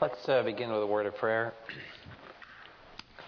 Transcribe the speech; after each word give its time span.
Let's 0.00 0.26
uh, 0.30 0.42
begin 0.44 0.72
with 0.72 0.80
a 0.80 0.86
word 0.86 1.04
of 1.04 1.14
prayer. 1.16 1.52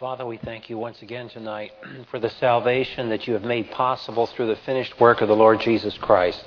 Father, 0.01 0.25
we 0.25 0.39
thank 0.39 0.71
you 0.71 0.79
once 0.79 1.03
again 1.03 1.29
tonight 1.29 1.73
for 2.11 2.19
the 2.19 2.31
salvation 2.31 3.11
that 3.11 3.27
you 3.27 3.35
have 3.35 3.43
made 3.43 3.71
possible 3.73 4.27
through 4.27 4.47
the 4.47 4.57
finished 4.65 4.99
work 4.99 5.21
of 5.21 5.29
the 5.29 5.37
Lord 5.37 5.61
Jesus 5.61 5.99
Christ. 5.99 6.43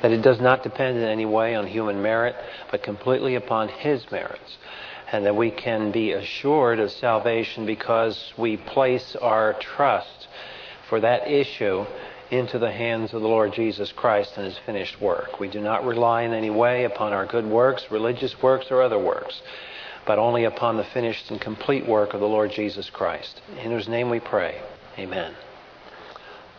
That 0.00 0.10
it 0.10 0.22
does 0.22 0.40
not 0.40 0.62
depend 0.62 0.96
in 0.96 1.04
any 1.04 1.26
way 1.26 1.54
on 1.54 1.66
human 1.66 2.00
merit, 2.00 2.34
but 2.70 2.82
completely 2.82 3.34
upon 3.34 3.68
His 3.68 4.10
merits. 4.10 4.56
And 5.12 5.26
that 5.26 5.36
we 5.36 5.50
can 5.50 5.92
be 5.92 6.12
assured 6.12 6.80
of 6.80 6.90
salvation 6.90 7.66
because 7.66 8.32
we 8.38 8.56
place 8.56 9.16
our 9.16 9.52
trust 9.60 10.28
for 10.88 10.98
that 11.00 11.28
issue 11.28 11.84
into 12.30 12.58
the 12.58 12.70
hands 12.70 13.14
of 13.14 13.22
the 13.22 13.28
Lord 13.28 13.52
Jesus 13.54 13.90
Christ 13.92 14.36
and 14.36 14.44
his 14.44 14.58
finished 14.58 15.00
work. 15.00 15.40
We 15.40 15.48
do 15.48 15.60
not 15.60 15.84
rely 15.84 16.22
in 16.22 16.32
any 16.32 16.50
way 16.50 16.84
upon 16.84 17.12
our 17.12 17.26
good 17.26 17.46
works, 17.46 17.86
religious 17.90 18.40
works, 18.42 18.66
or 18.70 18.82
other 18.82 18.98
works, 18.98 19.40
but 20.06 20.18
only 20.18 20.44
upon 20.44 20.76
the 20.76 20.84
finished 20.84 21.30
and 21.30 21.40
complete 21.40 21.86
work 21.86 22.14
of 22.14 22.20
the 22.20 22.28
Lord 22.28 22.50
Jesus 22.50 22.90
Christ. 22.90 23.40
In 23.62 23.70
whose 23.70 23.88
name 23.88 24.10
we 24.10 24.20
pray. 24.20 24.60
Amen. 24.98 25.34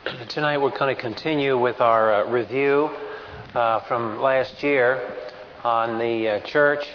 Tonight 0.29 0.57
we're 0.57 0.77
going 0.77 0.95
to 0.95 1.01
continue 1.01 1.57
with 1.57 1.81
our 1.81 2.13
uh, 2.13 2.31
review 2.31 2.89
uh, 3.53 3.81
from 3.81 4.19
last 4.21 4.63
year 4.63 5.15
on 5.63 5.99
the 5.99 6.29
uh, 6.29 6.39
church 6.41 6.85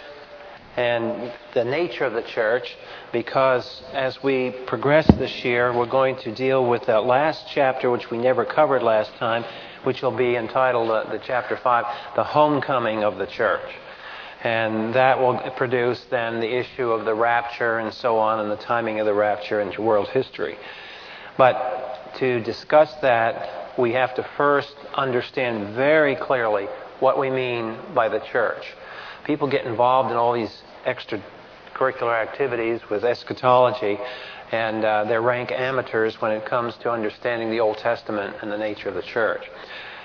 and 0.77 1.33
the 1.55 1.65
nature 1.65 2.05
of 2.05 2.13
the 2.15 2.23
church 2.23 2.77
because 3.13 3.83
as 3.93 4.21
we 4.23 4.51
progress 4.67 5.07
this 5.19 5.45
year, 5.45 5.73
we're 5.73 5.87
going 5.87 6.17
to 6.17 6.35
deal 6.35 6.67
with 6.67 6.87
that 6.87 7.05
last 7.05 7.45
chapter, 7.53 7.91
which 7.91 8.11
we 8.11 8.19
never 8.19 8.45
covered 8.45 8.83
last 8.83 9.15
time, 9.17 9.45
which 9.85 10.03
will 10.03 10.17
be 10.17 10.35
entitled 10.35 10.91
uh, 10.91 11.11
the 11.13 11.21
chapter 11.25 11.57
5, 11.57 11.85
The 12.17 12.25
Homecoming 12.25 13.05
of 13.05 13.19
the 13.19 13.27
Church. 13.27 13.71
And 14.43 14.95
that 14.95 15.21
will 15.21 15.39
produce 15.57 16.05
then 16.11 16.41
the 16.41 16.53
issue 16.59 16.91
of 16.91 17.05
the 17.05 17.15
rapture 17.15 17.79
and 17.79 17.95
so 17.95 18.19
on, 18.19 18.41
and 18.41 18.51
the 18.51 18.63
timing 18.63 19.01
of 19.01 19.07
the 19.07 19.15
rapture 19.15 19.61
in 19.61 19.83
world 19.83 20.09
history. 20.09 20.57
But 21.39 22.15
to 22.19 22.41
discuss 22.41 22.93
that, 22.97 23.79
we 23.79 23.93
have 23.93 24.15
to 24.17 24.29
first 24.37 24.75
understand 24.95 25.75
very 25.75 26.17
clearly 26.17 26.67
what 27.01 27.19
we 27.19 27.31
mean 27.31 27.77
by 27.95 28.09
the 28.09 28.21
church. 28.21 28.65
People 29.25 29.49
get 29.49 29.65
involved 29.65 30.11
in 30.11 30.19
all 30.19 30.35
these 30.35 30.63
extracurricular 30.85 32.15
activities 32.15 32.81
with 32.91 33.05
eschatology, 33.05 33.99
and 34.53 34.85
uh, 34.85 35.05
they 35.05 35.17
rank 35.17 35.51
amateurs 35.51 36.21
when 36.21 36.31
it 36.31 36.45
comes 36.45 36.77
to 36.77 36.91
understanding 36.91 37.51
the 37.51 37.59
Old 37.59 37.79
Testament 37.79 38.37
and 38.43 38.53
the 38.53 38.59
nature 38.59 38.91
of 38.91 38.95
the 38.95 39.03
church. 39.03 39.51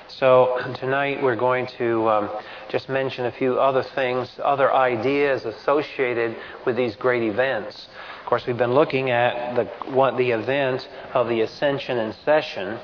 So 0.08 0.58
tonight 0.76 1.22
we're 1.22 1.36
going 1.36 1.68
to 1.78 2.08
um, 2.08 2.30
just 2.70 2.88
mention 2.88 3.26
a 3.26 3.32
few 3.34 3.60
other 3.60 3.84
things, 3.84 4.40
other 4.42 4.74
ideas 4.74 5.44
associated 5.44 6.38
with 6.66 6.78
these 6.78 6.96
great 6.96 7.24
events. 7.24 7.90
Of 8.22 8.26
course, 8.26 8.48
we've 8.48 8.58
been 8.58 8.74
looking 8.74 9.12
at 9.12 9.56
the 9.56 9.66
what, 9.92 10.16
the 10.18 10.32
event 10.32 10.88
of 11.14 11.28
the 11.28 11.42
ascension 11.42 11.98
and 11.98 12.16
session, 12.24 12.80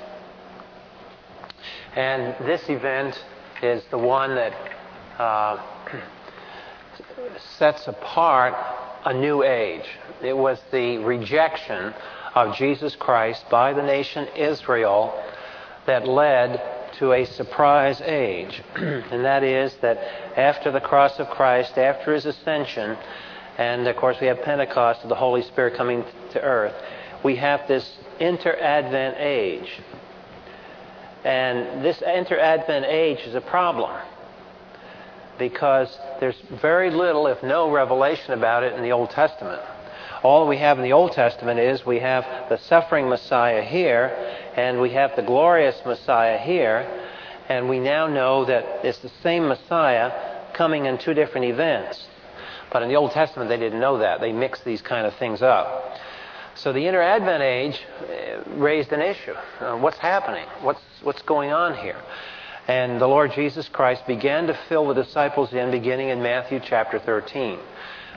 and 1.95 2.35
this 2.45 2.67
event 2.67 3.23
is 3.63 3.83
the 3.89 3.97
one 3.97 4.35
that. 4.35 4.53
Uh, 5.17 5.74
sets 7.57 7.87
apart 7.87 8.55
a 9.05 9.13
new 9.13 9.43
age. 9.43 9.87
It 10.21 10.35
was 10.35 10.59
the 10.71 10.97
rejection 10.97 11.93
of 12.33 12.55
Jesus 12.55 12.95
Christ 12.95 13.45
by 13.49 13.73
the 13.73 13.83
nation 13.83 14.27
Israel 14.35 15.13
that 15.85 16.07
led 16.07 16.61
to 16.97 17.13
a 17.13 17.25
surprise 17.25 18.01
age. 18.01 18.61
and 18.75 19.23
that 19.23 19.43
is 19.43 19.75
that 19.81 19.97
after 20.37 20.71
the 20.71 20.81
cross 20.81 21.19
of 21.19 21.29
Christ, 21.29 21.77
after 21.77 22.13
his 22.13 22.25
ascension, 22.25 22.97
and 23.57 23.87
of 23.87 23.95
course 23.95 24.17
we 24.19 24.27
have 24.27 24.41
Pentecost, 24.41 25.03
of 25.03 25.09
the 25.09 25.15
Holy 25.15 25.41
Spirit 25.43 25.75
coming 25.75 26.03
to 26.31 26.41
earth, 26.41 26.73
we 27.23 27.35
have 27.35 27.67
this 27.67 27.97
inter-advent 28.19 29.17
age. 29.19 29.79
And 31.23 31.83
this 31.83 32.01
inter-advent 32.01 32.85
age 32.85 33.19
is 33.21 33.35
a 33.35 33.41
problem 33.41 33.91
because 35.37 35.97
there's 36.19 36.39
very 36.61 36.89
little, 36.89 37.27
if 37.27 37.41
no, 37.43 37.71
revelation 37.71 38.33
about 38.33 38.63
it 38.63 38.73
in 38.73 38.81
the 38.81 38.91
Old 38.91 39.09
Testament. 39.09 39.61
All 40.23 40.47
we 40.47 40.57
have 40.57 40.77
in 40.77 40.83
the 40.83 40.93
Old 40.93 41.11
Testament 41.11 41.59
is 41.59 41.85
we 41.85 41.99
have 41.99 42.49
the 42.49 42.57
suffering 42.57 43.09
Messiah 43.09 43.61
here, 43.61 44.11
and 44.55 44.81
we 44.81 44.91
have 44.91 45.15
the 45.15 45.21
glorious 45.21 45.79
Messiah 45.85 46.37
here, 46.37 46.89
and 47.47 47.69
we 47.69 47.79
now 47.79 48.07
know 48.07 48.45
that 48.45 48.83
it's 48.83 48.99
the 48.99 49.11
same 49.21 49.47
Messiah 49.47 50.11
coming 50.53 50.85
in 50.85 50.97
two 50.97 51.13
different 51.13 51.45
events. 51.45 52.07
But 52.71 52.81
in 52.81 52.89
the 52.89 52.95
Old 52.95 53.11
Testament, 53.11 53.49
they 53.49 53.57
didn't 53.57 53.79
know 53.79 53.99
that. 53.99 54.19
They 54.19 54.31
mixed 54.31 54.65
these 54.65 54.81
kind 54.81 55.05
of 55.05 55.13
things 55.15 55.41
up. 55.41 55.95
So 56.55 56.71
the 56.71 56.87
inter 56.87 57.01
Advent 57.01 57.43
age 57.43 57.81
uh, 58.01 58.49
raised 58.55 58.91
an 58.93 59.01
issue. 59.01 59.33
Uh, 59.59 59.77
what's 59.77 59.97
happening? 59.97 60.45
What's, 60.61 60.81
what's 61.03 61.21
going 61.21 61.51
on 61.51 61.75
here? 61.75 62.01
And 62.67 62.99
the 62.99 63.07
Lord 63.07 63.31
Jesus 63.33 63.69
Christ 63.69 64.07
began 64.07 64.47
to 64.47 64.57
fill 64.67 64.87
the 64.87 65.03
disciples 65.03 65.53
in 65.53 65.69
beginning 65.69 66.09
in 66.09 66.23
Matthew 66.23 66.59
chapter 66.63 66.97
13. 66.97 67.59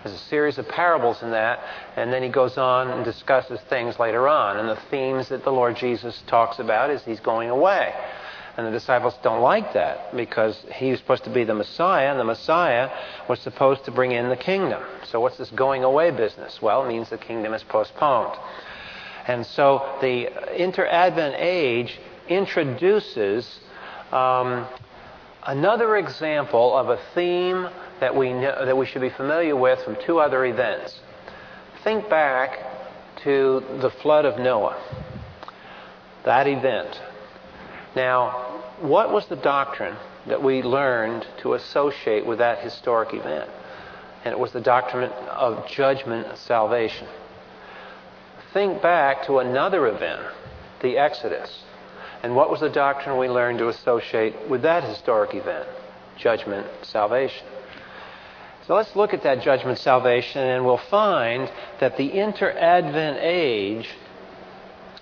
There's 0.03 0.14
a 0.14 0.25
series 0.25 0.56
of 0.56 0.66
parables 0.69 1.22
in 1.22 1.32
that, 1.32 1.60
and 1.97 2.10
then 2.10 2.22
he 2.22 2.31
goes 2.31 2.56
on 2.56 2.88
and 2.88 3.04
discusses 3.04 3.60
things 3.69 3.98
later 3.98 4.26
on. 4.26 4.56
And 4.56 4.66
the 4.69 4.81
themes 4.91 5.28
that 5.28 5.44
the 5.44 5.50
Lord 5.50 5.76
Jesus 5.76 6.22
talks 6.26 6.60
about 6.60 6.88
is 6.88 7.03
he's 7.04 7.20
going 7.20 7.50
away. 7.50 7.92
And 8.56 8.66
the 8.66 8.70
disciples 8.70 9.14
don't 9.22 9.42
like 9.42 9.75
that 9.75 10.16
because 10.16 10.65
he 10.72 10.91
was 10.92 10.98
supposed 10.98 11.25
to 11.25 11.30
be 11.30 11.44
the 11.44 11.54
Messiah, 11.54 12.10
and 12.10 12.19
the 12.19 12.25
Messiah 12.25 12.91
was 13.28 13.41
supposed 13.41 13.84
to 13.84 13.91
bring 13.91 14.12
in 14.12 14.30
the 14.30 14.36
kingdom. 14.36 14.82
So, 15.04 15.20
what's 15.20 15.36
this 15.36 15.50
going 15.50 15.84
away 15.84 16.10
business? 16.10 16.60
Well, 16.62 16.84
it 16.84 16.88
means 16.88 17.10
the 17.10 17.19
kingdom 17.19 17.53
is 17.53 17.62
postponed. 17.65 18.36
And 19.26 19.47
so, 19.47 19.98
the 20.00 20.60
inter 20.60 20.86
Advent 20.86 21.36
age 21.38 22.00
introduces 22.28 23.60
um, 24.13 24.67
another 25.45 25.97
example 25.97 26.77
of 26.77 26.89
a 26.89 26.99
theme 27.15 27.69
that 28.01 28.15
we, 28.15 28.33
know, 28.33 28.65
that 28.65 28.77
we 28.77 28.87
should 28.87 29.03
be 29.03 29.11
familiar 29.11 29.57
with 29.57 29.83
from 29.85 29.97
two 30.05 30.19
other 30.19 30.45
events. 30.45 31.01
Think 31.85 32.09
back 32.09 32.59
to 33.25 33.63
the 33.81 33.91
flood 33.91 34.25
of 34.25 34.39
Noah, 34.39 34.81
that 36.25 36.47
event. 36.47 37.01
Now, 37.97 38.63
what 38.81 39.13
was 39.13 39.27
the 39.27 39.37
doctrine 39.37 39.97
that 40.27 40.43
we 40.43 40.63
learned 40.63 41.27
to 41.39 41.55
associate 41.55 42.25
with 42.27 42.39
that 42.39 42.59
historic 42.59 43.13
event? 43.15 43.51
And 44.25 44.33
it 44.33 44.39
was 44.39 44.53
the 44.53 44.61
doctrine 44.61 45.11
of 45.11 45.67
judgment 45.69 46.27
and 46.27 46.39
salvation. 46.39 47.09
Think 48.53 48.83
back 48.83 49.27
to 49.27 49.39
another 49.39 49.87
event, 49.87 50.23
the 50.81 50.99
Exodus. 50.99 51.65
And 52.23 52.34
what 52.34 52.51
was 52.51 52.61
the 52.61 52.69
doctrine 52.69 53.17
we 53.17 53.29
learned 53.29 53.59
to 53.59 53.69
associate 53.69 54.49
with 54.49 54.62
that 54.62 54.84
historic 54.84 55.34
event? 55.34 55.69
Judgment, 56.17 56.67
salvation. 56.83 57.47
So 58.67 58.75
let's 58.75 58.95
look 58.97 59.15
at 59.15 59.23
that 59.23 59.43
judgment, 59.43 59.79
salvation, 59.79 60.43
and 60.43 60.65
we'll 60.65 60.77
find 60.77 61.51
that 61.81 61.97
the 61.97 62.12
inter 62.19 62.51
Advent 62.51 63.19
age 63.21 63.89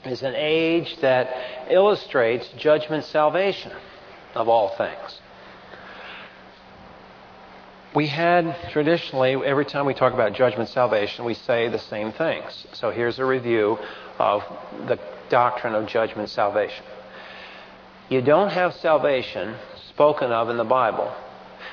is 0.04 0.22
an 0.22 0.34
age 0.36 0.96
that 1.00 1.70
illustrates 1.70 2.48
judgment, 2.58 3.04
salvation 3.04 3.72
of 4.34 4.48
all 4.48 4.76
things. 4.76 5.20
We 7.94 8.06
had 8.06 8.70
traditionally, 8.72 9.34
every 9.34 9.64
time 9.64 9.86
we 9.86 9.94
talk 9.94 10.12
about 10.12 10.34
judgment, 10.34 10.68
salvation, 10.68 11.24
we 11.24 11.34
say 11.34 11.68
the 11.68 11.78
same 11.78 12.12
things. 12.12 12.66
So 12.72 12.90
here's 12.90 13.18
a 13.18 13.24
review 13.24 13.78
of 14.18 14.42
the 14.86 14.98
doctrine 15.30 15.74
of 15.74 15.86
judgment, 15.86 16.28
salvation. 16.28 16.84
You 18.08 18.22
don't 18.22 18.50
have 18.50 18.72
salvation 18.74 19.56
spoken 19.88 20.30
of 20.30 20.48
in 20.48 20.58
the 20.58 20.64
Bible 20.64 21.12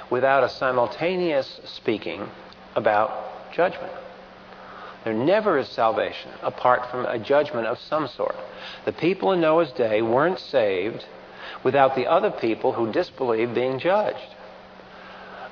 without 0.09 0.43
a 0.43 0.49
simultaneous 0.49 1.59
speaking 1.65 2.27
about 2.75 3.53
judgment. 3.53 3.93
There 5.03 5.13
never 5.13 5.59
is 5.59 5.67
salvation 5.67 6.31
apart 6.41 6.89
from 6.89 7.05
a 7.05 7.19
judgment 7.19 7.67
of 7.67 7.77
some 7.77 8.07
sort. 8.07 8.35
The 8.85 8.93
people 8.93 9.31
in 9.31 9.41
Noah's 9.41 9.71
day 9.73 10.01
weren't 10.01 10.39
saved 10.39 11.05
without 11.63 11.95
the 11.95 12.07
other 12.07 12.31
people 12.31 12.73
who 12.73 12.91
disbelieved 12.91 13.53
being 13.53 13.77
judged. 13.77 14.35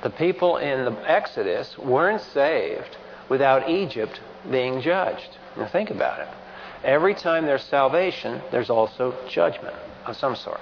The 0.01 0.09
people 0.09 0.57
in 0.57 0.85
the 0.85 0.97
Exodus 1.07 1.77
weren't 1.77 2.21
saved 2.21 2.97
without 3.29 3.69
Egypt 3.69 4.19
being 4.49 4.81
judged. 4.81 5.37
Now 5.55 5.67
think 5.67 5.91
about 5.91 6.21
it. 6.21 6.29
Every 6.83 7.13
time 7.13 7.45
there's 7.45 7.63
salvation, 7.65 8.41
there's 8.49 8.71
also 8.71 9.15
judgment 9.29 9.75
of 10.07 10.17
some 10.17 10.35
sort. 10.35 10.59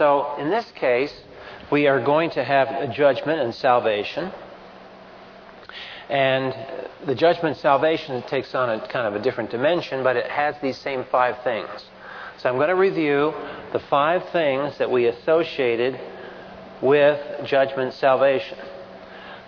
So 0.00 0.34
in 0.38 0.48
this 0.48 0.64
case, 0.76 1.12
we 1.70 1.86
are 1.86 2.02
going 2.02 2.30
to 2.30 2.42
have 2.42 2.68
a 2.68 2.88
judgment 2.88 3.38
and 3.38 3.54
salvation. 3.54 4.32
And 6.08 6.56
the 7.04 7.14
judgment 7.14 7.48
and 7.48 7.56
salvation 7.58 8.22
takes 8.22 8.54
on 8.54 8.70
a 8.70 8.88
kind 8.88 9.06
of 9.06 9.14
a 9.14 9.22
different 9.22 9.50
dimension, 9.50 10.02
but 10.02 10.16
it 10.16 10.30
has 10.30 10.54
these 10.62 10.78
same 10.78 11.04
five 11.12 11.44
things. 11.44 11.84
So 12.38 12.48
I'm 12.48 12.56
going 12.56 12.70
to 12.70 12.76
review 12.76 13.34
the 13.74 13.78
five 13.78 14.26
things 14.30 14.78
that 14.78 14.90
we 14.90 15.04
associated 15.04 16.00
with 16.80 17.20
judgment 17.44 17.92
salvation. 17.92 18.56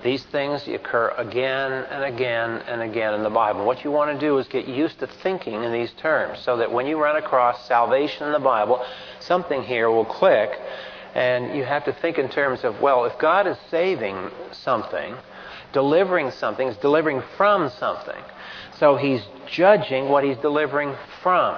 These 0.03 0.25
things 0.25 0.67
occur 0.67 1.15
again 1.17 1.73
and 1.73 2.03
again 2.03 2.63
and 2.67 2.83
again 2.83 3.15
in 3.15 3.23
the 3.23 3.31
Bible. 3.31 3.65
What 3.65 3.85
you 3.85 3.93
want 3.93 4.13
to 4.13 4.19
do 4.19 4.39
is 4.39 4.49
get 4.49 4.67
used 4.67 4.99
to 4.99 5.07
thinking 5.07 5.63
in 5.63 5.73
these 5.73 5.93
terms 5.93 6.41
so 6.41 6.57
that 6.57 6.73
when 6.73 6.87
you 6.87 7.01
run 7.01 7.17
across 7.17 7.69
salvation 7.69 8.27
in 8.27 8.33
the 8.33 8.41
Bible, 8.41 8.85
something 9.21 9.63
here 9.63 9.91
will 9.91 10.05
click 10.05 10.51
and 11.15 11.57
you 11.57 11.65
have 11.65 11.85
to 11.85 11.93
think 11.93 12.19
in 12.19 12.29
terms 12.29 12.65
of, 12.65 12.81
well, 12.81 13.05
if 13.05 13.17
God 13.19 13.47
is 13.47 13.57
saving 13.71 14.31
something, 14.51 15.15
delivering 15.73 16.31
something, 16.33 16.67
is 16.67 16.77
delivering 16.79 17.23
from 17.37 17.71
something. 17.71 18.23
So 18.79 18.97
he's 18.97 19.23
judging 19.47 20.09
what 20.09 20.25
he's 20.25 20.39
delivering 20.39 20.97
from. 21.23 21.57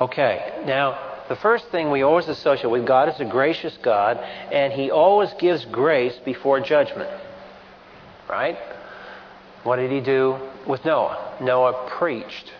Okay, 0.00 0.62
now 0.66 1.15
the 1.28 1.36
first 1.36 1.68
thing 1.70 1.90
we 1.90 2.02
always 2.02 2.28
associate 2.28 2.70
with 2.70 2.86
God 2.86 3.08
is 3.08 3.20
a 3.20 3.24
gracious 3.24 3.76
God, 3.82 4.18
and 4.52 4.72
He 4.72 4.90
always 4.90 5.32
gives 5.34 5.64
grace 5.66 6.16
before 6.24 6.60
judgment. 6.60 7.10
Right? 8.28 8.58
What 9.62 9.76
did 9.76 9.90
He 9.90 10.00
do 10.00 10.38
with 10.66 10.84
Noah? 10.84 11.38
Noah 11.40 11.88
preached. 11.90 12.52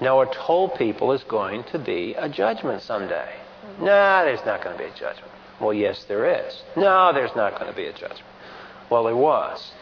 Noah 0.00 0.26
told 0.32 0.74
people 0.76 1.08
there's 1.08 1.24
going 1.24 1.64
to 1.64 1.78
be 1.78 2.14
a 2.14 2.28
judgment 2.28 2.82
someday. 2.82 3.32
No, 3.80 4.22
there's 4.24 4.44
not 4.44 4.62
going 4.62 4.76
to 4.76 4.82
be 4.82 4.90
a 4.90 4.94
judgment. 4.94 5.32
Well, 5.60 5.72
yes, 5.72 6.04
there 6.04 6.46
is. 6.46 6.62
No, 6.76 7.12
there's 7.12 7.34
not 7.34 7.58
going 7.58 7.70
to 7.70 7.76
be 7.76 7.86
a 7.86 7.92
judgment. 7.92 8.24
Well, 8.90 9.04
there 9.04 9.16
was. 9.16 9.72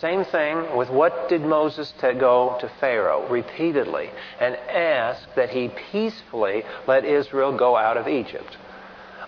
Same 0.00 0.24
thing 0.24 0.76
with 0.76 0.90
what 0.90 1.28
did 1.28 1.42
Moses 1.42 1.92
go 2.00 2.56
to 2.60 2.70
Pharaoh 2.80 3.26
repeatedly 3.28 4.10
and 4.38 4.54
ask 4.54 5.34
that 5.34 5.50
he 5.50 5.70
peacefully 5.90 6.62
let 6.86 7.04
Israel 7.04 7.56
go 7.56 7.76
out 7.76 7.96
of 7.96 8.06
Egypt? 8.06 8.56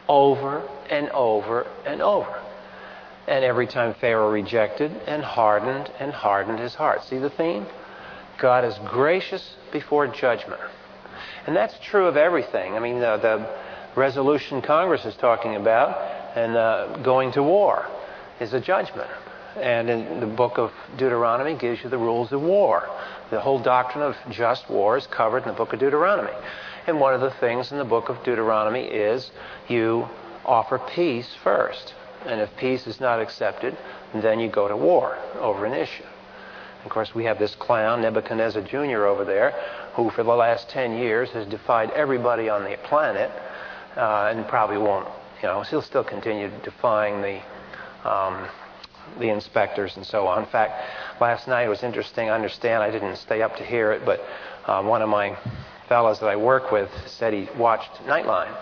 Over 0.09 0.63
and 0.89 1.09
over 1.11 1.67
and 1.85 2.01
over. 2.01 2.41
And 3.27 3.45
every 3.45 3.67
time 3.67 3.95
Pharaoh 3.95 4.31
rejected 4.31 4.93
and 5.09 5.25
hardened 5.25 5.91
and 5.99 6.13
hardened 6.13 6.61
his 6.61 6.77
heart. 6.77 7.03
See 7.03 7.19
the 7.19 7.31
theme? 7.31 7.67
God 8.39 8.65
is 8.65 8.79
gracious 8.87 9.57
before 9.73 10.07
judgment. 10.07 10.61
And 11.49 11.57
that's 11.57 11.75
true 11.81 12.07
of 12.07 12.17
everything. 12.17 12.75
I 12.75 12.79
mean, 12.79 13.01
the, 13.01 13.17
the 13.17 13.49
resolution 13.97 14.63
Congress 14.63 15.05
is 15.05 15.17
talking 15.17 15.57
about 15.57 16.01
and 16.37 16.57
uh, 16.57 16.99
going 17.03 17.33
to 17.33 17.43
war 17.43 17.89
is 18.39 18.53
a 18.53 18.61
judgment. 18.61 19.11
And 19.57 19.91
in 19.91 20.21
the 20.21 20.27
book 20.27 20.59
of 20.59 20.73
Deuteronomy 20.97 21.55
gives 21.55 21.83
you 21.83 21.91
the 21.91 21.99
rules 21.99 22.33
of 22.33 22.41
war. 22.41 22.89
The 23.31 23.41
whole 23.41 23.59
doctrine 23.59 24.03
of 24.03 24.17
just 24.31 24.69
war 24.71 24.97
is 24.97 25.07
covered 25.07 25.43
in 25.43 25.49
the 25.49 25.55
book 25.55 25.73
of 25.73 25.81
Deuteronomy. 25.81 26.33
And 26.87 27.01
one 27.01 27.15
of 27.15 27.21
the 27.21 27.31
things 27.31 27.73
in 27.73 27.79
the 27.79 27.85
book 27.85 28.09
of 28.09 28.23
Deuteronomy 28.25 28.85
is 28.85 29.31
you 29.69 30.09
offer 30.45 30.79
peace 30.79 31.35
first. 31.43 31.95
And 32.27 32.41
if 32.41 32.55
peace 32.57 32.87
is 32.87 33.01
not 33.01 33.21
accepted, 33.21 33.77
then 34.15 34.41
you 34.41 34.49
go 34.49 34.69
to 34.69 34.77
war 34.77 35.19
over 35.39 35.65
an 35.67 35.73
issue. 35.73 36.05
Of 36.85 36.91
course, 36.91 37.15
we 37.15 37.25
have 37.25 37.39
this 37.39 37.55
clown, 37.55 38.03
Nebuchadnezzar 38.03 38.63
Jr., 38.63 39.05
over 39.05 39.25
there, 39.25 39.53
who 39.95 40.11
for 40.11 40.23
the 40.23 40.35
last 40.35 40.69
10 40.71 40.97
years 40.97 41.31
has 41.31 41.47
defied 41.47 41.91
everybody 41.91 42.49
on 42.49 42.65
the 42.65 42.77
planet 42.85 43.31
uh, 43.97 44.33
and 44.35 44.47
probably 44.49 44.79
won't, 44.79 45.07
you 45.43 45.49
know, 45.49 45.63
he'll 45.63 45.83
still 45.83 46.05
continue 46.05 46.51
defying 46.63 47.21
the 47.21 47.41
um, 48.09 48.49
the 49.19 49.29
inspectors 49.29 49.97
and 49.97 50.07
so 50.07 50.27
on. 50.27 50.43
In 50.43 50.49
fact, 50.49 51.21
last 51.21 51.49
night 51.49 51.65
it 51.65 51.69
was 51.69 51.83
interesting. 51.83 52.29
I 52.29 52.35
understand 52.35 52.83
I 52.83 52.91
didn't 52.91 53.17
stay 53.17 53.43
up 53.43 53.57
to 53.57 53.65
hear 53.65 53.93
it, 53.93 54.05
but 54.05 54.21
um, 54.67 54.87
one 54.87 55.03
of 55.03 55.09
my 55.09 55.37
fellows 55.89 56.21
that 56.21 56.29
I 56.29 56.37
work 56.37 56.71
with 56.71 56.91
said 57.07 57.33
he 57.33 57.49
watched 57.59 57.93
Nightline. 58.07 58.57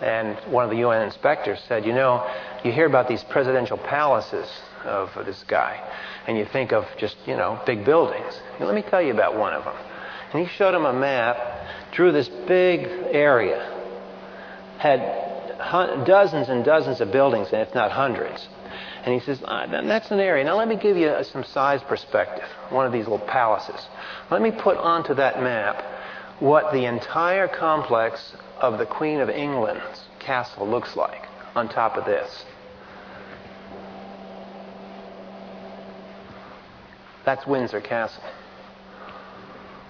And 0.00 0.36
one 0.52 0.64
of 0.64 0.70
the 0.70 0.76
UN 0.78 1.02
inspectors 1.02 1.60
said, 1.66 1.84
You 1.84 1.92
know, 1.92 2.28
you 2.62 2.70
hear 2.70 2.86
about 2.86 3.08
these 3.08 3.24
presidential 3.24 3.78
palaces 3.78 4.48
of 4.84 5.10
this 5.26 5.44
guy, 5.48 5.82
and 6.26 6.38
you 6.38 6.44
think 6.44 6.72
of 6.72 6.86
just, 6.98 7.16
you 7.26 7.36
know, 7.36 7.60
big 7.66 7.84
buildings. 7.84 8.40
let 8.60 8.74
me 8.74 8.82
tell 8.82 9.02
you 9.02 9.12
about 9.12 9.36
one 9.36 9.54
of 9.54 9.64
them. 9.64 9.74
And 10.32 10.46
he 10.46 10.54
showed 10.54 10.74
him 10.74 10.84
a 10.84 10.92
map, 10.92 11.38
drew 11.90 12.12
this 12.12 12.28
big 12.28 12.82
area, 13.10 13.74
had 14.78 15.00
dozens 16.06 16.48
and 16.48 16.64
dozens 16.64 17.00
of 17.00 17.10
buildings, 17.10 17.48
and 17.52 17.62
if 17.62 17.74
not 17.74 17.90
hundreds. 17.90 18.48
And 19.08 19.18
he 19.18 19.24
says, 19.24 19.40
ah, 19.46 19.66
That's 19.66 20.10
an 20.10 20.20
area. 20.20 20.44
Now, 20.44 20.58
let 20.58 20.68
me 20.68 20.76
give 20.76 20.98
you 20.98 21.16
some 21.22 21.42
size 21.42 21.80
perspective, 21.82 22.44
one 22.68 22.84
of 22.84 22.92
these 22.92 23.04
little 23.08 23.26
palaces. 23.26 23.86
Let 24.30 24.42
me 24.42 24.50
put 24.50 24.76
onto 24.76 25.14
that 25.14 25.42
map 25.42 25.82
what 26.40 26.74
the 26.74 26.84
entire 26.84 27.48
complex 27.48 28.36
of 28.60 28.76
the 28.76 28.84
Queen 28.84 29.20
of 29.20 29.30
England's 29.30 30.02
castle 30.18 30.68
looks 30.68 30.94
like 30.94 31.26
on 31.54 31.70
top 31.70 31.96
of 31.96 32.04
this. 32.04 32.44
That's 37.24 37.46
Windsor 37.46 37.80
Castle. 37.80 38.24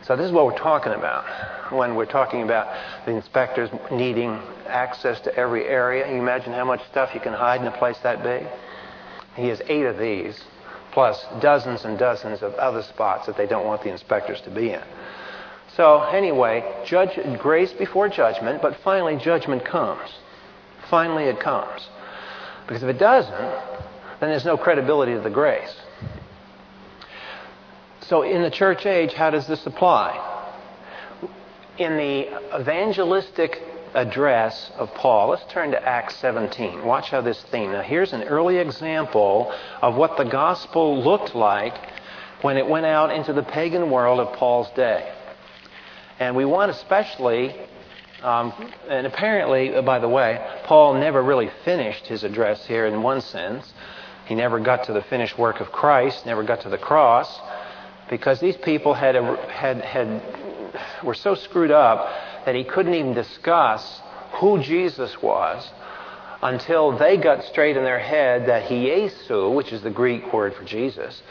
So, 0.05 0.15
this 0.15 0.27
is 0.27 0.33
what 0.33 0.47
we're 0.47 0.57
talking 0.59 0.93
about 0.93 1.73
when 1.73 1.97
we're 1.97 2.07
talking 2.07 2.45
about 2.45 2.69
the 3.05 3.17
inspectors 3.17 3.69
needing 3.91 4.41
access 4.69 5.21
to 5.23 5.35
every 5.35 5.65
area. 5.65 6.09
You 6.09 6.21
imagine 6.21 6.53
how 6.53 6.65
much 6.65 6.87
stuff 6.87 7.11
you 7.15 7.21
can 7.21 7.33
hide 7.33 7.61
in 7.61 7.67
a 7.67 7.77
place 7.77 7.99
that 8.05 8.23
big? 8.23 8.47
He 9.39 9.49
has 9.49 9.63
eight 9.69 9.85
of 9.85 9.99
these, 9.99 10.43
plus 10.91 11.25
dozens 11.41 11.85
and 11.85 11.97
dozens 11.97 12.43
of 12.43 12.55
other 12.55 12.83
spots 12.83 13.27
that 13.27 13.37
they 13.37 13.47
don't 13.47 13.65
want 13.65 13.83
the 13.83 13.91
inspectors 13.91 14.41
to 14.43 14.51
be 14.51 14.71
in. 14.71 14.83
So, 15.77 16.03
anyway, 16.03 16.65
judge, 16.85 17.17
grace 17.39 17.73
before 17.73 18.09
judgment, 18.09 18.61
but 18.61 18.77
finally 18.83 19.17
judgment 19.17 19.65
comes. 19.65 20.11
Finally 20.91 21.25
it 21.25 21.39
comes. 21.39 21.89
Because 22.67 22.83
if 22.83 22.89
it 22.89 22.99
doesn't, 22.99 23.31
then 24.19 24.31
there's 24.31 24.45
no 24.45 24.57
credibility 24.57 25.15
to 25.15 25.21
the 25.21 25.31
grace. 25.31 25.77
So, 28.01 28.23
in 28.23 28.43
the 28.43 28.51
church 28.51 28.87
age, 28.87 29.13
how 29.13 29.31
does 29.31 29.47
this 29.47 29.65
apply? 29.67 30.19
In 31.79 31.97
the 31.97 32.59
evangelistic 32.59 33.63
address 33.95 34.71
of 34.77 34.93
Paul. 34.95 35.29
Let's 35.31 35.45
turn 35.53 35.71
to 35.73 35.83
Acts 35.89 36.17
17. 36.17 36.85
Watch 36.85 37.11
how 37.11 37.21
this 37.21 37.41
theme. 37.51 37.73
Now, 37.73 37.83
here's 37.83 38.13
an 38.13 38.25
early 38.25 38.59
example 38.59 39.53
of 39.83 39.97
what 39.97 40.17
the 40.17 40.25
gospel 40.25 41.03
looked 41.03 41.35
like 41.35 41.75
when 42.43 42.57
it 42.57 42.67
went 42.67 42.87
out 42.87 43.11
into 43.11 43.33
the 43.33 43.43
pagan 43.43 43.91
world 43.91 44.21
of 44.21 44.37
Paul's 44.37 44.71
day. 44.71 45.13
And 46.19 46.37
we 46.37 46.45
want 46.45 46.71
especially, 46.71 47.55
um, 48.23 48.53
and 48.89 49.07
apparently, 49.07 49.75
uh, 49.75 49.83
by 49.83 49.99
the 49.99 50.09
way, 50.09 50.45
Paul 50.65 50.95
never 50.95 51.23
really 51.23 51.51
finished 51.65 52.07
his 52.07 52.25
address 52.25 52.67
here 52.67 52.87
in 52.87 53.03
one 53.03 53.21
sense. 53.21 53.73
He 54.27 54.35
never 54.35 54.61
got 54.61 54.85
to 54.85 54.93
the 54.93 55.03
finished 55.03 55.39
work 55.39 55.61
of 55.61 55.73
Christ, 55.73 56.27
never 56.27 56.43
got 56.43 56.61
to 56.63 56.69
the 56.69 56.79
cross, 56.79 57.41
because 58.11 58.41
these 58.41 58.57
people 58.57 58.95
had, 58.95 59.17
a, 59.17 59.37
had, 59.51 59.81
had 59.81 60.23
were 61.03 61.15
so 61.15 61.35
screwed 61.35 61.71
up 61.71 62.09
that 62.45 62.55
he 62.55 62.65
couldn't 62.65 62.95
even 62.95 63.15
discuss 63.15 64.01
who 64.35 64.59
Jesus 64.61 65.21
was 65.23 65.71
until 66.43 66.97
they 66.97 67.17
got 67.17 67.45
straight 67.45 67.77
in 67.77 67.85
their 67.85 67.99
head 67.99 68.47
that 68.49 68.69
Iesu, 68.71 69.55
which 69.55 69.73
is 69.73 69.83
the 69.83 69.91
Greek 69.91 70.33
word 70.33 70.55
for 70.55 70.65
Jesus, 70.65 71.23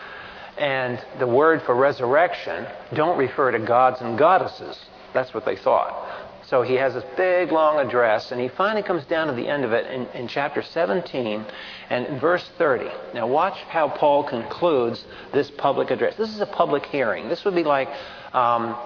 and 0.58 1.00
the 1.20 1.28
word 1.28 1.62
for 1.64 1.76
resurrection 1.76 2.66
don't 2.94 3.18
refer 3.18 3.52
to 3.52 3.60
gods 3.60 4.02
and 4.02 4.18
goddesses. 4.18 4.78
That's 5.14 5.34
what 5.34 5.46
they 5.46 5.56
thought. 5.56 6.18
So 6.48 6.62
he 6.62 6.76
has 6.76 6.94
this 6.94 7.04
big, 7.18 7.52
long 7.52 7.86
address, 7.86 8.32
and 8.32 8.40
he 8.40 8.48
finally 8.48 8.82
comes 8.82 9.04
down 9.06 9.28
to 9.28 9.34
the 9.34 9.48
end 9.48 9.66
of 9.66 9.74
it 9.74 9.86
in, 9.92 10.08
in 10.08 10.28
chapter 10.30 10.62
17 10.62 11.46
and 11.90 12.22
verse 12.22 12.50
30. 12.58 12.90
Now, 13.14 13.28
watch 13.28 13.58
how 13.68 13.90
Paul 13.90 14.24
concludes 14.24 15.04
this 15.34 15.52
public 15.52 15.92
address. 15.92 16.16
This 16.16 16.34
is 16.34 16.40
a 16.40 16.46
public 16.46 16.86
hearing. 16.86 17.28
This 17.28 17.44
would 17.44 17.56
be 17.56 17.66
like 17.66 17.90
um, 18.34 18.78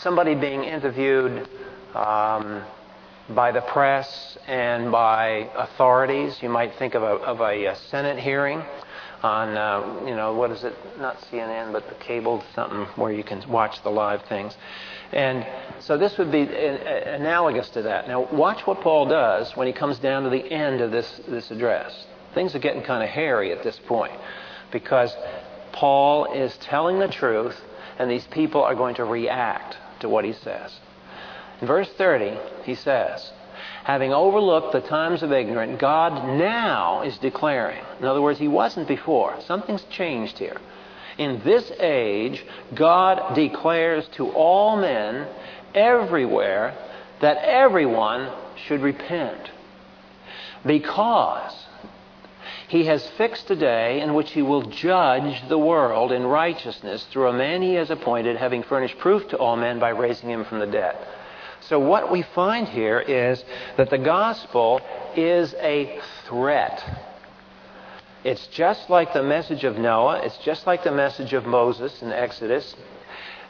somebody 0.00 0.34
being 0.34 0.62
interviewed 0.62 1.48
um, 1.94 2.62
by 3.30 3.50
the 3.50 3.60
press 3.60 4.38
and 4.46 4.92
by 4.92 5.50
authorities. 5.56 6.40
You 6.40 6.48
might 6.48 6.74
think 6.76 6.94
of 6.94 7.02
a, 7.02 7.06
of 7.06 7.40
a, 7.40 7.74
Senate 7.90 8.18
hearing 8.18 8.62
on, 9.22 9.56
uh, 9.56 10.04
you 10.06 10.14
know, 10.14 10.34
what 10.34 10.52
is 10.52 10.62
it? 10.62 10.74
Not 10.98 11.20
CNN, 11.22 11.72
but 11.72 11.88
the 11.88 11.96
cable 11.96 12.44
something 12.54 12.84
where 12.94 13.12
you 13.12 13.24
can 13.24 13.42
watch 13.50 13.82
the 13.82 13.90
live 13.90 14.22
things. 14.26 14.56
And 15.12 15.44
so 15.80 15.98
this 15.98 16.16
would 16.18 16.30
be 16.30 16.42
analogous 16.42 17.68
to 17.70 17.82
that. 17.82 18.06
Now, 18.06 18.28
watch 18.32 18.66
what 18.66 18.80
Paul 18.80 19.06
does 19.08 19.56
when 19.56 19.66
he 19.66 19.72
comes 19.72 19.98
down 19.98 20.22
to 20.24 20.30
the 20.30 20.52
end 20.52 20.80
of 20.80 20.92
this, 20.92 21.20
this 21.26 21.50
address. 21.50 22.06
Things 22.34 22.54
are 22.54 22.60
getting 22.60 22.82
kind 22.82 23.02
of 23.02 23.08
hairy 23.08 23.50
at 23.52 23.64
this 23.64 23.80
point 23.86 24.12
because 24.70 25.12
Paul 25.72 26.32
is 26.32 26.56
telling 26.58 27.00
the 27.00 27.08
truth, 27.08 27.56
and 27.98 28.08
these 28.08 28.26
people 28.28 28.62
are 28.62 28.76
going 28.76 28.94
to 28.96 29.04
react 29.04 29.76
to 30.00 30.08
what 30.08 30.24
he 30.24 30.32
says. 30.32 30.78
In 31.60 31.66
verse 31.66 31.88
30, 31.96 32.38
he 32.64 32.74
says, 32.74 33.32
Having 33.84 34.12
overlooked 34.12 34.72
the 34.72 34.80
times 34.80 35.22
of 35.22 35.32
ignorance, 35.32 35.80
God 35.80 36.38
now 36.38 37.02
is 37.02 37.18
declaring. 37.18 37.82
In 38.00 38.06
other 38.06 38.22
words, 38.22 38.38
he 38.38 38.48
wasn't 38.48 38.86
before. 38.86 39.40
Something's 39.40 39.84
changed 39.84 40.38
here. 40.38 40.58
In 41.16 41.42
this 41.42 41.72
age, 41.80 42.44
God 42.74 43.34
declares 43.34 44.06
to 44.12 44.30
all 44.30 44.76
men 44.76 45.26
everywhere 45.74 46.76
that 47.20 47.38
everyone 47.38 48.30
should 48.66 48.80
repent. 48.80 49.50
Because 50.64 51.52
He 52.68 52.84
has 52.84 53.08
fixed 53.16 53.50
a 53.50 53.56
day 53.56 54.02
in 54.02 54.12
which 54.12 54.32
he 54.32 54.42
will 54.42 54.62
judge 54.62 55.48
the 55.48 55.58
world 55.58 56.12
in 56.12 56.26
righteousness 56.26 57.02
through 57.10 57.28
a 57.28 57.32
man 57.32 57.62
he 57.62 57.74
has 57.74 57.90
appointed, 57.90 58.36
having 58.36 58.62
furnished 58.62 58.98
proof 58.98 59.26
to 59.28 59.38
all 59.38 59.56
men 59.56 59.78
by 59.78 59.88
raising 59.88 60.28
him 60.28 60.44
from 60.44 60.58
the 60.58 60.66
dead. 60.66 60.94
So, 61.60 61.80
what 61.80 62.12
we 62.12 62.22
find 62.34 62.68
here 62.68 63.00
is 63.00 63.42
that 63.78 63.88
the 63.88 63.98
gospel 63.98 64.82
is 65.16 65.54
a 65.54 65.98
threat. 66.26 66.84
It's 68.22 68.46
just 68.48 68.90
like 68.90 69.14
the 69.14 69.22
message 69.22 69.64
of 69.64 69.78
Noah, 69.78 70.20
it's 70.22 70.38
just 70.38 70.66
like 70.66 70.84
the 70.84 70.92
message 70.92 71.32
of 71.32 71.46
Moses 71.46 72.02
in 72.02 72.12
Exodus, 72.12 72.76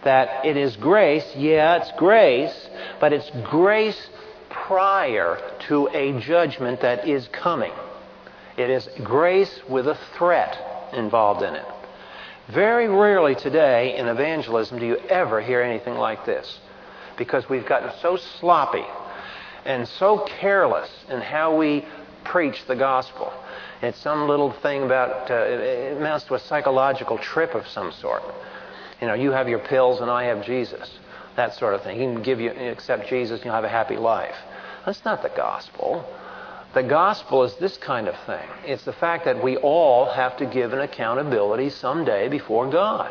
that 0.04 0.46
it 0.46 0.56
is 0.56 0.76
grace. 0.76 1.26
Yeah, 1.36 1.78
it's 1.78 1.90
grace, 1.98 2.68
but 3.00 3.12
it's 3.12 3.30
grace 3.50 4.08
prior 4.48 5.38
to 5.66 5.88
a 5.88 6.20
judgment 6.20 6.82
that 6.82 7.08
is 7.08 7.26
coming. 7.28 7.72
It 8.58 8.70
is 8.70 8.88
grace 9.04 9.60
with 9.68 9.86
a 9.86 9.94
threat 10.16 10.58
involved 10.92 11.42
in 11.42 11.54
it. 11.54 11.64
Very 12.48 12.88
rarely 12.88 13.36
today 13.36 13.96
in 13.96 14.08
evangelism 14.08 14.80
do 14.80 14.86
you 14.86 14.96
ever 15.08 15.40
hear 15.40 15.62
anything 15.62 15.94
like 15.94 16.26
this 16.26 16.58
because 17.16 17.48
we've 17.48 17.66
gotten 17.66 17.92
so 18.02 18.16
sloppy 18.16 18.84
and 19.64 19.86
so 19.86 20.26
careless 20.40 20.90
in 21.08 21.20
how 21.20 21.56
we 21.56 21.86
preach 22.24 22.66
the 22.66 22.74
gospel. 22.74 23.32
It's 23.80 23.98
some 23.98 24.26
little 24.26 24.50
thing 24.50 24.82
about, 24.82 25.30
uh, 25.30 25.34
it 25.34 25.96
amounts 25.96 26.24
to 26.24 26.34
a 26.34 26.40
psychological 26.40 27.16
trip 27.16 27.54
of 27.54 27.68
some 27.68 27.92
sort. 27.92 28.24
You 29.00 29.06
know, 29.06 29.14
you 29.14 29.30
have 29.30 29.48
your 29.48 29.60
pills 29.60 30.00
and 30.00 30.10
I 30.10 30.24
have 30.24 30.44
Jesus. 30.44 30.98
That 31.36 31.54
sort 31.54 31.74
of 31.74 31.84
thing. 31.84 31.96
He 31.96 32.06
can 32.06 32.24
give 32.24 32.40
you, 32.40 32.50
accept 32.50 33.08
Jesus 33.08 33.36
and 33.36 33.44
you'll 33.44 33.54
have 33.54 33.62
a 33.62 33.68
happy 33.68 33.96
life. 33.96 34.34
That's 34.84 35.04
not 35.04 35.22
the 35.22 35.28
gospel. 35.28 36.04
The 36.74 36.82
gospel 36.82 37.44
is 37.44 37.54
this 37.56 37.78
kind 37.78 38.08
of 38.08 38.16
thing. 38.26 38.46
It's 38.64 38.84
the 38.84 38.92
fact 38.92 39.24
that 39.24 39.42
we 39.42 39.56
all 39.56 40.10
have 40.10 40.36
to 40.36 40.46
give 40.46 40.74
an 40.74 40.80
accountability 40.80 41.70
someday 41.70 42.28
before 42.28 42.70
God. 42.70 43.10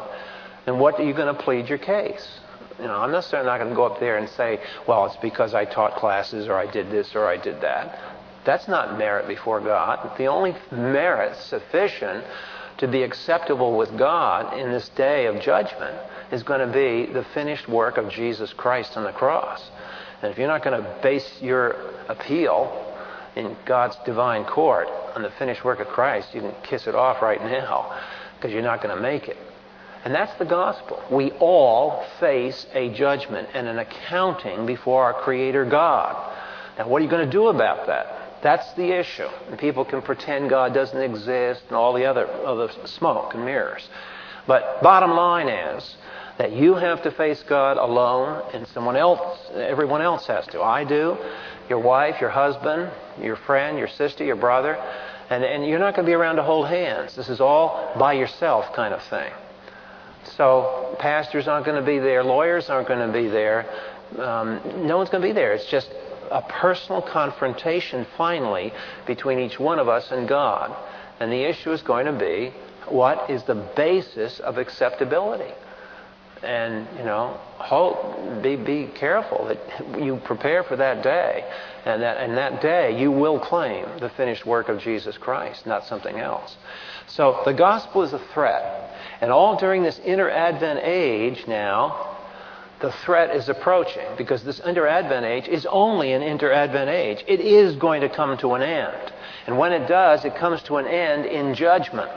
And 0.68 0.80
what 0.80 1.00
are 1.00 1.04
you 1.04 1.14
going 1.14 1.34
to 1.34 1.42
plead 1.42 1.68
your 1.68 1.80
case? 1.80 2.40
You 2.80 2.86
know, 2.86 2.98
I'm 2.98 3.12
necessarily 3.12 3.48
not 3.48 3.58
going 3.58 3.70
to 3.70 3.76
go 3.76 3.86
up 3.86 4.00
there 4.00 4.18
and 4.18 4.30
say, 4.30 4.60
well, 4.88 5.08
it's 5.08 5.16
because 5.18 5.56
I 5.56 5.66
taught 5.66 5.96
classes 5.96 6.48
or 6.48 6.54
I 6.54 6.70
did 6.70 6.92
this 6.92 7.16
or 7.16 7.26
I 7.26 7.38
did 7.38 7.62
that. 7.62 8.00
That's 8.46 8.68
not 8.68 8.98
merit 8.98 9.28
before 9.28 9.60
God. 9.60 10.18
The 10.18 10.28
only 10.28 10.56
merit 10.72 11.36
sufficient 11.38 12.24
to 12.78 12.88
be 12.88 13.02
acceptable 13.02 13.76
with 13.76 13.98
God 13.98 14.58
in 14.58 14.72
this 14.72 14.90
day 14.90 15.26
of 15.26 15.42
judgment 15.42 15.98
is 16.32 16.44
going 16.44 16.60
to 16.60 16.72
be 16.72 17.12
the 17.12 17.24
finished 17.34 17.68
work 17.68 17.98
of 17.98 18.10
Jesus 18.10 18.54
Christ 18.54 18.96
on 18.96 19.04
the 19.04 19.12
cross. 19.12 19.68
And 20.22 20.32
if 20.32 20.38
you're 20.38 20.48
not 20.48 20.64
going 20.64 20.82
to 20.82 21.00
base 21.02 21.42
your 21.42 21.76
appeal 22.08 22.87
in 23.38 23.56
God's 23.66 23.96
divine 24.06 24.46
court 24.46 24.88
on 25.16 25.22
the 25.22 25.30
finished 25.32 25.64
work 25.64 25.80
of 25.80 25.88
Christ, 25.88 26.34
you 26.34 26.42
can 26.42 26.56
kiss 26.64 26.88
it 26.88 26.96
off 26.96 27.22
right 27.22 27.42
now 27.42 27.98
because 28.36 28.52
you're 28.52 28.62
not 28.62 28.82
going 28.82 28.96
to 28.96 29.02
make 29.02 29.28
it. 29.28 29.38
And 30.04 30.14
that's 30.14 30.34
the 30.40 30.46
gospel. 30.46 31.04
We 31.12 31.32
all 31.32 32.06
face 32.20 32.66
a 32.74 32.90
judgment 32.94 33.50
and 33.54 33.68
an 33.68 33.80
accounting 33.80 34.66
before 34.66 35.04
our 35.04 35.14
Creator 35.14 35.66
God. 35.66 36.34
Now, 36.78 36.88
what 36.88 37.02
are 37.02 37.06
you 37.06 37.12
going 37.12 37.26
to 37.26 37.32
do 37.32 37.48
about 37.48 37.88
that? 37.88 38.42
That's 38.42 38.72
the 38.74 38.98
issue. 38.98 39.28
And 39.50 39.58
people 39.58 39.84
can 39.84 40.02
pretend 40.02 40.50
God 40.50 40.74
doesn't 40.74 41.02
exist 41.02 41.64
and 41.68 41.76
all 41.76 41.94
the 41.94 42.06
other, 42.06 42.28
other 42.46 42.70
smoke 42.86 43.34
and 43.34 43.44
mirrors. 43.44 43.88
But 44.46 44.82
bottom 44.82 45.12
line 45.12 45.50
is 45.50 45.98
that 46.38 46.52
you 46.52 46.76
have 46.76 47.02
to 47.04 47.12
face 47.12 47.44
God 47.44 47.78
alone 47.78 48.44
and 48.54 48.68
someone 48.68 48.96
else, 48.96 49.50
everyone 49.56 50.02
else 50.02 50.28
has 50.28 50.46
to. 50.48 50.62
I 50.62 50.84
do 50.84 51.18
your 51.70 51.80
wife, 51.80 52.22
your 52.22 52.30
husband, 52.30 52.92
your 53.22 53.36
friend, 53.36 53.78
your 53.78 53.88
sister, 53.88 54.24
your 54.24 54.36
brother, 54.36 54.76
and, 55.30 55.44
and 55.44 55.68
you're 55.68 55.80
not 55.80 55.96
going 55.96 56.06
to 56.06 56.10
be 56.10 56.14
around 56.14 56.38
to 56.38 56.44
hold 56.44 56.68
hands. 56.68 57.16
This 57.16 57.30
is 57.30 57.42
all 57.42 57.94
by 57.98 58.14
yourself 58.14 58.74
kind 58.74 58.94
of 58.94 59.04
thing. 59.04 59.32
So 60.36 60.96
pastors 61.00 61.48
aren't 61.48 61.66
going 61.66 61.80
to 61.80 61.86
be 61.86 62.00
there, 62.00 62.24
lawyers 62.24 62.70
aren't 62.70 62.88
going 62.88 63.06
to 63.06 63.14
be 63.14 63.28
there, 63.28 63.66
um, 64.20 64.62
no 64.88 64.98
one's 64.98 65.10
going 65.10 65.22
to 65.22 65.28
be 65.28 65.34
there. 65.34 65.54
It's 65.54 65.70
just 65.70 65.92
a 66.32 66.42
personal 66.42 67.02
confrontation 67.02 68.06
finally 68.18 68.74
between 69.06 69.40
each 69.40 69.60
one 69.60 69.80
of 69.80 69.88
us 69.88 70.12
and 70.12 70.28
God. 70.28 70.76
And 71.20 71.32
the 71.32 71.44
issue 71.44 71.72
is 71.72 71.82
going 71.82 72.06
to 72.06 72.14
be 72.14 72.54
what 72.88 73.30
is 73.30 73.44
the 73.44 73.56
basis 73.56 74.40
of 74.40 74.58
acceptability? 74.58 75.54
And 76.44 76.88
you 76.98 77.04
know 77.04 77.40
hope 77.58 78.44
be 78.44 78.56
be 78.56 78.88
careful 78.96 79.46
that 79.46 80.02
you 80.02 80.18
prepare 80.24 80.64
for 80.64 80.76
that 80.76 81.04
day. 81.04 81.44
And 81.86 82.02
that 82.02 82.18
and 82.18 82.38
that 82.38 82.62
day 82.62 83.00
you 83.00 83.12
will 83.12 83.40
claim 83.40 83.86
the 84.00 84.10
finished 84.10 84.46
work 84.46 84.70
of 84.70 84.80
Jesus 84.80 85.18
Christ 85.18 85.66
not 85.66 85.86
something 85.86 86.20
else. 86.20 86.56
So 87.08 87.42
the 87.46 87.54
gospel 87.54 88.04
is 88.04 88.14
a 88.14 88.20
threat. 88.34 88.96
And 89.22 89.32
all 89.32 89.58
during 89.58 89.84
this 89.84 90.00
inter 90.00 90.30
advent 90.30 90.80
age 90.84 91.48
now 91.48 92.16
the 92.80 92.92
threat 92.92 93.36
is 93.36 93.50
approaching 93.50 94.06
because 94.18 94.44
this 94.44 94.60
inter 94.60 94.86
advent 94.86 95.26
age 95.26 95.48
is 95.48 95.66
only 95.66 96.14
an 96.14 96.22
inter 96.22 96.52
advent 96.52 96.92
age. 96.92 97.24
It 97.28 97.40
is 97.40 97.76
going 97.76 98.02
to 98.02 98.10
come 98.10 98.38
to 98.38 98.54
an 98.54 98.62
end. 98.62 99.14
And 99.48 99.58
when 99.58 99.74
it 99.74 99.88
does 99.88 100.26
it 100.26 100.36
comes 100.36 100.62
to 100.64 100.78
an 100.78 100.86
end 100.86 101.26
in 101.26 101.56
judgment. 101.56 102.12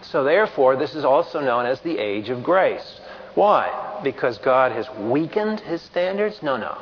So 0.00 0.24
therefore 0.24 0.76
this 0.76 0.94
is 0.94 1.04
also 1.04 1.40
known 1.40 1.66
as 1.66 1.80
the 1.80 1.98
age 1.98 2.30
of 2.30 2.42
grace 2.42 3.00
why? 3.34 4.00
Because 4.02 4.38
God 4.38 4.72
has 4.72 4.88
weakened 4.98 5.60
his 5.60 5.82
standards? 5.82 6.42
No, 6.42 6.56
no. 6.56 6.76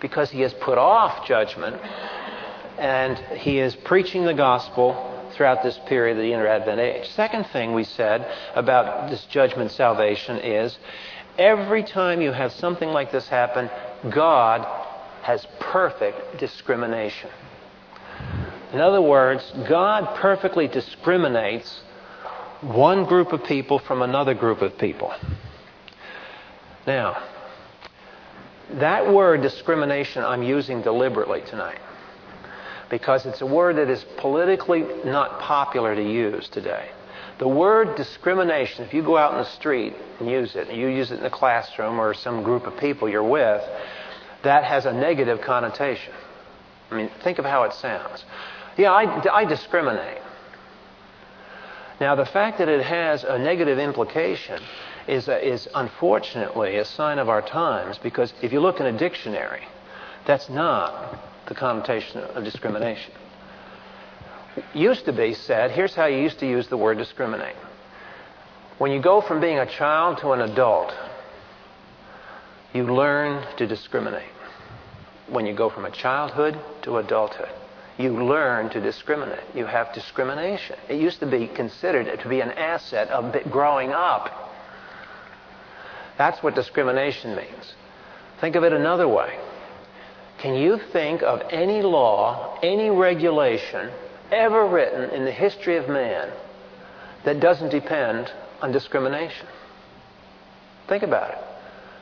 Because 0.00 0.30
he 0.30 0.40
has 0.40 0.52
put 0.54 0.78
off 0.78 1.26
judgment 1.26 1.80
and 2.78 3.18
he 3.38 3.58
is 3.58 3.74
preaching 3.76 4.24
the 4.24 4.34
gospel 4.34 5.10
throughout 5.32 5.62
this 5.62 5.78
period 5.86 6.16
of 6.16 6.22
the 6.22 6.32
inter 6.32 6.46
Advent 6.46 6.80
age. 6.80 7.08
Second 7.10 7.44
thing 7.48 7.74
we 7.74 7.84
said 7.84 8.26
about 8.54 9.10
this 9.10 9.24
judgment 9.26 9.70
salvation 9.70 10.38
is 10.38 10.78
every 11.38 11.82
time 11.82 12.20
you 12.20 12.32
have 12.32 12.52
something 12.52 12.88
like 12.90 13.10
this 13.12 13.28
happen, 13.28 13.70
God 14.10 14.66
has 15.22 15.46
perfect 15.58 16.38
discrimination. 16.38 17.30
In 18.72 18.80
other 18.80 19.00
words, 19.00 19.52
God 19.68 20.16
perfectly 20.16 20.68
discriminates 20.68 21.80
one 22.60 23.04
group 23.04 23.32
of 23.32 23.44
people 23.44 23.78
from 23.78 24.02
another 24.02 24.34
group 24.34 24.62
of 24.62 24.76
people. 24.78 25.12
Now, 26.86 27.22
that 28.72 29.12
word 29.12 29.42
discrimination 29.42 30.24
I'm 30.24 30.42
using 30.42 30.82
deliberately 30.82 31.42
tonight 31.42 31.78
because 32.90 33.26
it's 33.26 33.40
a 33.40 33.46
word 33.46 33.76
that 33.76 33.88
is 33.88 34.04
politically 34.18 34.84
not 35.04 35.40
popular 35.40 35.94
to 35.94 36.02
use 36.02 36.48
today. 36.48 36.90
The 37.38 37.48
word 37.48 37.96
discrimination, 37.96 38.84
if 38.84 38.94
you 38.94 39.02
go 39.02 39.16
out 39.16 39.32
in 39.32 39.38
the 39.38 39.50
street 39.50 39.94
and 40.20 40.30
use 40.30 40.54
it, 40.54 40.72
you 40.72 40.88
use 40.88 41.10
it 41.10 41.16
in 41.16 41.22
the 41.22 41.30
classroom 41.30 41.98
or 41.98 42.14
some 42.14 42.42
group 42.42 42.66
of 42.66 42.78
people 42.78 43.08
you're 43.08 43.28
with, 43.28 43.62
that 44.44 44.64
has 44.64 44.86
a 44.86 44.92
negative 44.92 45.40
connotation. 45.40 46.12
I 46.90 46.96
mean, 46.96 47.10
think 47.24 47.38
of 47.38 47.44
how 47.44 47.64
it 47.64 47.72
sounds. 47.72 48.24
Yeah, 48.76 48.92
I, 48.92 49.34
I 49.34 49.44
discriminate. 49.46 50.20
Now, 52.00 52.14
the 52.14 52.26
fact 52.26 52.58
that 52.58 52.68
it 52.68 52.84
has 52.84 53.24
a 53.24 53.38
negative 53.38 53.78
implication 53.78 54.60
is, 55.06 55.28
a, 55.28 55.46
is 55.46 55.68
unfortunately 55.74 56.76
a 56.76 56.84
sign 56.84 57.18
of 57.18 57.28
our 57.28 57.42
times 57.42 57.98
because 57.98 58.32
if 58.42 58.52
you 58.52 58.60
look 58.60 58.80
in 58.80 58.86
a 58.86 58.96
dictionary, 58.96 59.62
that's 60.26 60.48
not 60.48 61.18
the 61.46 61.54
connotation 61.54 62.20
of 62.20 62.44
discrimination. 62.44 63.12
Used 64.72 65.04
to 65.06 65.12
be 65.12 65.34
said, 65.34 65.72
here's 65.72 65.94
how 65.94 66.06
you 66.06 66.18
used 66.18 66.38
to 66.38 66.46
use 66.46 66.68
the 66.68 66.76
word 66.76 66.98
discriminate. 66.98 67.56
When 68.78 68.90
you 68.90 69.00
go 69.00 69.20
from 69.20 69.40
being 69.40 69.58
a 69.58 69.66
child 69.66 70.18
to 70.18 70.32
an 70.32 70.40
adult, 70.40 70.92
you 72.72 72.84
learn 72.84 73.44
to 73.56 73.66
discriminate. 73.66 74.30
When 75.28 75.46
you 75.46 75.54
go 75.54 75.70
from 75.70 75.84
a 75.84 75.90
childhood 75.90 76.58
to 76.82 76.98
adulthood, 76.98 77.50
you 77.98 78.10
learn 78.12 78.70
to 78.70 78.80
discriminate. 78.80 79.44
You 79.54 79.66
have 79.66 79.94
discrimination. 79.94 80.76
It 80.88 81.00
used 81.00 81.20
to 81.20 81.26
be 81.26 81.46
considered 81.46 82.18
to 82.18 82.28
be 82.28 82.40
an 82.40 82.50
asset 82.52 83.08
of 83.08 83.32
growing 83.50 83.92
up. 83.92 84.52
That's 86.16 86.42
what 86.42 86.54
discrimination 86.54 87.34
means. 87.34 87.74
Think 88.40 88.56
of 88.56 88.64
it 88.64 88.72
another 88.72 89.08
way. 89.08 89.38
Can 90.38 90.54
you 90.54 90.78
think 90.92 91.22
of 91.22 91.40
any 91.50 91.82
law, 91.82 92.58
any 92.62 92.90
regulation 92.90 93.90
ever 94.30 94.66
written 94.66 95.10
in 95.10 95.24
the 95.24 95.32
history 95.32 95.76
of 95.76 95.88
man 95.88 96.32
that 97.24 97.40
doesn't 97.40 97.70
depend 97.70 98.30
on 98.60 98.72
discrimination? 98.72 99.46
Think 100.88 101.02
about 101.02 101.30
it. 101.30 101.38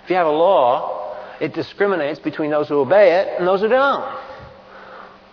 If 0.04 0.11
you 0.11 0.16
have 0.16 0.26
a 0.26 0.31
law, 0.31 1.16
it 1.40 1.54
discriminates 1.54 2.19
between 2.19 2.50
those 2.50 2.69
who 2.69 2.81
obey 2.81 3.21
it 3.21 3.38
and 3.38 3.47
those 3.47 3.61
who 3.61 3.69
don't. 3.69 4.19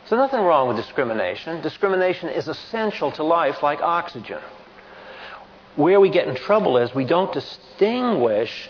So 0.08 0.16
nothing 0.16 0.42
wrong 0.42 0.68
with 0.68 0.78
discrimination. 0.78 1.62
Discrimination 1.62 2.30
is 2.30 2.48
essential 2.48 3.12
to 3.14 3.24
life 3.24 3.62
like 3.62 3.80
oxygen. 3.80 4.40
Where 5.80 6.02
we 6.02 6.10
get 6.10 6.28
in 6.28 6.36
trouble 6.36 6.78
is 6.78 6.94
we 6.94 7.06
don't 7.06 7.32
distinguish 7.32 8.70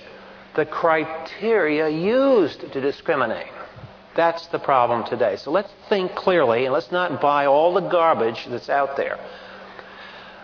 the 0.56 0.64
criteria 0.64 1.90
used 1.90 2.60
to 2.72 2.80
discriminate. 2.80 3.52
That's 4.16 4.46
the 4.50 4.60
problem 4.60 5.04
today. 5.06 5.38
So 5.38 5.50
let's 5.50 5.72
think 5.90 6.14
clearly 6.14 6.66
and 6.66 6.74
let's 6.74 6.92
not 6.92 7.20
buy 7.20 7.48
all 7.48 7.74
the 7.74 7.90
garbage 7.90 8.46
that's 8.48 8.70
out 8.70 8.96
there. 8.96 9.18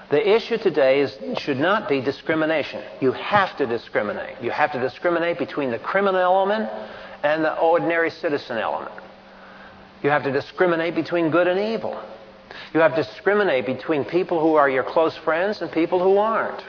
The 0.10 0.36
issue 0.36 0.57
today 0.57 1.01
is, 1.01 1.15
should 1.38 1.60
not 1.60 1.88
be 1.88 2.01
discrimination. 2.01 2.81
You 3.00 3.12
have 3.12 3.55
to 3.57 3.67
discriminate. 3.67 4.41
You 4.41 4.50
have 4.50 4.72
to 4.72 4.79
discriminate 4.79 5.38
between 5.38 5.69
the 5.69 5.77
criminal 5.77 6.19
element 6.19 6.67
and 7.22 7.45
the 7.45 7.55
ordinary 7.60 8.10
citizen 8.10 8.57
element. 8.57 8.95
You 10.01 10.10
have 10.10 10.24
to 10.24 10.31
discriminate 10.31 10.95
between 10.95 11.29
good 11.29 11.45
and 11.45 11.60
evil. 11.60 12.01
You 12.74 12.80
have 12.80 12.96
to 12.96 13.04
discriminate 13.04 13.66
between 13.66 14.06
people 14.06 14.40
who 14.40 14.56
are 14.56 14.70
your 14.70 14.84
close 14.84 15.16
friends 15.18 15.62
and 15.62 15.72
people 15.72 16.00
who 16.00 16.18
aren't. 16.18 16.64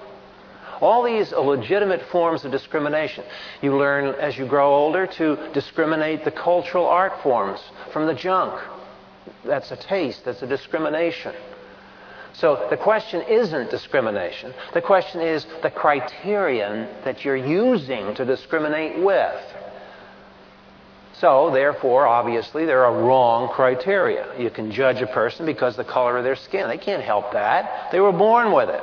All 0.80 1.02
these 1.02 1.33
are 1.33 1.42
legitimate 1.42 2.02
forms 2.11 2.45
of 2.45 2.52
discrimination. 2.52 3.25
You 3.62 3.76
learn 3.76 4.14
as 4.16 4.37
you 4.37 4.47
grow 4.47 4.75
older 4.75 5.06
to 5.06 5.50
discriminate 5.52 6.25
the 6.25 6.30
cultural 6.30 6.87
art 6.87 7.23
forms 7.23 7.61
from 7.92 8.06
the 8.06 8.14
junk. 8.14 8.61
That's 9.45 9.71
a 9.71 9.76
taste, 9.76 10.25
that's 10.25 10.42
a 10.42 10.47
discrimination. 10.47 11.35
So 12.35 12.66
the 12.68 12.76
question 12.76 13.23
isn't 13.23 13.71
discrimination. 13.71 14.52
The 14.75 14.83
question 14.83 15.23
is 15.23 15.47
the 15.62 15.71
criterion 15.71 16.88
that 17.04 17.25
you're 17.25 17.37
using 17.37 18.14
to 18.14 18.26
discriminate 18.26 19.02
with. 19.02 19.42
So, 21.20 21.50
therefore, 21.50 22.06
obviously, 22.06 22.66
there 22.66 22.85
are 22.85 23.02
wrong 23.02 23.49
criteria. 23.49 24.38
You 24.38 24.50
can 24.50 24.70
judge 24.70 25.00
a 25.00 25.06
person 25.06 25.46
because 25.46 25.75
the 25.75 25.85
color 25.85 26.18
of 26.18 26.25
their 26.25 26.37
skin. 26.37 26.68
They 26.68 26.76
can't 26.76 27.02
help 27.02 27.32
that. 27.32 27.90
They 27.90 28.00
were 28.00 28.12
born 28.12 28.52
with 28.52 28.68
it. 28.68 28.82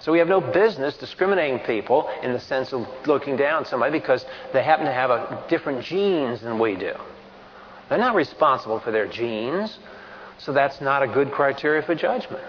So 0.00 0.12
we 0.12 0.18
have 0.18 0.28
no 0.28 0.40
business 0.40 0.96
discriminating 0.96 1.60
people 1.60 2.08
in 2.22 2.32
the 2.32 2.40
sense 2.40 2.72
of 2.72 2.86
looking 3.06 3.36
down 3.36 3.64
somebody 3.64 3.98
because 3.98 4.24
they 4.52 4.62
happen 4.62 4.86
to 4.86 4.92
have 4.92 5.10
a 5.10 5.44
different 5.48 5.84
genes 5.84 6.40
than 6.40 6.58
we 6.58 6.76
do. 6.76 6.94
They're 7.88 7.98
not 7.98 8.14
responsible 8.14 8.80
for 8.80 8.90
their 8.90 9.06
genes, 9.06 9.78
so 10.38 10.52
that's 10.52 10.80
not 10.80 11.02
a 11.02 11.06
good 11.06 11.32
criteria 11.32 11.82
for 11.82 11.94
judgment. 11.94 12.44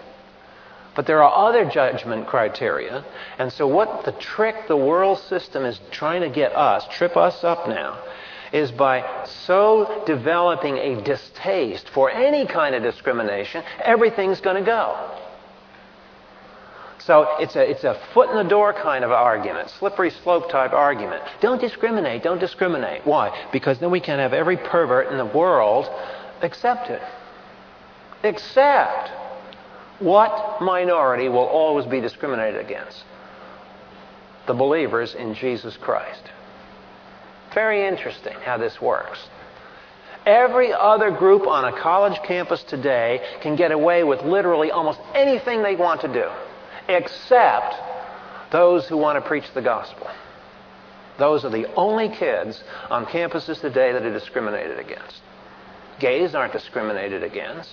But 0.95 1.05
there 1.05 1.23
are 1.23 1.49
other 1.49 1.65
judgment 1.69 2.27
criteria. 2.27 3.05
And 3.37 3.51
so, 3.53 3.67
what 3.67 4.05
the 4.05 4.11
trick 4.13 4.67
the 4.67 4.77
world 4.77 5.19
system 5.19 5.65
is 5.65 5.79
trying 5.91 6.21
to 6.21 6.29
get 6.29 6.55
us, 6.55 6.85
trip 6.91 7.15
us 7.15 7.43
up 7.43 7.67
now, 7.67 7.97
is 8.51 8.71
by 8.71 9.25
so 9.25 10.03
developing 10.05 10.77
a 10.77 11.01
distaste 11.03 11.89
for 11.89 12.09
any 12.09 12.45
kind 12.45 12.75
of 12.75 12.83
discrimination, 12.83 13.63
everything's 13.83 14.41
going 14.41 14.55
to 14.55 14.65
go. 14.65 15.15
So 16.99 17.37
it's 17.39 17.55
a, 17.55 17.69
it's 17.69 17.83
a 17.83 17.99
foot 18.13 18.29
in 18.29 18.35
the 18.35 18.43
door 18.43 18.73
kind 18.73 19.03
of 19.03 19.11
argument, 19.11 19.69
slippery 19.69 20.09
slope 20.09 20.49
type 20.49 20.73
argument. 20.73 21.23
Don't 21.41 21.61
discriminate, 21.61 22.23
don't 22.23 22.39
discriminate. 22.39 23.05
Why? 23.05 23.47
Because 23.51 23.79
then 23.79 23.89
we 23.89 23.99
can 23.99 24.19
have 24.19 24.33
every 24.33 24.57
pervert 24.57 25.07
in 25.07 25.17
the 25.17 25.25
world 25.25 25.89
accepted. 26.41 27.01
Except 28.23 29.09
what 29.99 30.61
minority 30.61 31.29
will 31.29 31.47
always 31.47 31.85
be 31.85 32.01
discriminated 32.01 32.63
against? 32.63 33.03
The 34.47 34.53
believers 34.53 35.15
in 35.15 35.33
Jesus 35.35 35.77
Christ. 35.77 36.23
Very 37.53 37.87
interesting 37.87 38.35
how 38.45 38.57
this 38.57 38.79
works. 38.81 39.19
Every 40.25 40.73
other 40.73 41.11
group 41.11 41.47
on 41.47 41.65
a 41.65 41.81
college 41.81 42.19
campus 42.27 42.61
today 42.63 43.21
can 43.41 43.55
get 43.55 43.71
away 43.71 44.03
with 44.03 44.21
literally 44.21 44.69
almost 44.69 44.99
anything 45.15 45.63
they 45.63 45.75
want 45.75 46.01
to 46.01 46.07
do, 46.07 46.29
except 46.87 47.75
those 48.51 48.87
who 48.87 48.97
want 48.97 49.21
to 49.21 49.27
preach 49.27 49.45
the 49.53 49.61
gospel. 49.61 50.07
Those 51.17 51.43
are 51.43 51.49
the 51.49 51.73
only 51.75 52.09
kids 52.09 52.63
on 52.89 53.05
campuses 53.05 53.59
today 53.59 53.91
that 53.91 54.03
are 54.03 54.13
discriminated 54.13 54.79
against. 54.79 55.21
Gays 55.99 56.35
aren't 56.35 56.53
discriminated 56.53 57.23
against. 57.23 57.69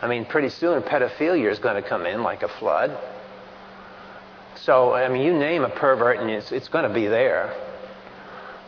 I 0.00 0.08
mean, 0.08 0.24
pretty 0.24 0.48
soon 0.48 0.82
pedophilia 0.82 1.50
is 1.50 1.58
going 1.58 1.80
to 1.80 1.88
come 1.88 2.06
in 2.06 2.22
like 2.22 2.42
a 2.42 2.48
flood. 2.48 2.96
So, 4.56 4.94
I 4.94 5.08
mean, 5.08 5.22
you 5.22 5.32
name 5.32 5.64
a 5.64 5.68
pervert 5.68 6.18
and 6.18 6.30
it's, 6.30 6.52
it's 6.52 6.68
going 6.68 6.88
to 6.88 6.94
be 6.94 7.06
there. 7.06 7.54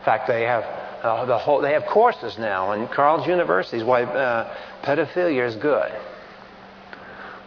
In 0.01 0.05
fact, 0.05 0.27
they 0.27 0.41
have 0.41 0.63
uh, 1.03 1.25
the 1.25 1.37
whole, 1.37 1.61
they 1.61 1.73
have 1.73 1.85
courses 1.85 2.39
now 2.39 2.71
in 2.71 2.87
Carleton 2.87 3.29
universities 3.29 3.83
why 3.83 4.01
uh, 4.01 4.51
pedophilia 4.81 5.45
is 5.45 5.55
good. 5.55 5.91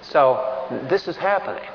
So 0.03 0.87
this 0.89 1.09
is 1.09 1.17
happening. 1.17 1.69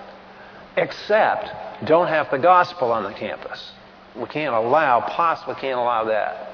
Except 0.78 1.86
don't 1.86 2.08
have 2.08 2.32
the 2.32 2.38
gospel 2.38 2.94
on 2.94 3.04
the 3.04 3.12
campus. 3.12 3.74
We 4.16 4.28
can't 4.28 4.56
allow, 4.56 5.02
possibly 5.02 5.56
can't 5.56 5.78
allow 5.78 6.06
that. 6.06 6.46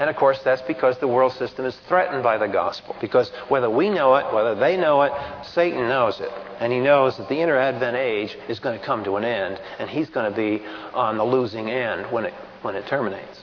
And 0.00 0.10
of 0.10 0.16
course, 0.16 0.40
that's 0.42 0.62
because 0.62 0.98
the 0.98 1.06
world 1.06 1.32
system 1.34 1.64
is 1.64 1.76
threatened 1.86 2.24
by 2.24 2.36
the 2.36 2.48
gospel. 2.48 2.96
Because 3.00 3.30
whether 3.48 3.70
we 3.70 3.88
know 3.90 4.16
it, 4.16 4.34
whether 4.34 4.56
they 4.56 4.76
know 4.76 5.02
it, 5.02 5.12
Satan 5.44 5.88
knows 5.88 6.20
it. 6.20 6.30
And 6.58 6.72
he 6.72 6.80
knows 6.80 7.16
that 7.16 7.28
the 7.28 7.40
inter 7.40 7.56
Advent 7.56 7.96
age 7.96 8.36
is 8.48 8.58
going 8.58 8.76
to 8.76 8.84
come 8.84 9.04
to 9.04 9.16
an 9.16 9.24
end, 9.24 9.60
and 9.78 9.88
he's 9.88 10.10
going 10.10 10.30
to 10.30 10.36
be 10.36 10.64
on 10.92 11.16
the 11.16 11.24
losing 11.24 11.70
end 11.70 12.12
when 12.12 12.26
it, 12.26 12.34
when 12.66 12.76
it 12.76 12.86
terminates. 12.86 13.42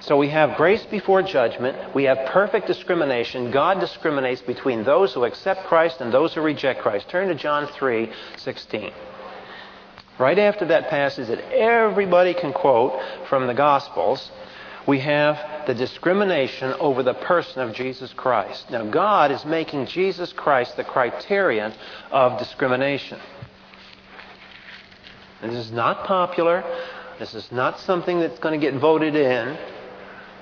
So 0.00 0.16
we 0.16 0.28
have 0.30 0.56
grace 0.56 0.84
before 0.86 1.22
judgment. 1.22 1.94
We 1.94 2.04
have 2.04 2.26
perfect 2.26 2.66
discrimination. 2.66 3.50
God 3.50 3.80
discriminates 3.80 4.42
between 4.42 4.84
those 4.84 5.12
who 5.14 5.24
accept 5.24 5.66
Christ 5.66 6.00
and 6.00 6.12
those 6.12 6.34
who 6.34 6.40
reject 6.40 6.82
Christ. 6.82 7.08
Turn 7.08 7.28
to 7.28 7.34
John 7.34 7.66
3 7.66 8.10
16. 8.36 8.92
Right 10.18 10.38
after 10.38 10.66
that 10.66 10.88
passage 10.88 11.28
that 11.28 11.52
everybody 11.52 12.34
can 12.34 12.52
quote 12.52 13.00
from 13.28 13.46
the 13.46 13.54
Gospels, 13.54 14.30
we 14.86 14.98
have 15.00 15.66
the 15.66 15.74
discrimination 15.74 16.72
over 16.80 17.02
the 17.02 17.14
person 17.14 17.60
of 17.60 17.74
Jesus 17.74 18.12
Christ. 18.14 18.70
Now, 18.70 18.90
God 18.90 19.30
is 19.30 19.44
making 19.44 19.86
Jesus 19.86 20.32
Christ 20.32 20.76
the 20.76 20.84
criterion 20.84 21.72
of 22.10 22.38
discrimination. 22.38 23.20
This 25.42 25.54
is 25.54 25.70
not 25.70 26.04
popular. 26.04 26.64
This 27.18 27.34
is 27.34 27.50
not 27.50 27.80
something 27.80 28.20
that's 28.20 28.38
going 28.38 28.58
to 28.58 28.64
get 28.64 28.80
voted 28.80 29.16
in 29.16 29.58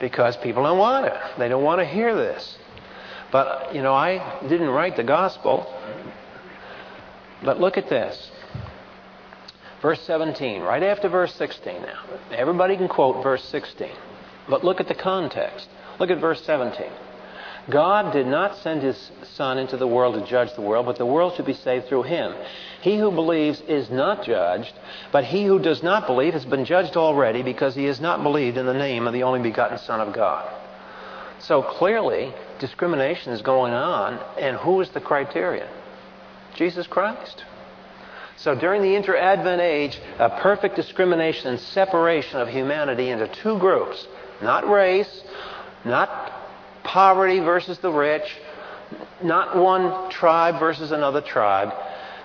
because 0.01 0.37
people 0.37 0.63
don't 0.63 0.79
want 0.79 1.07
it. 1.07 1.15
They 1.39 1.49
don't 1.49 1.65
want 1.65 1.81
to 1.81 1.87
hear 1.87 2.15
this. 2.15 2.59
But, 3.33 3.75
you 3.75 3.83
know, 3.83 3.95
I 3.95 4.41
didn't 4.43 4.69
write 4.69 4.97
the 4.97 5.05
gospel. 5.05 5.73
But 7.43 7.61
look 7.61 7.77
at 7.77 7.89
this. 7.89 8.31
Verse 9.83 10.01
17, 10.03 10.63
right 10.63 10.83
after 10.83 11.09
verse 11.09 11.35
16 11.35 11.83
now. 11.83 12.05
Everybody 12.31 12.77
can 12.77 12.89
quote 12.89 13.23
verse 13.23 13.45
16. 13.45 13.89
But 14.49 14.65
look 14.65 14.81
at 14.81 14.89
the 14.89 14.95
context. 14.95 15.69
Look 15.99 16.11
at 16.11 16.21
verse 16.21 16.43
17. 16.45 16.87
God 17.69 18.13
did 18.13 18.27
not 18.27 18.59
send 18.59 18.83
his 18.83 19.11
Son 19.35 19.59
into 19.59 19.77
the 19.77 19.89
world 19.89 20.15
to 20.15 20.31
judge 20.31 20.55
the 20.55 20.61
world, 20.61 20.87
but 20.87 20.97
the 20.97 21.07
world 21.07 21.35
should 21.35 21.47
be 21.47 21.53
saved 21.53 21.87
through 21.87 22.05
him. 22.05 22.35
He 22.81 22.97
who 22.97 23.11
believes 23.11 23.61
is 23.63 23.91
not 23.91 24.25
judged, 24.25 24.73
but 25.11 25.25
he 25.25 25.45
who 25.45 25.59
does 25.59 25.83
not 25.83 26.07
believe 26.07 26.35
has 26.35 26.45
been 26.45 26.65
judged 26.65 26.97
already 26.97 27.43
because 27.43 27.75
he 27.75 27.85
has 27.87 28.01
not 28.01 28.23
believed 28.23 28.57
in 28.57 28.67
the 28.67 28.75
name 28.75 29.07
of 29.07 29.13
the 29.13 29.25
only 29.25 29.41
begotten 29.41 29.79
Son 29.79 30.01
of 30.01 30.15
God. 30.15 30.49
So 31.41 31.63
clearly, 31.63 32.33
discrimination 32.61 33.33
is 33.33 33.43
going 33.43 33.73
on, 33.73 34.21
and 34.39 34.57
who 34.57 34.81
is 34.81 34.91
the 34.91 35.01
criterion? 35.01 35.69
Jesus 36.55 36.87
Christ. 36.87 37.45
So 38.37 38.55
during 38.55 38.83
the 38.83 38.95
inter 38.95 39.17
Advent 39.17 39.61
age, 39.61 39.99
a 40.19 40.31
perfect 40.41 40.77
discrimination 40.77 41.49
and 41.49 41.59
separation 41.59 42.39
of 42.39 42.49
humanity 42.49 43.11
into 43.11 43.29
two 43.29 43.59
groups 43.59 44.07
not 44.43 44.69
race, 44.69 45.23
not 45.87 46.36
poverty 46.87 47.41
versus 47.41 47.79
the 47.79 47.91
rich, 47.91 48.37
not 49.23 49.57
one 49.57 50.11
tribe 50.11 50.59
versus 50.59 50.93
another 50.93 51.21
tribe. 51.21 51.73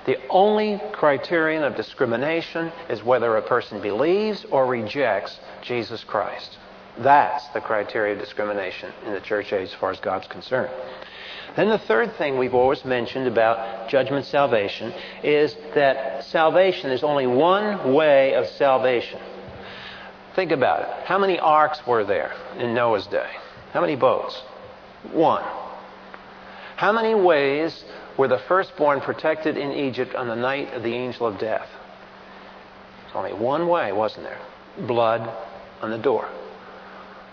The 0.06 0.17
only 0.30 0.80
criterion 0.93 1.63
of 1.63 1.76
discrimination 1.76 2.71
is 2.89 3.04
whether 3.04 3.36
a 3.38 3.41
person 3.41 3.82
believes 3.82 4.45
or 4.50 4.65
rejects 4.65 5.39
Jesus 5.62 6.04
Christ. 6.04 6.58
That's 6.97 7.47
the 7.50 7.62
criteria 7.62 8.13
of 8.13 8.19
discrimination 8.19 8.91
in 9.06 9.13
the 9.13 9.21
church 9.21 9.54
age 9.54 9.69
as 9.69 9.74
far 9.76 9.91
as 9.91 10.00
God's 10.00 10.28
concerned. 10.28 10.71
Then 11.56 11.69
the 11.69 11.78
third 11.78 12.15
thing 12.15 12.38
we've 12.38 12.54
always 12.54 12.86
mentioned 12.86 13.28
about 13.28 13.89
judgment 13.89 14.26
salvation 14.26 14.93
is 15.24 15.56
that 15.76 16.24
salvation 16.26 16.91
is 16.91 17.04
only 17.04 17.28
one 17.28 17.93
way 17.93 18.36
of 18.36 18.47
salvation. 18.47 19.19
Think 20.36 20.52
about 20.52 20.82
it. 20.84 21.06
How 21.06 21.17
many 21.17 21.39
arks 21.39 21.86
were 21.86 22.06
there 22.06 22.34
in 22.58 22.74
Noah's 22.74 23.06
day? 23.08 23.30
How 23.74 23.82
many 23.82 23.95
boats? 23.95 24.41
One. 25.12 25.44
How 26.76 26.92
many 26.92 27.14
ways 27.16 27.84
were 28.18 28.28
the 28.28 28.40
firstborn 28.48 29.02
protected 29.02 29.58
in 29.58 29.72
Egypt 29.72 30.16
on 30.16 30.28
the 30.28 30.36
night 30.36 30.74
of 30.74 30.84
the 30.84 30.94
angel 30.94 31.28
of 31.28 31.40
death? 31.40 31.68
There's 33.04 33.16
only 33.16 33.34
one 33.34 33.68
way, 33.68 33.92
wasn't 33.92 34.24
there? 34.24 34.40
Blood 34.88 35.30
on 35.82 35.92
the 35.92 35.98
door. 35.98 36.30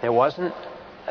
There 0.01 0.13
wasn't. 0.13 0.55
Uh, 1.07 1.11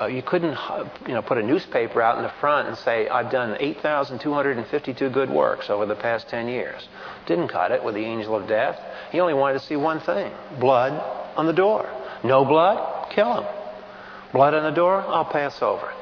uh, 0.00 0.06
you 0.06 0.22
couldn't, 0.22 0.54
uh, 0.54 0.88
you 1.06 1.14
know, 1.14 1.22
put 1.22 1.38
a 1.38 1.42
newspaper 1.42 2.02
out 2.02 2.16
in 2.16 2.24
the 2.24 2.32
front 2.40 2.66
and 2.66 2.76
say, 2.78 3.08
"I've 3.08 3.30
done 3.30 3.56
8,252 3.60 5.08
good 5.10 5.30
works 5.30 5.70
over 5.70 5.86
the 5.86 5.94
past 5.94 6.28
10 6.28 6.48
years." 6.48 6.88
Didn't 7.26 7.48
cut 7.48 7.70
it 7.70 7.84
with 7.84 7.94
the 7.94 8.04
angel 8.04 8.34
of 8.34 8.48
death. 8.48 8.80
He 9.12 9.20
only 9.20 9.34
wanted 9.34 9.60
to 9.60 9.66
see 9.66 9.76
one 9.76 10.00
thing: 10.00 10.32
blood 10.58 11.00
on 11.36 11.46
the 11.46 11.52
door. 11.52 11.88
No 12.24 12.44
blood, 12.44 13.10
kill 13.10 13.34
him. 13.34 13.44
Blood 14.32 14.54
on 14.54 14.64
the 14.64 14.70
door? 14.70 15.00
I'll 15.00 15.24
pass 15.24 15.62
over. 15.62 15.92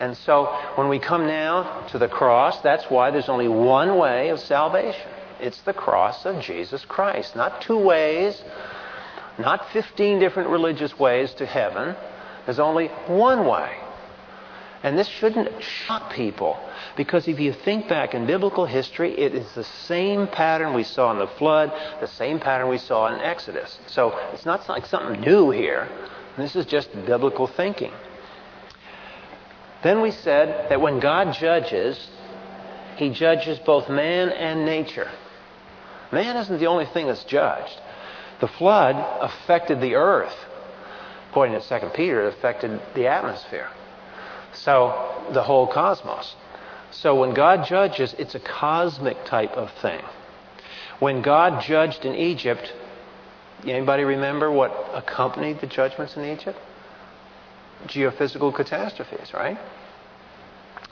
And 0.00 0.16
so 0.16 0.46
when 0.76 0.88
we 0.88 0.98
come 0.98 1.26
now 1.26 1.86
to 1.88 1.98
the 1.98 2.08
cross, 2.08 2.60
that's 2.60 2.84
why 2.84 3.10
there's 3.10 3.28
only 3.28 3.48
one 3.48 3.98
way 3.98 4.28
of 4.28 4.38
salvation. 4.38 5.10
It's 5.40 5.60
the 5.62 5.72
cross 5.72 6.24
of 6.24 6.40
Jesus 6.40 6.84
Christ. 6.84 7.34
Not 7.34 7.62
two 7.62 7.78
ways, 7.78 8.40
not 9.38 9.70
15 9.72 10.18
different 10.18 10.50
religious 10.50 10.98
ways 10.98 11.32
to 11.34 11.46
heaven. 11.46 11.96
There's 12.44 12.58
only 12.58 12.88
one 13.06 13.46
way. 13.46 13.76
And 14.82 14.96
this 14.96 15.08
shouldn't 15.08 15.62
shock 15.62 16.12
people 16.12 16.56
because 16.96 17.26
if 17.26 17.40
you 17.40 17.52
think 17.52 17.88
back 17.88 18.14
in 18.14 18.26
biblical 18.26 18.64
history, 18.64 19.18
it 19.18 19.34
is 19.34 19.52
the 19.54 19.64
same 19.64 20.28
pattern 20.28 20.72
we 20.72 20.84
saw 20.84 21.10
in 21.10 21.18
the 21.18 21.26
flood, 21.26 21.72
the 22.00 22.06
same 22.06 22.38
pattern 22.38 22.68
we 22.68 22.78
saw 22.78 23.12
in 23.12 23.20
Exodus. 23.20 23.78
So 23.88 24.16
it's 24.32 24.46
not 24.46 24.68
like 24.68 24.86
something 24.86 25.20
new 25.20 25.50
here. 25.50 25.88
This 26.38 26.54
is 26.54 26.66
just 26.66 26.92
biblical 27.04 27.48
thinking. 27.48 27.92
Then 29.82 30.00
we 30.00 30.12
said 30.12 30.70
that 30.70 30.80
when 30.80 31.00
God 31.00 31.34
judges, 31.34 32.08
he 32.96 33.10
judges 33.10 33.58
both 33.58 33.88
man 33.88 34.30
and 34.30 34.64
nature. 34.64 35.10
Man 36.12 36.36
isn't 36.36 36.58
the 36.58 36.66
only 36.66 36.86
thing 36.86 37.06
that's 37.06 37.24
judged. 37.24 37.80
The 38.40 38.48
flood 38.48 38.96
affected 39.20 39.80
the 39.80 39.96
earth. 39.96 40.34
According 41.30 41.60
to 41.60 41.80
2 41.80 41.88
Peter, 41.88 42.26
it 42.26 42.34
affected 42.34 42.80
the 42.94 43.08
atmosphere. 43.08 43.68
So, 44.52 45.26
the 45.32 45.42
whole 45.42 45.66
cosmos. 45.66 46.34
So, 46.90 47.16
when 47.16 47.34
God 47.34 47.66
judges, 47.66 48.14
it's 48.18 48.34
a 48.34 48.40
cosmic 48.40 49.24
type 49.24 49.52
of 49.52 49.70
thing. 49.82 50.00
When 51.00 51.20
God 51.20 51.62
judged 51.62 52.04
in 52.04 52.14
Egypt, 52.14 52.72
anybody 53.66 54.04
remember 54.04 54.50
what 54.50 54.72
accompanied 54.94 55.60
the 55.60 55.66
judgments 55.66 56.16
in 56.16 56.24
Egypt? 56.24 56.58
geophysical 57.86 58.54
catastrophes, 58.54 59.32
right? 59.32 59.58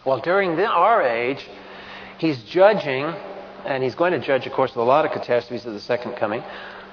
Well, 0.04 0.20
during 0.20 0.56
the, 0.56 0.66
our 0.66 1.02
age, 1.02 1.44
he's 2.18 2.42
judging, 2.44 3.04
and 3.64 3.82
he's 3.82 3.94
going 3.94 4.12
to 4.12 4.20
judge, 4.20 4.46
of 4.46 4.52
course, 4.52 4.70
with 4.70 4.78
a 4.78 4.88
lot 4.88 5.04
of 5.04 5.12
catastrophes 5.12 5.66
of 5.66 5.72
the 5.72 5.80
second 5.80 6.16
coming. 6.16 6.42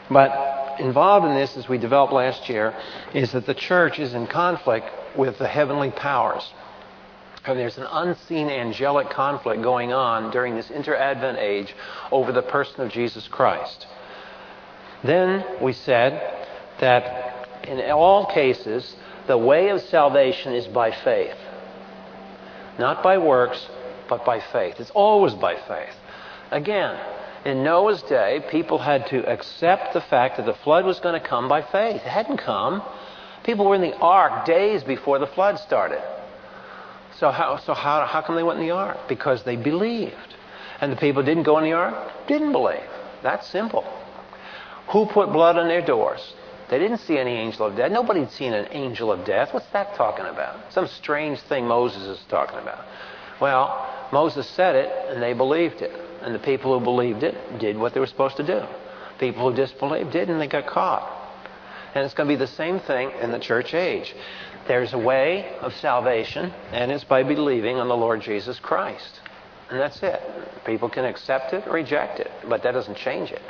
But 0.09 0.79
involved 0.79 1.25
in 1.27 1.36
this, 1.36 1.55
as 1.55 1.69
we 1.69 1.77
developed 1.77 2.13
last 2.13 2.49
year, 2.49 2.75
is 3.13 3.31
that 3.33 3.45
the 3.45 3.53
church 3.53 3.99
is 3.99 4.13
in 4.13 4.27
conflict 4.27 4.88
with 5.15 5.38
the 5.38 5.47
heavenly 5.47 5.91
powers. 5.91 6.51
And 7.45 7.59
there's 7.59 7.77
an 7.77 7.88
unseen 7.91 8.49
angelic 8.49 9.09
conflict 9.09 9.62
going 9.62 9.93
on 9.93 10.31
during 10.31 10.55
this 10.55 10.71
inter-advent 10.71 11.38
age 11.38 11.75
over 12.12 12.31
the 12.31 12.41
person 12.41 12.81
of 12.81 12.91
Jesus 12.91 13.27
Christ. 13.27 13.86
Then 15.03 15.43
we 15.61 15.73
said 15.73 16.47
that 16.79 17.65
in 17.67 17.79
all 17.91 18.25
cases, 18.27 18.95
the 19.27 19.37
way 19.37 19.69
of 19.69 19.81
salvation 19.81 20.53
is 20.53 20.67
by 20.67 20.91
faith. 20.91 21.37
Not 22.79 23.03
by 23.03 23.17
works, 23.17 23.69
but 24.09 24.25
by 24.25 24.39
faith. 24.39 24.79
It's 24.79 24.91
always 24.91 25.33
by 25.33 25.55
faith. 25.55 25.95
Again, 26.51 26.99
in 27.45 27.63
Noah's 27.63 28.01
day, 28.03 28.43
people 28.49 28.79
had 28.79 29.07
to 29.07 29.25
accept 29.29 29.93
the 29.93 30.01
fact 30.01 30.37
that 30.37 30.45
the 30.45 30.53
flood 30.53 30.85
was 30.85 30.99
going 30.99 31.19
to 31.19 31.27
come 31.27 31.47
by 31.47 31.61
faith. 31.61 31.97
It 31.97 32.01
hadn't 32.01 32.37
come. 32.37 32.81
People 33.43 33.65
were 33.65 33.75
in 33.75 33.81
the 33.81 33.97
ark 33.97 34.45
days 34.45 34.83
before 34.83 35.19
the 35.19 35.27
flood 35.27 35.59
started. 35.59 36.01
So 37.19 37.31
how, 37.31 37.57
so 37.57 37.73
how, 37.73 38.05
how 38.05 38.21
come 38.21 38.35
they 38.35 38.43
went 38.43 38.59
in 38.59 38.65
the 38.65 38.73
ark? 38.73 38.97
Because 39.07 39.43
they 39.43 39.55
believed. 39.55 40.15
And 40.81 40.91
the 40.91 40.95
people 40.95 41.23
didn't 41.23 41.43
go 41.43 41.57
in 41.57 41.63
the 41.65 41.73
ark? 41.73 42.27
Didn't 42.27 42.51
believe. 42.51 42.89
That's 43.21 43.47
simple. 43.47 43.85
Who 44.93 45.08
put 45.08 45.34
blood 45.34 45.58
on 45.58 45.67
their 45.67 45.82
doors? 45.84 46.36
They 46.69 46.77
didn't 46.77 46.99
see 46.99 47.17
any 47.17 47.32
angel 47.32 47.65
of 47.65 47.75
death. 47.75 47.91
Nobody'd 47.91 48.29
seen 48.29 48.53
an 48.53 48.67
angel 48.71 49.12
of 49.12 49.25
death. 49.25 49.51
What's 49.51 49.69
that 49.73 49.95
talking 49.95 50.25
about? 50.25 50.71
Some 50.71 50.88
strange 50.88 51.39
thing 51.41 51.67
Moses 51.67 52.03
is 52.03 52.23
talking 52.29 52.60
about. 52.60 52.86
Well, 53.41 53.89
Moses 54.13 54.47
said 54.47 54.75
it, 54.75 54.91
and 55.10 55.21
they 55.21 55.34
believed 55.34 55.82
it. 55.82 55.91
And 56.21 56.34
the 56.34 56.39
people 56.39 56.77
who 56.77 56.84
believed 56.84 57.23
it 57.23 57.36
did 57.60 57.75
what 57.75 57.95
they 57.95 57.99
were 57.99 58.06
supposed 58.06 58.38
to 58.38 58.45
do. 58.45 58.62
People 59.19 59.49
who 59.49 59.56
disbelieved 59.56 60.12
didn't, 60.12 60.38
they 60.38 60.47
got 60.47 60.67
caught. 60.67 61.10
And 61.95 62.06
it's 62.06 62.13
going 62.13 62.29
to 62.29 62.36
be 62.36 62.39
the 62.39 62.47
same 62.47 62.79
thing 62.79 63.10
in 63.19 63.32
the 63.32 63.39
church 63.39 63.73
age. 63.73 64.13
There's 64.67 64.93
a 64.93 64.97
way 64.99 65.56
of 65.62 65.73
salvation, 65.73 66.53
and 66.71 66.91
it's 66.91 67.03
by 67.03 67.23
believing 67.23 67.77
on 67.77 67.88
the 67.88 67.97
Lord 67.97 68.21
Jesus 68.21 68.60
Christ. 68.60 69.21
And 69.71 69.79
that's 69.79 70.03
it. 70.03 70.21
People 70.65 70.88
can 70.88 71.06
accept 71.06 71.51
it 71.53 71.65
or 71.67 71.73
reject 71.73 72.19
it, 72.19 72.29
but 72.47 72.62
that 72.62 72.73
doesn't 72.73 72.97
change 72.97 73.32
it 73.32 73.41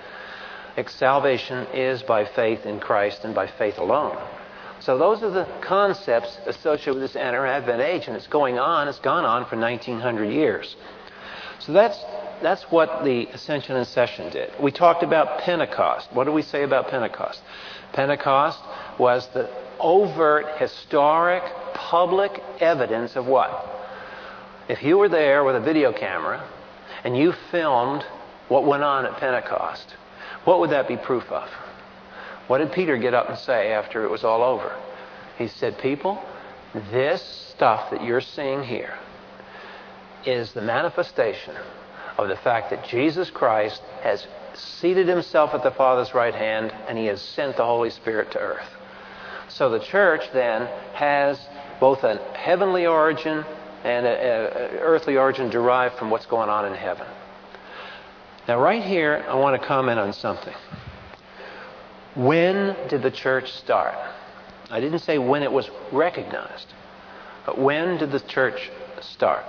salvation 0.88 1.67
is 1.73 2.03
by 2.03 2.25
faith 2.25 2.65
in 2.65 2.79
Christ 2.79 3.23
and 3.23 3.33
by 3.33 3.47
faith 3.47 3.77
alone. 3.77 4.17
So 4.79 4.97
those 4.97 5.23
are 5.23 5.29
the 5.29 5.47
concepts 5.62 6.38
associated 6.45 6.95
with 6.95 7.03
this 7.03 7.15
Advent 7.15 7.81
age, 7.81 8.07
and 8.07 8.17
it's 8.17 8.27
going 8.27 8.59
on. 8.59 8.88
It's 8.88 8.99
gone 8.99 9.23
on 9.23 9.45
for 9.45 9.55
1900 9.55 10.25
years. 10.25 10.75
So 11.59 11.71
that's 11.71 11.97
that's 12.41 12.63
what 12.63 13.05
the 13.05 13.27
Ascension 13.27 13.77
and 13.77 13.88
Session 13.88 14.29
did. 14.29 14.51
We 14.62 14.71
talked 14.71 15.01
about 15.01 15.39
Pentecost. 15.39 16.12
What 16.12 16.25
do 16.25 16.33
we 16.33 16.41
say 16.41 16.63
about 16.63 16.89
Pentecost? 16.89 17.41
Pentecost 17.93 18.59
was 18.99 19.27
the 19.33 19.49
overt, 19.79 20.57
historic, 20.57 21.43
public 21.73 22.31
evidence 22.59 23.15
of 23.15 23.25
what? 23.25 23.49
If 24.67 24.83
you 24.83 24.97
were 24.97 25.07
there 25.07 25.45
with 25.45 25.55
a 25.55 25.62
video 25.62 25.93
camera 25.93 26.45
and 27.05 27.17
you 27.17 27.33
filmed 27.49 28.03
what 28.49 28.65
went 28.65 28.83
on 28.83 29.05
at 29.05 29.17
Pentecost, 29.17 29.95
what 30.45 30.60
would 30.60 30.71
that 30.71 30.88
be 30.88 30.97
proof 30.97 31.23
of? 31.32 31.49
What 32.47 32.58
did 32.58 32.71
Peter 32.71 32.97
get 32.97 33.13
up 33.13 33.29
and 33.29 33.38
say 33.38 33.71
after 33.71 34.03
it 34.03 34.10
was 34.10 34.23
all 34.23 34.43
over? 34.43 34.75
He 35.38 35.47
said, 35.47 35.77
People, 35.79 36.21
this 36.91 37.21
stuff 37.56 37.91
that 37.91 38.03
you're 38.03 38.21
seeing 38.21 38.63
here 38.63 38.95
is 40.25 40.53
the 40.53 40.62
manifestation 40.62 41.56
of 42.17 42.27
the 42.27 42.36
fact 42.36 42.69
that 42.69 42.86
Jesus 42.88 43.29
Christ 43.29 43.82
has 44.01 44.27
seated 44.53 45.08
himself 45.08 45.53
at 45.53 45.63
the 45.63 45.71
Father's 45.71 46.13
right 46.13 46.36
hand 46.36 46.71
and 46.88 46.97
he 46.97 47.06
has 47.06 47.21
sent 47.21 47.58
the 47.58 47.65
Holy 47.65 47.89
Spirit 47.89 48.32
to 48.32 48.39
earth. 48.39 48.69
So 49.49 49.69
the 49.69 49.79
church 49.79 50.23
then 50.34 50.67
has 50.93 51.39
both 51.79 52.03
a 52.03 52.17
heavenly 52.34 52.86
origin 52.86 53.43
and 53.84 54.06
an 54.06 54.77
earthly 54.79 55.17
origin 55.17 55.49
derived 55.49 55.97
from 55.97 56.10
what's 56.10 56.25
going 56.25 56.49
on 56.49 56.65
in 56.65 56.73
heaven. 56.73 57.08
Now, 58.45 58.60
right 58.60 58.84
here, 58.84 59.23
I 59.29 59.36
want 59.36 59.60
to 59.62 59.65
comment 59.65 59.99
on 59.99 60.12
something. 60.12 60.53
When 62.13 62.75
did 62.89 63.01
the 63.01 63.10
church 63.10 63.49
start? 63.53 63.95
I 64.69 64.82
didn't 64.82 64.99
say 64.99 65.17
when 65.17 65.43
it 65.43 65.51
was 65.51 65.69
recognized, 65.93 66.73
but 67.45 67.58
when 67.58 67.97
did 67.97 68.12
the 68.12 68.19
church 68.19 68.69
start? 68.99 69.45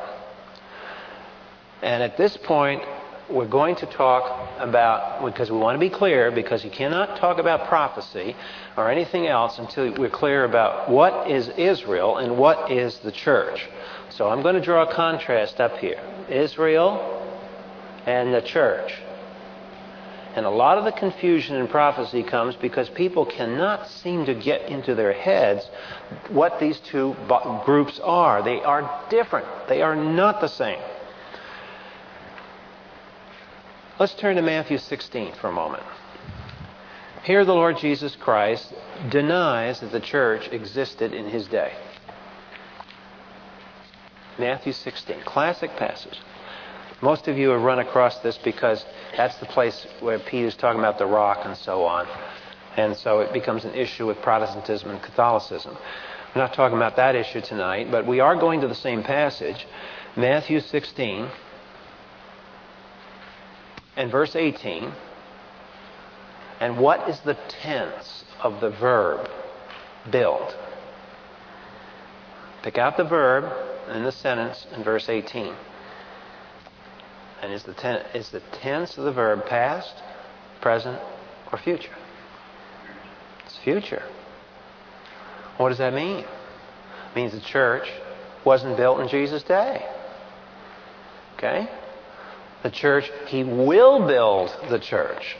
And 1.83 2.05
at 2.05 2.17
this 2.17 2.37
point, 2.37 2.83
we're 3.29 3.49
going 3.49 3.75
to 3.77 3.87
talk 3.87 4.49
about, 4.61 5.25
because 5.25 5.51
we 5.51 5.57
want 5.57 5.75
to 5.75 5.81
be 5.81 5.91
clear, 5.91 6.31
because 6.31 6.65
you 6.65 6.71
cannot 6.71 7.17
talk 7.17 7.39
about 7.39 7.67
prophecy 7.67 8.37
or 8.77 8.91
anything 8.91 9.27
else 9.27 9.59
until 9.59 9.93
we're 9.95 10.09
clear 10.09 10.45
about 10.45 10.89
what 10.89 11.29
is 11.29 11.49
Israel 11.49 12.19
and 12.19 12.39
what 12.39 12.71
is 12.71 12.99
the 12.99 13.11
church. 13.11 13.67
So 14.11 14.29
I'm 14.29 14.43
going 14.43 14.55
to 14.55 14.61
draw 14.61 14.89
a 14.89 14.95
contrast 14.95 15.61
up 15.61 15.79
here 15.79 16.01
Israel 16.29 17.24
and 18.07 18.33
the 18.35 18.43
church. 18.43 19.01
And 20.37 20.45
a 20.47 20.51
lot 20.51 20.79
of 20.79 20.85
the 20.85 20.93
confusion 20.93 21.57
in 21.57 21.69
prophecy 21.69 22.25
comes 22.25 22.57
because 22.57 22.89
people 22.89 23.25
cannot 23.25 23.89
seem 23.89 24.27
to 24.27 24.35
get 24.35 24.69
into 24.69 24.95
their 24.95 25.13
heads 25.13 25.65
what 26.29 26.59
these 26.59 26.81
two 26.81 27.15
groups 27.65 28.01
are. 28.01 28.43
They 28.43 28.61
are 28.61 29.07
different, 29.11 29.47
they 29.69 29.83
are 29.83 29.95
not 29.95 30.41
the 30.41 30.49
same. 30.49 30.81
Let's 33.99 34.15
turn 34.15 34.35
to 34.37 34.43
Matthew 34.43 34.79
16 34.79 35.35
for 35.35 35.49
a 35.49 35.53
moment. 35.53 35.85
Here, 37.23 37.45
the 37.45 37.55
Lord 37.55 37.79
Jesus 37.79 38.17
Christ 38.17 38.75
denies 39.09 39.81
that 39.81 39.93
the 39.93 40.01
church 40.01 40.49
existed 40.51 41.15
in 41.15 41.27
his 41.27 41.47
day. 41.47 41.73
Matthew 44.37 44.73
16, 44.73 45.23
classic 45.25 45.77
passage. 45.77 46.19
Most 47.03 47.29
of 47.29 47.37
you 47.37 47.51
have 47.51 47.63
run 47.63 47.79
across 47.79 48.19
this 48.21 48.39
because 48.39 48.85
that's 49.17 49.37
the 49.37 49.47
place 49.47 49.87
where 50.01 50.19
Peter's 50.19 50.57
talking 50.57 50.79
about 50.79 50.99
the 50.99 51.07
rock 51.07 51.41
and 51.45 51.57
so 51.57 51.85
on. 51.85 52.07
And 52.77 52.97
so 52.97 53.21
it 53.21 53.33
becomes 53.33 53.65
an 53.65 53.75
issue 53.75 54.07
with 54.07 54.21
Protestantism 54.23 54.91
and 54.91 55.03
Catholicism. 55.03 55.77
We're 56.35 56.43
not 56.43 56.55
talking 56.55 56.77
about 56.77 56.97
that 56.97 57.15
issue 57.15 57.41
tonight, 57.41 57.91
but 57.91 58.07
we 58.07 58.21
are 58.21 58.35
going 58.35 58.61
to 58.63 58.69
the 58.69 58.75
same 58.75 59.03
passage, 59.03 59.67
Matthew 60.17 60.61
16 60.61 61.29
and 63.97 64.11
verse 64.11 64.35
18. 64.35 64.93
And 66.61 66.79
what 66.79 67.09
is 67.09 67.21
the 67.21 67.37
tense 67.49 68.25
of 68.43 68.61
the 68.61 68.71
verb 68.71 69.29
build? 70.11 70.57
Pick 72.63 72.79
out 72.79 72.97
the 72.97 73.05
verb 73.05 73.53
in 73.93 74.03
the 74.03 74.13
sentence 74.13 74.67
in 74.75 74.83
verse 74.83 75.09
18. 75.09 75.55
And 77.45 77.53
is 77.53 77.63
the, 77.65 77.75
ten, 77.75 77.97
is 78.15 78.31
the 78.31 78.41
tense 78.63 78.97
of 78.97 79.05
the 79.05 79.13
verb 79.13 79.45
past, 79.45 79.93
present, 80.63 80.99
or 81.53 81.59
future? 81.59 81.95
It's 83.45 83.59
future. 83.59 84.03
What 85.59 85.69
does 85.69 85.77
that 85.77 85.93
mean? 85.93 86.21
It 86.21 87.15
means 87.15 87.33
the 87.33 87.41
church 87.41 87.87
wasn't 88.47 88.79
built 88.79 88.99
in 89.01 89.09
Jesus' 89.09 89.43
day. 89.43 89.87
Okay? 91.37 91.69
The 92.63 92.71
church, 92.71 93.11
he 93.27 93.45
will 93.45 94.07
build 94.07 94.51
the 94.71 94.79
church. 94.79 95.37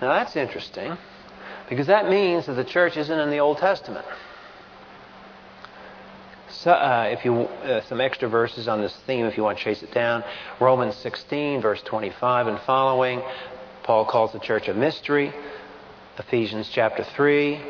Now 0.00 0.14
that's 0.14 0.34
interesting 0.34 0.96
because 1.68 1.88
that 1.88 2.08
means 2.08 2.46
that 2.46 2.54
the 2.54 2.64
church 2.64 2.96
isn't 2.96 3.18
in 3.18 3.28
the 3.28 3.40
Old 3.40 3.58
Testament. 3.58 4.06
Uh, 6.66 7.08
if 7.10 7.24
you 7.24 7.34
uh, 7.34 7.80
some 7.88 8.02
extra 8.02 8.28
verses 8.28 8.68
on 8.68 8.82
this 8.82 8.94
theme, 9.06 9.24
if 9.24 9.36
you 9.36 9.42
want 9.42 9.56
to 9.56 9.64
chase 9.64 9.82
it 9.82 9.92
down, 9.92 10.22
Romans 10.60 10.94
16, 10.96 11.62
verse 11.62 11.80
25 11.82 12.48
and 12.48 12.60
following, 12.60 13.22
Paul 13.82 14.04
calls 14.04 14.32
the 14.32 14.40
church 14.40 14.68
a 14.68 14.74
mystery. 14.74 15.32
Ephesians 16.18 16.68
chapter 16.70 17.02
3, 17.02 17.62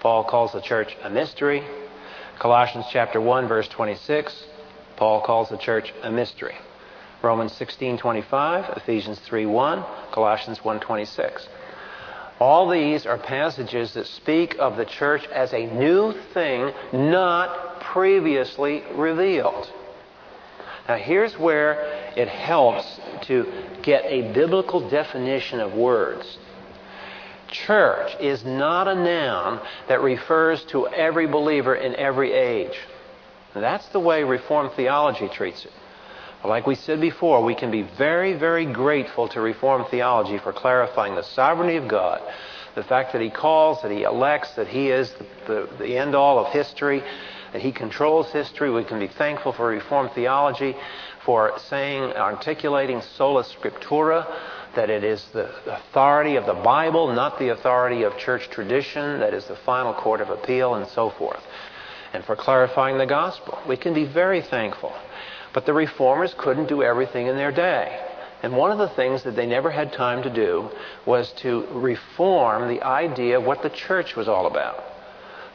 Paul 0.00 0.24
calls 0.24 0.52
the 0.52 0.60
church 0.60 0.96
a 1.04 1.10
mystery. 1.10 1.62
Colossians 2.40 2.86
chapter 2.90 3.20
1, 3.20 3.46
verse 3.46 3.68
26, 3.68 4.46
Paul 4.96 5.20
calls 5.20 5.48
the 5.48 5.58
church 5.58 5.94
a 6.02 6.10
mystery. 6.10 6.56
Romans 7.22 7.52
16:25, 7.52 8.76
Ephesians 8.78 9.20
3:1, 9.20 9.84
Colossians 10.10 10.58
1:26. 10.64 11.46
All 12.40 12.68
these 12.68 13.06
are 13.06 13.18
passages 13.18 13.94
that 13.94 14.06
speak 14.06 14.56
of 14.58 14.76
the 14.76 14.84
church 14.84 15.26
as 15.28 15.52
a 15.52 15.66
new 15.66 16.12
thing 16.32 16.72
not 16.92 17.67
previously 17.92 18.82
revealed. 18.94 19.70
Now, 20.88 20.96
here's 20.96 21.38
where 21.38 22.12
it 22.16 22.28
helps 22.28 23.00
to 23.22 23.46
get 23.82 24.04
a 24.06 24.32
biblical 24.32 24.88
definition 24.88 25.60
of 25.60 25.74
words. 25.74 26.38
Church 27.48 28.14
is 28.20 28.44
not 28.44 28.88
a 28.88 28.94
noun 28.94 29.60
that 29.88 30.02
refers 30.02 30.64
to 30.64 30.86
every 30.88 31.26
believer 31.26 31.74
in 31.74 31.94
every 31.96 32.32
age. 32.32 32.78
That's 33.54 33.88
the 33.88 34.00
way 34.00 34.22
Reformed 34.24 34.72
theology 34.72 35.28
treats 35.28 35.64
it. 35.64 35.72
Like 36.44 36.66
we 36.66 36.74
said 36.74 37.00
before, 37.00 37.42
we 37.42 37.54
can 37.54 37.70
be 37.70 37.82
very, 37.82 38.34
very 38.34 38.66
grateful 38.66 39.28
to 39.28 39.40
Reformed 39.40 39.88
theology 39.88 40.38
for 40.38 40.52
clarifying 40.52 41.14
the 41.14 41.22
sovereignty 41.22 41.76
of 41.76 41.88
God, 41.88 42.22
the 42.74 42.84
fact 42.84 43.12
that 43.12 43.22
He 43.22 43.30
calls, 43.30 43.82
that 43.82 43.90
He 43.90 44.02
elects, 44.04 44.52
that 44.54 44.68
He 44.68 44.90
is 44.90 45.12
the, 45.12 45.26
the, 45.46 45.68
the 45.78 45.96
end 45.96 46.14
all 46.14 46.38
of 46.38 46.52
history, 46.52 47.02
that 47.52 47.62
He 47.62 47.72
controls 47.72 48.30
history. 48.32 48.70
We 48.70 48.84
can 48.84 48.98
be 48.98 49.08
thankful 49.08 49.52
for 49.52 49.66
Reformed 49.66 50.12
theology 50.12 50.76
for 51.24 51.52
saying, 51.68 52.12
articulating 52.14 53.02
sola 53.02 53.44
scriptura, 53.44 54.26
that 54.74 54.90
it 54.90 55.04
is 55.04 55.24
the 55.32 55.50
authority 55.70 56.36
of 56.36 56.46
the 56.46 56.54
Bible, 56.54 57.12
not 57.12 57.38
the 57.38 57.48
authority 57.50 58.02
of 58.02 58.16
church 58.16 58.48
tradition, 58.50 59.20
that 59.20 59.34
is 59.34 59.46
the 59.46 59.56
final 59.56 59.94
court 59.94 60.20
of 60.20 60.30
appeal, 60.30 60.74
and 60.74 60.86
so 60.88 61.10
forth. 61.10 61.42
And 62.12 62.24
for 62.24 62.36
clarifying 62.36 62.98
the 62.98 63.06
gospel. 63.06 63.58
We 63.68 63.76
can 63.76 63.92
be 63.92 64.04
very 64.04 64.40
thankful. 64.40 64.94
But 65.52 65.66
the 65.66 65.74
reformers 65.74 66.34
couldn't 66.38 66.68
do 66.68 66.82
everything 66.82 67.26
in 67.26 67.36
their 67.36 67.52
day. 67.52 68.04
And 68.42 68.56
one 68.56 68.70
of 68.70 68.78
the 68.78 68.94
things 68.94 69.24
that 69.24 69.34
they 69.34 69.46
never 69.46 69.70
had 69.70 69.92
time 69.92 70.22
to 70.22 70.30
do 70.30 70.70
was 71.04 71.32
to 71.42 71.66
reform 71.72 72.68
the 72.68 72.82
idea 72.82 73.38
of 73.38 73.44
what 73.44 73.62
the 73.62 73.70
church 73.70 74.14
was 74.14 74.28
all 74.28 74.46
about. 74.46 74.84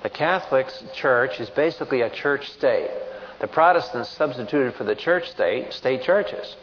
The 0.03 0.09
Catholic 0.09 0.67
Church 0.93 1.39
is 1.39 1.49
basically 1.49 2.01
a 2.01 2.09
church 2.09 2.51
state. 2.51 2.91
The 3.39 3.47
Protestants 3.47 4.09
substituted 4.09 4.75
for 4.75 4.83
the 4.83 4.95
church 4.95 5.31
state 5.31 5.71
state 5.71 6.03
churches. 6.03 6.57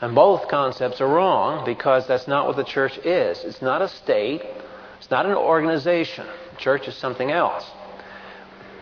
And 0.00 0.14
both 0.14 0.48
concepts 0.48 1.00
are 1.00 1.08
wrong 1.08 1.64
because 1.64 2.06
that's 2.06 2.28
not 2.28 2.46
what 2.46 2.56
the 2.56 2.64
church 2.64 2.96
is. 2.98 3.42
It's 3.44 3.60
not 3.60 3.82
a 3.82 3.88
state, 3.88 4.42
it's 4.98 5.10
not 5.10 5.26
an 5.26 5.34
organization. 5.34 6.26
The 6.52 6.56
church 6.58 6.86
is 6.86 6.96
something 6.96 7.32
else. 7.32 7.68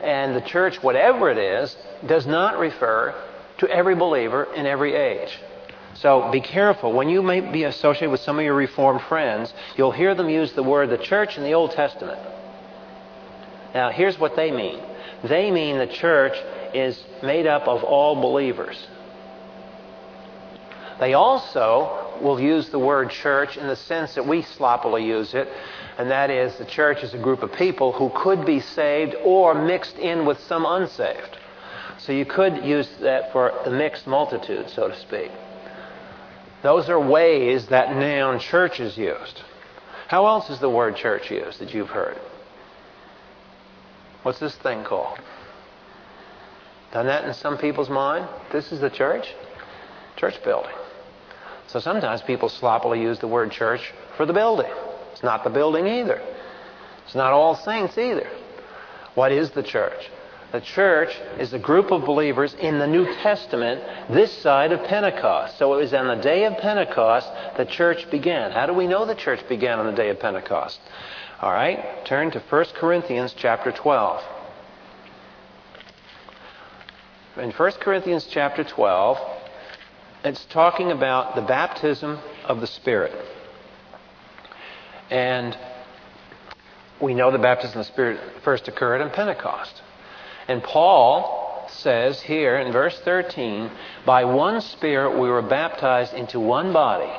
And 0.03 0.37
the 0.37 0.41
church, 0.43 0.83
whatever 0.83 1.31
it 1.31 1.39
is, 1.39 1.77
does 2.07 2.27
not 2.27 2.59
refer 2.59 3.15
to 3.59 3.69
every 3.69 3.95
believer 3.95 4.45
in 4.55 4.67
every 4.67 4.95
age. 4.95 5.39
So 5.95 6.31
be 6.31 6.41
careful. 6.41 6.93
When 6.93 7.09
you 7.09 7.23
may 7.23 7.41
be 7.41 7.65
associated 7.65 8.11
with 8.11 8.21
some 8.21 8.39
of 8.39 8.45
your 8.45 8.55
Reformed 8.55 9.03
friends, 9.03 9.53
you'll 9.77 9.93
hear 9.93 10.15
them 10.15 10.29
use 10.29 10.53
the 10.53 10.63
word 10.63 10.91
the 10.91 10.99
church 10.99 11.37
in 11.37 11.45
the 11.45 11.53
Old 11.53 11.73
Testament. 11.73 12.19
Now, 13.75 13.91
here's 13.91 14.19
what 14.19 14.37
they 14.37 14.51
mean 14.51 14.81
they 15.23 15.51
mean 15.51 15.79
the 15.79 15.87
church 15.87 16.35
is 16.75 17.03
made 17.23 17.47
up 17.47 17.69
of 17.69 17.85
all 17.85 18.21
believers. 18.21 18.87
They 20.99 21.15
also 21.15 22.19
will 22.21 22.39
use 22.39 22.69
the 22.69 22.79
word 22.79 23.11
church 23.11 23.57
in 23.57 23.67
the 23.67 23.77
sense 23.77 24.15
that 24.15 24.27
we 24.27 24.43
sloppily 24.43 25.07
use 25.07 25.35
it, 25.35 25.49
and 25.99 26.11
that 26.11 26.31
is 26.31 26.57
the 26.57 26.65
church 26.65 27.03
is 27.03 27.15
a 27.15 27.19
group 27.19 27.43
of 27.43 27.53
people 27.53 27.93
who 27.93 28.11
could 28.15 28.45
be 28.45 28.61
saved 28.61 29.15
or 29.25 29.55
mixed 29.55 29.97
in 29.97 30.27
with 30.27 30.39
some 30.41 30.67
unsaved. 30.67 31.39
So 31.99 32.13
you 32.13 32.25
could 32.25 32.65
use 32.65 32.89
that 33.01 33.33
for 33.33 33.53
the 33.65 33.71
mixed 33.71 34.07
multitude, 34.07 34.71
so 34.71 34.89
to 34.89 34.97
speak. 34.99 35.31
Those 36.63 36.89
are 36.89 37.01
ways 37.01 37.67
that 37.69 37.95
noun 37.97 38.39
church 38.39 38.81
is 38.81 38.97
used. 38.97 39.43
How 40.09 40.27
else 40.27 40.51
is 40.51 40.61
the 40.61 40.71
word 40.71 40.97
church 40.97 41.31
used 41.31 41.61
that 41.61 41.73
you've 41.73 41.91
heard? 41.91 42.19
What's 44.23 44.39
this 44.39 44.55
thing 44.57 44.85
called? 44.85 45.19
Done 46.93 47.07
that 47.07 47.25
in 47.25 47.35
some 47.35 47.57
people's 47.57 47.89
mind? 47.89 48.29
This 48.53 48.73
is 48.73 48.81
the 48.81 48.91
church? 48.91 49.35
Church 50.17 50.43
building. 50.43 50.75
So 51.69 51.79
sometimes 51.79 52.21
people 52.23 52.49
sloppily 52.49 53.01
use 53.01 53.21
the 53.21 53.29
word 53.29 53.53
church 53.53 53.93
for 54.17 54.27
the 54.27 54.33
building. 54.33 54.71
It's 55.13 55.23
not 55.23 55.45
the 55.45 55.51
building 55.51 55.87
either. 55.87 56.21
It's 57.05 57.15
not 57.15 57.33
all 57.33 57.55
saints 57.55 57.97
either. 57.97 58.29
What 59.15 59.33
is 59.33 59.51
the 59.51 59.63
church? 59.63 60.11
The 60.53 60.61
church 60.61 61.17
is 61.39 61.53
a 61.53 61.61
group 61.61 61.93
of 61.93 62.05
believers 62.05 62.55
in 62.55 62.81
the 62.81 62.87
New 62.87 63.05
Testament 63.23 63.83
this 64.11 64.37
side 64.39 64.73
of 64.73 64.83
Pentecost. 64.85 65.59
So 65.59 65.75
it 65.75 65.77
was 65.77 65.95
on 65.95 66.09
the 66.09 66.23
day 66.23 66.45
of 66.45 66.59
Pentecost 66.59 67.29
the 67.57 67.65
church 67.65 68.11
began. 68.11 68.51
How 68.51 68.67
do 68.67 68.73
we 68.73 68.89
know 68.89 69.07
the 69.07 69.15
church 69.15 69.49
began 69.49 69.79
on 69.79 69.87
the 69.87 69.93
day 69.93 70.09
of 70.09 70.19
Pentecost? 70.19 70.81
All 71.43 71.53
right, 71.53 72.05
turn 72.05 72.31
to 72.33 72.39
1 72.39 72.65
Corinthians 72.75 73.35
chapter 73.35 73.73
12. 73.73 74.23
In 77.39 77.51
1 77.51 77.73
Corinthians 77.81 78.27
chapter 78.31 78.63
12, 78.63 79.17
it's 80.23 80.45
talking 80.45 80.91
about 80.91 81.37
the 81.37 81.41
baptism 81.41 82.19
of 82.45 82.61
the 82.61 82.67
Spirit. 82.67 83.15
And 85.09 85.57
we 87.01 87.15
know 87.15 87.31
the 87.31 87.39
baptism 87.39 87.81
of 87.81 87.87
the 87.87 87.93
Spirit 87.93 88.21
first 88.45 88.69
occurred 88.69 89.01
in 89.01 89.09
Pentecost. 89.09 89.81
And 90.47 90.63
Paul 90.63 91.67
says 91.71 92.21
here 92.21 92.59
in 92.59 92.71
verse 92.71 93.01
13, 93.01 93.71
by 94.05 94.25
one 94.25 94.61
Spirit 94.61 95.19
we 95.19 95.31
were 95.31 95.41
baptized 95.41 96.13
into 96.13 96.39
one 96.39 96.75
body. 96.75 97.11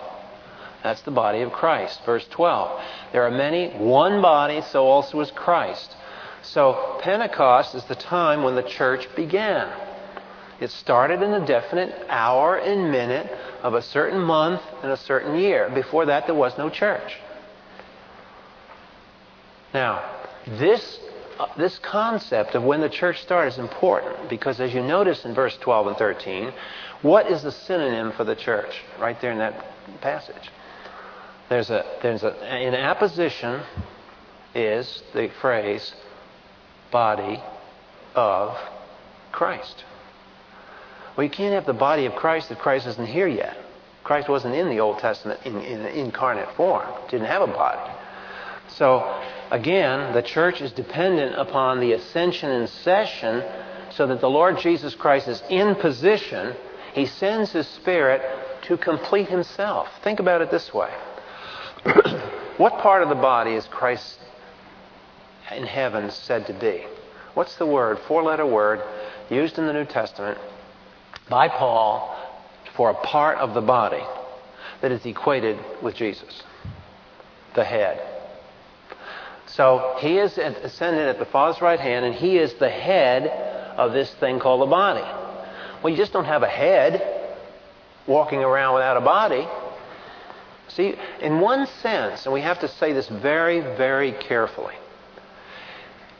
That's 0.83 1.01
the 1.01 1.11
body 1.11 1.41
of 1.41 1.51
Christ. 1.51 2.01
Verse 2.05 2.25
12. 2.29 2.81
There 3.11 3.23
are 3.23 3.31
many, 3.31 3.69
one 3.71 4.21
body, 4.21 4.61
so 4.61 4.85
also 4.85 5.19
is 5.19 5.31
Christ. 5.31 5.95
So 6.41 6.97
Pentecost 7.01 7.75
is 7.75 7.83
the 7.85 7.95
time 7.95 8.43
when 8.43 8.55
the 8.55 8.63
church 8.63 9.07
began. 9.15 9.71
It 10.59 10.71
started 10.71 11.21
in 11.21 11.33
a 11.33 11.45
definite 11.45 11.93
hour 12.07 12.55
and 12.57 12.91
minute 12.91 13.31
of 13.63 13.73
a 13.73 13.81
certain 13.81 14.21
month 14.21 14.61
and 14.83 14.91
a 14.91 14.97
certain 14.97 15.35
year. 15.35 15.69
Before 15.73 16.05
that, 16.05 16.25
there 16.25 16.35
was 16.35 16.57
no 16.57 16.69
church. 16.69 17.17
Now, 19.73 20.03
this 20.45 20.99
uh, 21.39 21.47
this 21.57 21.79
concept 21.79 22.53
of 22.53 22.63
when 22.63 22.81
the 22.81 22.89
church 22.89 23.21
started 23.21 23.53
is 23.53 23.57
important 23.57 24.29
because, 24.29 24.59
as 24.59 24.73
you 24.73 24.83
notice 24.83 25.25
in 25.25 25.33
verse 25.33 25.57
12 25.57 25.87
and 25.87 25.97
13, 25.97 26.53
what 27.01 27.31
is 27.31 27.41
the 27.41 27.51
synonym 27.51 28.11
for 28.11 28.23
the 28.23 28.35
church? 28.35 28.83
Right 28.99 29.19
there 29.21 29.31
in 29.31 29.39
that 29.39 29.65
passage. 30.01 30.51
There's 31.51 31.69
a, 31.69 31.85
there's 32.01 32.23
a, 32.23 32.65
in 32.65 32.73
apposition 32.73 33.61
is 34.55 35.03
the 35.13 35.29
phrase 35.41 35.93
body 36.91 37.43
of 38.15 38.57
Christ. 39.31 39.83
Well, 41.15 41.25
you 41.25 41.29
can't 41.29 41.53
have 41.53 41.65
the 41.65 41.73
body 41.73 42.05
of 42.05 42.15
Christ 42.15 42.49
if 42.51 42.57
Christ 42.57 42.87
isn't 42.87 43.07
here 43.07 43.27
yet. 43.27 43.57
Christ 44.03 44.29
wasn't 44.29 44.55
in 44.55 44.69
the 44.69 44.79
Old 44.79 44.99
Testament 44.99 45.41
in, 45.45 45.57
in 45.57 45.85
incarnate 45.85 46.49
form, 46.55 46.87
didn't 47.09 47.27
have 47.27 47.43
a 47.43 47.47
body. 47.47 47.91
So 48.69 49.21
Again, 49.51 50.13
the 50.13 50.21
church 50.21 50.61
is 50.61 50.71
dependent 50.71 51.35
upon 51.35 51.81
the 51.81 51.91
ascension 51.91 52.49
and 52.49 52.69
session 52.69 53.43
so 53.91 54.07
that 54.07 54.21
the 54.21 54.29
Lord 54.29 54.57
Jesus 54.59 54.95
Christ 54.95 55.27
is 55.27 55.43
in 55.49 55.75
position. 55.75 56.55
He 56.93 57.05
sends 57.05 57.51
His 57.51 57.67
Spirit 57.67 58.21
to 58.63 58.77
complete 58.77 59.27
Himself. 59.27 59.89
Think 60.05 60.21
about 60.21 60.41
it 60.41 60.49
this 60.49 60.73
way 60.73 60.89
What 62.57 62.79
part 62.79 63.01
of 63.01 63.09
the 63.09 63.15
body 63.15 63.53
is 63.53 63.65
Christ 63.67 64.19
in 65.51 65.63
heaven 65.63 66.11
said 66.11 66.45
to 66.47 66.53
be? 66.53 66.85
What's 67.33 67.55
the 67.55 67.65
word, 67.65 67.99
four 68.07 68.23
letter 68.23 68.45
word, 68.45 68.81
used 69.29 69.57
in 69.57 69.65
the 69.65 69.73
New 69.73 69.85
Testament 69.85 70.37
by 71.29 71.47
Paul 71.47 72.15
for 72.75 72.89
a 72.89 72.93
part 72.93 73.37
of 73.39 73.53
the 73.53 73.61
body 73.61 74.03
that 74.81 74.91
is 74.91 75.05
equated 75.05 75.57
with 75.81 75.95
Jesus? 75.95 76.43
The 77.55 77.63
head. 77.63 77.99
So 79.47 79.95
he 79.99 80.17
is 80.17 80.37
ascended 80.37 81.07
at 81.07 81.19
the 81.19 81.25
Father's 81.25 81.61
right 81.61 81.79
hand, 81.79 82.05
and 82.05 82.15
he 82.15 82.37
is 82.37 82.53
the 82.55 82.69
head 82.69 83.27
of 83.77 83.91
this 83.91 84.13
thing 84.15 84.39
called 84.39 84.61
the 84.61 84.67
body. 84.67 85.03
Well, 85.81 85.91
you 85.91 85.97
just 85.97 86.13
don't 86.13 86.25
have 86.25 86.43
a 86.43 86.47
head 86.47 87.01
walking 88.07 88.39
around 88.39 88.75
without 88.75 88.97
a 88.97 89.01
body. 89.01 89.47
See, 90.75 90.95
in 91.21 91.39
one 91.39 91.67
sense, 91.67 92.25
and 92.25 92.33
we 92.33 92.41
have 92.41 92.59
to 92.59 92.67
say 92.67 92.93
this 92.93 93.07
very, 93.07 93.59
very 93.59 94.13
carefully, 94.13 94.75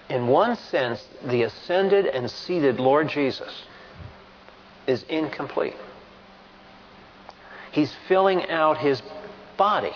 in 0.10 0.28
one 0.28 0.58
sense, 0.58 1.06
the 1.26 1.44
ascended 1.44 2.06
and 2.06 2.30
seated 2.30 2.80
Lord 2.80 3.08
Jesus 3.08 3.64
is 4.86 5.04
incomplete. 5.04 5.78
He's 7.72 7.94
filling 8.10 8.50
out 8.50 8.78
his 8.78 9.02
body. 9.56 9.96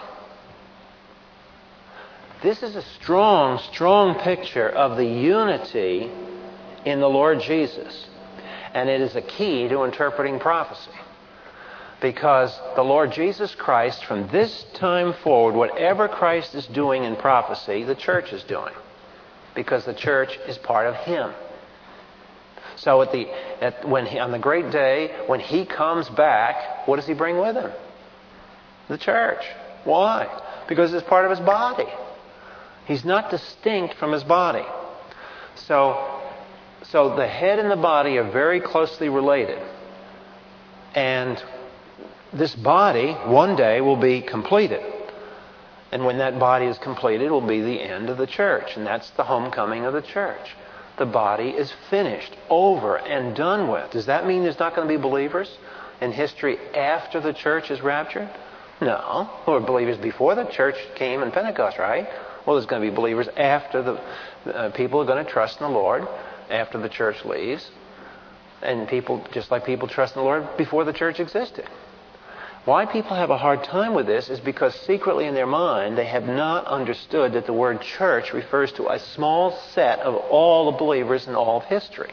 This 2.42 2.64
is 2.64 2.78
a 2.78 2.82
strong, 2.82 3.60
strong 3.60 4.16
picture 4.20 4.70
of 4.70 4.96
the 4.96 5.06
unity 5.06 6.10
in 6.86 7.02
the 7.02 7.10
Lord 7.10 7.42
Jesus. 7.42 8.08
And 8.74 8.90
it 8.90 9.02
is 9.02 9.16
a 9.16 9.22
key 9.22 9.68
to 9.68 9.84
interpreting 9.84 10.40
prophecy. 10.40 10.92
Because 12.06 12.56
the 12.76 12.84
Lord 12.84 13.14
Jesus 13.14 13.56
Christ, 13.56 14.06
from 14.06 14.28
this 14.28 14.64
time 14.76 15.14
forward, 15.24 15.56
whatever 15.56 16.08
Christ 16.08 16.54
is 16.54 16.68
doing 16.68 17.04
in 17.04 17.16
prophecy, 17.16 17.84
the 17.84 17.96
church 17.96 18.32
is 18.32 18.44
doing. 18.44 18.76
Because 19.56 19.86
the 19.86 19.94
church 19.96 20.38
is 20.48 20.56
part 20.60 20.86
of 20.86 20.94
Him. 20.98 21.34
So 22.76 23.02
at 23.02 23.12
the, 23.12 23.28
at, 23.60 23.90
when 23.90 24.06
he, 24.06 24.20
on 24.20 24.32
the 24.32 24.38
great 24.38 24.70
day, 24.70 25.16
when 25.26 25.40
He 25.40 25.66
comes 25.66 26.08
back, 26.10 26.88
what 26.88 26.98
does 26.98 27.08
He 27.08 27.16
bring 27.16 27.40
with 27.40 27.56
Him? 27.56 27.72
The 28.88 29.00
church. 29.00 29.44
Why? 29.84 30.28
Because 30.68 30.94
it's 30.94 31.08
part 31.08 31.26
of 31.26 31.32
His 31.32 31.40
body. 31.40 31.92
He's 32.86 33.04
not 33.04 33.32
distinct 33.32 33.96
from 33.96 34.12
His 34.12 34.24
body. 34.24 34.66
So, 35.56 36.22
so 36.84 37.16
the 37.16 37.28
head 37.28 37.58
and 37.58 37.72
the 37.72 37.76
body 37.76 38.20
are 38.20 38.30
very 38.30 38.62
closely 38.62 39.10
related. 39.10 39.60
And 40.94 41.44
this 42.36 42.56
body, 42.56 43.14
one 43.14 43.56
day, 43.56 43.82
will 43.82 43.96
be 43.96 44.22
completed. 44.22 44.82
And 45.92 46.06
when 46.06 46.18
that 46.18 46.38
body 46.40 46.66
is 46.66 46.78
completed, 46.78 47.28
it 47.28 47.32
will 47.32 47.48
be 47.48 47.62
the 47.62 47.82
end 47.82 48.10
of 48.10 48.18
the 48.18 48.28
church. 48.28 48.76
And 48.76 48.86
that's 48.86 49.10
the 49.12 49.24
homecoming 49.24 49.86
of 49.86 49.94
the 49.94 50.02
church. 50.02 50.56
The 50.98 51.06
body 51.06 51.50
is 51.50 51.74
finished, 51.90 52.36
over, 52.50 52.98
and 52.98 53.36
done 53.36 53.70
with. 53.70 53.92
Does 53.92 54.06
that 54.08 54.26
mean 54.26 54.44
there's 54.44 54.60
not 54.60 54.76
going 54.76 54.88
to 54.88 54.94
be 54.94 55.02
believers 55.02 55.58
in 56.02 56.12
history 56.12 56.58
after 56.76 57.22
the 57.22 57.34
church 57.34 57.72
is 57.72 57.82
raptured? 57.82 58.30
No. 58.82 59.30
There 59.46 59.56
were 59.56 59.62
believers 59.62 59.98
before 59.98 60.36
the 60.36 60.46
church 60.46 60.76
came 60.96 61.22
in 61.22 61.32
Pentecost, 61.32 61.78
right? 61.78 62.08
Well, 62.46 62.56
there's 62.56 62.66
going 62.66 62.82
to 62.82 62.90
be 62.90 62.96
believers 62.96 63.28
after 63.38 63.82
the 63.82 64.54
uh, 64.54 64.72
people 64.72 65.02
are 65.02 65.06
going 65.06 65.24
to 65.24 65.32
trust 65.32 65.60
in 65.60 65.68
the 65.68 65.72
Lord 65.74 66.08
after 66.50 66.78
the 66.78 66.90
church 66.90 67.24
leaves. 67.26 67.70
And 68.62 68.88
people, 68.88 69.26
just 69.32 69.52
like 69.52 69.66
people 69.66 69.88
trust 69.88 70.16
in 70.16 70.22
the 70.22 70.26
Lord 70.26 70.58
before 70.58 70.84
the 70.84 70.94
church 70.94 71.20
existed. 71.20 71.66
Why 72.66 72.88
people 72.88 73.16
have 73.16 73.30
a 73.30 73.38
hard 73.38 73.64
time 73.64 73.94
with 73.94 74.08
this 74.08 74.28
is 74.28 74.40
because 74.40 74.74
secretly 74.74 75.28
in 75.28 75.36
their 75.36 75.46
mind 75.46 75.98
they 75.98 76.06
have 76.06 76.26
not 76.26 76.66
understood 76.66 77.34
that 77.34 77.46
the 77.46 77.54
word 77.54 77.80
church 77.82 78.34
refers 78.34 78.72
to 78.74 78.92
a 78.92 78.98
small 78.98 79.56
set 79.74 80.00
of 80.00 80.16
all 80.16 80.72
the 80.72 80.78
believers 80.78 81.28
in 81.28 81.36
all 81.36 81.58
of 81.58 81.66
history. 81.66 82.12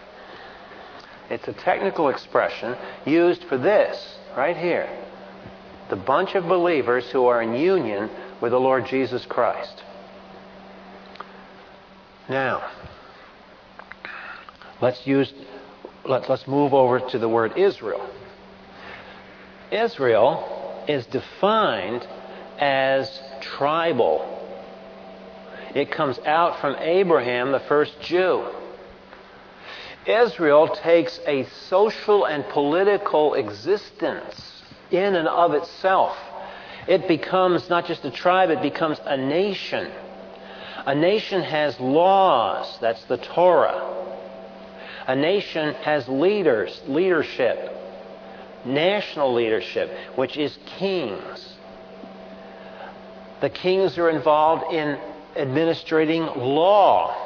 It's 1.30 1.48
a 1.48 1.54
technical 1.54 2.10
expression 2.10 2.76
used 3.06 3.44
for 3.44 3.56
this, 3.56 4.18
right 4.36 4.56
here. 4.56 4.90
The 5.88 5.96
bunch 5.96 6.34
of 6.34 6.46
believers 6.46 7.08
who 7.10 7.24
are 7.26 7.40
in 7.40 7.54
union 7.54 8.10
with 8.42 8.52
the 8.52 8.60
Lord 8.60 8.84
Jesus 8.86 9.24
Christ. 9.24 9.82
Now, 12.28 12.70
let's 14.82 15.06
use 15.06 15.32
let, 16.04 16.28
us 16.28 16.46
move 16.46 16.74
over 16.74 17.00
to 17.00 17.18
the 17.18 17.28
word 17.28 17.56
Israel. 17.56 18.06
Israel 19.72 20.84
is 20.86 21.06
defined 21.06 22.06
as 22.58 23.22
tribal. 23.40 24.28
It 25.74 25.90
comes 25.90 26.18
out 26.26 26.60
from 26.60 26.76
Abraham, 26.78 27.52
the 27.52 27.60
first 27.60 27.98
Jew. 28.02 28.44
Israel 30.06 30.68
takes 30.68 31.18
a 31.26 31.44
social 31.68 32.26
and 32.26 32.46
political 32.48 33.34
existence 33.34 34.62
in 34.90 35.14
and 35.14 35.26
of 35.26 35.54
itself. 35.54 36.18
It 36.86 37.08
becomes 37.08 37.70
not 37.70 37.86
just 37.86 38.04
a 38.04 38.10
tribe, 38.10 38.50
it 38.50 38.60
becomes 38.60 39.00
a 39.04 39.16
nation. 39.16 39.90
A 40.84 40.94
nation 40.94 41.42
has 41.42 41.78
laws, 41.80 42.78
that's 42.80 43.04
the 43.04 43.16
Torah. 43.16 43.88
A 45.06 45.16
nation 45.16 45.74
has 45.74 46.06
leaders, 46.08 46.82
leadership 46.86 47.81
national 48.64 49.34
leadership, 49.34 49.90
which 50.16 50.36
is 50.36 50.58
kings. 50.78 51.56
The 53.40 53.50
kings 53.50 53.98
are 53.98 54.08
involved 54.08 54.72
in 54.72 54.98
administrating 55.36 56.24
law. 56.24 57.16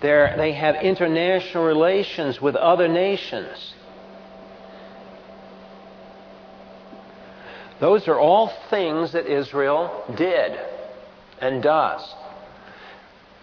They're, 0.00 0.36
they 0.36 0.52
have 0.52 0.76
international 0.76 1.64
relations 1.64 2.40
with 2.40 2.56
other 2.56 2.88
nations. 2.88 3.74
Those 7.80 8.06
are 8.08 8.18
all 8.18 8.52
things 8.70 9.12
that 9.12 9.26
Israel 9.26 10.04
did 10.16 10.58
and 11.40 11.62
does. 11.62 12.14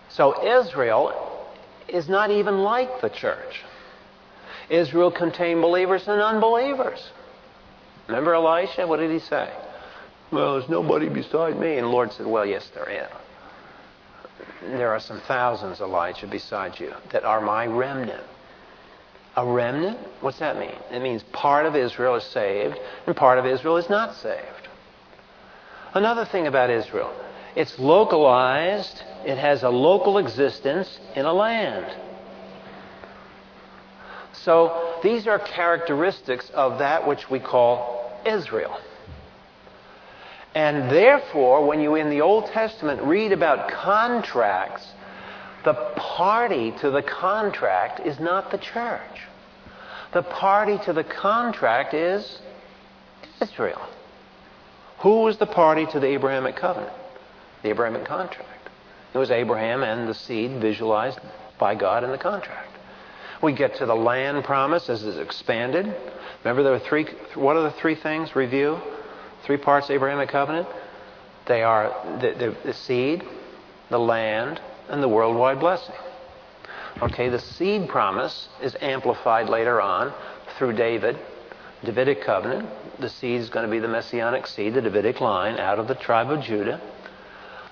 So 0.10 0.60
Israel 0.60 1.48
is 1.88 2.08
not 2.08 2.32
even 2.32 2.60
like 2.64 3.02
the 3.02 3.10
church. 3.10 3.62
Israel 4.72 5.12
contained 5.12 5.62
believers 5.62 6.08
and 6.08 6.22
unbelievers. 6.22 7.12
Remember 8.08 8.34
Elisha? 8.34 8.88
What 8.88 8.98
did 8.98 9.12
he 9.12 9.20
say? 9.20 9.52
Well, 10.32 10.54
there's 10.54 10.70
nobody 10.70 11.10
beside 11.10 11.60
me. 11.60 11.76
And 11.76 11.86
the 11.86 11.92
Lord 11.92 12.12
said, 12.14 12.26
Well, 12.26 12.46
yes, 12.46 12.72
there 12.74 12.90
is. 12.90 13.08
There 14.78 14.90
are 14.90 15.00
some 15.00 15.20
thousands, 15.22 15.82
Elijah, 15.82 16.26
beside 16.26 16.80
you 16.80 16.94
that 17.12 17.26
are 17.26 17.42
my 17.42 17.68
remnant. 17.68 18.24
A 19.36 19.46
remnant? 19.46 19.98
What's 20.22 20.40
that 20.40 20.58
mean? 20.58 20.76
It 20.90 21.02
means 21.02 21.24
part 21.32 21.66
of 21.66 21.76
Israel 21.76 22.16
is 22.16 22.24
saved 22.24 22.78
and 23.06 23.16
part 23.16 23.40
of 23.40 23.46
Israel 23.46 23.78
is 23.78 23.90
not 23.90 24.16
saved. 24.16 24.68
Another 25.94 26.26
thing 26.26 26.48
about 26.48 26.70
Israel 26.70 27.14
it's 27.56 27.78
localized, 27.78 29.04
it 29.26 29.38
has 29.38 29.64
a 29.64 29.70
local 29.70 30.18
existence 30.18 31.00
in 31.16 31.26
a 31.26 31.34
land. 31.34 31.94
So 34.44 35.00
these 35.04 35.28
are 35.28 35.40
characteristics 35.40 36.50
of 36.52 36.80
that 36.80 37.08
which 37.08 37.30
we 37.30 37.40
call 37.40 38.20
Israel. 38.26 38.78
And 40.54 40.90
therefore, 40.92 41.66
when 41.66 41.80
you 41.80 41.96
in 41.96 42.10
the 42.10 42.22
Old 42.22 42.48
Testament 42.48 43.02
read 43.04 43.32
about 43.32 43.70
contracts, 43.70 44.86
the 45.64 45.74
party 45.96 46.72
to 46.80 46.90
the 46.90 47.04
contract 47.04 48.00
is 48.06 48.20
not 48.20 48.52
the 48.52 48.58
church. 48.58 49.22
The 50.14 50.24
party 50.24 50.78
to 50.86 50.94
the 50.94 51.04
contract 51.06 51.94
is 51.94 52.42
Israel. 53.42 53.82
Who 55.00 55.22
was 55.22 55.38
the 55.38 55.46
party 55.46 55.86
to 55.86 56.00
the 56.00 56.08
Abrahamic 56.08 56.56
covenant? 56.56 56.94
The 57.64 57.70
Abrahamic 57.70 58.06
contract. 58.06 58.70
It 59.14 59.18
was 59.18 59.32
Abraham 59.32 59.84
and 59.84 60.08
the 60.08 60.14
seed 60.14 60.60
visualized 60.60 61.20
by 61.58 61.76
God 61.76 62.04
in 62.04 62.12
the 62.12 62.18
contract. 62.18 62.76
We 63.42 63.54
get 63.54 63.76
to 63.78 63.86
the 63.86 63.96
land 63.96 64.44
promise 64.44 64.90
as 64.90 65.04
it's 65.04 65.18
expanded. 65.18 65.86
Remember, 66.44 66.64
there 66.64 66.74
were 66.74 66.80
three. 66.80 67.06
What 67.36 67.56
are 67.56 67.64
the 67.64 67.72
three 67.72 67.96
things? 67.96 68.36
Review. 68.36 68.80
Three 69.44 69.58
parts 69.58 69.90
of 69.90 69.96
Abrahamic 69.96 70.30
covenant. 70.30 70.68
They 71.48 71.64
are 71.64 71.90
the, 72.22 72.34
the, 72.34 72.58
the 72.64 72.74
seed, 72.74 73.24
the 73.90 74.00
land, 74.00 74.62
and 74.90 75.02
the 75.02 75.08
worldwide 75.08 75.60
blessing. 75.60 75.96
Okay, 77.02 77.30
the 77.30 77.40
seed 77.40 77.90
promise 77.90 78.50
is 78.62 78.76
amplified 78.80 79.50
later 79.50 79.82
on 79.82 80.14
through 80.58 80.74
David, 80.74 81.18
Davidic 81.84 82.22
covenant. 82.22 82.70
The 83.00 83.10
seed 83.10 83.42
is 83.42 83.50
going 83.50 83.66
to 83.66 83.72
be 83.72 83.80
the 83.80 83.88
messianic 83.88 84.46
seed, 84.46 84.76
the 84.76 84.82
Davidic 84.82 85.20
line, 85.20 85.58
out 85.58 85.80
of 85.80 85.88
the 85.88 85.96
tribe 85.96 86.30
of 86.30 86.44
Judah. 86.44 86.80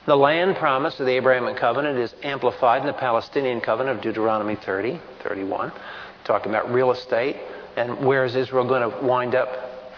The 0.09 0.17
land 0.17 0.55
promise 0.55 0.99
of 0.99 1.05
the 1.05 1.11
Abrahamic 1.17 1.57
covenant 1.57 1.99
is 1.99 2.15
amplified 2.23 2.81
in 2.81 2.87
the 2.87 2.93
Palestinian 2.93 3.61
covenant 3.61 3.97
of 3.97 4.03
Deuteronomy 4.03 4.55
30, 4.55 4.99
31, 5.21 5.71
talking 6.23 6.51
about 6.51 6.73
real 6.73 6.89
estate. 6.89 7.35
And 7.77 8.03
where 8.03 8.25
is 8.25 8.35
Israel 8.35 8.67
going 8.67 8.89
to 8.89 9.05
wind 9.05 9.35
up 9.35 9.49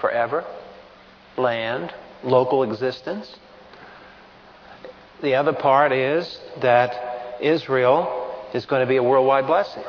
forever? 0.02 0.44
Land, 1.38 1.94
local 2.26 2.64
existence. 2.64 3.34
The 5.22 5.36
other 5.36 5.54
part 5.54 5.94
is 5.94 6.42
that 6.60 7.38
Israel 7.40 8.36
is 8.54 8.66
going 8.66 8.82
to 8.82 8.90
be 8.90 8.98
a 8.98 9.04
worldwide 9.04 9.48
blessing. 9.48 9.86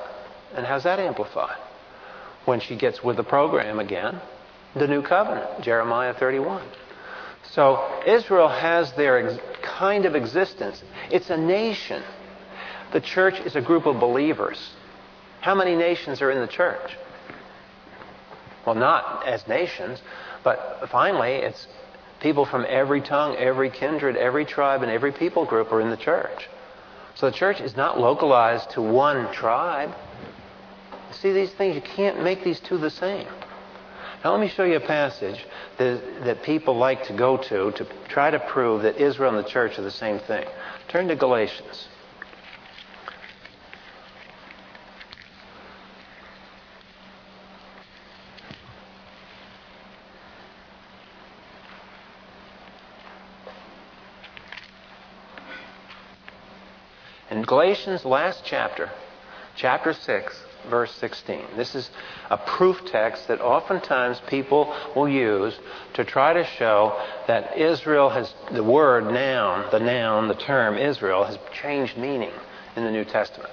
And 0.54 0.64
how's 0.64 0.84
that 0.84 1.00
amplified? 1.00 1.58
When 2.44 2.60
she 2.60 2.76
gets 2.76 3.02
with 3.02 3.16
the 3.16 3.24
program 3.24 3.80
again, 3.80 4.20
the 4.76 4.86
new 4.86 5.02
covenant, 5.02 5.64
Jeremiah 5.64 6.14
31. 6.14 6.62
So 7.54 8.02
Israel 8.06 8.48
has 8.48 8.92
their 8.94 9.28
ex- 9.28 9.40
kind 9.62 10.06
of 10.06 10.14
existence. 10.14 10.82
It's 11.10 11.28
a 11.28 11.36
nation. 11.36 12.02
The 12.92 13.00
church 13.00 13.40
is 13.40 13.56
a 13.56 13.60
group 13.60 13.84
of 13.86 14.00
believers. 14.00 14.70
How 15.40 15.54
many 15.54 15.76
nations 15.76 16.22
are 16.22 16.30
in 16.30 16.40
the 16.40 16.46
church? 16.46 16.96
Well, 18.64 18.74
not 18.74 19.26
as 19.26 19.46
nations, 19.46 20.00
but 20.42 20.88
finally, 20.90 21.32
it's 21.32 21.66
people 22.20 22.46
from 22.46 22.64
every 22.68 23.02
tongue, 23.02 23.36
every 23.36 23.68
kindred, 23.68 24.16
every 24.16 24.44
tribe, 24.44 24.82
and 24.82 24.90
every 24.90 25.12
people 25.12 25.44
group 25.44 25.72
are 25.72 25.80
in 25.80 25.90
the 25.90 25.96
church. 25.96 26.48
So 27.14 27.26
the 27.28 27.36
church 27.36 27.60
is 27.60 27.76
not 27.76 28.00
localized 28.00 28.70
to 28.70 28.80
one 28.80 29.30
tribe. 29.32 29.94
See 31.10 31.32
these 31.32 31.50
things, 31.50 31.74
you 31.74 31.82
can't 31.82 32.22
make 32.22 32.44
these 32.44 32.60
two 32.60 32.78
the 32.78 32.90
same. 32.90 33.26
Now, 34.24 34.30
let 34.30 34.40
me 34.40 34.48
show 34.48 34.62
you 34.62 34.76
a 34.76 34.80
passage 34.80 35.44
that, 35.78 36.24
that 36.24 36.42
people 36.44 36.76
like 36.76 37.04
to 37.06 37.12
go 37.12 37.36
to 37.36 37.72
to 37.72 37.86
try 38.08 38.30
to 38.30 38.38
prove 38.38 38.82
that 38.82 38.96
Israel 38.96 39.36
and 39.36 39.44
the 39.44 39.48
church 39.48 39.80
are 39.80 39.82
the 39.82 39.90
same 39.90 40.20
thing. 40.20 40.46
Turn 40.88 41.08
to 41.08 41.16
Galatians. 41.16 41.88
In 57.28 57.42
Galatians' 57.42 58.04
last 58.04 58.42
chapter, 58.44 58.90
chapter 59.56 59.92
6, 59.92 60.44
verse 60.68 60.92
16. 60.94 61.40
This 61.56 61.74
is 61.74 61.90
a 62.30 62.36
proof 62.36 62.84
text 62.86 63.28
that 63.28 63.40
oftentimes 63.40 64.20
people 64.28 64.74
will 64.94 65.08
use 65.08 65.58
to 65.94 66.04
try 66.04 66.32
to 66.32 66.44
show 66.44 66.98
that 67.26 67.56
Israel 67.56 68.10
has, 68.10 68.32
the 68.50 68.64
word 68.64 69.04
noun, 69.04 69.68
the 69.70 69.80
noun, 69.80 70.28
the 70.28 70.34
term 70.34 70.78
Israel, 70.78 71.24
has 71.24 71.38
changed 71.60 71.96
meaning 71.96 72.32
in 72.76 72.84
the 72.84 72.90
New 72.90 73.04
Testament. 73.04 73.52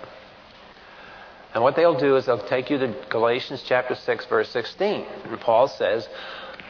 And 1.53 1.63
what 1.63 1.75
they'll 1.75 1.99
do 1.99 2.15
is 2.15 2.25
they'll 2.25 2.47
take 2.47 2.69
you 2.69 2.77
to 2.77 2.95
Galatians 3.09 3.63
chapter 3.65 3.95
6, 3.95 4.25
verse 4.27 4.49
16. 4.49 5.05
And 5.25 5.39
Paul 5.39 5.67
says, 5.67 6.07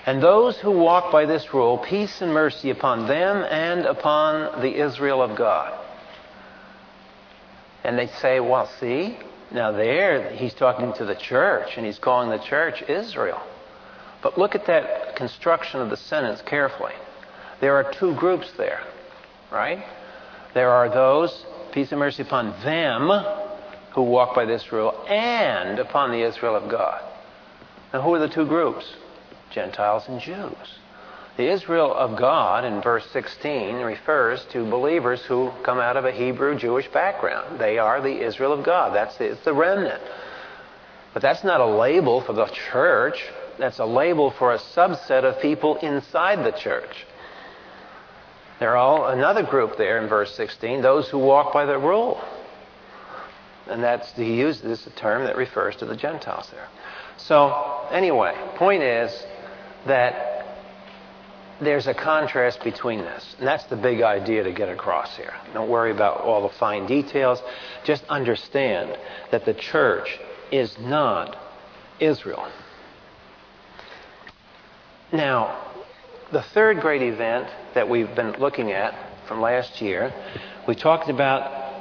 And 0.06 0.24
those 0.24 0.58
who 0.58 0.72
walk 0.72 1.12
by 1.12 1.26
this 1.26 1.54
rule, 1.54 1.78
peace 1.78 2.22
and 2.22 2.34
mercy 2.34 2.70
upon 2.70 3.08
them 3.08 3.46
and 3.50 3.86
upon 3.86 4.62
the 4.62 4.82
Israel 4.82 5.22
of 5.22 5.38
God. 5.38 5.78
And 7.84 7.98
they 7.98 8.08
say, 8.08 8.40
well, 8.40 8.70
see, 8.80 9.18
now, 9.52 9.72
there, 9.72 10.30
he's 10.32 10.54
talking 10.54 10.94
to 10.94 11.06
the 11.06 11.16
church, 11.16 11.72
and 11.76 11.86
he's 11.86 11.98
calling 11.98 12.30
the 12.30 12.38
church 12.38 12.84
Israel. 12.88 13.42
But 14.22 14.38
look 14.38 14.54
at 14.54 14.68
that 14.68 15.16
construction 15.16 15.82
of 15.82 15.90
the 15.90 15.98
sentence 15.98 16.42
carefully. 16.46 16.94
There 17.60 17.76
are 17.76 17.92
two 17.92 18.14
groups 18.16 18.52
there, 18.58 18.82
right? 19.52 19.84
There 20.54 20.70
are 20.70 20.90
those, 20.90 21.46
peace 21.72 21.92
and 21.92 22.00
mercy 22.00 22.22
upon 22.22 22.52
them 22.64 23.10
who 23.94 24.04
walk 24.04 24.36
by 24.36 24.46
this 24.46 24.72
rule, 24.72 25.04
and 25.08 25.80
upon 25.80 26.12
the 26.12 26.22
Israel 26.22 26.56
of 26.56 26.70
God. 26.70 27.02
Now, 27.92 28.02
who 28.02 28.14
are 28.14 28.20
the 28.20 28.30
two 28.30 28.46
groups? 28.46 28.94
Gentiles 29.52 30.04
and 30.08 30.22
Jews. 30.22 30.78
The 31.40 31.50
Israel 31.50 31.96
of 31.96 32.18
God 32.18 32.66
in 32.66 32.82
verse 32.82 33.06
16 33.14 33.78
refers 33.78 34.44
to 34.52 34.70
believers 34.70 35.22
who 35.22 35.54
come 35.64 35.80
out 35.80 35.96
of 35.96 36.04
a 36.04 36.12
Hebrew 36.12 36.60
Jewish 36.60 36.90
background. 36.90 37.62
They 37.62 37.78
are 37.78 38.02
the 38.02 38.26
Israel 38.26 38.52
of 38.52 38.66
God. 38.66 38.94
That's 38.94 39.16
the, 39.16 39.32
it's 39.32 39.46
the 39.46 39.54
remnant. 39.54 40.02
But 41.14 41.22
that's 41.22 41.46
not 41.46 41.62
a 41.62 41.66
label 41.66 42.20
for 42.20 42.34
the 42.34 42.48
church. 42.48 43.24
That's 43.58 43.80
a 43.80 43.86
label 43.86 44.32
for 44.32 44.54
a 44.54 44.58
subset 44.58 45.24
of 45.24 45.42
people 45.42 45.78
inside 45.78 46.44
the 46.44 46.52
church. 46.52 47.06
There 48.60 48.72
are 48.72 48.76
all 48.76 49.08
another 49.08 49.44
group 49.44 49.78
there 49.78 49.98
in 50.02 50.10
verse 50.10 50.36
16, 50.36 50.82
those 50.82 51.08
who 51.08 51.20
walk 51.20 51.54
by 51.54 51.66
the 51.66 51.78
rule. 51.78 52.22
And 53.66 53.82
that's 53.82 54.12
he 54.12 54.34
uses 54.40 54.62
this 54.62 54.90
term 54.98 55.24
that 55.24 55.38
refers 55.38 55.78
to 55.78 55.86
the 55.86 55.96
Gentiles 55.96 56.50
there. 56.52 56.68
So 57.16 57.88
anyway, 57.94 58.36
point 58.58 58.84
is 58.84 59.26
that 59.88 60.39
there's 61.62 61.88
a 61.88 61.94
contrast 61.94 62.64
between 62.64 63.00
this. 63.00 63.36
And 63.38 63.48
that's 63.48 63.66
the 63.66 63.76
big 63.76 64.02
idea 64.02 64.44
to 64.44 64.52
get 64.52 64.70
across 64.70 65.16
here. 65.16 65.34
Don't 65.54 65.70
worry 65.70 65.92
about 65.92 66.22
all 66.22 66.48
the 66.48 66.56
fine 66.56 66.86
details. 66.86 67.42
Just 67.84 68.04
understand 68.10 68.98
that 69.32 69.46
the 69.46 69.54
church 69.54 70.20
is 70.52 70.78
not 70.80 71.38
Israel. 72.00 72.48
Now, 75.12 75.74
the 76.32 76.44
third 76.44 76.80
great 76.82 77.02
event 77.02 77.48
that 77.74 77.90
we've 77.90 78.14
been 78.16 78.34
looking 78.34 78.72
at 78.72 78.94
from 79.28 79.42
last 79.42 79.82
year, 79.82 80.14
we 80.68 80.76
talked 80.76 81.10
about 81.10 81.74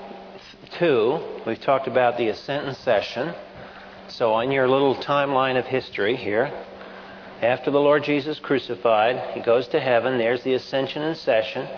two. 0.78 1.20
We've 1.46 1.60
talked 1.60 1.86
about 1.86 2.16
the 2.16 2.28
ascent 2.28 2.66
and 2.66 2.76
session. 2.78 3.34
So, 4.08 4.32
on 4.32 4.50
your 4.50 4.66
little 4.66 4.96
timeline 4.96 5.58
of 5.58 5.66
history 5.66 6.16
here, 6.16 6.50
after 7.42 7.70
the 7.70 7.80
Lord 7.80 8.02
Jesus 8.02 8.38
crucified, 8.40 9.34
he 9.34 9.40
goes 9.40 9.68
to 9.68 9.80
heaven. 9.80 10.18
There's 10.18 10.42
the 10.42 10.54
ascension 10.54 11.02
and 11.02 11.16
session. 11.16 11.68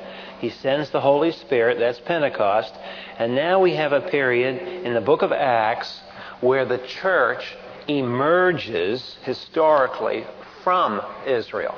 He 0.40 0.48
sends 0.48 0.88
the 0.90 1.00
Holy 1.00 1.32
Spirit. 1.32 1.78
That's 1.78 2.00
Pentecost. 2.00 2.74
And 3.18 3.34
now 3.34 3.60
we 3.60 3.74
have 3.74 3.92
a 3.92 4.00
period 4.00 4.56
in 4.84 4.94
the 4.94 5.00
book 5.02 5.20
of 5.20 5.32
Acts 5.32 6.00
where 6.40 6.64
the 6.64 6.78
church 6.78 7.56
emerges 7.88 9.18
historically 9.22 10.24
from 10.64 11.02
Israel. 11.26 11.74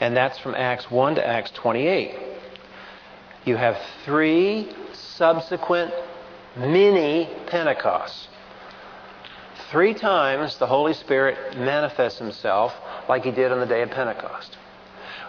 And 0.00 0.16
that's 0.16 0.38
from 0.38 0.54
Acts 0.56 0.90
1 0.90 1.16
to 1.16 1.26
Acts 1.26 1.52
28. 1.52 2.18
You 3.44 3.56
have 3.56 3.78
three 4.04 4.68
subsequent 4.92 5.92
mini 6.56 7.28
Pentecosts. 7.46 8.28
Three 9.70 9.94
times 9.94 10.56
the 10.56 10.66
Holy 10.66 10.94
Spirit 10.94 11.56
manifests 11.56 12.18
himself 12.18 12.74
like 13.08 13.22
he 13.22 13.30
did 13.30 13.52
on 13.52 13.60
the 13.60 13.66
day 13.66 13.82
of 13.82 13.90
Pentecost. 13.90 14.58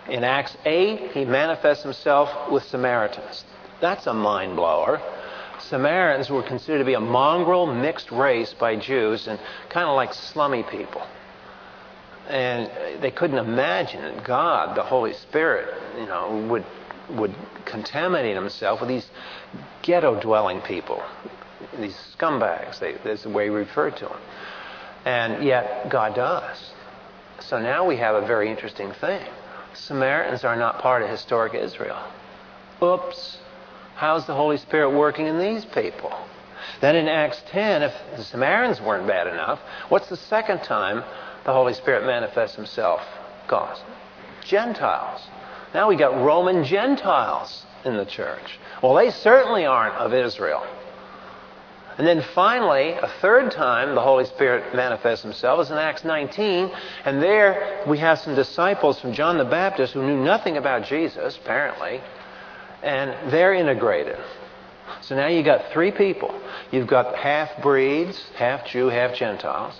In 0.09 0.23
Acts 0.23 0.57
8, 0.65 1.11
he 1.11 1.25
manifests 1.25 1.83
himself 1.83 2.51
with 2.51 2.63
Samaritans. 2.63 3.45
That's 3.81 4.07
a 4.07 4.13
mind 4.15 4.55
blower. 4.55 4.99
Samaritans 5.59 6.31
were 6.31 6.41
considered 6.41 6.79
to 6.79 6.85
be 6.85 6.95
a 6.95 6.99
mongrel 6.99 7.67
mixed 7.67 8.11
race 8.11 8.51
by 8.51 8.75
Jews 8.75 9.27
and 9.27 9.39
kind 9.69 9.87
of 9.87 9.95
like 9.95 10.11
slummy 10.11 10.63
people. 10.63 11.03
And 12.27 12.71
they 12.99 13.11
couldn't 13.11 13.37
imagine 13.37 14.01
that 14.01 14.23
God, 14.23 14.75
the 14.75 14.81
Holy 14.81 15.13
Spirit, 15.13 15.71
you 15.99 16.07
know, 16.07 16.47
would 16.49 16.65
would 17.09 17.35
contaminate 17.65 18.35
himself 18.35 18.79
with 18.79 18.89
these 18.89 19.09
ghetto 19.81 20.19
dwelling 20.19 20.61
people 20.61 21.03
these 21.79 21.97
scumbags. 22.17 22.79
They, 22.79 22.95
that's 23.03 23.23
the 23.23 23.29
way 23.29 23.49
we 23.49 23.59
refer 23.59 23.91
to 23.91 24.05
them. 24.05 24.19
And 25.05 25.43
yet, 25.43 25.89
God 25.89 26.15
does. 26.15 26.71
So 27.39 27.59
now 27.59 27.85
we 27.85 27.97
have 27.97 28.15
a 28.15 28.25
very 28.25 28.49
interesting 28.49 28.91
thing. 28.93 29.25
Samaritans 29.73 30.43
are 30.43 30.55
not 30.55 30.79
part 30.79 31.01
of 31.01 31.09
historic 31.09 31.53
Israel. 31.53 31.99
Oops. 32.83 33.37
How's 33.95 34.25
the 34.25 34.33
Holy 34.33 34.57
Spirit 34.57 34.91
working 34.91 35.27
in 35.27 35.39
these 35.39 35.65
people? 35.65 36.13
Then 36.81 36.95
in 36.95 37.07
Acts 37.07 37.41
10, 37.47 37.83
if 37.83 37.93
the 38.15 38.23
Samaritans 38.23 38.81
weren't 38.81 39.07
bad 39.07 39.27
enough, 39.27 39.59
what's 39.89 40.09
the 40.09 40.17
second 40.17 40.63
time 40.63 41.03
the 41.45 41.53
Holy 41.53 41.73
Spirit 41.73 42.05
manifests 42.05 42.55
himself? 42.55 43.01
God. 43.47 43.77
Gentiles. 44.43 45.21
Now 45.73 45.87
we 45.87 45.95
got 45.95 46.15
Roman 46.23 46.63
Gentiles 46.63 47.65
in 47.85 47.97
the 47.97 48.05
church. 48.05 48.59
Well, 48.81 48.95
they 48.95 49.11
certainly 49.11 49.65
aren't 49.65 49.95
of 49.95 50.13
Israel. 50.13 50.65
And 52.01 52.07
then 52.07 52.25
finally, 52.33 52.93
a 52.93 53.07
third 53.21 53.51
time, 53.51 53.93
the 53.93 54.01
Holy 54.01 54.25
Spirit 54.25 54.73
manifests 54.73 55.21
himself 55.21 55.61
is 55.61 55.69
in 55.69 55.77
Acts 55.77 56.03
19. 56.03 56.71
And 57.05 57.21
there 57.21 57.83
we 57.87 57.99
have 57.99 58.17
some 58.17 58.33
disciples 58.33 58.99
from 58.99 59.13
John 59.13 59.37
the 59.37 59.45
Baptist 59.45 59.93
who 59.93 60.01
knew 60.01 60.17
nothing 60.17 60.57
about 60.57 60.83
Jesus, 60.85 61.37
apparently. 61.37 62.01
And 62.81 63.31
they're 63.31 63.53
integrated. 63.53 64.17
So 65.01 65.15
now 65.15 65.27
you've 65.27 65.45
got 65.45 65.71
three 65.71 65.91
people. 65.91 66.33
You've 66.71 66.87
got 66.87 67.15
half 67.15 67.61
breeds, 67.61 68.19
half 68.35 68.65
Jew, 68.65 68.87
half 68.87 69.15
Gentiles. 69.15 69.79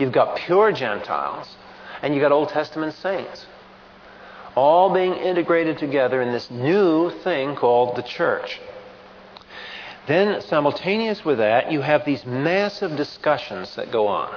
You've 0.00 0.12
got 0.12 0.38
pure 0.38 0.72
Gentiles. 0.72 1.54
And 2.02 2.12
you've 2.12 2.22
got 2.22 2.32
Old 2.32 2.48
Testament 2.48 2.94
saints. 2.94 3.46
All 4.56 4.92
being 4.92 5.14
integrated 5.14 5.78
together 5.78 6.20
in 6.20 6.32
this 6.32 6.50
new 6.50 7.10
thing 7.22 7.54
called 7.54 7.94
the 7.94 8.02
church. 8.02 8.58
Then, 10.06 10.40
simultaneous 10.42 11.24
with 11.24 11.38
that, 11.38 11.70
you 11.70 11.82
have 11.82 12.04
these 12.04 12.24
massive 12.24 12.96
discussions 12.96 13.76
that 13.76 13.92
go 13.92 14.06
on. 14.06 14.34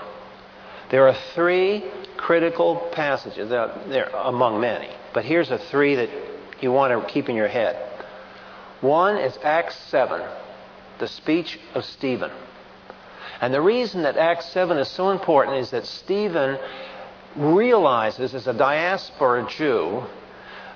There 0.89 1.07
are 1.07 1.15
three 1.33 1.83
critical 2.17 2.89
passages, 2.91 3.49
there 3.49 4.09
among 4.13 4.61
many, 4.61 4.89
but 5.13 5.25
here's 5.25 5.49
a 5.49 5.57
three 5.57 5.95
that 5.95 6.09
you 6.61 6.71
want 6.71 6.93
to 6.93 7.11
keep 7.11 7.29
in 7.29 7.35
your 7.35 7.47
head. 7.47 7.75
One 8.81 9.17
is 9.17 9.37
Acts 9.43 9.75
7, 9.89 10.21
the 10.99 11.07
speech 11.07 11.59
of 11.73 11.85
Stephen. 11.85 12.31
And 13.41 13.53
the 13.53 13.61
reason 13.61 14.03
that 14.03 14.17
Acts 14.17 14.49
7 14.49 14.77
is 14.77 14.87
so 14.89 15.09
important 15.09 15.57
is 15.57 15.71
that 15.71 15.85
Stephen 15.85 16.59
realizes, 17.35 18.35
as 18.35 18.47
a 18.47 18.53
diaspora 18.53 19.47
Jew, 19.49 20.03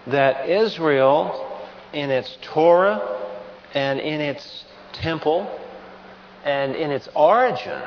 that 0.08 0.50
Israel, 0.50 1.62
in 1.94 2.10
its 2.10 2.38
Torah 2.42 3.24
and 3.74 4.00
in 4.00 4.22
its 4.22 4.66
temple 5.02 5.50
and 6.44 6.76
in 6.76 6.92
its 6.92 7.10
origin, 7.16 7.82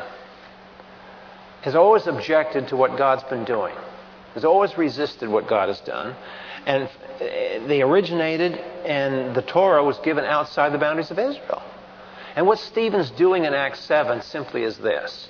has 1.62 1.74
always 1.74 2.06
objected 2.06 2.68
to 2.68 2.76
what 2.76 2.96
God's 2.96 3.22
been 3.24 3.44
doing, 3.44 3.74
has 4.34 4.44
always 4.44 4.76
resisted 4.76 5.28
what 5.28 5.48
God 5.48 5.68
has 5.68 5.80
done. 5.80 6.14
And 6.66 6.88
eh, 7.20 7.66
they 7.66 7.82
originated, 7.82 8.54
and 8.84 9.34
the 9.34 9.42
Torah 9.42 9.84
was 9.84 9.98
given 9.98 10.24
outside 10.24 10.72
the 10.72 10.78
boundaries 10.78 11.10
of 11.10 11.18
Israel. 11.18 11.62
And 12.36 12.46
what 12.46 12.58
Stephen's 12.58 13.10
doing 13.10 13.44
in 13.44 13.54
Acts 13.54 13.80
7 13.80 14.22
simply 14.22 14.62
is 14.62 14.78
this 14.78 15.28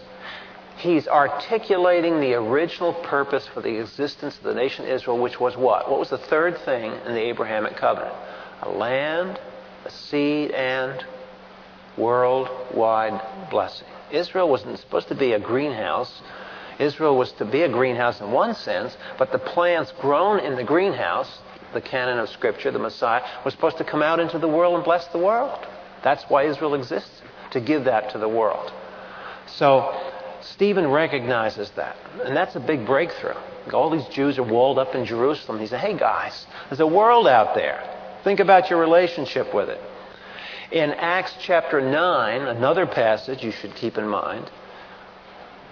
he's 0.76 1.06
articulating 1.06 2.20
the 2.20 2.34
original 2.34 2.94
purpose 2.94 3.46
for 3.46 3.60
the 3.60 3.78
existence 3.78 4.36
of 4.38 4.42
the 4.44 4.54
nation 4.54 4.86
Israel, 4.86 5.18
which 5.18 5.38
was 5.38 5.56
what? 5.56 5.90
What 5.90 6.00
was 6.00 6.10
the 6.10 6.18
third 6.18 6.58
thing 6.58 6.92
in 7.06 7.14
the 7.14 7.20
Abrahamic 7.20 7.76
covenant? 7.76 8.14
A 8.62 8.70
land, 8.70 9.38
a 9.84 9.90
seed, 9.90 10.50
and 10.52 11.04
worldwide 12.00 13.50
blessing. 13.50 13.86
Israel 14.10 14.48
wasn't 14.48 14.78
supposed 14.78 15.08
to 15.08 15.14
be 15.14 15.32
a 15.32 15.38
greenhouse. 15.38 16.22
Israel 16.78 17.16
was 17.16 17.32
to 17.32 17.44
be 17.44 17.62
a 17.62 17.68
greenhouse 17.68 18.20
in 18.20 18.32
one 18.32 18.54
sense, 18.54 18.96
but 19.18 19.32
the 19.32 19.38
plants 19.38 19.92
grown 20.00 20.40
in 20.40 20.56
the 20.56 20.64
greenhouse, 20.64 21.40
the 21.74 21.80
canon 21.80 22.18
of 22.18 22.28
Scripture, 22.30 22.70
the 22.70 22.78
Messiah, 22.78 23.22
was 23.44 23.54
supposed 23.54 23.78
to 23.78 23.84
come 23.84 24.02
out 24.02 24.18
into 24.18 24.38
the 24.38 24.48
world 24.48 24.74
and 24.74 24.84
bless 24.84 25.06
the 25.08 25.18
world. 25.18 25.66
That's 26.02 26.24
why 26.24 26.44
Israel 26.44 26.74
exists, 26.74 27.22
to 27.50 27.60
give 27.60 27.84
that 27.84 28.10
to 28.10 28.18
the 28.18 28.28
world. 28.28 28.72
So 29.46 29.94
Stephen 30.40 30.88
recognizes 30.88 31.70
that, 31.72 31.96
and 32.24 32.34
that's 32.34 32.56
a 32.56 32.60
big 32.60 32.86
breakthrough. 32.86 33.36
All 33.72 33.90
these 33.90 34.06
Jews 34.06 34.38
are 34.38 34.42
walled 34.42 34.78
up 34.78 34.94
in 34.94 35.04
Jerusalem. 35.04 35.60
He 35.60 35.66
said, 35.66 35.80
Hey 35.80 35.96
guys, 35.96 36.46
there's 36.68 36.80
a 36.80 36.86
world 36.86 37.28
out 37.28 37.54
there. 37.54 37.86
Think 38.24 38.40
about 38.40 38.70
your 38.70 38.80
relationship 38.80 39.54
with 39.54 39.68
it. 39.68 39.80
In 40.72 40.92
Acts 40.92 41.34
chapter 41.40 41.80
9, 41.80 42.42
another 42.42 42.86
passage 42.86 43.42
you 43.42 43.50
should 43.50 43.74
keep 43.74 43.98
in 43.98 44.06
mind, 44.06 44.48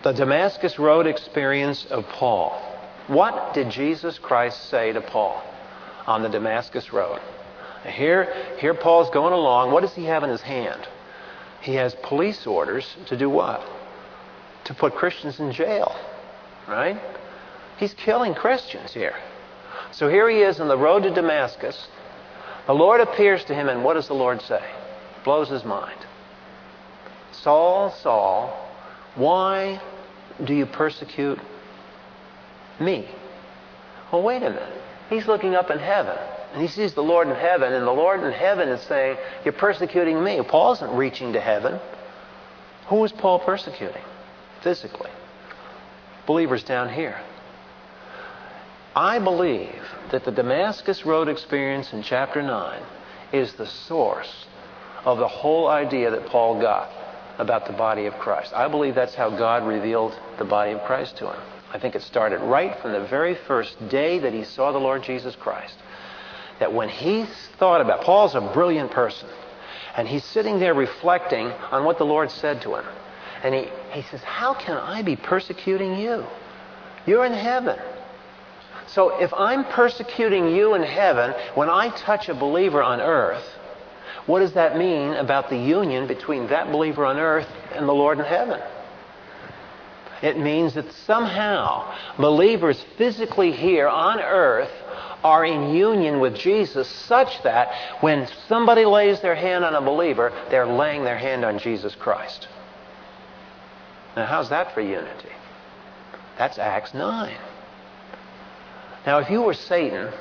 the 0.02 0.10
Damascus 0.10 0.76
Road 0.76 1.06
experience 1.06 1.86
of 1.86 2.04
Paul. 2.08 2.60
What 3.06 3.54
did 3.54 3.70
Jesus 3.70 4.18
Christ 4.18 4.68
say 4.70 4.92
to 4.92 5.00
Paul 5.00 5.40
on 6.08 6.22
the 6.22 6.28
Damascus 6.28 6.92
Road? 6.92 7.20
Here, 7.86 8.56
here 8.58 8.74
Paul's 8.74 9.08
going 9.10 9.32
along. 9.32 9.70
What 9.70 9.82
does 9.82 9.94
he 9.94 10.04
have 10.06 10.24
in 10.24 10.30
his 10.30 10.42
hand? 10.42 10.88
He 11.60 11.74
has 11.74 11.94
police 12.02 12.44
orders 12.44 12.96
to 13.06 13.16
do 13.16 13.30
what? 13.30 13.64
To 14.64 14.74
put 14.74 14.96
Christians 14.96 15.38
in 15.38 15.52
jail, 15.52 15.94
right? 16.66 17.00
He's 17.76 17.94
killing 17.94 18.34
Christians 18.34 18.92
here. 18.92 19.14
So 19.92 20.08
here 20.08 20.28
he 20.28 20.38
is 20.38 20.58
on 20.58 20.66
the 20.66 20.76
road 20.76 21.04
to 21.04 21.14
Damascus. 21.14 21.86
The 22.66 22.74
Lord 22.74 23.00
appears 23.00 23.44
to 23.44 23.54
him, 23.54 23.68
and 23.68 23.84
what 23.84 23.94
does 23.94 24.08
the 24.08 24.14
Lord 24.14 24.42
say? 24.42 24.62
Blows 25.24 25.48
his 25.48 25.64
mind. 25.64 25.98
Saul, 27.32 27.90
Saul, 27.90 28.68
why 29.14 29.80
do 30.44 30.54
you 30.54 30.66
persecute 30.66 31.38
me? 32.80 33.08
Well, 34.12 34.22
wait 34.22 34.42
a 34.42 34.50
minute. 34.50 34.82
He's 35.10 35.26
looking 35.26 35.54
up 35.54 35.70
in 35.70 35.78
heaven. 35.78 36.16
And 36.52 36.62
he 36.62 36.68
sees 36.68 36.94
the 36.94 37.02
Lord 37.02 37.28
in 37.28 37.34
heaven, 37.34 37.74
and 37.74 37.86
the 37.86 37.92
Lord 37.92 38.22
in 38.22 38.32
heaven 38.32 38.68
is 38.68 38.80
saying, 38.82 39.18
You're 39.44 39.52
persecuting 39.52 40.22
me. 40.22 40.40
Paul 40.42 40.72
isn't 40.72 40.96
reaching 40.96 41.34
to 41.34 41.40
heaven. 41.40 41.78
Who 42.86 43.04
is 43.04 43.12
Paul 43.12 43.38
persecuting 43.40 44.02
physically? 44.62 45.10
Believers 46.26 46.62
down 46.62 46.88
here. 46.88 47.20
I 48.96 49.18
believe 49.18 49.82
that 50.10 50.24
the 50.24 50.32
Damascus 50.32 51.04
Road 51.04 51.28
experience 51.28 51.92
in 51.92 52.02
chapter 52.02 52.42
9 52.42 52.82
is 53.32 53.52
the 53.54 53.66
source 53.66 54.46
of 55.12 55.18
the 55.18 55.28
whole 55.28 55.68
idea 55.68 56.10
that 56.10 56.26
Paul 56.26 56.60
got 56.60 56.90
about 57.38 57.66
the 57.66 57.72
body 57.72 58.04
of 58.04 58.14
Christ. 58.14 58.52
I 58.52 58.68
believe 58.68 58.94
that's 58.94 59.14
how 59.14 59.30
God 59.30 59.66
revealed 59.66 60.18
the 60.38 60.44
body 60.44 60.72
of 60.72 60.82
Christ 60.82 61.16
to 61.18 61.32
him. 61.32 61.40
I 61.72 61.78
think 61.78 61.94
it 61.94 62.02
started 62.02 62.40
right 62.40 62.78
from 62.80 62.92
the 62.92 63.06
very 63.06 63.34
first 63.34 63.76
day 63.88 64.18
that 64.18 64.34
he 64.34 64.44
saw 64.44 64.70
the 64.70 64.78
Lord 64.78 65.02
Jesus 65.02 65.34
Christ 65.34 65.76
that 66.58 66.74
when 66.74 66.90
he 66.90 67.24
thought 67.58 67.80
about 67.80 68.02
Paul's 68.02 68.34
a 68.34 68.40
brilliant 68.40 68.90
person, 68.90 69.28
and 69.96 70.06
he's 70.06 70.24
sitting 70.24 70.58
there 70.58 70.74
reflecting 70.74 71.46
on 71.46 71.84
what 71.84 71.96
the 71.96 72.04
Lord 72.04 72.30
said 72.30 72.60
to 72.62 72.74
him. 72.74 72.84
And 73.42 73.54
he, 73.54 73.68
he 73.92 74.02
says, 74.02 74.20
How 74.22 74.52
can 74.52 74.76
I 74.76 75.02
be 75.02 75.16
persecuting 75.16 75.98
you? 75.98 76.24
You're 77.06 77.24
in 77.24 77.32
heaven. 77.32 77.78
So 78.88 79.20
if 79.20 79.32
I'm 79.32 79.64
persecuting 79.64 80.54
you 80.54 80.74
in 80.74 80.82
heaven 80.82 81.34
when 81.54 81.70
I 81.70 81.90
touch 81.90 82.28
a 82.28 82.34
believer 82.34 82.82
on 82.82 83.00
earth, 83.00 83.44
what 84.28 84.40
does 84.40 84.52
that 84.52 84.76
mean 84.76 85.14
about 85.14 85.48
the 85.48 85.56
union 85.56 86.06
between 86.06 86.48
that 86.48 86.70
believer 86.70 87.06
on 87.06 87.16
earth 87.16 87.48
and 87.74 87.88
the 87.88 87.94
Lord 87.94 88.18
in 88.18 88.26
heaven? 88.26 88.60
It 90.20 90.38
means 90.38 90.74
that 90.74 90.92
somehow 90.92 91.94
believers 92.18 92.84
physically 92.98 93.52
here 93.52 93.88
on 93.88 94.20
earth 94.20 94.70
are 95.24 95.46
in 95.46 95.74
union 95.74 96.20
with 96.20 96.36
Jesus 96.36 96.86
such 96.86 97.42
that 97.42 97.72
when 98.02 98.28
somebody 98.48 98.84
lays 98.84 99.18
their 99.22 99.34
hand 99.34 99.64
on 99.64 99.74
a 99.74 99.80
believer, 99.80 100.30
they're 100.50 100.66
laying 100.66 101.04
their 101.04 101.16
hand 101.16 101.42
on 101.42 101.58
Jesus 101.58 101.94
Christ. 101.94 102.48
Now, 104.14 104.26
how's 104.26 104.50
that 104.50 104.74
for 104.74 104.82
unity? 104.82 105.32
That's 106.36 106.58
Acts 106.58 106.92
9. 106.92 107.34
Now, 109.06 109.20
if 109.20 109.30
you 109.30 109.40
were 109.40 109.54
Satan, 109.54 110.12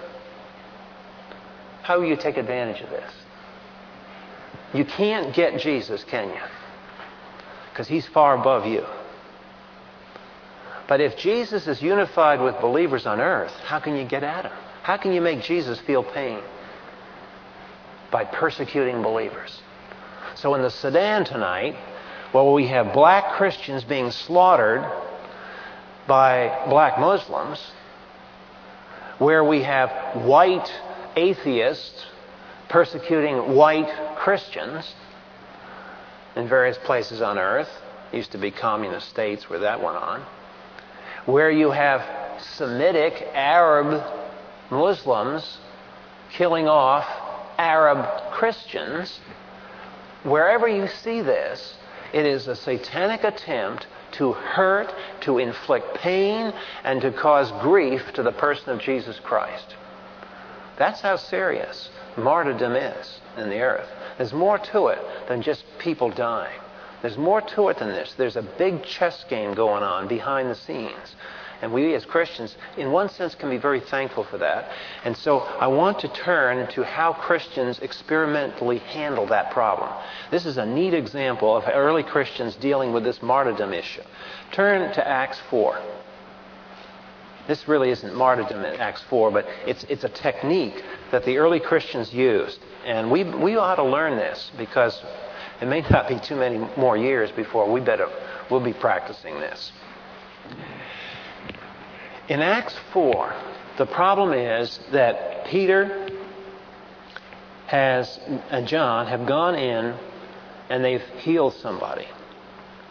how 1.84 2.00
would 2.00 2.08
you 2.08 2.16
take 2.16 2.38
advantage 2.38 2.82
of 2.82 2.90
this? 2.90 3.12
You 4.74 4.86
can't 4.86 5.34
get 5.34 5.60
Jesus, 5.60 6.04
can 6.04 6.30
you? 6.30 6.42
Because 7.72 7.88
he's 7.88 8.08
far 8.08 8.36
above 8.38 8.66
you. 8.66 8.86
But 10.88 11.02
if 11.02 11.18
Jesus 11.18 11.68
is 11.68 11.82
unified 11.82 12.42
with 12.42 12.60
believers 12.62 13.06
on 13.06 13.20
earth, 13.20 13.54
how 13.66 13.80
can 13.80 13.96
you 13.96 14.06
get 14.06 14.24
at 14.24 14.46
him? 14.46 14.54
How 14.84 14.98
can 14.98 15.12
you 15.12 15.22
make 15.22 15.42
Jesus 15.42 15.80
feel 15.82 16.04
pain? 16.04 16.40
By 18.10 18.24
persecuting 18.24 19.02
believers. 19.02 19.62
So 20.36 20.56
in 20.56 20.62
the 20.62 20.70
Sudan 20.70 21.26
tonight, 21.26 21.76
well, 22.34 22.54
we 22.54 22.68
have 22.68 22.94
black 22.94 23.34
Christians 23.34 23.84
being 23.84 24.12
slaughtered 24.12 24.86
by 26.08 26.66
black 26.70 27.00
Muslims, 27.00 27.60
where 29.18 29.44
we 29.44 29.64
have 29.64 30.24
white 30.24 30.72
atheists 31.16 32.06
persecuting 32.70 33.56
white 33.56 33.90
Christians 34.18 34.96
in 36.36 36.48
various 36.48 36.78
places 36.78 37.22
on 37.22 37.38
earth. 37.38 37.70
used 38.14 38.32
to 38.32 38.38
be 38.38 38.52
communist 38.52 39.10
states 39.10 39.50
where 39.50 39.60
that 39.60 39.82
went 39.82 39.98
on. 39.98 40.22
Where 41.26 41.52
you 41.52 41.72
have 41.72 42.42
Semitic 42.42 43.28
Arab 43.34 44.04
Muslims 44.70 45.60
killing 46.32 46.68
off 46.68 47.06
Arab 47.58 48.32
Christians. 48.32 49.20
Wherever 50.24 50.68
you 50.68 50.88
see 50.88 51.22
this, 51.22 51.76
it 52.14 52.26
is 52.26 52.48
a 52.48 52.56
satanic 52.56 53.24
attempt 53.24 53.88
to 54.14 54.34
hurt, 54.34 54.94
to 55.22 55.38
inflict 55.38 55.96
pain, 55.96 56.54
and 56.84 57.02
to 57.02 57.12
cause 57.12 57.52
grief 57.62 58.14
to 58.14 58.24
the 58.24 58.32
person 58.32 58.70
of 58.70 58.80
Jesus 58.80 59.20
Christ. 59.20 59.76
That's 60.78 61.02
how 61.02 61.18
serious 61.18 61.90
martyrdom 62.18 62.74
is 62.74 63.20
in 63.38 63.50
the 63.50 63.60
earth. 63.60 63.90
There's 64.18 64.34
more 64.34 64.58
to 64.58 64.88
it 64.88 65.00
than 65.28 65.42
just 65.42 65.64
people 65.80 66.10
dying. 66.10 66.60
There's 67.02 67.18
more 67.18 67.42
to 67.42 67.70
it 67.70 67.78
than 67.78 67.90
this. 67.90 68.14
There's 68.18 68.36
a 68.36 68.42
big 68.42 68.84
chess 68.84 69.24
game 69.30 69.54
going 69.54 69.84
on 69.84 70.08
behind 70.08 70.50
the 70.50 70.56
scenes. 70.56 71.16
And 71.62 71.74
we 71.74 71.96
as 71.96 72.06
Christians, 72.06 72.56
in 72.78 72.92
one 72.92 73.10
sense, 73.10 73.34
can 73.34 73.50
be 73.50 73.58
very 73.58 73.80
thankful 73.80 74.24
for 74.24 74.38
that. 74.38 74.72
And 75.04 75.18
so 75.18 75.40
I 75.40 75.68
want 75.68 76.00
to 76.00 76.08
turn 76.08 76.68
to 76.68 76.84
how 76.84 77.14
Christians 77.14 77.80
experimentally 77.80 78.78
handle 78.78 79.26
that 79.28 79.52
problem. 79.52 79.92
This 80.30 80.46
is 80.46 80.58
a 80.58 80.66
neat 80.66 80.94
example 80.94 81.56
of 81.56 81.64
early 81.68 82.04
Christians 82.04 82.56
dealing 82.56 82.94
with 82.94 83.04
this 83.04 83.24
martyrdom 83.24 83.74
issue. 83.74 84.04
Turn 84.52 84.94
to 84.94 85.08
Acts 85.08 85.40
4. 85.50 85.80
This 87.48 87.68
really 87.68 87.90
isn't 87.90 88.14
martyrdom 88.14 88.64
in 88.64 88.80
Acts 88.80 89.02
4, 89.10 89.32
but 89.32 89.48
it's, 89.66 89.84
it's 89.86 90.04
a 90.04 90.10
technique 90.10 90.84
that 91.12 91.26
the 91.26 91.38
early 91.38 91.60
Christians 91.60 92.14
used. 92.14 92.60
And 92.86 93.12
we, 93.12 93.24
we 93.24 93.56
ought 93.56 93.76
to 93.76 93.84
learn 93.84 94.18
this 94.18 94.52
because 94.58 95.02
it 95.62 95.68
may 95.68 95.82
not 95.90 96.08
be 96.08 96.20
too 96.20 96.36
many 96.36 96.58
more 96.78 96.98
years 96.98 97.32
before 97.32 97.72
we 97.72 97.82
better, 97.82 98.10
we'll 98.50 98.60
be 98.60 98.74
practicing 98.74 99.40
this. 99.40 99.72
In 102.30 102.42
Acts 102.42 102.78
4, 102.94 103.34
the 103.78 103.86
problem 103.86 104.34
is 104.34 104.80
that 104.92 105.46
Peter 105.46 106.10
has 107.68 108.20
and 108.50 108.68
John 108.68 109.08
have 109.08 109.26
gone 109.26 109.56
in 109.56 109.96
and 110.70 110.84
they've 110.84 111.04
healed 111.20 111.54
somebody. 111.56 112.08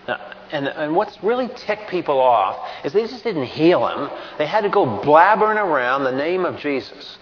Now, 0.08 0.34
and, 0.52 0.68
and 0.68 0.94
what's 0.94 1.22
really 1.22 1.48
ticked 1.48 1.90
people 1.90 2.20
off 2.20 2.56
is 2.84 2.92
they 2.92 3.06
just 3.06 3.24
didn't 3.24 3.46
heal 3.46 3.86
him. 3.86 4.10
They 4.38 4.46
had 4.46 4.62
to 4.62 4.68
go 4.68 4.86
blabbering 4.86 5.62
around 5.62 6.04
the 6.04 6.12
name 6.12 6.44
of 6.44 6.58
Jesus. 6.58 7.18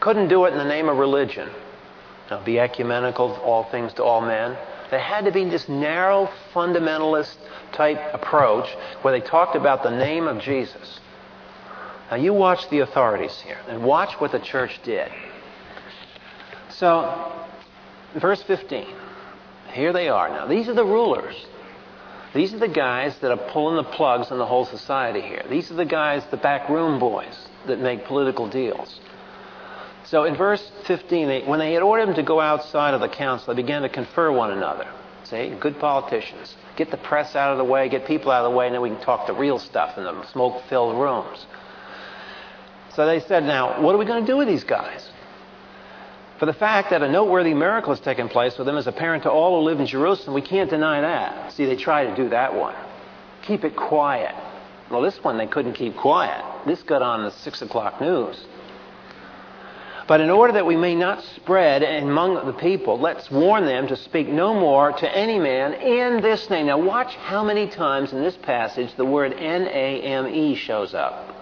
Couldn't 0.00 0.28
do 0.28 0.44
it 0.44 0.52
in 0.52 0.58
the 0.58 0.64
name 0.64 0.88
of 0.88 0.96
religion. 0.96 1.50
Now, 2.30 2.44
be 2.44 2.58
ecumenical, 2.58 3.32
all 3.36 3.64
things 3.64 3.92
to 3.94 4.04
all 4.04 4.20
men. 4.20 4.56
There 4.90 5.00
had 5.00 5.24
to 5.24 5.32
be 5.32 5.44
this 5.44 5.68
narrow, 5.68 6.30
fundamentalist 6.54 7.36
type 7.72 8.00
approach 8.14 8.68
where 9.02 9.18
they 9.18 9.26
talked 9.26 9.56
about 9.56 9.82
the 9.82 9.90
name 9.90 10.26
of 10.28 10.40
Jesus. 10.40 11.00
Now, 12.10 12.16
you 12.16 12.32
watch 12.32 12.68
the 12.70 12.80
authorities 12.80 13.38
here 13.40 13.58
and 13.68 13.82
watch 13.82 14.14
what 14.20 14.32
the 14.32 14.38
church 14.38 14.80
did. 14.82 15.10
So, 16.70 17.32
verse 18.14 18.42
15. 18.42 18.86
Here 19.72 19.92
they 19.92 20.08
are. 20.08 20.28
Now, 20.28 20.46
these 20.46 20.68
are 20.68 20.74
the 20.74 20.84
rulers. 20.84 21.46
These 22.34 22.54
are 22.54 22.58
the 22.58 22.68
guys 22.68 23.18
that 23.18 23.30
are 23.30 23.50
pulling 23.52 23.76
the 23.76 23.90
plugs 23.90 24.30
in 24.30 24.38
the 24.38 24.46
whole 24.46 24.64
society 24.64 25.20
here. 25.20 25.44
These 25.48 25.70
are 25.70 25.74
the 25.74 25.84
guys, 25.84 26.22
the 26.30 26.36
backroom 26.36 26.98
boys 26.98 27.48
that 27.66 27.80
make 27.80 28.04
political 28.04 28.48
deals. 28.48 29.00
So 30.10 30.24
in 30.24 30.36
verse 30.36 30.70
15, 30.86 31.28
they, 31.28 31.42
when 31.42 31.58
they 31.58 31.74
had 31.74 31.82
ordered 31.82 32.08
them 32.08 32.14
to 32.14 32.22
go 32.22 32.40
outside 32.40 32.94
of 32.94 33.00
the 33.00 33.08
council, 33.08 33.54
they 33.54 33.60
began 33.60 33.82
to 33.82 33.90
confer 33.90 34.32
one 34.32 34.50
another. 34.50 34.88
See, 35.24 35.54
good 35.60 35.78
politicians. 35.78 36.56
Get 36.76 36.90
the 36.90 36.96
press 36.96 37.36
out 37.36 37.52
of 37.52 37.58
the 37.58 37.64
way, 37.64 37.90
get 37.90 38.06
people 38.06 38.30
out 38.30 38.44
of 38.44 38.50
the 38.50 38.56
way, 38.56 38.66
and 38.66 38.74
then 38.74 38.80
we 38.80 38.88
can 38.88 39.00
talk 39.00 39.26
the 39.26 39.34
real 39.34 39.58
stuff 39.58 39.98
in 39.98 40.04
the 40.04 40.26
smoke 40.28 40.62
filled 40.70 40.98
rooms. 40.98 41.44
So 42.94 43.06
they 43.06 43.20
said, 43.20 43.44
Now, 43.44 43.82
what 43.82 43.94
are 43.94 43.98
we 43.98 44.06
going 44.06 44.24
to 44.24 44.32
do 44.32 44.38
with 44.38 44.48
these 44.48 44.64
guys? 44.64 45.10
For 46.38 46.46
the 46.46 46.54
fact 46.54 46.90
that 46.90 47.02
a 47.02 47.08
noteworthy 47.10 47.52
miracle 47.52 47.92
has 47.92 48.00
taken 48.00 48.28
place 48.28 48.56
with 48.56 48.66
them 48.66 48.76
is 48.76 48.86
apparent 48.86 49.24
to 49.24 49.30
all 49.30 49.60
who 49.60 49.66
live 49.66 49.80
in 49.80 49.86
Jerusalem. 49.86 50.34
We 50.34 50.40
can't 50.40 50.70
deny 50.70 51.00
that. 51.00 51.52
See, 51.52 51.66
they 51.66 51.76
try 51.76 52.04
to 52.06 52.16
do 52.16 52.30
that 52.30 52.54
one. 52.54 52.76
Keep 53.42 53.64
it 53.64 53.76
quiet. 53.76 54.34
Well, 54.90 55.02
this 55.02 55.22
one 55.22 55.36
they 55.36 55.48
couldn't 55.48 55.74
keep 55.74 55.96
quiet. 55.96 56.42
This 56.66 56.82
got 56.82 57.02
on 57.02 57.24
the 57.24 57.30
6 57.30 57.62
o'clock 57.62 58.00
news. 58.00 58.46
But 60.08 60.22
in 60.22 60.30
order 60.30 60.54
that 60.54 60.64
we 60.64 60.74
may 60.74 60.94
not 60.94 61.22
spread 61.36 61.82
among 61.82 62.46
the 62.46 62.54
people, 62.54 62.98
let's 62.98 63.30
warn 63.30 63.66
them 63.66 63.88
to 63.88 63.96
speak 63.96 64.26
no 64.26 64.54
more 64.54 64.90
to 64.90 65.16
any 65.16 65.38
man 65.38 65.74
in 65.74 66.22
this 66.22 66.48
name. 66.48 66.66
Now, 66.66 66.78
watch 66.78 67.14
how 67.16 67.44
many 67.44 67.68
times 67.68 68.14
in 68.14 68.22
this 68.22 68.36
passage 68.38 68.94
the 68.96 69.04
word 69.04 69.34
N 69.34 69.68
A 69.68 70.00
M 70.00 70.26
E 70.26 70.54
shows 70.54 70.94
up. 70.94 71.36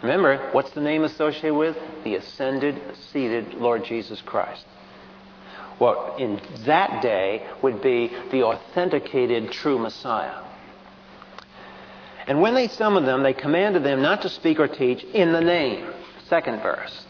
Remember, 0.00 0.38
what's 0.52 0.70
the 0.70 0.80
name 0.80 1.04
associated 1.04 1.54
with? 1.54 1.76
The 2.02 2.14
ascended, 2.14 2.80
seated 3.12 3.52
Lord 3.54 3.84
Jesus 3.84 4.22
Christ. 4.22 4.64
What 5.76 6.18
in 6.18 6.40
that 6.64 7.02
day 7.02 7.46
would 7.62 7.82
be 7.82 8.10
the 8.30 8.44
authenticated 8.44 9.52
true 9.52 9.78
Messiah. 9.78 10.42
And 12.26 12.40
when 12.40 12.54
they 12.54 12.68
summoned 12.68 13.06
them, 13.06 13.22
they 13.22 13.34
commanded 13.34 13.84
them 13.84 14.00
not 14.00 14.22
to 14.22 14.30
speak 14.30 14.58
or 14.58 14.68
teach 14.68 15.04
in 15.04 15.32
the 15.32 15.42
name. 15.42 15.86
Second 16.28 16.62
verse. 16.62 17.04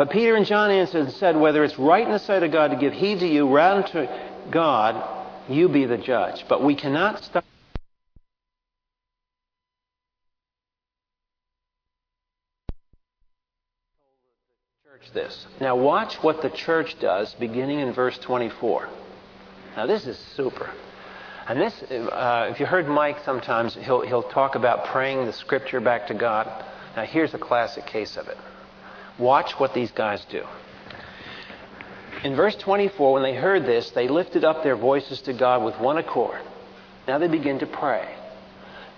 But 0.00 0.08
Peter 0.08 0.34
and 0.34 0.46
John 0.46 0.70
answered 0.70 1.02
and 1.02 1.12
said, 1.12 1.36
Whether 1.36 1.62
it's 1.62 1.78
right 1.78 2.06
in 2.06 2.10
the 2.10 2.18
sight 2.18 2.42
of 2.42 2.50
God 2.50 2.68
to 2.68 2.76
give 2.78 2.94
heed 2.94 3.18
to 3.18 3.26
you 3.26 3.46
rather 3.46 3.82
than 3.82 3.92
to 3.92 4.30
God, 4.50 5.26
you 5.46 5.68
be 5.68 5.84
the 5.84 5.98
judge. 5.98 6.46
But 6.48 6.64
we 6.64 6.74
cannot 6.74 7.22
stop. 7.22 7.44
This. 15.12 15.46
Now 15.60 15.76
watch 15.76 16.22
what 16.22 16.40
the 16.40 16.48
church 16.48 16.98
does 16.98 17.34
beginning 17.34 17.80
in 17.80 17.92
verse 17.92 18.16
24. 18.18 18.88
Now 19.76 19.84
this 19.84 20.06
is 20.06 20.16
super. 20.34 20.70
And 21.46 21.60
this, 21.60 21.74
uh, 21.82 22.48
if 22.50 22.58
you 22.58 22.64
heard 22.64 22.88
Mike 22.88 23.18
sometimes, 23.26 23.74
he'll, 23.74 24.00
he'll 24.00 24.22
talk 24.22 24.54
about 24.54 24.86
praying 24.86 25.26
the 25.26 25.32
scripture 25.34 25.80
back 25.80 26.06
to 26.06 26.14
God. 26.14 26.64
Now 26.96 27.04
here's 27.04 27.34
a 27.34 27.38
classic 27.38 27.84
case 27.84 28.16
of 28.16 28.28
it. 28.28 28.38
Watch 29.20 29.52
what 29.60 29.74
these 29.74 29.90
guys 29.90 30.24
do. 30.30 30.44
In 32.24 32.34
verse 32.34 32.56
24, 32.56 33.12
when 33.12 33.22
they 33.22 33.34
heard 33.34 33.64
this, 33.64 33.90
they 33.90 34.08
lifted 34.08 34.44
up 34.44 34.62
their 34.62 34.76
voices 34.76 35.20
to 35.22 35.34
God 35.34 35.62
with 35.62 35.78
one 35.78 35.98
accord. 35.98 36.40
Now 37.06 37.18
they 37.18 37.28
begin 37.28 37.58
to 37.58 37.66
pray. 37.66 38.14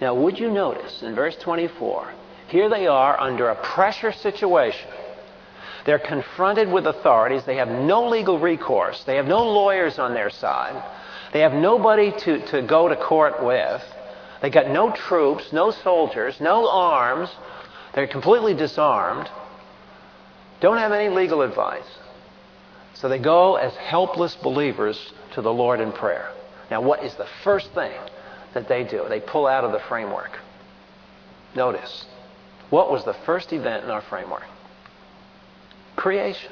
Now, 0.01 0.15
would 0.15 0.39
you 0.39 0.51
notice 0.51 1.03
in 1.03 1.15
verse 1.15 1.37
24, 1.37 2.13
here 2.49 2.69
they 2.69 2.87
are 2.87 3.19
under 3.19 3.49
a 3.49 3.55
pressure 3.55 4.13
situation. 4.13 4.89
They're 5.87 5.99
confronted 5.99 6.71
with 6.71 6.87
authorities. 6.87 7.45
They 7.45 7.57
have 7.57 7.69
no 7.69 8.09
legal 8.09 8.39
recourse. 8.39 9.03
They 9.05 9.17
have 9.17 9.27
no 9.27 9.43
lawyers 9.43 9.99
on 9.99 10.15
their 10.15 10.31
side. 10.31 10.83
They 11.33 11.41
have 11.41 11.55
nobody 11.55 12.13
to, 12.13 12.47
to 12.47 12.63
go 12.63 12.89
to 12.89 12.97
court 12.97 13.43
with. 13.43 13.83
They 14.41 14.51
got 14.51 14.71
no 14.71 14.93
troops, 14.93 15.53
no 15.53 15.71
soldiers, 15.71 16.41
no 16.41 16.69
arms. 16.69 17.29
They're 17.95 18.07
completely 18.07 18.55
disarmed 18.55 19.29
don't 20.63 20.79
have 20.79 20.93
any 20.93 21.15
legal 21.15 21.43
advice. 21.43 21.85
So 22.95 23.09
they 23.09 23.19
go 23.19 23.57
as 23.57 23.75
helpless 23.75 24.37
believers 24.37 25.13
to 25.35 25.43
the 25.43 25.53
Lord 25.53 25.81
in 25.81 25.93
prayer. 25.93 26.33
Now, 26.71 26.81
what 26.81 27.05
is 27.05 27.15
the 27.17 27.27
first 27.43 27.73
thing 27.73 27.99
that 28.55 28.69
they 28.69 28.85
do? 28.85 29.05
They 29.09 29.21
pull 29.21 29.47
out 29.47 29.65
of 29.65 29.73
the 29.73 29.81
framework. 29.81 30.31
Notice, 31.55 32.07
what 32.71 32.91
was 32.91 33.05
the 33.05 33.15
first 33.27 33.53
event 33.53 33.85
in 33.85 33.91
our 33.91 34.03
framework? 34.03 34.45
Creation. 35.97 36.51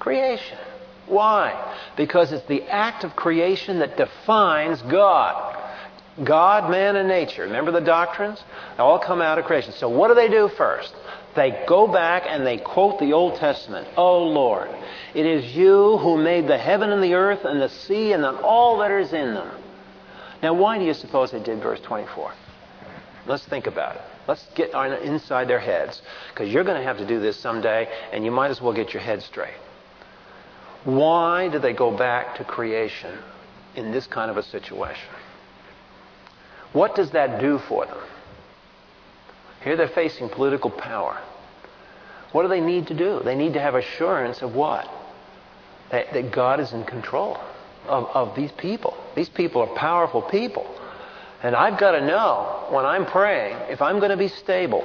Creation. 0.00 0.58
Why? 1.06 1.76
Because 1.96 2.32
it's 2.32 2.46
the 2.46 2.62
act 2.64 3.04
of 3.04 3.14
creation 3.14 3.78
that 3.80 3.96
defines 3.96 4.82
God. 4.82 5.62
God, 6.24 6.70
man, 6.70 6.96
and 6.96 7.06
nature. 7.06 7.42
Remember 7.42 7.70
the 7.70 7.80
doctrines? 7.80 8.42
They 8.76 8.82
all 8.82 8.98
come 8.98 9.20
out 9.20 9.38
of 9.38 9.44
creation. 9.44 9.72
So 9.74 9.88
what 9.88 10.08
do 10.08 10.14
they 10.14 10.28
do 10.28 10.48
first? 10.56 10.94
They 11.36 11.62
go 11.68 11.86
back 11.86 12.24
and 12.26 12.46
they 12.46 12.56
quote 12.56 12.98
the 12.98 13.12
Old 13.12 13.36
Testament. 13.36 13.86
Oh 13.96 14.24
Lord, 14.24 14.70
it 15.14 15.26
is 15.26 15.54
you 15.54 15.98
who 15.98 16.16
made 16.16 16.48
the 16.48 16.56
heaven 16.56 16.90
and 16.90 17.02
the 17.04 17.14
earth 17.14 17.44
and 17.44 17.60
the 17.60 17.68
sea 17.68 18.12
and 18.12 18.24
all 18.24 18.78
that 18.78 18.90
is 18.90 19.12
in 19.12 19.34
them. 19.34 19.50
Now, 20.42 20.54
why 20.54 20.78
do 20.78 20.84
you 20.84 20.94
suppose 20.94 21.30
they 21.30 21.42
did 21.42 21.62
verse 21.62 21.80
24? 21.80 22.32
Let's 23.26 23.44
think 23.46 23.66
about 23.66 23.96
it. 23.96 24.02
Let's 24.26 24.46
get 24.54 24.70
inside 25.02 25.46
their 25.48 25.60
heads 25.60 26.02
because 26.32 26.52
you're 26.52 26.64
going 26.64 26.78
to 26.78 26.82
have 26.82 26.98
to 26.98 27.06
do 27.06 27.20
this 27.20 27.36
someday 27.38 27.88
and 28.12 28.24
you 28.24 28.30
might 28.30 28.50
as 28.50 28.60
well 28.60 28.72
get 28.72 28.92
your 28.92 29.02
head 29.02 29.22
straight. 29.22 29.54
Why 30.84 31.48
do 31.48 31.58
they 31.58 31.72
go 31.72 31.96
back 31.96 32.36
to 32.36 32.44
creation 32.44 33.18
in 33.74 33.92
this 33.92 34.06
kind 34.06 34.30
of 34.30 34.36
a 34.36 34.42
situation? 34.42 35.08
What 36.72 36.94
does 36.94 37.10
that 37.10 37.40
do 37.40 37.58
for 37.58 37.84
them? 37.86 37.98
Here 39.66 39.74
they're 39.74 39.88
facing 39.88 40.28
political 40.28 40.70
power. 40.70 41.20
What 42.30 42.42
do 42.42 42.48
they 42.48 42.60
need 42.60 42.86
to 42.86 42.94
do? 42.94 43.20
They 43.24 43.34
need 43.34 43.54
to 43.54 43.60
have 43.60 43.74
assurance 43.74 44.40
of 44.40 44.54
what? 44.54 44.88
That, 45.90 46.12
that 46.12 46.30
God 46.30 46.60
is 46.60 46.72
in 46.72 46.84
control 46.84 47.36
of, 47.88 48.04
of 48.14 48.36
these 48.36 48.52
people. 48.52 48.96
These 49.16 49.28
people 49.28 49.60
are 49.62 49.74
powerful 49.74 50.22
people. 50.22 50.72
And 51.42 51.56
I've 51.56 51.80
got 51.80 51.92
to 51.98 52.06
know 52.06 52.68
when 52.70 52.86
I'm 52.86 53.06
praying 53.06 53.56
if 53.68 53.82
I'm 53.82 53.98
going 53.98 54.12
to 54.12 54.16
be 54.16 54.28
stable 54.28 54.84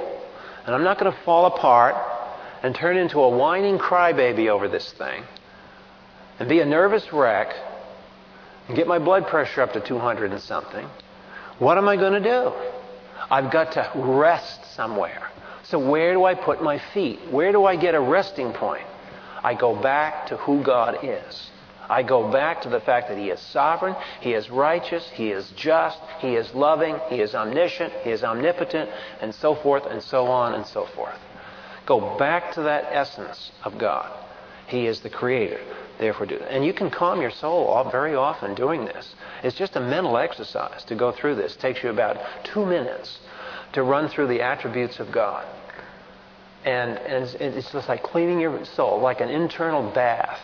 and 0.66 0.74
I'm 0.74 0.82
not 0.82 0.98
going 0.98 1.12
to 1.12 1.18
fall 1.20 1.46
apart 1.46 1.94
and 2.64 2.74
turn 2.74 2.96
into 2.96 3.20
a 3.20 3.28
whining 3.28 3.78
crybaby 3.78 4.48
over 4.48 4.66
this 4.66 4.90
thing 4.94 5.22
and 6.40 6.48
be 6.48 6.58
a 6.58 6.66
nervous 6.66 7.12
wreck 7.12 7.54
and 8.66 8.76
get 8.76 8.88
my 8.88 8.98
blood 8.98 9.28
pressure 9.28 9.62
up 9.62 9.74
to 9.74 9.80
200 9.80 10.32
and 10.32 10.40
something. 10.40 10.88
What 11.60 11.78
am 11.78 11.86
I 11.86 11.94
going 11.94 12.20
to 12.20 12.28
do? 12.28 12.52
I've 13.30 13.52
got 13.52 13.72
to 13.72 13.88
rest 13.94 14.61
somewhere. 14.74 15.30
So, 15.64 15.78
where 15.78 16.12
do 16.12 16.24
I 16.24 16.34
put 16.34 16.62
my 16.62 16.78
feet? 16.92 17.20
Where 17.30 17.52
do 17.52 17.64
I 17.64 17.76
get 17.76 17.94
a 17.94 18.00
resting 18.00 18.52
point? 18.52 18.86
I 19.42 19.54
go 19.54 19.74
back 19.80 20.26
to 20.28 20.36
who 20.36 20.62
God 20.62 20.98
is. 21.02 21.50
I 21.88 22.02
go 22.02 22.30
back 22.30 22.62
to 22.62 22.68
the 22.68 22.80
fact 22.80 23.08
that 23.08 23.18
He 23.18 23.30
is 23.30 23.40
sovereign, 23.40 23.94
He 24.20 24.32
is 24.32 24.50
righteous, 24.50 25.10
He 25.12 25.30
is 25.30 25.50
just, 25.56 25.98
He 26.20 26.36
is 26.36 26.54
loving, 26.54 26.96
He 27.08 27.20
is 27.20 27.34
omniscient, 27.34 27.92
He 28.02 28.10
is 28.10 28.24
omnipotent, 28.24 28.88
and 29.20 29.34
so 29.34 29.54
forth 29.54 29.84
and 29.86 30.02
so 30.02 30.26
on 30.26 30.54
and 30.54 30.66
so 30.66 30.86
forth. 30.86 31.18
Go 31.84 32.16
back 32.16 32.52
to 32.52 32.62
that 32.62 32.84
essence 32.90 33.50
of 33.64 33.78
God. 33.78 34.10
He 34.68 34.86
is 34.86 35.00
the 35.00 35.10
Creator. 35.10 35.60
Therefore, 35.98 36.26
do 36.26 36.36
And 36.36 36.64
you 36.64 36.72
can 36.72 36.90
calm 36.90 37.20
your 37.20 37.30
soul 37.30 37.88
very 37.90 38.14
often 38.14 38.54
doing 38.54 38.84
this. 38.84 39.14
It's 39.42 39.56
just 39.56 39.76
a 39.76 39.80
mental 39.80 40.16
exercise 40.16 40.84
to 40.84 40.94
go 40.94 41.12
through 41.12 41.34
this. 41.34 41.54
It 41.54 41.60
takes 41.60 41.82
you 41.82 41.90
about 41.90 42.16
two 42.44 42.64
minutes 42.64 43.18
to 43.72 43.82
run 43.82 44.08
through 44.08 44.28
the 44.28 44.42
attributes 44.42 45.00
of 45.00 45.10
God. 45.12 45.46
And, 46.64 46.98
and 46.98 47.24
it's, 47.24 47.34
it's 47.34 47.72
just 47.72 47.88
like 47.88 48.02
cleaning 48.02 48.40
your 48.40 48.64
soul, 48.64 49.00
like 49.00 49.20
an 49.20 49.28
internal 49.28 49.90
bath. 49.92 50.40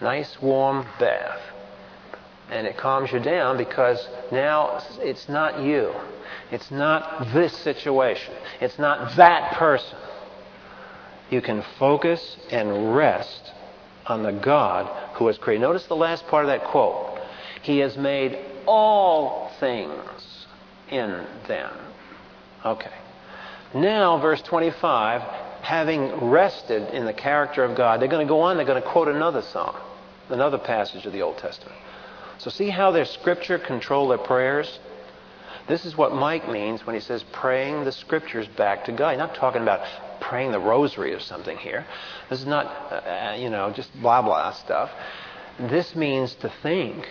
Nice, 0.00 0.40
warm 0.40 0.86
bath. 0.98 1.40
And 2.50 2.66
it 2.66 2.76
calms 2.76 3.10
you 3.10 3.20
down 3.20 3.56
because 3.56 4.06
now 4.30 4.82
it's 4.98 5.28
not 5.28 5.60
you. 5.60 5.92
It's 6.50 6.70
not 6.70 7.32
this 7.32 7.56
situation. 7.58 8.34
It's 8.60 8.78
not 8.78 9.16
that 9.16 9.52
person. 9.54 9.98
You 11.30 11.40
can 11.40 11.64
focus 11.78 12.36
and 12.50 12.94
rest 12.94 13.52
on 14.06 14.22
the 14.22 14.32
God 14.32 14.86
who 15.14 15.26
has 15.26 15.38
created. 15.38 15.62
Notice 15.62 15.86
the 15.86 15.96
last 15.96 16.26
part 16.26 16.44
of 16.44 16.48
that 16.48 16.64
quote. 16.64 17.18
He 17.62 17.78
has 17.78 17.96
made 17.96 18.38
all 18.66 19.50
things 19.58 20.46
in 20.90 21.26
them. 21.48 21.72
Okay. 22.64 22.92
Now, 23.74 24.18
verse 24.18 24.40
25, 24.42 25.20
having 25.62 26.30
rested 26.30 26.94
in 26.94 27.04
the 27.04 27.12
character 27.12 27.64
of 27.64 27.76
God, 27.76 28.00
they're 28.00 28.08
going 28.08 28.26
to 28.26 28.30
go 28.30 28.40
on, 28.40 28.56
they're 28.56 28.66
going 28.66 28.82
to 28.82 28.88
quote 28.88 29.08
another 29.08 29.42
psalm, 29.42 29.76
another 30.28 30.58
passage 30.58 31.04
of 31.06 31.12
the 31.12 31.22
Old 31.22 31.38
Testament. 31.38 31.76
So, 32.38 32.50
see 32.50 32.70
how 32.70 32.90
their 32.90 33.04
scripture 33.04 33.58
control 33.58 34.08
their 34.08 34.18
prayers? 34.18 34.78
This 35.66 35.84
is 35.84 35.96
what 35.96 36.12
Mike 36.12 36.48
means 36.48 36.86
when 36.86 36.94
he 36.94 37.00
says 37.00 37.24
praying 37.32 37.84
the 37.84 37.92
scriptures 37.92 38.46
back 38.46 38.84
to 38.84 38.92
God. 38.92 39.10
He's 39.10 39.18
not 39.18 39.34
talking 39.34 39.62
about 39.62 39.80
praying 40.20 40.52
the 40.52 40.60
rosary 40.60 41.14
or 41.14 41.20
something 41.20 41.56
here. 41.56 41.86
This 42.28 42.40
is 42.40 42.46
not, 42.46 42.66
uh, 42.66 43.34
you 43.38 43.48
know, 43.48 43.72
just 43.72 43.90
blah 44.00 44.20
blah 44.20 44.52
stuff. 44.52 44.90
This 45.58 45.94
means 45.94 46.34
to 46.36 46.52
think 46.62 47.08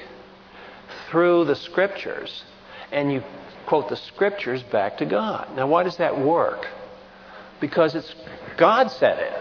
through 1.09 1.45
the 1.45 1.55
scriptures 1.55 2.43
and 2.91 3.11
you 3.11 3.23
quote 3.63 3.89
the 3.89 3.95
scriptures 3.95 4.63
back 4.63 4.97
to 4.97 5.05
God. 5.05 5.55
Now, 5.55 5.67
why 5.67 5.83
does 5.83 5.97
that 5.97 6.19
work? 6.19 6.67
Because 7.59 7.95
it's 7.95 8.13
God 8.57 8.91
said 8.91 9.19
it. 9.19 9.33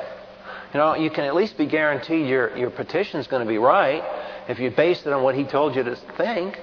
You 0.73 0.81
know, 0.81 0.95
you 0.95 1.11
can 1.11 1.25
at 1.25 1.35
least 1.35 1.59
be 1.59 1.67
guaranteed 1.67 2.27
your, 2.27 2.57
your 2.57 2.71
petition 2.71 3.21
is 3.21 3.27
going 3.27 3.45
to 3.45 3.49
be 3.49 3.59
right 3.59 4.03
if 4.49 4.59
you 4.59 4.71
base 4.71 5.05
it 5.05 5.13
on 5.13 5.23
what 5.23 5.35
He 5.35 5.45
told 5.45 5.77
you 5.77 5.83
to 5.83 5.97
think. 6.17 6.59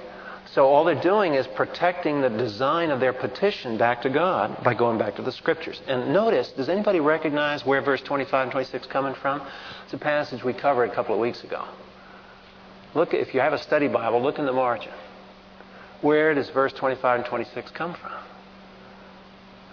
So 0.54 0.66
all 0.66 0.84
they're 0.84 1.00
doing 1.00 1.36
is 1.36 1.46
protecting 1.46 2.22
the 2.22 2.30
design 2.30 2.90
of 2.90 3.00
their 3.00 3.14
petition 3.14 3.78
back 3.78 4.02
to 4.02 4.10
God 4.10 4.64
by 4.64 4.74
going 4.74 4.98
back 4.98 5.16
to 5.18 5.22
the 5.22 5.32
scriptures. 5.32 5.80
And 5.88 6.12
notice, 6.12 6.52
does 6.52 6.70
anybody 6.70 7.00
recognize 7.00 7.64
where 7.64 7.82
verse 7.84 8.02
25 8.02 8.44
and 8.44 8.52
26 8.52 8.88
coming 8.88 9.14
from? 9.14 9.46
It's 9.86 9.94
a 9.94 10.00
passage 10.00 10.44
we 10.44 10.54
covered 10.54 10.90
a 10.90 10.96
couple 10.96 11.14
of 11.14 11.22
weeks 11.22 11.44
ago. 11.44 11.66
Look, 12.96 13.14
if 13.14 13.36
you 13.36 13.42
have 13.42 13.54
a 13.54 13.60
study 13.60 13.88
Bible, 13.88 14.24
look 14.24 14.40
in 14.40 14.48
the 14.48 14.54
margin. 14.54 14.92
Where 16.02 16.34
does 16.34 16.50
verse 16.50 16.74
25 16.74 17.20
and 17.20 17.28
26 17.28 17.72
come 17.72 17.94
from? 17.94 18.12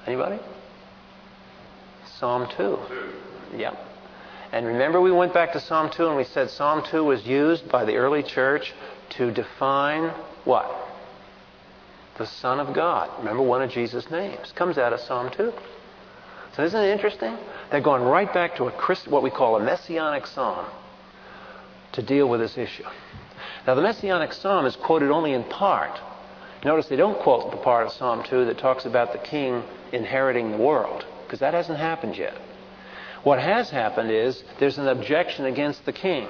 Anybody? 0.06 0.38
Psalm 2.18 2.48
2. 2.56 2.78
Yep. 3.56 3.76
And 4.52 4.66
remember, 4.66 5.00
we 5.00 5.12
went 5.12 5.34
back 5.34 5.52
to 5.52 5.60
Psalm 5.60 5.90
2 5.90 6.06
and 6.06 6.16
we 6.16 6.24
said 6.24 6.50
Psalm 6.50 6.82
2 6.90 7.04
was 7.04 7.26
used 7.26 7.68
by 7.68 7.84
the 7.84 7.96
early 7.96 8.22
church 8.22 8.72
to 9.10 9.30
define 9.30 10.10
what? 10.44 10.70
The 12.18 12.26
Son 12.26 12.60
of 12.60 12.74
God. 12.74 13.10
Remember, 13.18 13.42
one 13.42 13.62
of 13.62 13.70
Jesus' 13.70 14.10
names 14.10 14.52
comes 14.52 14.78
out 14.78 14.92
of 14.92 15.00
Psalm 15.00 15.30
2. 15.30 15.52
So 16.56 16.64
isn't 16.64 16.80
it 16.80 16.90
interesting? 16.90 17.36
They're 17.70 17.80
going 17.80 18.02
right 18.02 18.32
back 18.32 18.56
to 18.56 18.64
a 18.64 18.72
Christ, 18.72 19.08
what 19.08 19.22
we 19.22 19.30
call 19.30 19.56
a 19.56 19.60
messianic 19.60 20.26
psalm 20.26 20.64
to 21.92 22.02
deal 22.02 22.28
with 22.28 22.40
this 22.40 22.56
issue. 22.56 22.84
Now, 23.66 23.74
the 23.74 23.82
messianic 23.82 24.32
psalm 24.32 24.64
is 24.64 24.76
quoted 24.76 25.10
only 25.10 25.32
in 25.32 25.44
part. 25.44 26.00
Notice 26.64 26.86
they 26.86 26.96
don't 26.96 27.18
quote 27.20 27.50
the 27.50 27.58
part 27.58 27.86
of 27.86 27.92
Psalm 27.92 28.24
2 28.24 28.46
that 28.46 28.58
talks 28.58 28.86
about 28.86 29.12
the 29.12 29.18
king 29.18 29.62
inheriting 29.92 30.52
the 30.52 30.56
world, 30.56 31.04
because 31.24 31.40
that 31.40 31.54
hasn't 31.54 31.78
happened 31.78 32.16
yet. 32.16 32.36
What 33.22 33.38
has 33.40 33.70
happened 33.70 34.10
is 34.10 34.42
there's 34.58 34.78
an 34.78 34.88
objection 34.88 35.46
against 35.46 35.84
the 35.84 35.92
king. 35.92 36.28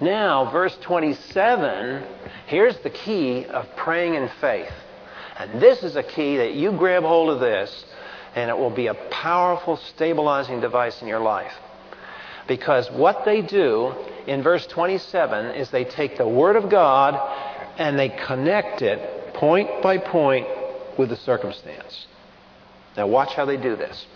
Now, 0.00 0.50
verse 0.50 0.76
27, 0.82 2.04
here's 2.46 2.78
the 2.78 2.90
key 2.90 3.46
of 3.46 3.66
praying 3.76 4.14
in 4.14 4.28
faith. 4.40 4.72
And 5.38 5.60
this 5.60 5.82
is 5.82 5.96
a 5.96 6.02
key 6.02 6.36
that 6.36 6.54
you 6.54 6.72
grab 6.72 7.02
hold 7.02 7.30
of 7.30 7.40
this, 7.40 7.84
and 8.34 8.50
it 8.50 8.56
will 8.56 8.70
be 8.70 8.86
a 8.88 8.94
powerful 8.94 9.76
stabilizing 9.76 10.60
device 10.60 11.00
in 11.02 11.08
your 11.08 11.20
life. 11.20 11.52
Because 12.46 12.90
what 12.90 13.24
they 13.24 13.40
do 13.40 13.94
in 14.26 14.42
verse 14.42 14.66
27 14.66 15.54
is 15.54 15.70
they 15.70 15.84
take 15.84 16.18
the 16.18 16.28
Word 16.28 16.56
of 16.56 16.70
God 16.70 17.14
and 17.78 17.98
they 17.98 18.10
connect 18.10 18.82
it 18.82 19.23
point 19.44 19.82
by 19.82 19.98
point 19.98 20.46
with 20.96 21.10
the 21.10 21.16
circumstance. 21.16 22.06
Now, 22.96 23.06
watch 23.06 23.34
how 23.34 23.44
they 23.44 23.58
do 23.58 23.76
this. 23.76 24.06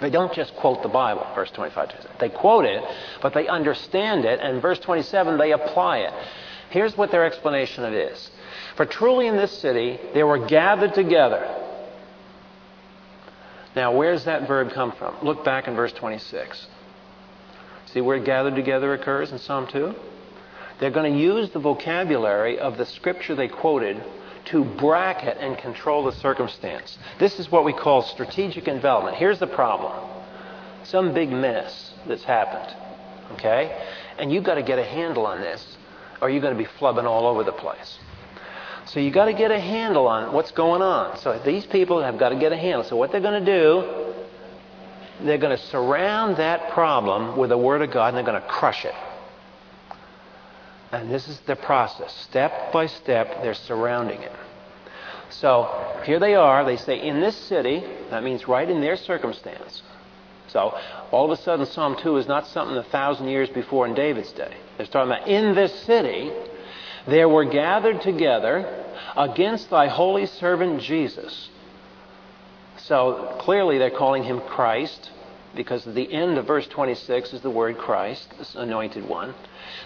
They 0.00 0.08
don't 0.08 0.32
just 0.32 0.56
quote 0.56 0.82
the 0.82 0.88
Bible, 0.88 1.26
verse 1.34 1.50
25. 1.50 1.90
They 2.18 2.30
quote 2.30 2.64
it, 2.64 2.82
but 3.20 3.34
they 3.34 3.46
understand 3.46 4.24
it, 4.24 4.40
and 4.40 4.62
verse 4.62 4.78
27, 4.78 5.36
they 5.36 5.52
apply 5.52 5.98
it. 5.98 6.14
Here's 6.70 6.96
what 6.96 7.10
their 7.10 7.26
explanation 7.26 7.84
of 7.84 7.92
it 7.92 8.12
is. 8.12 8.30
For 8.76 8.86
truly 8.86 9.26
in 9.26 9.36
this 9.36 9.52
city 9.52 10.00
they 10.14 10.22
were 10.22 10.46
gathered 10.46 10.94
together. 10.94 11.42
Now, 13.74 13.94
where's 13.94 14.24
that 14.24 14.48
verb 14.48 14.72
come 14.72 14.92
from? 14.92 15.14
Look 15.22 15.44
back 15.44 15.68
in 15.68 15.76
verse 15.76 15.92
26. 15.92 16.66
See 17.92 18.00
where 18.00 18.18
gathered 18.18 18.54
together 18.54 18.94
occurs 18.94 19.30
in 19.30 19.38
Psalm 19.38 19.66
2? 19.66 19.94
They're 20.78 20.90
going 20.90 21.12
to 21.12 21.18
use 21.18 21.50
the 21.50 21.58
vocabulary 21.58 22.58
of 22.58 22.76
the 22.76 22.86
scripture 22.86 23.34
they 23.34 23.48
quoted 23.48 24.02
to 24.46 24.64
bracket 24.64 25.38
and 25.38 25.58
control 25.58 26.04
the 26.04 26.12
circumstance. 26.12 26.98
This 27.18 27.40
is 27.40 27.50
what 27.50 27.64
we 27.64 27.72
call 27.72 28.02
strategic 28.02 28.68
envelopment. 28.68 29.16
Here's 29.16 29.38
the 29.38 29.46
problem 29.46 29.92
some 30.84 31.12
big 31.12 31.30
mess 31.30 31.92
that's 32.06 32.22
happened. 32.22 32.76
Okay? 33.32 33.76
And 34.18 34.32
you've 34.32 34.44
got 34.44 34.54
to 34.54 34.62
get 34.62 34.78
a 34.78 34.84
handle 34.84 35.26
on 35.26 35.40
this, 35.40 35.76
or 36.20 36.30
you're 36.30 36.40
going 36.40 36.56
to 36.56 36.62
be 36.62 36.68
flubbing 36.78 37.04
all 37.04 37.26
over 37.26 37.42
the 37.42 37.52
place. 37.52 37.98
So 38.86 39.00
you've 39.00 39.14
got 39.14 39.24
to 39.24 39.32
get 39.32 39.50
a 39.50 39.58
handle 39.58 40.06
on 40.06 40.32
what's 40.32 40.52
going 40.52 40.80
on. 40.80 41.18
So 41.18 41.40
these 41.44 41.66
people 41.66 42.02
have 42.02 42.18
got 42.18 42.28
to 42.28 42.36
get 42.36 42.52
a 42.52 42.56
handle. 42.56 42.84
So 42.84 42.96
what 42.96 43.10
they're 43.10 43.20
going 43.20 43.44
to 43.44 43.58
do, 43.60 44.14
they're 45.24 45.38
going 45.38 45.56
to 45.56 45.62
surround 45.64 46.36
that 46.36 46.70
problem 46.70 47.36
with 47.36 47.50
the 47.50 47.58
Word 47.58 47.82
of 47.82 47.90
God 47.90 48.08
and 48.08 48.16
they're 48.16 48.24
going 48.24 48.40
to 48.40 48.48
crush 48.48 48.84
it. 48.84 48.94
And 50.96 51.10
this 51.10 51.28
is 51.28 51.38
the 51.40 51.56
process. 51.56 52.14
Step 52.22 52.72
by 52.72 52.86
step, 52.86 53.42
they're 53.42 53.52
surrounding 53.52 54.22
it. 54.22 54.32
So 55.28 56.00
here 56.04 56.18
they 56.18 56.34
are. 56.34 56.64
They 56.64 56.78
say, 56.78 57.06
in 57.06 57.20
this 57.20 57.36
city, 57.36 57.84
that 58.10 58.24
means 58.24 58.48
right 58.48 58.68
in 58.68 58.80
their 58.80 58.96
circumstance. 58.96 59.82
So 60.48 60.78
all 61.10 61.30
of 61.30 61.38
a 61.38 61.42
sudden, 61.42 61.66
Psalm 61.66 61.96
2 62.00 62.16
is 62.16 62.26
not 62.26 62.46
something 62.46 62.76
a 62.78 62.82
thousand 62.84 63.28
years 63.28 63.50
before 63.50 63.86
in 63.86 63.94
David's 63.94 64.32
day. 64.32 64.56
They're 64.78 64.86
talking 64.86 65.12
about 65.12 65.28
in 65.28 65.54
this 65.54 65.74
city, 65.80 66.32
there 67.06 67.28
were 67.28 67.44
gathered 67.44 68.00
together 68.00 68.84
against 69.16 69.68
thy 69.68 69.88
holy 69.88 70.24
servant 70.24 70.80
Jesus. 70.80 71.50
So 72.78 73.36
clearly, 73.40 73.76
they're 73.76 73.90
calling 73.90 74.22
him 74.22 74.40
Christ 74.40 75.10
because 75.56 75.84
the 75.84 76.12
end 76.12 76.38
of 76.38 76.46
verse 76.46 76.66
26 76.66 77.32
is 77.32 77.40
the 77.40 77.50
word 77.50 77.78
Christ, 77.78 78.28
this 78.38 78.54
anointed 78.54 79.08
one. 79.08 79.34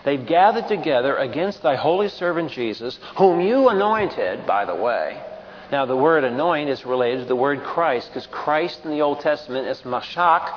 They've 0.05 0.25
gathered 0.25 0.69
together 0.69 1.17
against 1.17 1.63
thy 1.63 1.77
holy 1.77 2.09
servant 2.09 2.51
Jesus, 2.51 2.99
whom 3.17 3.41
you 3.41 3.69
anointed, 3.69 4.47
by 4.47 4.65
the 4.65 4.75
way. 4.75 5.23
Now, 5.71 5.87
the 5.87 5.97
word 5.97 6.25
anoint 6.25 6.69
is 6.69 6.85
related 6.85 7.21
to 7.21 7.27
the 7.27 7.37
word 7.37 7.63
Christ, 7.63 8.09
because 8.09 8.27
Christ 8.27 8.81
in 8.85 8.91
the 8.91 9.03
Old 9.03 9.21
Testament 9.21 9.69
is 9.69 9.81
mashak, 9.83 10.53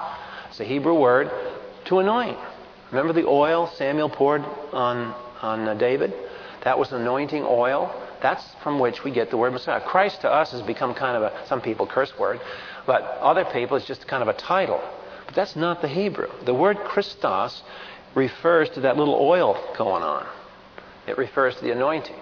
it's 0.50 0.60
a 0.60 0.64
Hebrew 0.64 0.96
word, 0.96 1.30
to 1.86 2.00
anoint. 2.00 2.38
Remember 2.92 3.14
the 3.14 3.28
oil 3.28 3.68
Samuel 3.68 4.10
poured 4.10 4.42
on, 4.72 5.14
on 5.42 5.68
uh, 5.68 5.74
David? 5.76 6.14
That 6.64 6.80
was 6.80 6.92
anointing 6.92 7.44
oil. 7.44 7.94
That's 8.22 8.44
from 8.64 8.80
which 8.80 9.04
we 9.04 9.12
get 9.12 9.30
the 9.30 9.38
word 9.38 9.52
Messiah. 9.52 9.82
Christ 9.82 10.22
to 10.22 10.32
us 10.32 10.52
has 10.52 10.62
become 10.62 10.94
kind 10.94 11.18
of 11.18 11.24
a, 11.24 11.48
some 11.48 11.60
people 11.60 11.86
curse 11.86 12.18
word, 12.18 12.40
but 12.86 13.02
other 13.02 13.46
people 13.46 13.78
it's 13.78 13.86
just 13.86 14.08
kind 14.08 14.24
of 14.24 14.30
a 14.30 14.34
title. 14.34 14.82
But 15.26 15.36
that's 15.36 15.56
not 15.56 15.82
the 15.82 15.88
Hebrew. 15.88 16.30
The 16.46 16.54
word 16.54 16.80
Christos 16.80 17.64
refers 18.16 18.70
to 18.72 18.82
that 18.82 18.98
little 18.98 19.16
oil 19.16 19.58
going 19.78 20.04
on. 20.04 20.28
It 21.08 21.18
refers 21.18 21.56
to 21.56 21.62
the 21.62 21.72
anointing. 21.72 22.16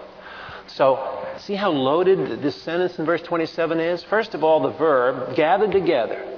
So, 0.68 1.26
see 1.38 1.54
how 1.54 1.70
loaded 1.70 2.40
this 2.40 2.60
sentence 2.62 2.98
in 2.98 3.04
verse 3.04 3.22
27 3.22 3.80
is? 3.80 4.02
First 4.04 4.34
of 4.34 4.42
all, 4.42 4.60
the 4.60 4.70
verb, 4.70 5.36
gathered 5.36 5.72
together. 5.72 6.28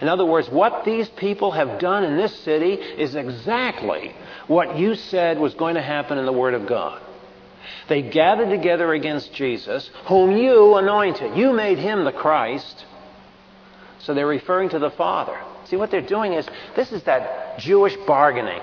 In 0.00 0.08
other 0.08 0.26
words, 0.26 0.48
what 0.48 0.84
these 0.84 1.08
people 1.10 1.52
have 1.52 1.78
done 1.78 2.04
in 2.04 2.16
this 2.16 2.34
city 2.40 2.74
is 2.74 3.14
exactly 3.14 4.14
what 4.46 4.76
you 4.76 4.94
said 4.94 5.38
was 5.38 5.54
going 5.54 5.76
to 5.76 5.82
happen 5.82 6.18
in 6.18 6.26
the 6.26 6.32
Word 6.32 6.54
of 6.54 6.66
God. 6.66 7.00
They 7.88 8.02
gathered 8.02 8.50
together 8.50 8.92
against 8.92 9.32
Jesus, 9.32 9.90
whom 10.06 10.36
you 10.36 10.74
anointed. 10.74 11.36
You 11.36 11.52
made 11.52 11.78
him 11.78 12.04
the 12.04 12.12
Christ. 12.12 12.84
So 14.00 14.14
they're 14.14 14.26
referring 14.26 14.70
to 14.70 14.78
the 14.78 14.90
Father. 14.90 15.38
See, 15.68 15.76
what 15.76 15.90
they're 15.90 16.00
doing 16.00 16.32
is 16.32 16.46
this 16.74 16.92
is 16.92 17.02
that 17.04 17.58
Jewish 17.58 17.96
bargaining. 18.06 18.60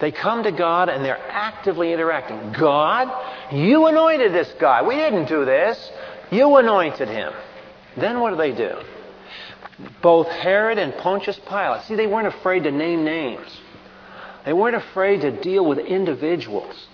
They 0.00 0.12
come 0.12 0.44
to 0.44 0.52
God 0.52 0.88
and 0.88 1.04
they're 1.04 1.20
actively 1.28 1.92
interacting. 1.92 2.52
God, 2.52 3.10
you 3.52 3.86
anointed 3.86 4.32
this 4.32 4.52
guy. 4.58 4.82
We 4.82 4.96
didn't 4.96 5.26
do 5.26 5.44
this. 5.44 5.90
You 6.30 6.56
anointed 6.56 7.08
him. 7.08 7.32
Then 7.96 8.20
what 8.20 8.30
do 8.30 8.36
they 8.36 8.52
do? 8.52 8.76
Both 10.00 10.28
Herod 10.28 10.78
and 10.78 10.94
Pontius 10.94 11.38
Pilate. 11.46 11.82
See, 11.82 11.96
they 11.96 12.06
weren't 12.06 12.28
afraid 12.28 12.64
to 12.64 12.70
name 12.70 13.04
names. 13.04 13.48
They 14.44 14.52
weren't 14.52 14.76
afraid 14.76 15.20
to 15.22 15.30
deal 15.30 15.66
with 15.66 15.78
individuals. 15.78 16.86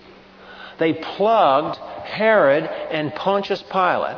They 0.79 0.93
plugged 0.93 1.77
Herod 1.77 2.63
and 2.65 3.13
Pontius 3.13 3.63
Pilate. 3.63 4.17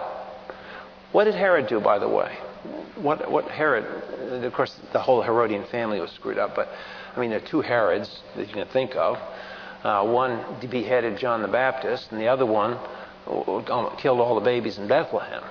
What 1.12 1.26
did 1.26 1.36
Herod 1.36 1.68
do, 1.68 1.80
by 1.80 2.00
the 2.00 2.10
way? 2.10 2.38
What, 3.02 3.32
what 3.32 3.50
Herod, 3.50 3.86
of 4.44 4.54
course, 4.54 4.76
the 4.94 5.00
whole 5.00 5.22
Herodian 5.22 5.66
family 5.66 6.00
was 6.00 6.12
screwed 6.12 6.38
up, 6.38 6.56
but 6.56 6.70
I 7.16 7.20
mean, 7.20 7.30
there 7.30 7.40
are 7.40 7.48
two 7.48 7.62
Herods 7.62 8.22
that 8.36 8.48
you 8.48 8.54
can 8.54 8.68
think 8.68 8.96
of. 8.96 9.18
Uh, 9.84 10.06
one 10.06 10.44
beheaded 10.70 11.18
John 11.18 11.42
the 11.42 11.48
Baptist, 11.48 12.12
and 12.12 12.20
the 12.20 12.28
other 12.28 12.46
one 12.46 12.78
uh, 13.28 13.96
killed 13.98 14.20
all 14.20 14.36
the 14.36 14.42
babies 14.42 14.78
in 14.78 14.88
Bethlehem. 14.88 15.44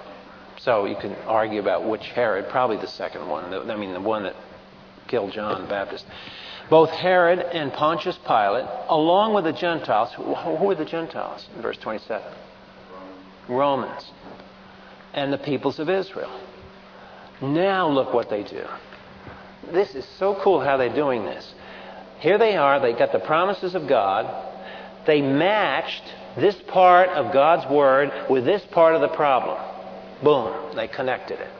So 0.59 0.84
you 0.84 0.96
can 0.96 1.14
argue 1.26 1.61
about 1.61 1.88
which 1.88 2.07
Herod, 2.09 2.49
probably 2.51 2.76
the 2.76 2.88
second 2.88 3.26
one. 3.28 3.53
I 3.70 3.76
mean, 3.76 3.94
the 3.94 4.01
one 4.01 4.24
that 4.24 4.36
killed 5.07 5.32
John 5.32 5.62
the 5.62 5.68
Baptist. 5.68 6.05
Both 6.68 6.90
Herod 6.90 7.38
and 7.38 7.72
Pontius 7.72 8.18
Pilate, 8.18 8.66
along 8.88 9.34
with 9.34 9.44
the 9.44 9.53
Gentiles. 9.53 10.12
Who 10.12 10.34
are 10.34 10.74
the 10.74 10.84
Gentiles 10.84 11.49
in 11.57 11.62
verse 11.62 11.78
27? 11.78 12.30
Romans. 13.49 14.11
And 15.14 15.32
the 15.32 15.38
peoples 15.38 15.78
of 15.78 15.88
Israel. 15.88 16.30
Now 17.41 17.89
look 17.89 18.12
what 18.12 18.30
they 18.30 18.43
do. 18.43 18.64
This 19.72 19.95
is 19.95 20.05
so 20.18 20.39
cool 20.43 20.61
how 20.61 20.76
they're 20.76 20.95
doing 20.95 21.24
this. 21.24 21.55
Here 22.20 22.39
they 22.39 22.57
are, 22.57 22.80
they 22.80 22.93
got 22.93 23.12
the 23.12 23.20
promises 23.20 23.74
of 23.74 23.86
God. 23.86 24.47
They 25.07 25.22
matched 25.22 26.03
this 26.36 26.57
part 26.66 27.11
of 27.11 27.32
God's 27.32 27.70
Word 27.70 28.11
with 28.28 28.45
this 28.45 28.64
part 28.72 28.95
of 28.95 29.01
the 29.01 29.09
problem. 29.09 29.59
Boom, 30.22 30.74
they 30.74 30.89
connected 30.89 31.39
it. 31.41 31.51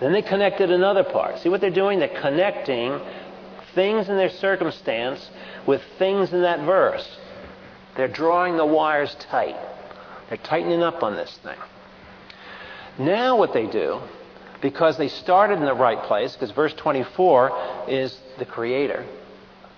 Then 0.00 0.12
they 0.12 0.22
connected 0.22 0.70
another 0.70 1.04
part. 1.04 1.38
See 1.40 1.48
what 1.48 1.60
they're 1.60 1.70
doing? 1.70 1.98
They're 1.98 2.20
connecting 2.20 3.00
things 3.74 4.08
in 4.08 4.16
their 4.16 4.30
circumstance 4.30 5.30
with 5.66 5.82
things 5.98 6.32
in 6.32 6.42
that 6.42 6.64
verse. 6.64 7.18
They're 7.96 8.08
drawing 8.08 8.56
the 8.56 8.64
wires 8.64 9.14
tight. 9.30 9.56
They're 10.28 10.38
tightening 10.38 10.82
up 10.82 11.02
on 11.02 11.16
this 11.16 11.36
thing. 11.42 11.58
Now, 12.98 13.36
what 13.36 13.52
they 13.52 13.66
do, 13.66 14.00
because 14.60 14.96
they 14.98 15.08
started 15.08 15.54
in 15.54 15.64
the 15.64 15.74
right 15.74 16.02
place, 16.04 16.32
because 16.32 16.50
verse 16.50 16.74
24 16.74 17.86
is 17.88 18.18
the 18.38 18.44
Creator, 18.44 19.06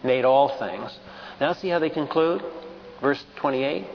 made 0.02 0.24
all 0.24 0.58
things. 0.58 0.98
Now, 1.40 1.52
see 1.52 1.68
how 1.68 1.78
they 1.78 1.90
conclude? 1.90 2.42
Verse 3.00 3.22
28. 3.36 3.86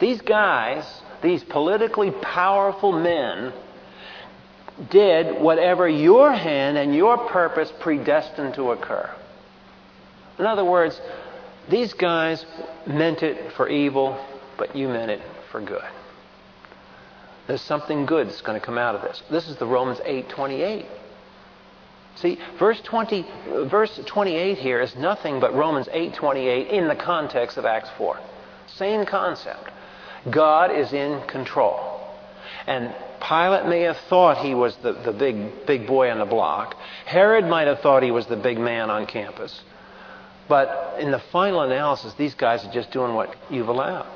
These 0.00 0.20
guys, 0.22 0.84
these 1.22 1.44
politically 1.44 2.10
powerful 2.10 2.92
men, 2.92 3.52
did 4.90 5.40
whatever 5.40 5.88
your 5.88 6.32
hand 6.32 6.76
and 6.76 6.94
your 6.94 7.16
purpose 7.28 7.72
predestined 7.80 8.54
to 8.54 8.72
occur. 8.72 9.08
In 10.38 10.46
other 10.46 10.64
words, 10.64 11.00
these 11.70 11.92
guys 11.92 12.44
meant 12.86 13.22
it 13.22 13.52
for 13.52 13.68
evil, 13.68 14.18
but 14.58 14.74
you 14.74 14.88
meant 14.88 15.10
it 15.10 15.22
for 15.50 15.60
good. 15.60 15.84
There's 17.46 17.62
something 17.62 18.06
good 18.06 18.28
that's 18.28 18.40
going 18.40 18.58
to 18.58 18.64
come 18.64 18.78
out 18.78 18.94
of 18.94 19.02
this. 19.02 19.22
This 19.30 19.48
is 19.48 19.56
the 19.56 19.66
Romans 19.66 19.98
8:28. 20.00 20.86
See, 22.16 22.38
verse 22.58 22.80
20 22.80 23.26
verse 23.66 24.00
28 24.06 24.58
here 24.58 24.80
is 24.80 24.94
nothing 24.96 25.40
but 25.40 25.54
Romans 25.54 25.88
8:28 25.88 26.68
in 26.68 26.88
the 26.88 26.94
context 26.94 27.56
of 27.56 27.64
Acts 27.64 27.90
4. 27.98 28.18
Same 28.66 29.04
concept. 29.04 29.70
God 30.30 30.70
is 30.70 30.92
in 30.92 31.20
control. 31.26 32.00
And 32.66 32.94
Pilate 33.20 33.66
may 33.66 33.82
have 33.82 33.96
thought 34.08 34.38
he 34.38 34.54
was 34.54 34.76
the, 34.76 34.92
the 34.92 35.12
big, 35.12 35.66
big 35.66 35.86
boy 35.86 36.10
on 36.10 36.18
the 36.18 36.24
block. 36.24 36.76
Herod 37.04 37.46
might 37.46 37.66
have 37.66 37.80
thought 37.80 38.02
he 38.02 38.10
was 38.10 38.26
the 38.26 38.36
big 38.36 38.58
man 38.58 38.90
on 38.90 39.06
campus. 39.06 39.62
But 40.48 40.96
in 40.98 41.10
the 41.10 41.18
final 41.32 41.62
analysis, 41.62 42.14
these 42.14 42.34
guys 42.34 42.64
are 42.64 42.72
just 42.72 42.90
doing 42.90 43.14
what 43.14 43.34
you've 43.50 43.68
allowed. 43.68 44.06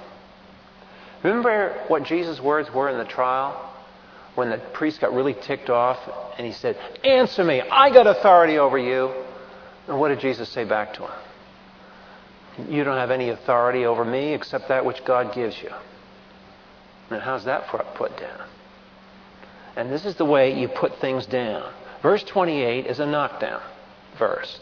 Remember 1.23 1.85
what 1.89 2.05
Jesus' 2.05 2.41
words 2.41 2.73
were 2.73 2.89
in 2.89 2.99
the 2.99 3.05
trial? 3.05 3.65
When 4.35 4.51
the 4.51 4.59
priest 4.59 5.01
got 5.01 5.13
really 5.13 5.35
ticked 5.35 5.69
off 5.69 5.99
and 6.37 6.47
he 6.47 6.53
said, 6.53 6.77
Answer 7.05 7.43
me, 7.43 7.61
I 7.61 7.91
got 7.91 8.07
authority 8.07 8.59
over 8.59 8.79
you. 8.79 9.13
And 9.89 9.99
what 9.99 10.09
did 10.09 10.21
Jesus 10.21 10.49
say 10.49 10.65
back 10.65 10.95
to 10.95 11.03
him? 11.03 12.71
You 12.71 12.85
don't 12.85 12.97
have 12.97 13.11
any 13.11 13.31
authority 13.31 13.85
over 13.85 14.05
me 14.05 14.35
except 14.35 14.69
that 14.69 14.85
which 14.85 15.05
God 15.05 15.35
gives 15.35 15.61
you. 15.63 15.71
And 17.11 17.23
how's 17.23 17.45
that 17.45 17.67
put 17.69 18.17
down? 18.19 18.49
And 19.77 19.91
this 19.91 20.05
is 20.05 20.17
the 20.17 20.25
way 20.25 20.59
you 20.59 20.69
put 20.69 21.01
things 21.01 21.27
down. 21.27 21.73
Verse 22.03 22.23
28 22.23 22.87
is 22.87 23.01
a 23.01 23.07
knockdown 23.07 23.63
verse. 24.19 24.61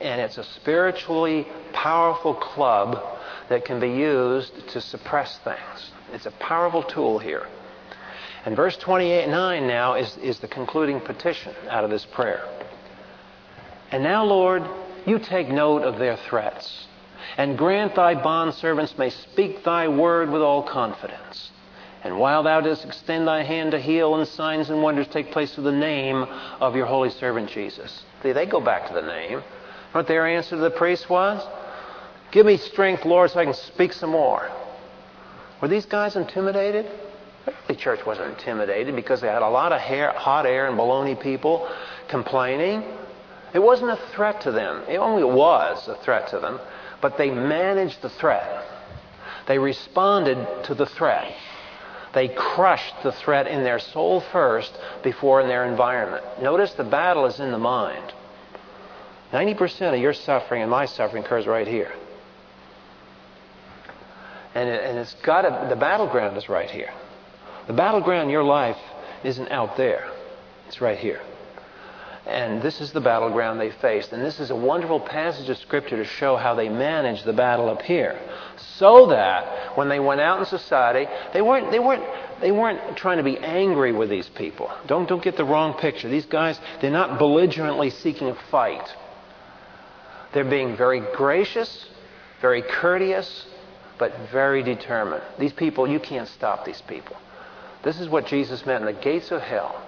And 0.00 0.20
it's 0.20 0.38
a 0.38 0.44
spiritually 0.44 1.46
powerful 1.72 2.34
club 2.34 3.02
that 3.48 3.64
can 3.64 3.80
be 3.80 3.88
used 3.88 4.68
to 4.68 4.80
suppress 4.80 5.38
things. 5.38 5.90
It's 6.12 6.26
a 6.26 6.32
powerful 6.32 6.82
tool 6.82 7.18
here. 7.18 7.46
And 8.44 8.54
verse 8.54 8.76
28 8.76 9.28
9 9.28 9.66
now 9.66 9.94
is, 9.94 10.16
is 10.18 10.38
the 10.38 10.48
concluding 10.48 11.00
petition 11.00 11.54
out 11.68 11.84
of 11.84 11.90
this 11.90 12.04
prayer. 12.04 12.46
And 13.90 14.02
now, 14.02 14.24
Lord, 14.24 14.62
you 15.06 15.18
take 15.18 15.48
note 15.48 15.82
of 15.82 15.98
their 15.98 16.16
threats, 16.16 16.86
and 17.36 17.56
grant 17.56 17.94
thy 17.94 18.14
bondservants 18.14 18.98
may 18.98 19.10
speak 19.10 19.64
thy 19.64 19.88
word 19.88 20.30
with 20.30 20.42
all 20.42 20.62
confidence. 20.62 21.50
And 22.04 22.18
while 22.18 22.44
thou 22.44 22.60
dost 22.60 22.84
extend 22.84 23.26
thy 23.26 23.42
hand 23.42 23.72
to 23.72 23.80
heal, 23.80 24.14
and 24.14 24.28
signs 24.28 24.70
and 24.70 24.80
wonders 24.82 25.08
take 25.08 25.32
place 25.32 25.54
through 25.54 25.64
the 25.64 25.72
name 25.72 26.24
of 26.60 26.76
your 26.76 26.86
holy 26.86 27.10
servant 27.10 27.50
Jesus. 27.50 28.04
See, 28.22 28.32
they 28.32 28.46
go 28.46 28.60
back 28.60 28.86
to 28.88 28.94
the 28.94 29.02
name. 29.02 29.42
What 29.96 30.08
their 30.08 30.26
answer 30.26 30.56
to 30.56 30.56
the 30.56 30.68
priest 30.68 31.08
was? 31.08 31.42
Give 32.30 32.44
me 32.44 32.58
strength, 32.58 33.06
Lord, 33.06 33.30
so 33.30 33.40
I 33.40 33.46
can 33.46 33.54
speak 33.54 33.94
some 33.94 34.10
more. 34.10 34.50
Were 35.62 35.68
these 35.68 35.86
guys 35.86 36.16
intimidated? 36.16 36.84
The 37.66 37.74
church 37.74 38.04
wasn't 38.04 38.28
intimidated 38.38 38.94
because 38.94 39.22
they 39.22 39.28
had 39.28 39.40
a 39.40 39.48
lot 39.48 39.72
of 39.72 39.80
hair, 39.80 40.12
hot 40.12 40.44
air 40.44 40.66
and 40.66 40.78
baloney 40.78 41.18
people 41.18 41.66
complaining. 42.10 42.84
It 43.54 43.58
wasn't 43.58 43.90
a 43.90 43.96
threat 44.14 44.42
to 44.42 44.52
them. 44.52 44.82
It 44.86 44.98
only 44.98 45.24
was 45.24 45.88
a 45.88 45.94
threat 46.04 46.28
to 46.28 46.40
them, 46.40 46.60
but 47.00 47.16
they 47.16 47.30
managed 47.30 48.02
the 48.02 48.10
threat. 48.10 48.66
They 49.48 49.58
responded 49.58 50.64
to 50.64 50.74
the 50.74 50.84
threat. 50.84 51.32
They 52.12 52.28
crushed 52.28 53.02
the 53.02 53.12
threat 53.12 53.46
in 53.46 53.64
their 53.64 53.78
soul 53.78 54.20
first 54.20 54.76
before 55.02 55.40
in 55.40 55.48
their 55.48 55.64
environment. 55.64 56.22
Notice 56.42 56.74
the 56.74 56.84
battle 56.84 57.24
is 57.24 57.40
in 57.40 57.50
the 57.50 57.58
mind. 57.58 58.12
90% 59.32 59.94
of 59.94 60.00
your 60.00 60.12
suffering 60.12 60.62
and 60.62 60.70
my 60.70 60.86
suffering 60.86 61.24
occurs 61.24 61.46
right 61.46 61.66
here. 61.66 61.92
And, 64.54 64.68
it, 64.68 64.84
and 64.84 64.98
it's 64.98 65.14
got 65.16 65.42
to, 65.42 65.68
the 65.68 65.76
battleground 65.76 66.36
is 66.36 66.48
right 66.48 66.70
here. 66.70 66.92
The 67.66 67.72
battleground 67.72 68.24
in 68.24 68.30
your 68.30 68.44
life 68.44 68.78
isn't 69.24 69.50
out 69.50 69.76
there, 69.76 70.08
it's 70.66 70.80
right 70.80 70.98
here. 70.98 71.20
And 72.26 72.60
this 72.60 72.80
is 72.80 72.90
the 72.90 73.00
battleground 73.00 73.60
they 73.60 73.70
faced. 73.70 74.12
And 74.12 74.20
this 74.20 74.40
is 74.40 74.50
a 74.50 74.56
wonderful 74.56 74.98
passage 74.98 75.48
of 75.48 75.58
Scripture 75.58 75.96
to 75.96 76.04
show 76.04 76.36
how 76.36 76.56
they 76.56 76.68
managed 76.68 77.24
the 77.24 77.32
battle 77.32 77.68
up 77.68 77.82
here. 77.82 78.18
So 78.56 79.06
that 79.06 79.76
when 79.76 79.88
they 79.88 80.00
went 80.00 80.20
out 80.20 80.40
in 80.40 80.46
society, 80.46 81.08
they 81.32 81.40
weren't, 81.40 81.70
they 81.70 81.78
weren't, 81.78 82.02
they 82.40 82.50
weren't 82.50 82.96
trying 82.96 83.18
to 83.18 83.22
be 83.22 83.38
angry 83.38 83.92
with 83.92 84.10
these 84.10 84.28
people. 84.28 84.72
Don't, 84.88 85.08
don't 85.08 85.22
get 85.22 85.36
the 85.36 85.44
wrong 85.44 85.74
picture. 85.74 86.08
These 86.08 86.26
guys, 86.26 86.58
they're 86.80 86.90
not 86.90 87.18
belligerently 87.18 87.90
seeking 87.90 88.28
a 88.28 88.34
fight. 88.50 88.92
They're 90.36 90.44
being 90.44 90.76
very 90.76 91.00
gracious, 91.00 91.86
very 92.42 92.60
courteous, 92.60 93.46
but 93.96 94.12
very 94.30 94.62
determined. 94.62 95.22
These 95.38 95.54
people, 95.54 95.88
you 95.88 95.98
can't 95.98 96.28
stop 96.28 96.66
these 96.66 96.82
people. 96.82 97.16
This 97.82 97.98
is 97.98 98.10
what 98.10 98.26
Jesus 98.26 98.66
meant. 98.66 98.84
The 98.84 98.92
gates 98.92 99.30
of 99.30 99.40
hell 99.40 99.82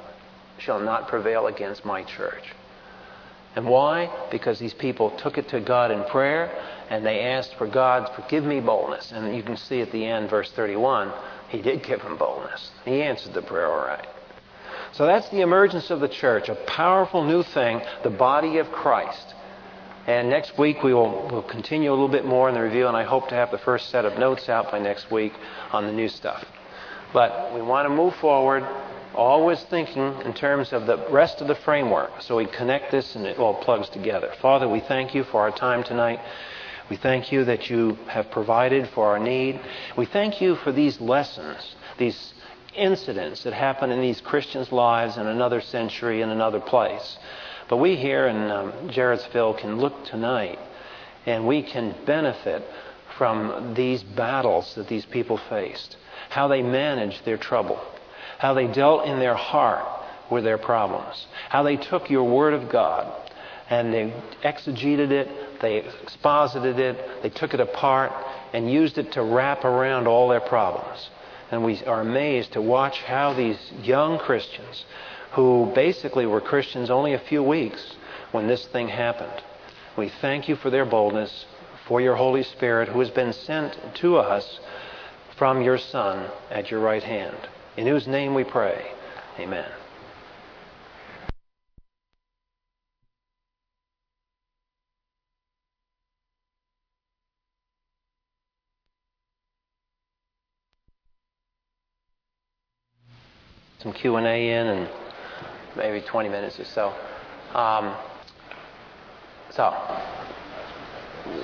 shall 0.56 0.80
not 0.80 1.06
prevail 1.06 1.48
against 1.48 1.84
my 1.84 2.02
church. 2.02 2.54
And 3.56 3.66
why? 3.66 4.10
Because 4.30 4.58
these 4.58 4.72
people 4.72 5.10
took 5.18 5.36
it 5.36 5.48
to 5.50 5.60
God 5.60 5.90
in 5.90 6.02
prayer 6.04 6.50
and 6.88 7.04
they 7.04 7.20
asked 7.20 7.54
for 7.56 7.66
God, 7.66 8.10
forgive 8.16 8.44
me 8.44 8.60
boldness. 8.60 9.12
And 9.12 9.36
you 9.36 9.42
can 9.42 9.58
see 9.58 9.82
at 9.82 9.92
the 9.92 10.06
end, 10.06 10.30
verse 10.30 10.50
31, 10.52 11.12
he 11.50 11.60
did 11.60 11.82
give 11.82 12.02
them 12.02 12.16
boldness. 12.16 12.70
He 12.86 13.02
answered 13.02 13.34
the 13.34 13.42
prayer 13.42 13.70
all 13.70 13.86
right. 13.86 14.08
So 14.92 15.04
that's 15.04 15.28
the 15.28 15.42
emergence 15.42 15.90
of 15.90 16.00
the 16.00 16.08
church, 16.08 16.48
a 16.48 16.54
powerful 16.54 17.22
new 17.22 17.42
thing, 17.42 17.82
the 18.02 18.08
body 18.08 18.56
of 18.56 18.72
Christ. 18.72 19.34
And 20.08 20.30
next 20.30 20.56
week 20.56 20.82
we 20.82 20.94
will 20.94 21.28
we'll 21.30 21.42
continue 21.42 21.90
a 21.90 21.92
little 21.92 22.08
bit 22.08 22.24
more 22.24 22.48
in 22.48 22.54
the 22.54 22.62
review, 22.62 22.86
and 22.88 22.96
I 22.96 23.04
hope 23.04 23.28
to 23.28 23.34
have 23.34 23.50
the 23.50 23.58
first 23.58 23.90
set 23.90 24.06
of 24.06 24.18
notes 24.18 24.48
out 24.48 24.70
by 24.70 24.78
next 24.78 25.10
week 25.10 25.34
on 25.70 25.84
the 25.84 25.92
new 25.92 26.08
stuff. 26.08 26.46
But 27.12 27.52
we 27.54 27.60
want 27.60 27.84
to 27.84 27.94
move 27.94 28.14
forward 28.16 28.66
always 29.14 29.62
thinking 29.64 30.14
in 30.22 30.32
terms 30.32 30.72
of 30.72 30.86
the 30.86 30.96
rest 31.10 31.42
of 31.42 31.46
the 31.46 31.56
framework. 31.56 32.22
So 32.22 32.36
we 32.36 32.46
connect 32.46 32.90
this 32.90 33.16
and 33.16 33.26
it 33.26 33.38
all 33.38 33.62
plugs 33.62 33.90
together. 33.90 34.32
Father, 34.40 34.66
we 34.66 34.80
thank 34.80 35.14
you 35.14 35.24
for 35.24 35.42
our 35.42 35.50
time 35.50 35.84
tonight. 35.84 36.20
We 36.88 36.96
thank 36.96 37.30
you 37.30 37.44
that 37.44 37.68
you 37.68 37.98
have 38.06 38.30
provided 38.30 38.88
for 38.94 39.08
our 39.08 39.18
need. 39.18 39.60
We 39.94 40.06
thank 40.06 40.40
you 40.40 40.56
for 40.56 40.72
these 40.72 41.02
lessons, 41.02 41.74
these 41.98 42.32
incidents 42.74 43.42
that 43.42 43.52
happen 43.52 43.90
in 43.90 44.00
these 44.00 44.22
Christians' 44.22 44.72
lives 44.72 45.18
in 45.18 45.26
another 45.26 45.60
century, 45.60 46.22
in 46.22 46.30
another 46.30 46.60
place. 46.60 47.18
But 47.68 47.76
we 47.78 47.96
here 47.96 48.26
in 48.26 48.50
um, 48.50 48.72
Jarrettsville 48.88 49.58
can 49.58 49.78
look 49.78 50.04
tonight 50.06 50.58
and 51.26 51.46
we 51.46 51.62
can 51.62 51.94
benefit 52.06 52.62
from 53.16 53.74
these 53.74 54.02
battles 54.02 54.74
that 54.76 54.88
these 54.88 55.04
people 55.04 55.38
faced, 55.48 55.96
how 56.30 56.48
they 56.48 56.62
managed 56.62 57.24
their 57.24 57.36
trouble 57.36 57.80
how 58.38 58.54
they 58.54 58.68
dealt 58.68 59.04
in 59.04 59.18
their 59.18 59.34
heart 59.34 59.84
with 60.30 60.44
their 60.44 60.58
problems, 60.58 61.26
how 61.48 61.62
they 61.62 61.76
took 61.76 62.08
your 62.08 62.24
Word 62.24 62.54
of 62.54 62.68
God 62.70 63.12
and 63.68 63.92
they 63.92 64.14
exegeted 64.42 65.10
it, 65.10 65.60
they 65.60 65.78
exposited 65.78 66.78
it, 66.78 67.22
they 67.22 67.28
took 67.28 67.52
it 67.52 67.60
apart 67.60 68.12
and 68.54 68.70
used 68.70 68.96
it 68.96 69.12
to 69.12 69.22
wrap 69.22 69.64
around 69.64 70.06
all 70.06 70.28
their 70.28 70.40
problems. 70.40 71.10
And 71.50 71.64
we 71.64 71.84
are 71.84 72.00
amazed 72.00 72.52
to 72.52 72.62
watch 72.62 73.02
how 73.02 73.34
these 73.34 73.58
young 73.82 74.18
Christians, 74.18 74.84
who 75.32 75.70
basically 75.74 76.26
were 76.26 76.40
Christians 76.40 76.90
only 76.90 77.14
a 77.14 77.18
few 77.18 77.42
weeks 77.42 77.96
when 78.32 78.46
this 78.46 78.66
thing 78.66 78.88
happened, 78.88 79.42
we 79.96 80.08
thank 80.08 80.48
you 80.48 80.56
for 80.56 80.70
their 80.70 80.84
boldness, 80.84 81.46
for 81.86 82.00
your 82.00 82.16
Holy 82.16 82.42
Spirit 82.42 82.88
who 82.88 83.00
has 83.00 83.10
been 83.10 83.32
sent 83.32 83.78
to 83.96 84.16
us 84.16 84.60
from 85.36 85.62
your 85.62 85.78
Son 85.78 86.30
at 86.50 86.70
your 86.70 86.80
right 86.80 87.02
hand, 87.02 87.36
in 87.76 87.86
whose 87.86 88.06
name 88.06 88.34
we 88.34 88.44
pray. 88.44 88.92
Amen. 89.38 89.70
some 103.80 103.92
Q&A 103.92 104.50
in 104.50 104.66
and 104.66 104.88
maybe 105.78 106.00
20 106.00 106.28
minutes 106.28 106.58
or 106.58 106.64
so. 106.64 106.92
Um, 107.54 107.94
so, 109.50 109.72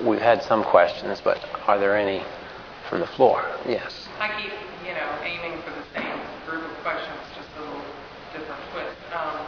we've 0.04 0.20
had 0.20 0.42
some 0.42 0.62
questions, 0.64 1.20
but 1.22 1.38
are 1.66 1.78
there 1.78 1.96
any 1.96 2.22
from 2.90 3.00
the 3.00 3.06
floor? 3.06 3.42
Yes. 3.66 4.08
I 4.20 4.28
keep, 4.36 4.52
you 4.84 4.92
know, 4.92 5.08
aiming 5.24 5.62
for 5.62 5.70
the 5.70 5.86
same 5.94 6.20
group 6.44 6.68
of 6.68 6.76
questions, 6.82 7.16
just 7.34 7.48
a 7.56 7.60
little 7.64 7.80
different 8.34 8.60
twist. 8.72 8.98
Um, 9.14 9.40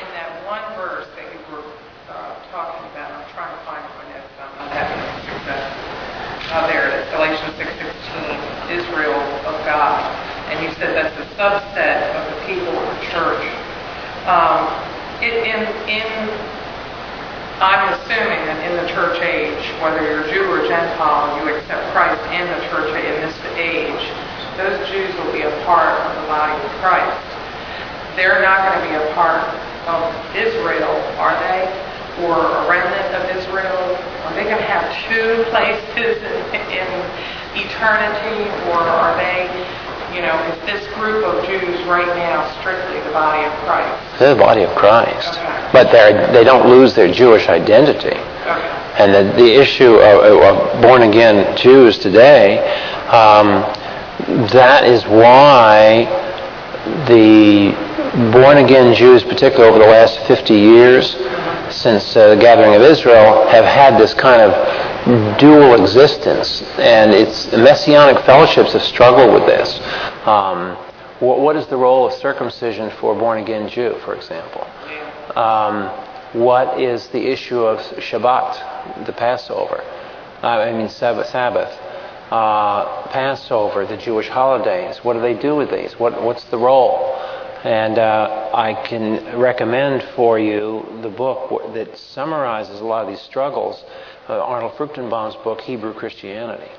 in 0.00 0.08
that 0.14 0.30
one 0.46 0.64
verse 0.78 1.06
that 1.18 1.26
you 1.28 1.40
were 1.52 1.66
uh, 2.08 2.34
talking 2.50 2.86
about, 2.94 3.12
I'm 3.12 3.28
trying 3.34 3.52
to 3.52 3.62
find 3.66 3.84
my 3.84 4.04
notes. 4.14 4.32
I'm 4.40 4.54
not 4.56 4.70
having 4.72 5.02
success. 5.26 5.98
Uh, 6.48 6.66
there 6.66 6.88
it 6.88 7.04
is, 7.04 7.06
Galatians 7.12 7.52
6:16, 7.60 8.80
Israel 8.80 9.20
of 9.44 9.60
God, 9.66 10.27
and 10.48 10.64
you 10.64 10.72
said 10.80 10.96
that's 10.96 11.16
a 11.16 11.26
subset 11.36 12.12
of 12.16 12.22
the 12.32 12.38
people 12.48 12.72
of 12.72 12.86
the 12.88 13.00
church. 13.12 13.44
Um, 14.24 14.68
it, 15.20 15.44
in 15.44 15.60
in 15.88 16.08
I'm 17.58 17.90
assuming 17.90 18.46
that 18.46 18.62
in 18.70 18.78
the 18.78 18.86
church 18.86 19.18
age, 19.18 19.58
whether 19.82 19.98
you're 19.98 20.22
Jew 20.30 20.46
or 20.46 20.62
Gentile, 20.62 21.26
you 21.42 21.50
accept 21.58 21.90
Christ 21.90 22.22
in 22.30 22.46
the 22.46 22.62
church 22.70 22.86
in 22.94 23.18
this 23.18 23.34
age, 23.58 23.98
those 24.54 24.78
Jews 24.86 25.10
will 25.18 25.34
be 25.34 25.42
a 25.42 25.50
part 25.66 25.90
of 25.90 26.10
the 26.22 26.26
body 26.30 26.54
of 26.54 26.70
Christ. 26.78 27.18
They're 28.14 28.46
not 28.46 28.62
going 28.62 28.78
to 28.78 28.84
be 28.86 28.94
a 28.94 29.10
part 29.18 29.42
of 29.90 30.06
Israel, 30.38 30.94
are 31.18 31.34
they? 31.34 31.66
Or 32.22 32.38
a 32.38 32.62
remnant 32.70 33.10
of 33.18 33.26
Israel? 33.34 33.74
Are 34.22 34.34
they 34.38 34.46
going 34.46 34.62
to 34.62 34.70
have 34.70 34.86
two 35.10 35.42
places 35.50 36.14
in, 36.22 36.62
in 36.70 36.88
eternity? 37.58 38.46
Or 38.70 38.86
are 38.86 39.18
they 39.18 39.50
you 40.14 40.22
know, 40.22 40.34
is 40.48 40.66
this 40.66 40.86
group 40.94 41.24
of 41.24 41.44
Jews 41.46 41.84
right 41.86 42.06
now 42.16 42.48
strictly 42.60 43.00
the 43.00 43.10
body 43.12 43.44
of 43.44 43.52
Christ? 43.64 44.18
They're 44.18 44.34
the 44.34 44.40
body 44.40 44.62
of 44.62 44.70
Christ. 44.74 45.38
Okay. 45.38 45.70
But 45.72 45.92
they're, 45.92 46.32
they 46.32 46.44
don't 46.44 46.68
lose 46.68 46.94
their 46.94 47.12
Jewish 47.12 47.48
identity. 47.48 48.16
Okay. 48.16 48.74
And 48.98 49.14
the, 49.14 49.32
the 49.36 49.60
issue 49.60 49.96
of, 49.96 50.42
of 50.42 50.82
born 50.82 51.02
again 51.02 51.56
Jews 51.56 51.98
today, 51.98 52.58
um, 53.08 53.62
that 54.48 54.84
is 54.84 55.04
why 55.06 56.04
the 57.06 57.72
born 58.32 58.58
again 58.58 58.94
Jews, 58.94 59.22
particularly 59.22 59.70
over 59.70 59.78
the 59.78 59.90
last 59.90 60.18
50 60.26 60.54
years, 60.54 61.16
since 61.70 62.16
uh, 62.16 62.34
the 62.34 62.40
gathering 62.40 62.74
of 62.74 62.82
Israel, 62.82 63.46
have 63.48 63.64
had 63.64 63.98
this 64.00 64.14
kind 64.14 64.42
of 64.42 64.52
dual 65.38 65.74
existence. 65.80 66.62
And 66.78 67.12
it's 67.12 67.52
messianic 67.52 68.24
fellowships 68.24 68.72
have 68.72 68.82
struggled 68.82 69.32
with 69.32 69.46
this. 69.46 69.80
Um, 70.26 70.76
what, 71.20 71.40
what 71.40 71.56
is 71.56 71.66
the 71.66 71.76
role 71.76 72.06
of 72.06 72.12
circumcision 72.14 72.90
for 73.00 73.16
a 73.16 73.18
born 73.18 73.38
again 73.38 73.68
Jew, 73.68 73.96
for 74.04 74.14
example? 74.14 74.66
Um, 75.36 75.88
what 76.32 76.80
is 76.80 77.08
the 77.08 77.26
issue 77.26 77.60
of 77.60 77.78
Shabbat, 77.96 79.06
the 79.06 79.12
Passover? 79.12 79.82
Uh, 80.42 80.46
I 80.46 80.72
mean, 80.72 80.88
Sabbath. 80.88 81.28
Sabbath. 81.28 81.72
Uh, 82.30 83.08
Passover, 83.08 83.86
the 83.86 83.96
Jewish 83.96 84.28
holidays. 84.28 84.98
What 85.02 85.14
do 85.14 85.20
they 85.20 85.34
do 85.34 85.56
with 85.56 85.70
these? 85.70 85.98
What, 85.98 86.22
what's 86.22 86.44
the 86.44 86.58
role? 86.58 87.14
And 87.64 87.98
uh, 87.98 88.50
I 88.54 88.74
can 88.74 89.36
recommend 89.36 90.02
for 90.14 90.38
you 90.38 90.86
the 91.02 91.08
book 91.08 91.72
that 91.74 91.96
summarizes 91.96 92.80
a 92.80 92.84
lot 92.84 93.04
of 93.04 93.08
these 93.08 93.22
struggles, 93.22 93.82
uh, 94.28 94.40
Arnold 94.40 94.72
Fruchtenbaum's 94.76 95.36
book, 95.36 95.60
Hebrew 95.60 95.94
Christianity. 95.94 96.70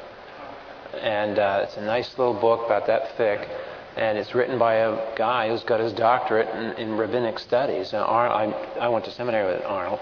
And 1.02 1.40
uh, 1.40 1.62
it's 1.64 1.78
a 1.78 1.82
nice 1.82 2.18
little 2.18 2.34
book 2.34 2.66
about 2.66 2.88
that 2.88 3.16
thick. 3.18 3.48
And 3.96 4.18
it's 4.18 4.36
written 4.36 4.60
by 4.60 4.76
a 4.76 5.18
guy 5.18 5.50
who's 5.50 5.64
got 5.64 5.80
his 5.80 5.94
doctorate 5.94 6.48
in, 6.50 6.90
in 6.90 6.98
rabbinic 6.98 7.40
studies. 7.40 7.94
Ar- 7.94 8.30
I, 8.30 8.46
I, 8.80 8.88
went 8.88 9.06
to 9.06 9.12
seminary 9.12 9.52
with 9.52 9.64
Arnold, 9.66 10.00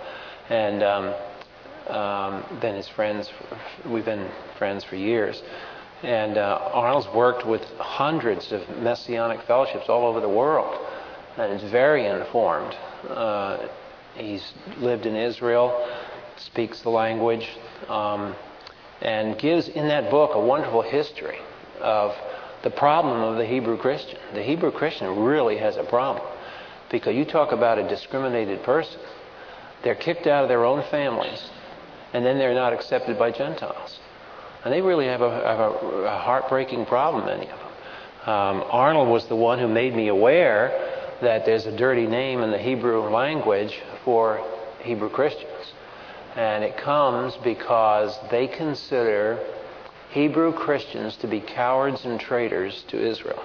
and 0.49 0.83
um, 0.83 1.13
um, 1.87 2.59
been 2.59 2.75
his 2.75 2.87
friends. 2.87 3.29
For, 3.29 3.89
we've 3.89 4.05
been 4.05 4.29
friends 4.57 4.83
for 4.83 4.97
years. 4.97 5.41
And 6.03 6.37
uh, 6.37 6.69
Arnold's 6.73 7.07
worked 7.15 7.47
with 7.47 7.63
hundreds 7.79 8.51
of 8.51 8.61
messianic 8.81 9.41
fellowships 9.43 9.89
all 9.89 10.05
over 10.05 10.19
the 10.19 10.29
world, 10.29 10.77
and 11.37 11.51
is 11.53 11.71
very 11.71 12.05
informed. 12.05 12.75
Uh, 13.09 13.67
he's 14.15 14.53
lived 14.77 15.05
in 15.05 15.15
Israel, 15.15 15.89
speaks 16.39 16.81
the 16.81 16.89
language, 16.89 17.47
um, 17.89 18.35
and 19.01 19.37
gives 19.37 19.67
in 19.67 19.87
that 19.87 20.09
book 20.09 20.31
a 20.33 20.39
wonderful 20.39 20.81
history 20.81 21.39
of 21.81 22.15
the 22.63 22.69
problem 22.69 23.21
of 23.21 23.37
the 23.37 23.45
Hebrew 23.45 23.77
Christian. 23.77 24.17
The 24.33 24.43
Hebrew 24.43 24.71
Christian 24.71 25.15
really 25.19 25.57
has 25.57 25.77
a 25.77 25.83
problem 25.83 26.25
because 26.89 27.15
you 27.15 27.25
talk 27.25 27.51
about 27.51 27.77
a 27.77 27.87
discriminated 27.87 28.63
person. 28.63 28.99
They're 29.83 29.95
kicked 29.95 30.25
out 30.25 30.43
of 30.43 30.49
their 30.49 30.65
own 30.65 30.83
families, 30.89 31.49
and 32.13 32.25
then 32.25 32.37
they're 32.37 32.55
not 32.55 32.73
accepted 32.73 33.19
by 33.19 33.31
Gentiles. 33.31 33.99
And 34.63 34.73
they 34.73 34.81
really 34.81 35.05
have 35.05 35.21
a, 35.21 35.29
have 35.29 35.59
a, 35.59 35.69
a 36.05 36.17
heartbreaking 36.17 36.87
problem, 36.87 37.25
many 37.25 37.49
of 37.49 37.59
them. 37.59 37.67
Um, 38.27 38.63
Arnold 38.69 39.07
was 39.07 39.27
the 39.27 39.35
one 39.35 39.59
who 39.59 39.67
made 39.67 39.95
me 39.95 40.09
aware 40.09 41.15
that 41.21 41.45
there's 41.45 41.65
a 41.65 41.75
dirty 41.75 42.05
name 42.05 42.41
in 42.41 42.51
the 42.51 42.57
Hebrew 42.57 43.09
language 43.09 43.81
for 44.03 44.43
Hebrew 44.81 45.09
Christians. 45.09 45.73
And 46.37 46.63
it 46.63 46.77
comes 46.77 47.35
because 47.43 48.15
they 48.29 48.45
consider 48.45 49.39
Hebrew 50.11 50.53
Christians 50.53 51.17
to 51.17 51.27
be 51.27 51.39
cowards 51.41 52.05
and 52.05 52.19
traitors 52.19 52.85
to 52.89 53.03
Israel. 53.03 53.43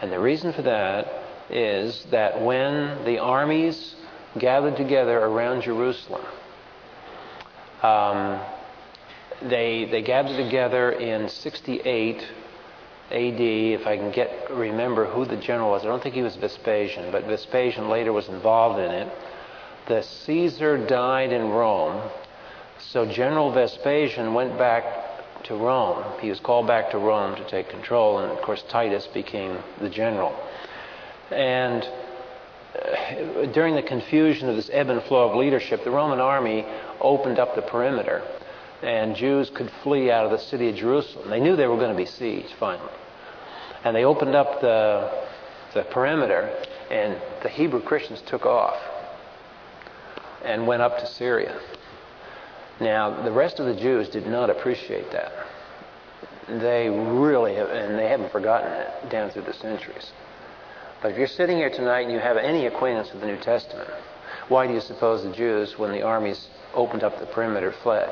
And 0.00 0.12
the 0.12 0.20
reason 0.20 0.52
for 0.52 0.62
that 0.62 1.12
is 1.50 2.06
that 2.12 2.40
when 2.40 3.04
the 3.04 3.18
armies 3.18 3.96
gathered 4.38 4.76
together 4.76 5.18
around 5.18 5.62
Jerusalem, 5.62 6.24
um, 7.82 8.40
they, 9.42 9.86
they 9.90 10.02
gathered 10.02 10.36
together 10.36 10.92
in 10.92 11.28
68 11.28 12.22
AD, 13.10 13.40
if 13.40 13.86
I 13.86 13.96
can 13.96 14.12
get 14.12 14.50
remember 14.50 15.04
who 15.04 15.24
the 15.24 15.36
general 15.36 15.70
was. 15.70 15.82
I 15.82 15.86
don't 15.86 16.02
think 16.02 16.14
he 16.14 16.22
was 16.22 16.36
Vespasian, 16.36 17.10
but 17.12 17.24
Vespasian 17.24 17.88
later 17.88 18.12
was 18.12 18.28
involved 18.28 18.78
in 18.78 18.90
it. 18.90 19.12
The 19.86 20.02
Caesar 20.02 20.78
died 20.86 21.32
in 21.32 21.50
Rome, 21.50 22.10
so 22.78 23.04
General 23.04 23.52
Vespasian 23.52 24.32
went 24.32 24.56
back 24.56 24.84
to 25.44 25.54
Rome. 25.54 26.02
He 26.20 26.30
was 26.30 26.40
called 26.40 26.66
back 26.66 26.90
to 26.92 26.98
Rome 26.98 27.36
to 27.36 27.44
take 27.48 27.68
control, 27.68 28.18
and 28.18 28.32
of 28.32 28.40
course 28.42 28.64
Titus 28.68 29.06
became 29.08 29.58
the 29.80 29.90
general. 29.90 30.34
And 31.30 31.82
uh, 31.84 33.46
during 33.52 33.74
the 33.74 33.82
confusion 33.82 34.48
of 34.48 34.56
this 34.56 34.70
ebb 34.72 34.88
and 34.88 35.02
flow 35.02 35.28
of 35.28 35.36
leadership, 35.36 35.84
the 35.84 35.90
Roman 35.90 36.18
army 36.18 36.64
opened 37.00 37.38
up 37.38 37.54
the 37.54 37.62
perimeter 37.62 38.22
and 38.82 39.16
Jews 39.16 39.50
could 39.50 39.70
flee 39.82 40.10
out 40.10 40.26
of 40.26 40.30
the 40.30 40.38
city 40.38 40.68
of 40.68 40.76
Jerusalem. 40.76 41.30
They 41.30 41.40
knew 41.40 41.56
they 41.56 41.66
were 41.66 41.76
going 41.76 41.90
to 41.90 41.96
be 41.96 42.04
sieged 42.04 42.52
finally. 42.58 42.92
And 43.82 43.96
they 43.96 44.04
opened 44.04 44.34
up 44.34 44.60
the, 44.60 45.24
the 45.72 45.84
perimeter, 45.84 46.54
and 46.90 47.20
the 47.42 47.48
Hebrew 47.48 47.80
Christians 47.80 48.22
took 48.26 48.44
off 48.44 48.76
and 50.44 50.66
went 50.66 50.82
up 50.82 50.98
to 50.98 51.06
Syria. 51.06 51.58
Now, 52.80 53.22
the 53.22 53.32
rest 53.32 53.60
of 53.60 53.66
the 53.66 53.74
Jews 53.74 54.08
did 54.08 54.26
not 54.26 54.50
appreciate 54.50 55.10
that. 55.12 55.32
They 56.48 56.88
really 56.88 57.54
have, 57.54 57.70
and 57.70 57.98
they 57.98 58.08
haven't 58.08 58.32
forgotten 58.32 58.70
it 58.72 59.10
down 59.10 59.30
through 59.30 59.42
the 59.42 59.54
centuries. 59.54 60.12
But 61.00 61.12
if 61.12 61.18
you're 61.18 61.26
sitting 61.26 61.56
here 61.56 61.70
tonight 61.70 62.02
and 62.02 62.12
you 62.12 62.18
have 62.18 62.36
any 62.36 62.66
acquaintance 62.66 63.12
with 63.12 63.20
the 63.20 63.26
New 63.26 63.38
Testament, 63.38 63.88
why 64.48 64.66
do 64.66 64.74
you 64.74 64.80
suppose 64.80 65.22
the 65.22 65.32
Jews, 65.32 65.78
when 65.78 65.92
the 65.92 66.02
armies 66.02 66.48
opened 66.74 67.02
up 67.02 67.18
the 67.18 67.26
perimeter, 67.26 67.72
fled? 67.72 68.10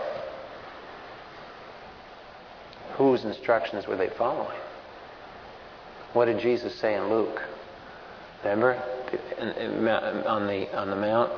Whose 2.97 3.24
instructions 3.24 3.87
were 3.87 3.97
they 3.97 4.11
following? 4.11 4.59
What 6.12 6.26
did 6.26 6.39
Jesus 6.41 6.74
say 6.74 6.95
in 6.95 7.09
Luke? 7.09 7.43
Remember, 8.45 8.74
on 10.26 10.47
the 10.47 10.76
on 10.76 10.91
the 10.91 10.97
mount, 10.97 11.33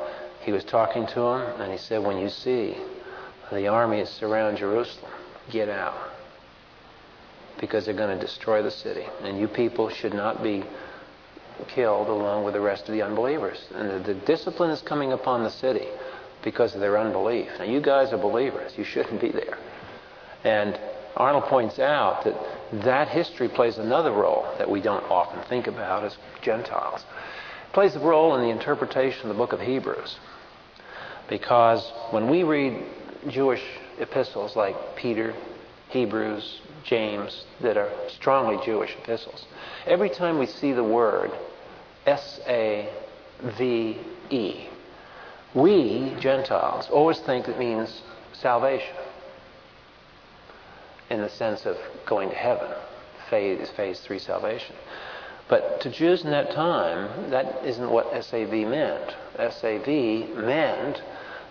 he 0.45 0.53
was 0.53 0.65
talking 0.65 1.07
to 1.09 1.21
them, 1.21 1.61
and 1.61 1.73
he 1.73 1.79
said, 1.79 2.03
"When 2.03 2.19
you 2.19 2.29
see 2.29 2.77
the 3.51 3.69
armies 3.69 4.09
surround 4.09 4.59
Jerusalem, 4.59 5.13
get 5.51 5.69
out." 5.69 5.95
because 7.61 7.85
they're 7.85 7.95
going 7.95 8.17
to 8.19 8.25
destroy 8.25 8.63
the 8.63 8.71
city. 8.71 9.07
And 9.23 9.39
you 9.39 9.49
people 9.49 9.89
should 9.89 10.15
not 10.15 10.43
be 10.43 10.65
killed 11.69 12.09
along 12.09 12.45
with 12.45 12.55
the 12.55 12.61
rest 12.61 12.89
of 12.89 12.95
the 12.95 13.03
unbelievers. 13.03 13.67
And 13.75 13.91
the, 13.91 14.13
the 14.13 14.21
discipline 14.21 14.71
is 14.71 14.83
coming 14.83 15.13
upon 15.13 15.45
the 15.45 15.51
city 15.51 15.87
because 16.43 16.75
of 16.75 16.81
their 16.81 16.99
unbelief. 16.99 17.49
Now, 17.59 17.65
you 17.65 17.81
guys 17.81 18.13
are 18.13 18.19
believers. 18.19 18.77
You 18.77 18.85
shouldn't 18.85 19.21
be 19.21 19.31
there. 19.31 19.59
And 20.43 20.79
Arnold 21.17 21.45
points 21.45 21.79
out 21.79 22.25
that 22.25 22.35
that 22.85 23.09
history 23.09 23.49
plays 23.49 23.79
another 23.79 24.11
role 24.11 24.47
that 24.59 24.71
we 24.71 24.81
don't 24.81 25.05
often 25.11 25.41
think 25.49 25.67
about 25.67 26.05
as 26.05 26.17
Gentiles. 26.43 27.05
It 27.69 27.73
plays 27.73 27.95
a 27.95 28.01
role 28.01 28.35
in 28.35 28.43
the 28.43 28.51
interpretation 28.51 29.23
of 29.23 29.29
the 29.29 29.35
book 29.35 29.53
of 29.53 29.61
Hebrews. 29.61 30.19
Because 31.29 31.91
when 32.11 32.29
we 32.29 32.43
read 32.43 32.83
Jewish 33.29 33.63
epistles 33.99 34.57
like 34.57 34.77
Peter, 34.97 35.35
Hebrews, 35.89 36.61
James, 36.85 37.45
that 37.61 37.77
are 37.77 37.91
strongly 38.09 38.63
Jewish 38.65 38.95
epistles, 39.01 39.47
every 39.87 40.11
time 40.11 40.39
we 40.39 40.47
see 40.47 40.73
the 40.73 40.85
word 40.85 41.31
S 42.07 42.41
A 42.47 42.89
V 43.59 43.99
E, 44.31 44.69
we, 45.55 46.15
Gentiles, 46.21 46.89
always 46.91 47.21
think 47.21 47.49
it 47.49 47.59
means 47.59 48.03
salvation 48.33 48.97
in 51.11 51.21
the 51.21 51.29
sense 51.29 51.65
of 51.65 51.77
going 52.07 52.29
to 52.29 52.35
heaven, 52.35 52.71
phase, 53.31 53.71
phase 53.71 54.01
three 54.01 54.19
salvation. 54.19 54.75
But 55.49 55.81
to 55.83 55.91
Jews 55.91 56.25
in 56.25 56.31
that 56.31 56.53
time, 56.53 57.31
that 57.31 57.65
isn't 57.65 57.91
what 57.91 58.25
SAV 58.25 58.51
meant. 58.51 59.15
SAV 59.39 60.37
meant 60.37 61.03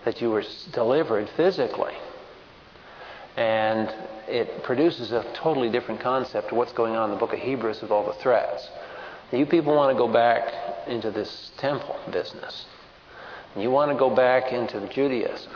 that 0.04 0.20
you 0.20 0.30
were 0.30 0.44
delivered 0.72 1.28
physically. 1.30 1.94
And 3.36 3.92
it 4.28 4.62
produces 4.62 5.12
a 5.12 5.24
totally 5.34 5.70
different 5.70 6.00
concept 6.00 6.52
of 6.52 6.56
what's 6.56 6.72
going 6.72 6.94
on 6.94 7.10
in 7.10 7.14
the 7.14 7.20
book 7.20 7.32
of 7.32 7.38
Hebrews 7.38 7.82
with 7.82 7.90
all 7.90 8.06
the 8.06 8.12
threats. 8.14 8.68
You 9.32 9.46
people 9.46 9.74
want 9.74 9.94
to 9.94 9.98
go 9.98 10.06
back 10.06 10.52
into 10.86 11.10
this 11.10 11.50
temple 11.56 11.98
business. 12.12 12.66
You 13.56 13.70
want 13.70 13.90
to 13.90 13.98
go 13.98 14.14
back 14.14 14.52
into 14.52 14.86
Judaism. 14.88 15.52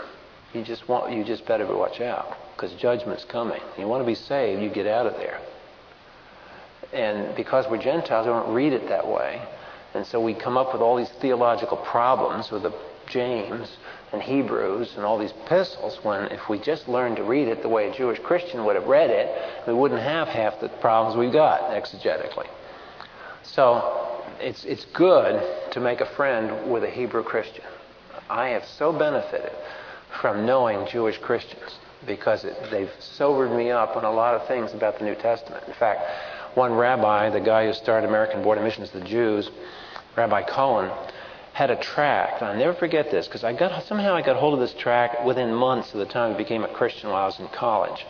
You 0.52 0.64
just 0.64 0.88
want 0.88 1.12
you 1.12 1.24
just 1.24 1.46
better 1.46 1.66
watch 1.66 2.00
out 2.00 2.36
because 2.54 2.72
judgment's 2.74 3.24
coming. 3.24 3.60
You 3.78 3.86
want 3.86 4.02
to 4.02 4.06
be 4.06 4.14
saved, 4.14 4.62
you 4.62 4.70
get 4.70 4.86
out 4.86 5.06
of 5.06 5.14
there. 5.14 5.40
And 6.92 7.36
because 7.36 7.66
we're 7.70 7.82
Gentiles, 7.82 8.26
we 8.26 8.32
don't 8.32 8.52
read 8.52 8.72
it 8.72 8.88
that 8.88 9.06
way. 9.06 9.40
And 9.98 10.06
so 10.06 10.20
we 10.20 10.32
come 10.32 10.56
up 10.56 10.72
with 10.72 10.80
all 10.80 10.94
these 10.94 11.08
theological 11.20 11.76
problems 11.76 12.52
with 12.52 12.62
the 12.62 12.72
James 13.08 13.78
and 14.12 14.22
Hebrews 14.22 14.92
and 14.94 15.04
all 15.04 15.18
these 15.18 15.32
epistles 15.32 15.98
when 16.04 16.26
if 16.26 16.48
we 16.48 16.60
just 16.60 16.86
learned 16.86 17.16
to 17.16 17.24
read 17.24 17.48
it 17.48 17.62
the 17.62 17.68
way 17.68 17.90
a 17.90 17.92
Jewish 17.92 18.20
Christian 18.20 18.64
would 18.64 18.76
have 18.76 18.86
read 18.86 19.10
it, 19.10 19.28
we 19.66 19.74
wouldn't 19.74 20.00
have 20.00 20.28
half 20.28 20.60
the 20.60 20.68
problems 20.68 21.16
we've 21.16 21.32
got 21.32 21.62
exegetically. 21.72 22.46
So 23.42 24.22
it's, 24.38 24.64
it's 24.64 24.84
good 24.84 25.42
to 25.72 25.80
make 25.80 26.00
a 26.00 26.06
friend 26.14 26.70
with 26.70 26.84
a 26.84 26.90
Hebrew 26.90 27.24
Christian. 27.24 27.64
I 28.30 28.50
have 28.50 28.66
so 28.66 28.96
benefited 28.96 29.50
from 30.20 30.46
knowing 30.46 30.86
Jewish 30.86 31.18
Christians 31.18 31.76
because 32.06 32.44
it, 32.44 32.56
they've 32.70 32.92
sobered 33.00 33.50
me 33.50 33.72
up 33.72 33.96
on 33.96 34.04
a 34.04 34.12
lot 34.12 34.36
of 34.36 34.46
things 34.46 34.72
about 34.74 35.00
the 35.00 35.04
New 35.04 35.16
Testament. 35.16 35.64
In 35.66 35.74
fact, 35.74 36.02
one 36.54 36.74
rabbi, 36.74 37.30
the 37.30 37.40
guy 37.40 37.66
who 37.66 37.72
started 37.72 38.06
American 38.06 38.42
Board 38.42 38.58
of 38.58 38.64
Missions 38.64 38.90
the 38.90 39.00
Jews, 39.00 39.50
Rabbi 40.18 40.42
Cohen, 40.42 40.90
had 41.52 41.70
a 41.70 41.76
tract. 41.76 42.42
I'll 42.42 42.56
never 42.56 42.74
forget 42.74 43.10
this 43.10 43.26
because 43.26 43.44
I 43.44 43.52
got 43.52 43.84
somehow 43.84 44.14
I 44.14 44.22
got 44.22 44.36
hold 44.36 44.54
of 44.54 44.60
this 44.60 44.74
tract 44.74 45.24
within 45.24 45.54
months 45.54 45.92
of 45.92 46.00
the 46.00 46.06
time 46.06 46.34
I 46.34 46.36
became 46.36 46.64
a 46.64 46.68
Christian 46.68 47.10
while 47.10 47.22
I 47.22 47.26
was 47.26 47.38
in 47.38 47.48
college. 47.48 48.04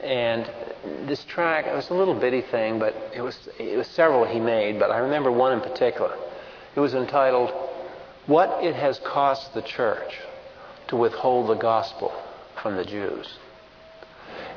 And 0.00 0.50
this 1.06 1.24
tract, 1.24 1.68
it 1.68 1.74
was 1.74 1.90
a 1.90 1.94
little 1.94 2.14
bitty 2.14 2.42
thing, 2.42 2.78
but 2.78 2.94
it 3.14 3.20
was 3.20 3.36
it 3.58 3.76
was 3.76 3.86
several 3.88 4.24
he 4.24 4.40
made, 4.40 4.78
but 4.78 4.90
I 4.90 4.98
remember 4.98 5.30
one 5.30 5.52
in 5.52 5.60
particular. 5.60 6.16
It 6.74 6.80
was 6.80 6.94
entitled 6.94 7.50
"What 8.26 8.64
It 8.64 8.74
Has 8.74 8.98
Cost 9.00 9.54
the 9.54 9.62
Church 9.62 10.18
to 10.88 10.96
Withhold 10.96 11.48
the 11.48 11.54
Gospel 11.54 12.12
from 12.62 12.76
the 12.76 12.84
Jews." 12.84 13.38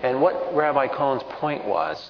And 0.02 0.22
what 0.22 0.56
Rabbi 0.56 0.88
Cohen's 0.88 1.24
point 1.24 1.66
was 1.66 2.10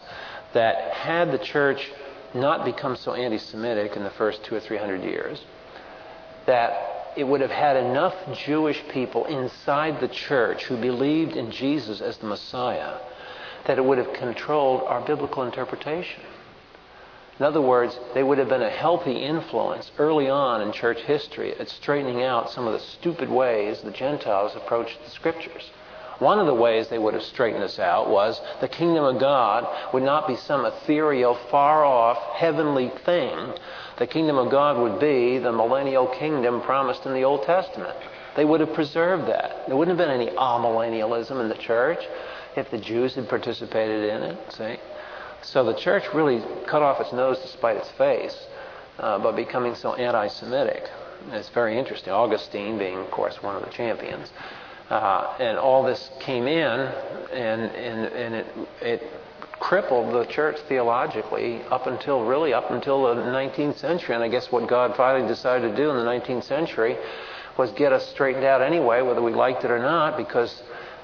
that 0.53 0.93
had 0.93 1.31
the 1.31 1.37
church 1.37 1.91
not 2.35 2.65
become 2.65 2.95
so 2.95 3.13
anti-Semitic 3.13 3.95
in 3.95 4.03
the 4.03 4.09
first 4.11 4.43
two 4.43 4.55
or 4.55 4.59
three 4.59 4.77
hundred 4.77 5.03
years, 5.03 5.43
that 6.45 7.13
it 7.15 7.23
would 7.23 7.41
have 7.41 7.51
had 7.51 7.77
enough 7.77 8.13
Jewish 8.45 8.81
people 8.89 9.25
inside 9.25 9.99
the 9.99 10.07
church 10.07 10.65
who 10.65 10.77
believed 10.77 11.35
in 11.35 11.49
Jesus 11.49 12.01
as 12.01 12.17
the 12.17 12.27
Messiah 12.27 12.99
that 13.65 13.77
it 13.77 13.85
would 13.85 13.97
have 13.97 14.13
controlled 14.13 14.83
our 14.83 15.01
biblical 15.01 15.43
interpretation. 15.43 16.21
In 17.39 17.45
other 17.45 17.61
words, 17.61 17.99
they 18.13 18.23
would 18.23 18.37
have 18.37 18.47
been 18.47 18.61
a 18.61 18.69
healthy 18.69 19.23
influence 19.23 19.91
early 19.97 20.29
on 20.29 20.61
in 20.61 20.71
church 20.71 20.99
history 21.01 21.53
at 21.59 21.69
straightening 21.69 22.23
out 22.23 22.51
some 22.51 22.67
of 22.67 22.73
the 22.73 22.79
stupid 22.79 23.29
ways 23.29 23.81
the 23.81 23.91
Gentiles 23.91 24.55
approached 24.55 25.03
the 25.03 25.11
Scriptures. 25.11 25.71
One 26.19 26.39
of 26.39 26.45
the 26.45 26.53
ways 26.53 26.87
they 26.87 26.97
would 26.97 27.13
have 27.13 27.23
straightened 27.23 27.63
us 27.63 27.77
out 27.77 28.09
was 28.09 28.39
the 28.61 28.67
kingdom 28.67 29.03
of 29.03 29.19
God 29.19 29.67
would 29.93 30.03
not 30.03 30.27
be 30.27 30.37
some 30.37 30.65
ethereal, 30.65 31.35
far 31.51 31.83
off, 31.83 32.17
heavenly 32.35 32.89
thing. 33.05 33.53
The 33.97 34.07
kingdom 34.07 34.37
of 34.37 34.49
God 34.49 34.77
would 34.77 34.99
be 34.99 35.39
the 35.39 35.51
millennial 35.51 36.07
kingdom 36.07 36.61
promised 36.61 37.05
in 37.05 37.13
the 37.13 37.23
Old 37.23 37.43
Testament. 37.43 37.95
They 38.35 38.45
would 38.45 38.59
have 38.61 38.73
preserved 38.73 39.27
that. 39.27 39.67
There 39.67 39.75
wouldn't 39.75 39.97
have 39.97 40.07
been 40.07 40.21
any 40.21 40.31
amillennialism 40.35 41.39
in 41.39 41.49
the 41.49 41.55
church 41.55 41.99
if 42.55 42.71
the 42.71 42.77
Jews 42.77 43.15
had 43.15 43.27
participated 43.27 44.09
in 44.09 44.23
it, 44.23 44.53
see? 44.53 44.77
So 45.41 45.63
the 45.63 45.75
church 45.75 46.03
really 46.13 46.41
cut 46.65 46.81
off 46.81 46.99
its 46.99 47.13
nose 47.13 47.39
to 47.39 47.47
spite 47.47 47.77
its 47.77 47.89
face 47.91 48.47
uh, 48.99 49.19
by 49.19 49.31
becoming 49.31 49.75
so 49.75 49.93
anti 49.93 50.27
Semitic. 50.27 50.89
It's 51.31 51.49
very 51.49 51.77
interesting. 51.77 52.13
Augustine 52.13 52.77
being, 52.77 52.97
of 52.97 53.11
course, 53.11 53.41
one 53.41 53.55
of 53.55 53.63
the 53.63 53.71
champions. 53.71 54.29
Uh, 54.89 55.35
and 55.39 55.57
all 55.57 55.83
this 55.83 56.11
came 56.19 56.47
in, 56.47 56.79
and, 57.33 57.61
and, 57.61 58.05
and 58.13 58.35
it, 58.35 58.45
it 58.81 59.03
crippled 59.59 60.13
the 60.13 60.25
church 60.31 60.57
theologically 60.67 61.61
up 61.71 61.87
until 61.87 62.23
really 62.23 62.53
up 62.53 62.69
until 62.69 63.15
the 63.15 63.21
19th 63.21 63.77
century. 63.77 64.13
And 64.13 64.23
I 64.23 64.27
guess 64.27 64.51
what 64.51 64.67
God 64.67 64.95
finally 64.95 65.27
decided 65.27 65.71
to 65.71 65.75
do 65.75 65.89
in 65.89 65.97
the 65.97 66.03
19th 66.03 66.43
century 66.43 66.97
was 67.57 67.71
get 67.71 67.91
us 67.91 68.07
straightened 68.09 68.45
out 68.45 68.61
anyway, 68.61 69.01
whether 69.01 69.21
we 69.21 69.33
liked 69.33 69.63
it 69.63 69.71
or 69.71 69.79
not, 69.79 70.17
because 70.17 70.61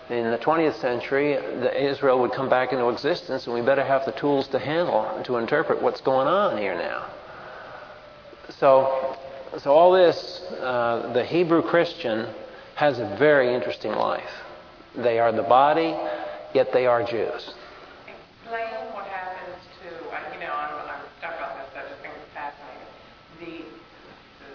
in 0.09 0.29
the 0.29 0.37
20th 0.37 0.79
century, 0.79 1.33
Israel 1.33 2.19
would 2.19 2.33
come 2.33 2.49
back 2.49 2.73
into 2.73 2.89
existence, 2.89 3.45
and 3.45 3.55
we 3.55 3.61
better 3.61 3.83
have 3.83 4.05
the 4.05 4.11
tools 4.11 4.47
to 4.49 4.59
handle 4.59 5.21
to 5.23 5.37
interpret 5.37 5.81
what's 5.81 6.01
going 6.01 6.27
on 6.27 6.57
here 6.57 6.75
now. 6.75 7.09
So, 8.59 9.17
so 9.57 9.71
all 9.73 9.93
this, 9.93 10.41
uh, 10.59 11.13
the 11.13 11.23
Hebrew 11.23 11.61
Christian 11.61 12.27
has 12.81 12.97
a 12.97 13.05
very 13.21 13.53
interesting 13.53 13.93
life. 13.93 14.33
They 14.97 15.19
are 15.19 15.31
the 15.31 15.45
body, 15.45 15.93
yet 16.49 16.73
they 16.73 16.89
are 16.89 17.05
Jews. 17.05 17.53
Explain 18.09 18.73
what 18.97 19.05
happens 19.05 19.61
to, 19.85 19.85
you 19.85 20.41
know, 20.41 20.49
I'm, 20.49 20.89
I'm 20.89 21.05
stuck 21.21 21.37
on 21.45 21.61
this, 21.61 21.69
I 21.77 21.85
just 21.85 22.01
think 22.01 22.17
it's 22.17 22.33
fascinating. 22.33 22.89
The, 23.37 23.53
the 24.41 24.49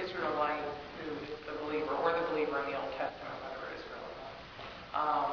Israelite 0.00 0.64
who 1.04 1.12
is 1.20 1.36
the 1.44 1.52
believer, 1.68 1.92
or 2.00 2.16
the 2.16 2.24
believer 2.32 2.64
in 2.64 2.72
the 2.72 2.80
Old 2.80 2.96
Testament, 2.96 3.36
whether 3.44 3.60
Israel 3.76 4.08
or 4.08 4.14
not, 4.16 4.32
um, 4.96 5.30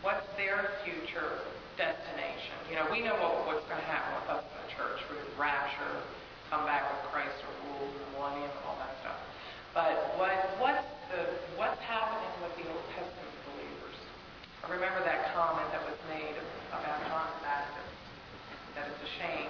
what's 0.00 0.24
their 0.40 0.72
future 0.88 1.36
destination? 1.76 2.56
You 2.72 2.80
know, 2.80 2.88
we 2.88 3.04
know 3.04 3.20
what, 3.20 3.44
what's 3.44 3.68
going 3.68 3.76
to 3.76 3.90
happen 3.92 4.16
with 4.24 4.40
us 4.40 4.44
in 4.48 4.56
the 4.56 4.68
church, 4.72 5.04
with 5.12 5.20
rapture, 5.36 6.00
come 6.48 6.64
back 6.64 6.88
with 6.88 7.12
Christ 7.12 7.36
or 7.44 7.52
rule, 7.60 7.92
the 7.92 8.08
millennium, 8.16 8.48
and 8.48 8.64
all 8.64 8.80
that 8.80 8.96
stuff. 9.04 9.20
But 9.72 10.20
what, 10.20 10.36
what's, 10.60 10.84
the, 11.08 11.24
what's 11.56 11.80
happening 11.80 12.28
with 12.44 12.52
the 12.60 12.68
Old 12.68 12.84
Testament 12.92 13.32
believers? 13.48 13.96
I 14.60 14.68
remember 14.68 15.00
that 15.00 15.32
comment 15.32 15.64
that 15.72 15.80
was 15.88 15.96
made 16.12 16.36
about 16.68 17.00
John 17.08 17.24
the 17.24 17.40
Baptist, 17.40 17.96
that 18.76 18.84
it's 18.92 19.00
a 19.00 19.12
shame, 19.16 19.48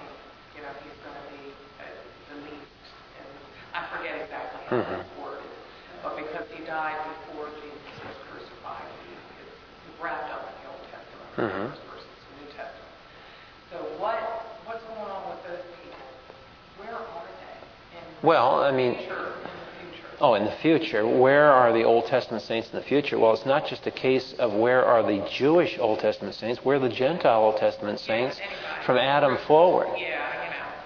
you 0.55 0.63
know, 0.63 0.71
he's 0.79 0.95
going 1.03 1.19
to 1.19 1.27
be 1.27 1.43
uh, 1.75 1.91
the 2.31 2.37
least, 2.47 2.87
and 3.19 3.27
I 3.75 3.83
forget 3.91 4.15
Mhm. 4.73 4.99
it's 5.01 5.09
worded, 5.21 5.51
but 6.01 6.15
because 6.17 6.45
he 6.51 6.63
died 6.65 6.97
before 7.27 7.45
Jesus 7.61 7.93
was 8.05 8.17
crucified, 8.31 8.89
he, 9.05 9.13
it's 9.13 10.01
wrapped 10.01 10.31
up 10.33 10.49
in 10.49 10.53
the 10.63 10.67
Old 10.73 10.83
Testament 10.89 11.29
Mhm. 11.37 11.65
versus 11.93 12.09
the 12.25 12.33
New 12.41 12.49
Testament. 12.57 12.91
So 13.71 13.77
what, 14.01 14.17
what's 14.65 14.83
going 14.83 14.99
on 15.11 15.29
with 15.29 15.41
those 15.47 15.61
people? 15.77 15.99
Where 16.77 16.95
are 16.97 17.25
they 17.93 17.97
in 17.97 18.03
Well, 18.23 18.63
I 18.63 18.71
mean, 18.71 18.95
future, 18.97 19.13
in 19.13 19.19
the 19.21 19.91
future? 19.93 20.07
Oh, 20.21 20.33
in 20.33 20.45
the 20.45 20.51
future, 20.53 21.05
where 21.07 21.51
are 21.51 21.71
the 21.71 21.83
Old 21.83 22.05
Testament 22.07 22.41
saints 22.43 22.69
in 22.71 22.77
the 22.79 22.83
future? 22.85 23.19
Well, 23.19 23.33
it's 23.33 23.45
not 23.45 23.67
just 23.67 23.85
a 23.87 23.91
case 23.91 24.33
of 24.39 24.53
where 24.53 24.83
are 24.85 25.03
the 25.03 25.19
Jewish 25.29 25.77
Old 25.79 25.99
Testament 25.99 26.33
saints, 26.35 26.63
where 26.65 26.77
are 26.77 26.79
the 26.79 26.89
Gentile 26.89 27.41
Old 27.41 27.57
Testament 27.57 27.99
saints 27.99 28.39
from 28.85 28.97
Adam 28.97 29.37
forward. 29.45 29.89
Yeah, 29.97 30.19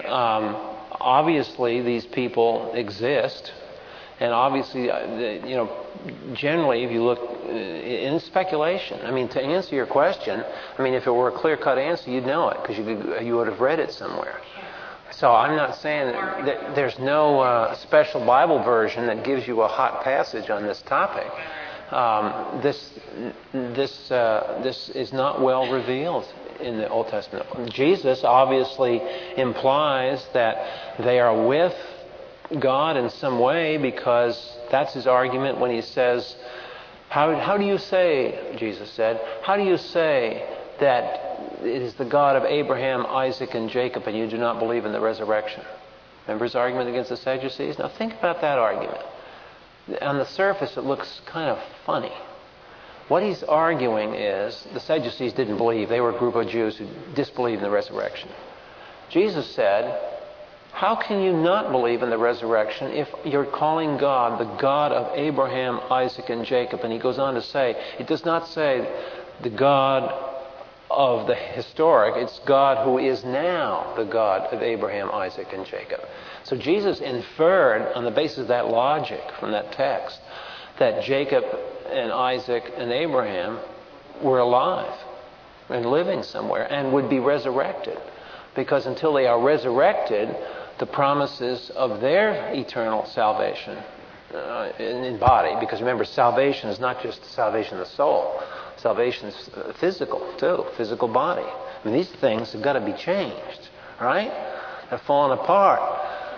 you 0.01 0.09
know. 0.09 0.13
Um, 0.13 0.55
obviously, 0.99 1.81
these 1.81 2.05
people 2.05 2.71
exist 2.73 3.51
And 4.19 4.33
obviously, 4.33 4.89
uh, 4.89 5.45
you 5.45 5.55
know, 5.55 5.85
generally, 6.33 6.83
if 6.83 6.91
you 6.91 7.03
look 7.03 7.19
uh, 7.19 7.51
in 7.51 8.19
speculation, 8.19 8.99
I 9.05 9.11
mean, 9.11 9.27
to 9.29 9.41
answer 9.41 9.75
your 9.75 9.85
question, 9.85 10.43
I 10.77 10.81
mean, 10.81 10.95
if 10.95 11.05
it 11.05 11.11
were 11.11 11.29
a 11.29 11.37
clear-cut 11.37 11.77
answer, 11.77 12.09
you'd 12.09 12.25
know 12.25 12.49
it 12.49 12.57
because 12.61 12.77
you, 12.77 13.19
you 13.21 13.35
would 13.35 13.47
have 13.47 13.59
read 13.59 13.79
it 13.79 13.91
somewhere. 13.91 14.41
So 15.11 15.31
I'm 15.31 15.55
not 15.55 15.75
saying 15.75 16.11
that 16.11 16.75
there's 16.75 16.99
no 16.99 17.39
uh, 17.39 17.75
special 17.75 18.25
Bible 18.25 18.63
version 18.63 19.07
that 19.07 19.23
gives 19.23 19.47
you 19.47 19.61
a 19.61 19.67
hot 19.67 20.03
passage 20.03 20.49
on 20.49 20.63
this 20.63 20.81
topic. 20.81 21.27
Um, 21.91 22.61
this 22.61 22.99
this 23.53 24.11
uh, 24.11 24.59
this 24.61 24.89
is 24.89 25.13
not 25.13 25.41
well 25.41 25.71
revealed 25.71 26.25
in 26.59 26.77
the 26.77 26.89
Old 26.89 27.07
Testament. 27.07 27.71
Jesus 27.71 28.25
obviously 28.25 29.01
implies 29.37 30.27
that 30.33 30.99
they 30.99 31.19
are 31.19 31.47
with 31.47 31.73
God 32.59 32.97
in 32.97 33.09
some 33.09 33.39
way 33.39 33.77
because 33.77 34.57
that's 34.71 34.93
his 34.93 35.07
argument 35.07 35.59
when 35.59 35.71
he 35.71 35.81
says, 35.81 36.35
how, 37.09 37.37
how 37.39 37.57
do 37.57 37.65
you 37.65 37.77
say, 37.77 38.55
Jesus 38.57 38.91
said, 38.91 39.21
how 39.43 39.57
do 39.57 39.63
you 39.63 39.77
say 39.77 40.47
that 40.79 41.63
it 41.63 41.81
is 41.81 41.93
the 41.95 42.05
God 42.05 42.35
of 42.35 42.43
Abraham, 42.43 43.05
Isaac, 43.05 43.53
and 43.53 43.69
Jacob, 43.69 44.07
and 44.07 44.17
you 44.17 44.27
do 44.27 44.37
not 44.37 44.59
believe 44.59 44.85
in 44.85 44.91
the 44.91 44.99
resurrection? 44.99 45.63
Remember 46.25 46.45
his 46.45 46.55
argument 46.55 46.89
against 46.89 47.09
the 47.09 47.17
Sadducees? 47.17 47.79
Now 47.79 47.87
think 47.87 48.13
about 48.13 48.41
that 48.41 48.59
argument. 48.59 49.01
On 50.01 50.17
the 50.17 50.25
surface, 50.25 50.75
it 50.75 50.83
looks 50.83 51.21
kind 51.25 51.49
of 51.49 51.59
funny. 51.85 52.11
What 53.07 53.23
he's 53.23 53.43
arguing 53.43 54.15
is 54.15 54.67
the 54.73 54.81
Sadducees 54.81 55.31
didn't 55.31 55.57
believe. 55.57 55.87
They 55.87 56.01
were 56.01 56.13
a 56.13 56.19
group 56.19 56.35
of 56.35 56.47
Jews 56.49 56.77
who 56.77 56.87
disbelieved 57.15 57.59
in 57.59 57.63
the 57.63 57.73
resurrection. 57.73 58.29
Jesus 59.09 59.49
said, 59.55 60.16
How 60.77 60.95
can 60.95 61.23
you 61.23 61.33
not 61.33 61.71
believe 61.71 62.03
in 62.03 62.11
the 62.11 62.19
resurrection 62.19 62.91
if 62.91 63.09
you're 63.25 63.47
calling 63.47 63.97
God 63.97 64.39
the 64.39 64.61
God 64.61 64.91
of 64.91 65.11
Abraham, 65.17 65.79
Isaac, 65.89 66.29
and 66.29 66.45
Jacob? 66.45 66.81
And 66.81 66.93
he 66.93 66.99
goes 66.99 67.17
on 67.17 67.33
to 67.33 67.41
say, 67.41 67.75
It 67.97 68.05
does 68.05 68.23
not 68.23 68.47
say 68.47 68.87
the 69.41 69.49
God 69.49 70.03
of 70.91 71.25
the 71.25 71.33
historic, 71.33 72.13
it's 72.17 72.37
God 72.45 72.85
who 72.85 72.99
is 72.99 73.23
now 73.23 73.91
the 73.97 74.03
God 74.03 74.53
of 74.53 74.61
Abraham, 74.61 75.09
Isaac, 75.09 75.47
and 75.51 75.65
Jacob. 75.65 75.99
So 76.43 76.55
Jesus 76.55 76.99
inferred 76.99 77.91
on 77.95 78.03
the 78.03 78.11
basis 78.11 78.37
of 78.37 78.49
that 78.49 78.67
logic 78.67 79.23
from 79.39 79.53
that 79.53 79.71
text 79.71 80.19
that 80.77 81.03
Jacob 81.03 81.43
and 81.89 82.11
Isaac 82.11 82.71
and 82.77 82.91
Abraham 82.91 83.57
were 84.21 84.37
alive 84.37 84.93
and 85.69 85.87
living 85.87 86.21
somewhere 86.21 86.71
and 86.71 86.93
would 86.93 87.09
be 87.09 87.17
resurrected. 87.17 87.97
Because 88.55 88.85
until 88.85 89.13
they 89.13 89.25
are 89.25 89.39
resurrected, 89.39 90.35
the 90.79 90.85
promises 90.85 91.71
of 91.71 92.01
their 92.01 92.53
eternal 92.53 93.05
salvation 93.05 93.77
uh, 94.33 94.71
in, 94.77 95.03
in, 95.03 95.19
body, 95.19 95.55
because 95.59 95.79
remember, 95.79 96.05
salvation 96.05 96.69
is 96.69 96.79
not 96.79 97.01
just 97.01 97.23
salvation 97.33 97.79
of 97.79 97.87
the 97.87 97.93
soul, 97.95 98.41
salvation 98.75 99.27
is 99.27 99.49
physical 99.79 100.35
too, 100.37 100.65
physical 100.75 101.07
body. 101.07 101.45
I 101.45 101.81
mean, 101.85 101.93
these 101.95 102.11
things 102.19 102.51
have 102.53 102.61
got 102.61 102.73
to 102.73 102.81
be 102.81 102.93
changed, 102.93 103.69
right? 103.99 104.29
They're 104.89 104.99
falling 104.99 105.37
apart. 105.37 105.79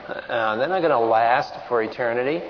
Uh, 0.07 0.55
they're 0.55 0.67
not 0.67 0.81
going 0.81 0.91
to 0.91 0.99
last 0.99 1.53
for 1.67 1.81
eternity. 1.81 2.45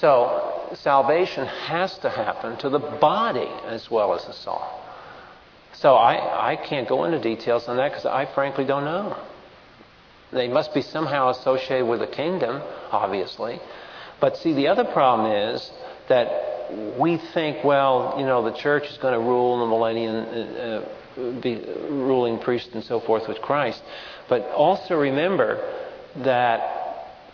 So 0.00 0.68
salvation 0.74 1.46
has 1.46 1.98
to 1.98 2.10
happen 2.10 2.56
to 2.58 2.68
the 2.68 2.78
body 2.78 3.48
as 3.66 3.90
well 3.90 4.14
as 4.14 4.24
the 4.26 4.32
soul. 4.32 4.62
So 5.72 5.94
I, 5.94 6.52
I 6.52 6.56
can't 6.56 6.88
go 6.88 7.04
into 7.04 7.20
details 7.20 7.68
on 7.68 7.76
that 7.76 7.90
because 7.90 8.06
I 8.06 8.26
frankly 8.26 8.64
don't 8.64 8.84
know. 8.84 9.16
They 10.34 10.48
must 10.48 10.74
be 10.74 10.82
somehow 10.82 11.30
associated 11.30 11.86
with 11.86 12.00
the 12.00 12.06
kingdom, 12.06 12.60
obviously. 12.90 13.60
But 14.20 14.36
see, 14.36 14.52
the 14.52 14.68
other 14.68 14.84
problem 14.84 15.30
is 15.30 15.70
that 16.08 16.98
we 16.98 17.18
think, 17.18 17.64
well, 17.64 18.16
you 18.18 18.26
know, 18.26 18.42
the 18.44 18.56
church 18.56 18.84
is 18.90 18.98
going 18.98 19.14
to 19.14 19.20
rule 19.20 19.54
in 19.54 19.60
the 19.60 19.66
millennium, 19.66 20.16
uh, 20.16 21.20
uh, 21.20 21.40
be 21.40 21.64
ruling 21.88 22.38
priest 22.38 22.70
and 22.74 22.82
so 22.82 23.00
forth 23.00 23.28
with 23.28 23.40
Christ. 23.40 23.82
But 24.28 24.42
also 24.50 24.98
remember 24.98 25.62
that 26.16 26.74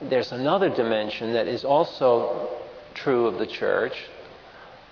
there's 0.02 0.32
another 0.32 0.68
dimension 0.68 1.32
that 1.32 1.46
is 1.46 1.64
also 1.64 2.48
true 2.94 3.26
of 3.26 3.38
the 3.38 3.46
church, 3.46 3.94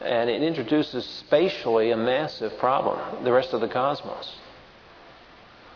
and 0.01 0.31
it 0.31 0.43
introduces 0.43 1.05
spatially 1.05 1.91
a 1.91 1.97
massive 1.97 2.57
problem 2.59 3.25
the 3.25 3.33
rest 3.33 3.53
of 3.53 3.61
the 3.61 3.69
cosmos. 3.69 4.37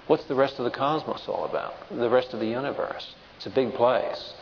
What's 0.07 0.24
the 0.24 0.35
rest 0.35 0.59
of 0.59 0.65
the 0.65 0.70
cosmos 0.70 1.29
all 1.29 1.45
about? 1.45 1.74
The 1.91 2.11
rest 2.11 2.33
of 2.35 2.41
the 2.41 2.47
universe. 2.47 3.15
It's 3.37 3.47
a 3.47 3.51
big 3.51 3.74
place. 3.74 4.35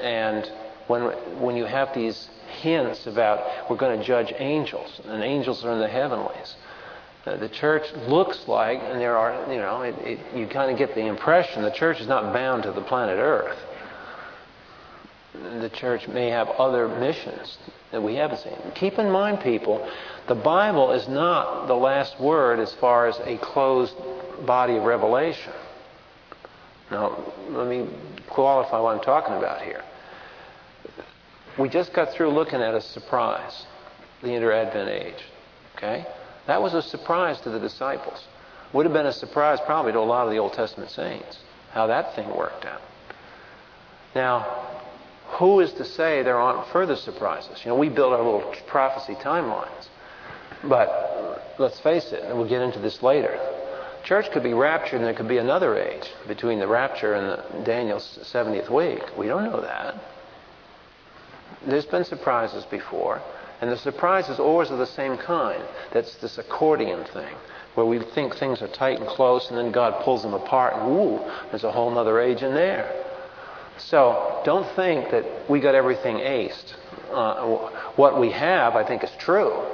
And 0.00 0.50
when, 0.86 1.02
when 1.40 1.56
you 1.56 1.64
have 1.64 1.94
these 1.94 2.28
hints 2.60 3.06
about 3.06 3.70
we're 3.70 3.76
going 3.76 3.98
to 3.98 4.04
judge 4.04 4.32
angels, 4.38 5.00
and 5.04 5.22
angels 5.22 5.64
are 5.64 5.72
in 5.72 5.80
the 5.80 5.88
heavenlies, 5.88 6.56
uh, 7.26 7.36
the 7.36 7.48
church 7.48 7.84
looks 8.06 8.48
like, 8.48 8.80
and 8.80 9.00
there 9.00 9.16
are, 9.16 9.52
you 9.52 9.58
know, 9.58 9.82
it, 9.82 9.94
it, 9.98 10.18
you 10.34 10.46
kind 10.46 10.70
of 10.70 10.78
get 10.78 10.94
the 10.94 11.06
impression 11.06 11.62
the 11.62 11.70
church 11.70 12.00
is 12.00 12.06
not 12.06 12.32
bound 12.32 12.62
to 12.62 12.72
the 12.72 12.80
planet 12.82 13.18
Earth 13.18 13.58
the 15.60 15.70
church 15.70 16.08
may 16.08 16.30
have 16.30 16.48
other 16.50 16.88
missions 16.88 17.58
that 17.90 18.02
we 18.02 18.14
haven't 18.14 18.38
seen. 18.38 18.56
Keep 18.74 18.98
in 18.98 19.10
mind, 19.10 19.40
people, 19.40 19.88
the 20.26 20.34
Bible 20.34 20.92
is 20.92 21.08
not 21.08 21.66
the 21.66 21.74
last 21.74 22.18
word 22.20 22.58
as 22.58 22.72
far 22.74 23.06
as 23.06 23.18
a 23.24 23.38
closed 23.38 23.94
body 24.46 24.76
of 24.76 24.84
revelation. 24.84 25.52
Now, 26.90 27.32
let 27.50 27.66
me 27.66 27.88
qualify 28.28 28.80
what 28.80 28.96
I'm 28.96 29.02
talking 29.02 29.34
about 29.34 29.62
here. 29.62 29.82
We 31.58 31.68
just 31.68 31.92
got 31.92 32.12
through 32.12 32.30
looking 32.30 32.60
at 32.62 32.74
a 32.74 32.80
surprise, 32.80 33.66
the 34.22 34.32
inter-advent 34.32 34.88
age. 34.88 35.22
Okay? 35.76 36.06
That 36.46 36.62
was 36.62 36.74
a 36.74 36.82
surprise 36.82 37.40
to 37.42 37.50
the 37.50 37.58
disciples. 37.58 38.24
Would 38.72 38.86
have 38.86 38.92
been 38.92 39.06
a 39.06 39.12
surprise 39.12 39.58
probably 39.66 39.92
to 39.92 39.98
a 39.98 40.00
lot 40.00 40.26
of 40.26 40.32
the 40.32 40.38
Old 40.38 40.52
Testament 40.52 40.90
saints, 40.90 41.38
how 41.72 41.86
that 41.88 42.14
thing 42.14 42.34
worked 42.34 42.64
out. 42.64 42.80
Now, 44.14 44.40
who 45.38 45.60
is 45.60 45.72
to 45.74 45.84
say 45.84 46.22
there 46.22 46.38
aren't 46.38 46.68
further 46.68 46.96
surprises? 46.96 47.60
You 47.64 47.70
know, 47.70 47.76
we 47.76 47.88
build 47.88 48.12
our 48.12 48.22
little 48.22 48.54
prophecy 48.66 49.14
timelines. 49.14 49.88
But 50.64 51.54
let's 51.58 51.78
face 51.80 52.12
it, 52.12 52.24
and 52.24 52.38
we'll 52.38 52.48
get 52.48 52.62
into 52.62 52.78
this 52.78 53.02
later. 53.02 53.38
Church 54.04 54.30
could 54.32 54.42
be 54.42 54.54
raptured 54.54 55.00
and 55.00 55.04
there 55.04 55.14
could 55.14 55.28
be 55.28 55.38
another 55.38 55.76
age 55.76 56.10
between 56.26 56.58
the 56.58 56.66
rapture 56.66 57.14
and 57.14 57.26
the 57.26 57.64
Daniel's 57.64 58.18
70th 58.22 58.70
week. 58.70 59.02
We 59.16 59.26
don't 59.26 59.44
know 59.44 59.60
that. 59.60 59.94
There's 61.66 61.86
been 61.86 62.04
surprises 62.04 62.64
before, 62.64 63.20
and 63.60 63.70
the 63.70 63.76
surprises 63.76 64.38
always 64.38 64.70
are 64.70 64.76
the 64.76 64.86
same 64.86 65.16
kind. 65.16 65.62
That's 65.92 66.14
this 66.16 66.38
accordion 66.38 67.04
thing, 67.04 67.34
where 67.74 67.86
we 67.86 67.98
think 67.98 68.36
things 68.36 68.62
are 68.62 68.68
tight 68.68 68.98
and 69.00 69.08
close, 69.08 69.48
and 69.48 69.58
then 69.58 69.72
God 69.72 70.02
pulls 70.04 70.22
them 70.22 70.34
apart, 70.34 70.74
and 70.74 70.90
ooh, 70.90 71.20
there's 71.50 71.64
a 71.64 71.72
whole 71.72 71.96
other 71.98 72.20
age 72.20 72.42
in 72.42 72.54
there. 72.54 73.04
So 73.78 74.40
don't 74.44 74.68
think 74.74 75.10
that 75.10 75.24
we 75.48 75.60
got 75.60 75.74
everything 75.74 76.16
aced. 76.16 76.74
Uh, 77.12 77.70
what 77.96 78.20
we 78.20 78.30
have, 78.30 78.76
I 78.76 78.84
think, 78.84 79.02
is 79.02 79.10
true, 79.18 79.64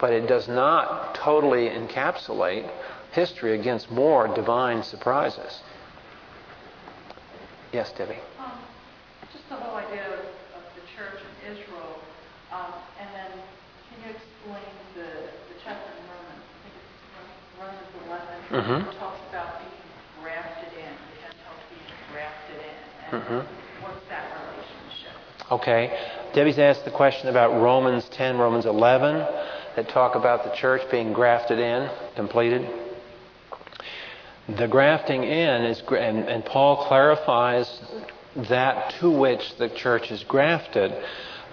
but 0.00 0.12
it 0.12 0.26
does 0.26 0.48
not 0.48 1.14
totally 1.14 1.68
encapsulate 1.68 2.70
history 3.12 3.58
against 3.58 3.90
more 3.90 4.28
divine 4.34 4.82
surprises. 4.82 5.62
Yes, 7.72 7.92
Debbie. 7.92 8.16
Um, 8.38 8.52
just 9.32 9.48
the 9.48 9.56
whole 9.56 9.76
idea 9.76 10.06
of, 10.06 10.20
of 10.56 10.64
the 10.74 10.84
church 10.96 11.20
in 11.20 11.52
Israel, 11.52 12.00
um, 12.52 12.72
and 12.98 13.08
then 13.12 13.30
can 13.92 14.08
you 14.08 14.16
explain 14.16 14.72
the, 14.94 15.28
the 15.52 15.56
chapter 15.62 15.92
in 15.92 16.04
Romans? 16.08 16.44
I 16.48 16.64
think 16.64 16.74
it's 16.80 16.96
Romans 17.60 17.90
11. 18.08 18.80
Mm-hmm. 18.80 18.98
Talks 18.98 19.20
about 19.28 19.60
being 19.60 19.84
grafted 20.22 20.72
in, 20.80 20.88
the 20.88 21.16
Gentiles 21.20 21.62
being 21.68 21.92
grafted 22.12 22.56
in. 22.56 22.76
Mm-hmm. 23.20 23.84
What's 23.84 24.08
that 24.08 24.32
relationship? 24.32 25.52
Okay. 25.52 25.92
Debbie's 26.32 26.58
asked 26.58 26.84
the 26.84 26.90
question 26.90 27.28
about 27.28 27.60
Romans 27.60 28.08
10, 28.10 28.38
Romans 28.38 28.64
11, 28.64 29.16
that 29.76 29.88
talk 29.88 30.14
about 30.14 30.44
the 30.44 30.50
church 30.56 30.82
being 30.90 31.12
grafted 31.12 31.58
in, 31.58 31.90
completed. 32.16 32.66
The 34.48 34.66
grafting 34.66 35.24
in 35.24 35.64
is, 35.64 35.82
and, 35.90 36.26
and 36.28 36.44
Paul 36.44 36.86
clarifies 36.86 37.80
that 38.48 38.94
to 39.00 39.10
which 39.10 39.56
the 39.56 39.68
church 39.68 40.10
is 40.10 40.24
grafted, 40.24 40.94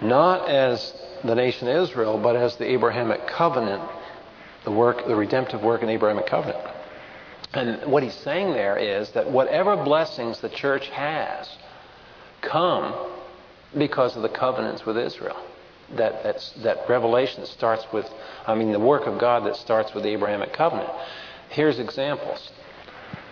not 0.01 0.47
as 0.47 0.93
the 1.23 1.35
nation 1.35 1.67
Israel, 1.67 2.17
but 2.17 2.37
as 2.37 2.55
the 2.55 2.71
Abrahamic 2.71 3.27
covenant, 3.27 3.83
the 4.63 4.71
work, 4.71 5.05
the 5.05 5.15
redemptive 5.15 5.61
work 5.61 5.81
in 5.81 5.87
the 5.87 5.93
Abrahamic 5.93 6.27
covenant. 6.27 6.63
And 7.53 7.91
what 7.91 8.03
he's 8.03 8.13
saying 8.13 8.53
there 8.53 8.77
is 8.77 9.09
that 9.11 9.29
whatever 9.29 9.75
blessings 9.75 10.39
the 10.39 10.49
church 10.49 10.87
has 10.89 11.49
come 12.41 12.93
because 13.77 14.15
of 14.15 14.21
the 14.21 14.29
covenants 14.29 14.85
with 14.85 14.97
Israel. 14.97 15.37
That, 15.95 16.23
that's, 16.23 16.51
that 16.63 16.87
revelation 16.89 17.41
that 17.41 17.47
starts 17.47 17.85
with, 17.91 18.09
I 18.47 18.55
mean, 18.55 18.71
the 18.71 18.79
work 18.79 19.05
of 19.05 19.19
God 19.19 19.45
that 19.45 19.55
starts 19.57 19.93
with 19.93 20.03
the 20.03 20.09
Abrahamic 20.09 20.53
covenant. 20.53 20.89
Here's 21.49 21.77
examples. 21.77 22.51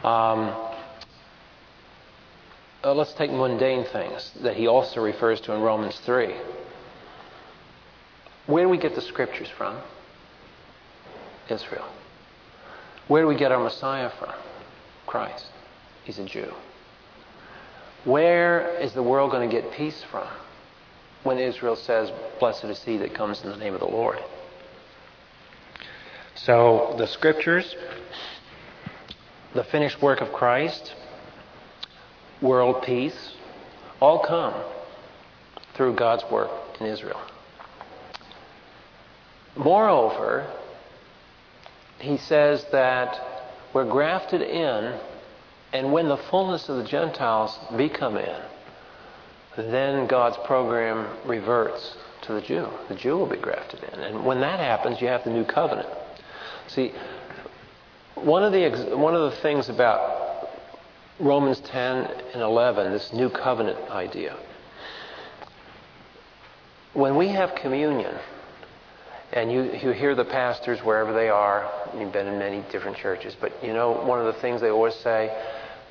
Um, 0.03 0.53
uh, 2.83 2.93
let's 2.93 3.13
take 3.13 3.31
mundane 3.31 3.85
things 3.85 4.31
that 4.41 4.57
he 4.57 4.67
also 4.67 5.01
refers 5.01 5.39
to 5.41 5.53
in 5.53 5.61
Romans 5.61 5.97
3. 5.99 6.35
Where 8.45 8.65
do 8.65 8.69
we 8.69 8.77
get 8.77 8.95
the 8.95 9.01
scriptures 9.01 9.47
from? 9.57 9.77
Israel. 11.49 11.87
Where 13.07 13.21
do 13.21 13.27
we 13.27 13.35
get 13.35 13.51
our 13.51 13.63
Messiah 13.63 14.09
from? 14.19 14.33
Christ. 15.05 15.47
He's 16.03 16.19
a 16.19 16.25
Jew. 16.25 16.51
Where 18.03 18.77
is 18.79 18.93
the 18.93 19.03
world 19.03 19.31
going 19.31 19.49
to 19.49 19.61
get 19.61 19.71
peace 19.71 20.03
from 20.11 20.27
when 21.23 21.37
Israel 21.37 21.77
says, 21.77 22.11
Blessed 22.39 22.65
is 22.65 22.83
he 22.83 22.97
that 22.97 23.13
comes 23.13 23.41
in 23.43 23.49
the 23.49 23.57
name 23.57 23.73
of 23.73 23.79
the 23.79 23.87
Lord? 23.87 24.19
So 26.35 26.95
the 26.97 27.07
scriptures, 27.07 27.75
the 29.53 29.63
finished 29.63 30.01
work 30.01 30.21
of 30.21 30.31
Christ, 30.33 30.93
world 32.41 32.83
peace, 32.83 33.33
all 33.99 34.19
come 34.19 34.53
through 35.75 35.95
God's 35.95 36.23
work 36.31 36.51
in 36.79 36.87
Israel. 36.87 37.21
Moreover, 39.55 40.47
he 41.99 42.17
says 42.17 42.65
that 42.71 43.19
we're 43.73 43.89
grafted 43.89 44.41
in, 44.41 44.99
and 45.71 45.91
when 45.93 46.09
the 46.09 46.17
fullness 46.17 46.69
of 46.69 46.77
the 46.77 46.83
Gentiles 46.83 47.59
become 47.77 48.17
in, 48.17 48.41
then 49.55 50.07
God's 50.07 50.37
program 50.45 51.07
reverts 51.25 51.95
to 52.23 52.33
the 52.33 52.41
Jew. 52.41 52.67
The 52.89 52.95
Jew 52.95 53.17
will 53.17 53.27
be 53.27 53.37
grafted 53.37 53.83
in. 53.83 53.99
And 53.99 54.25
when 54.25 54.41
that 54.41 54.59
happens, 54.59 54.99
you 55.01 55.07
have 55.07 55.23
the 55.23 55.29
new 55.29 55.43
covenant. 55.43 55.89
See, 56.67 56.93
one 58.23 58.43
of 58.43 58.53
the, 58.53 58.95
one 58.95 59.15
of 59.15 59.31
the 59.31 59.37
things 59.37 59.69
about 59.69 60.49
Romans 61.19 61.59
10 61.59 62.05
and 62.33 62.41
11, 62.41 62.91
this 62.91 63.11
new 63.13 63.29
covenant 63.29 63.77
idea, 63.89 64.37
when 66.93 67.15
we 67.15 67.27
have 67.29 67.55
communion, 67.55 68.15
and 69.33 69.51
you, 69.51 69.63
you 69.63 69.91
hear 69.91 70.15
the 70.15 70.25
pastors 70.25 70.79
wherever 70.81 71.11
they 71.11 71.27
are, 71.27 71.69
you've 71.97 72.13
been 72.13 72.27
in 72.27 72.37
many 72.37 72.63
different 72.71 72.97
churches, 72.97 73.35
but 73.39 73.51
you 73.63 73.73
know, 73.73 73.91
one 73.91 74.19
of 74.19 74.25
the 74.25 74.39
things 74.41 74.61
they 74.61 74.69
always 74.69 74.95
say, 74.95 75.35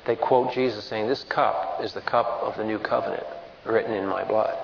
they 0.05 0.15
quote 0.15 0.53
Jesus 0.53 0.83
saying, 0.85 1.07
This 1.07 1.23
cup 1.25 1.79
is 1.83 1.93
the 1.93 2.01
cup 2.01 2.25
of 2.41 2.57
the 2.57 2.63
new 2.63 2.79
covenant 2.79 3.25
written 3.65 3.93
in 3.93 4.07
my 4.07 4.23
blood. 4.23 4.57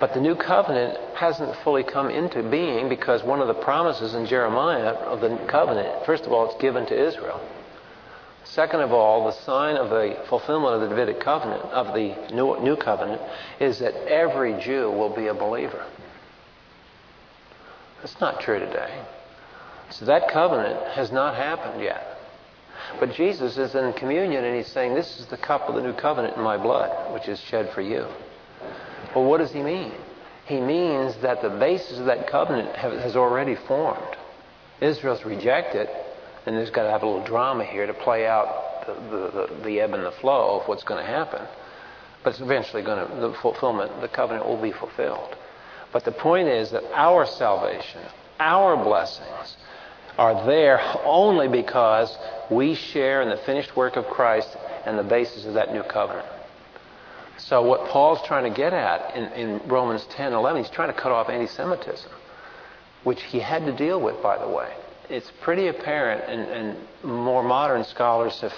But 0.00 0.14
the 0.14 0.20
new 0.20 0.36
covenant 0.36 0.96
hasn't 1.16 1.56
fully 1.64 1.82
come 1.82 2.08
into 2.08 2.42
being 2.42 2.88
because 2.88 3.24
one 3.24 3.40
of 3.40 3.48
the 3.48 3.54
promises 3.54 4.14
in 4.14 4.26
Jeremiah 4.26 4.94
of 4.94 5.20
the 5.20 5.36
covenant, 5.48 6.06
first 6.06 6.24
of 6.24 6.32
all, 6.32 6.46
it's 6.46 6.60
given 6.60 6.86
to 6.86 7.08
Israel. 7.08 7.40
Second 8.44 8.80
of 8.80 8.92
all, 8.92 9.26
the 9.26 9.32
sign 9.32 9.76
of 9.76 9.90
the 9.90 10.16
fulfillment 10.28 10.74
of 10.74 10.80
the 10.82 10.88
Davidic 10.88 11.20
covenant, 11.20 11.62
of 11.64 11.88
the 11.94 12.14
new, 12.32 12.58
new 12.60 12.76
covenant, 12.76 13.20
is 13.60 13.80
that 13.80 13.94
every 14.08 14.58
Jew 14.60 14.90
will 14.90 15.14
be 15.14 15.26
a 15.26 15.34
believer. 15.34 15.84
That's 18.00 18.20
not 18.20 18.40
true 18.40 18.60
today. 18.60 19.04
So 19.90 20.04
that 20.04 20.30
covenant 20.30 20.92
has 20.92 21.10
not 21.10 21.34
happened 21.34 21.82
yet. 21.82 22.18
But 23.00 23.12
Jesus 23.14 23.58
is 23.58 23.74
in 23.74 23.92
communion 23.94 24.44
and 24.44 24.56
he's 24.56 24.68
saying, 24.68 24.94
This 24.94 25.18
is 25.18 25.26
the 25.26 25.36
cup 25.36 25.68
of 25.68 25.74
the 25.74 25.82
new 25.82 25.92
covenant 25.92 26.36
in 26.36 26.42
my 26.42 26.56
blood, 26.56 27.12
which 27.12 27.28
is 27.28 27.40
shed 27.40 27.70
for 27.74 27.82
you. 27.82 28.06
Well, 29.14 29.24
what 29.24 29.38
does 29.38 29.52
he 29.52 29.62
mean? 29.62 29.92
He 30.46 30.60
means 30.60 31.16
that 31.16 31.42
the 31.42 31.50
basis 31.50 31.98
of 31.98 32.06
that 32.06 32.26
covenant 32.26 32.74
has 32.76 33.16
already 33.16 33.54
formed. 33.54 34.16
Israel's 34.80 35.24
rejected, 35.24 35.88
and 36.46 36.56
there's 36.56 36.70
got 36.70 36.84
to 36.84 36.90
have 36.90 37.02
a 37.02 37.06
little 37.06 37.24
drama 37.24 37.64
here 37.64 37.86
to 37.86 37.94
play 37.94 38.26
out 38.26 38.86
the, 38.86 38.94
the, 38.94 39.62
the 39.64 39.80
ebb 39.80 39.92
and 39.92 40.04
the 40.04 40.12
flow 40.12 40.60
of 40.60 40.68
what's 40.68 40.84
going 40.84 41.04
to 41.04 41.10
happen. 41.10 41.46
But 42.22 42.30
it's 42.30 42.40
eventually 42.40 42.82
going 42.82 43.06
to, 43.06 43.14
the 43.20 43.34
fulfillment, 43.34 44.00
the 44.00 44.08
covenant 44.08 44.46
will 44.46 44.60
be 44.60 44.72
fulfilled. 44.72 45.36
But 45.92 46.04
the 46.04 46.12
point 46.12 46.48
is 46.48 46.70
that 46.70 46.84
our 46.94 47.26
salvation, 47.26 48.02
our 48.40 48.76
blessings, 48.82 49.56
are 50.16 50.46
there 50.46 50.80
only 51.04 51.48
because 51.48 52.16
we 52.50 52.74
share 52.74 53.22
in 53.22 53.28
the 53.28 53.36
finished 53.36 53.76
work 53.76 53.96
of 53.96 54.06
Christ 54.06 54.56
and 54.84 54.98
the 54.98 55.04
basis 55.04 55.46
of 55.46 55.54
that 55.54 55.72
new 55.72 55.82
covenant. 55.82 56.26
So 57.38 57.62
what 57.62 57.88
Paul's 57.88 58.20
trying 58.26 58.50
to 58.50 58.56
get 58.56 58.72
at 58.72 59.14
in, 59.16 59.24
in 59.32 59.68
Romans 59.68 60.04
10 60.10 60.32
11, 60.32 60.64
he's 60.64 60.70
trying 60.70 60.92
to 60.92 61.00
cut 61.00 61.12
off 61.12 61.28
anti-Semitism, 61.28 62.10
which 63.04 63.22
he 63.22 63.38
had 63.38 63.64
to 63.66 63.72
deal 63.72 64.00
with, 64.00 64.20
by 64.22 64.38
the 64.38 64.48
way. 64.48 64.74
It's 65.08 65.30
pretty 65.40 65.68
apparent, 65.68 66.24
and, 66.28 66.42
and 66.50 66.78
more 67.02 67.42
modern 67.42 67.84
scholars 67.84 68.40
have, 68.40 68.54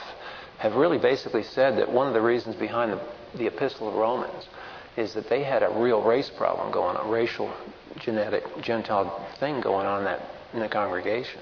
have 0.59 0.75
really 0.75 0.99
basically 0.99 1.43
said 1.43 1.77
that 1.77 1.93
one 1.93 2.09
of 2.09 2.15
the 2.15 2.23
reasons 2.23 2.57
behind 2.57 2.93
the, 2.93 3.01
the 3.37 3.47
Epistle 3.47 3.89
of 3.89 3.95
Romans 3.95 4.49
is 4.97 5.15
that 5.15 5.29
they 5.29 5.45
had 5.45 5.63
a 5.63 5.71
real 5.71 6.03
race 6.03 6.31
problem 6.31 6.73
going 6.73 6.97
on, 6.97 7.09
racial, 7.11 7.53
genetic, 7.99 8.45
Gentile 8.63 9.29
thing 9.39 9.61
going 9.61 9.87
on 9.87 9.99
in, 10.01 10.05
that, 10.05 10.21
in 10.55 10.61
the 10.61 10.69
congregation. 10.69 11.41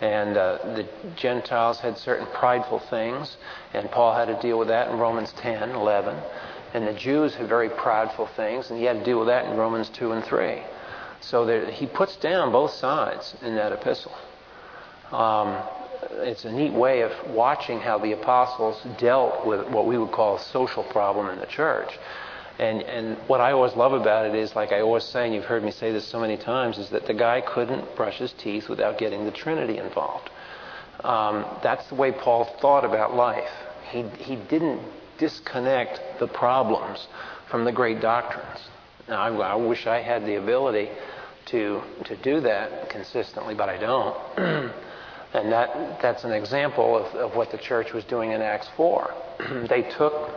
And 0.00 0.36
uh, 0.36 0.58
the 0.76 0.86
Gentiles 1.16 1.80
had 1.80 1.98
certain 1.98 2.26
prideful 2.26 2.78
things, 2.78 3.36
and 3.74 3.90
Paul 3.90 4.14
had 4.14 4.26
to 4.26 4.40
deal 4.40 4.58
with 4.58 4.68
that 4.68 4.90
in 4.90 4.98
Romans 4.98 5.32
10, 5.32 5.70
11. 5.70 6.16
And 6.74 6.86
the 6.86 6.92
Jews 6.92 7.34
had 7.34 7.48
very 7.48 7.70
prideful 7.70 8.26
things, 8.36 8.70
and 8.70 8.78
he 8.78 8.84
had 8.84 8.98
to 8.98 9.04
deal 9.04 9.18
with 9.18 9.28
that 9.28 9.46
in 9.46 9.56
Romans 9.56 9.88
2 9.90 10.12
and 10.12 10.24
3. 10.24 10.62
So 11.20 11.44
there, 11.44 11.70
he 11.70 11.86
puts 11.86 12.16
down 12.16 12.52
both 12.52 12.72
sides 12.72 13.34
in 13.42 13.54
that 13.56 13.72
epistle. 13.72 14.14
Um, 15.10 15.56
it's 16.20 16.44
a 16.44 16.52
neat 16.52 16.72
way 16.72 17.00
of 17.00 17.12
watching 17.28 17.80
how 17.80 17.98
the 17.98 18.12
apostles 18.12 18.80
dealt 18.98 19.46
with 19.46 19.66
what 19.68 19.86
we 19.86 19.98
would 19.98 20.12
call 20.12 20.36
a 20.36 20.40
social 20.40 20.84
problem 20.84 21.28
in 21.30 21.38
the 21.38 21.46
church. 21.46 21.98
And, 22.58 22.82
and 22.82 23.16
what 23.28 23.40
I 23.40 23.52
always 23.52 23.74
love 23.74 23.92
about 23.92 24.26
it 24.26 24.34
is, 24.34 24.54
like 24.56 24.72
I 24.72 24.80
always 24.80 25.04
say, 25.04 25.26
and 25.26 25.34
you've 25.34 25.44
heard 25.44 25.62
me 25.62 25.70
say 25.70 25.92
this 25.92 26.06
so 26.06 26.20
many 26.20 26.36
times, 26.36 26.76
is 26.78 26.90
that 26.90 27.06
the 27.06 27.14
guy 27.14 27.40
couldn't 27.40 27.94
brush 27.96 28.18
his 28.18 28.32
teeth 28.32 28.68
without 28.68 28.98
getting 28.98 29.24
the 29.24 29.30
Trinity 29.30 29.78
involved. 29.78 30.28
Um, 31.04 31.46
that's 31.62 31.86
the 31.88 31.94
way 31.94 32.10
Paul 32.10 32.44
thought 32.60 32.84
about 32.84 33.14
life. 33.14 33.50
He, 33.90 34.02
he 34.18 34.36
didn't 34.36 34.82
disconnect 35.18 36.00
the 36.18 36.28
problems 36.28 37.06
from 37.50 37.64
the 37.64 37.72
great 37.72 38.00
doctrines. 38.00 38.68
Now, 39.08 39.22
I, 39.22 39.30
I 39.30 39.54
wish 39.54 39.86
I 39.86 40.00
had 40.00 40.24
the 40.26 40.36
ability 40.36 40.90
to, 41.46 41.80
to 42.04 42.16
do 42.16 42.40
that 42.40 42.90
consistently, 42.90 43.54
but 43.54 43.68
I 43.68 43.78
don't. 43.78 44.16
and 45.34 45.52
that, 45.52 46.00
that's 46.02 46.24
an 46.24 46.32
example 46.32 46.96
of, 46.96 47.14
of 47.14 47.36
what 47.36 47.50
the 47.50 47.58
church 47.58 47.92
was 47.92 48.04
doing 48.04 48.32
in 48.32 48.42
Acts 48.42 48.68
4. 48.76 49.14
they 49.68 49.82
took 49.82 50.30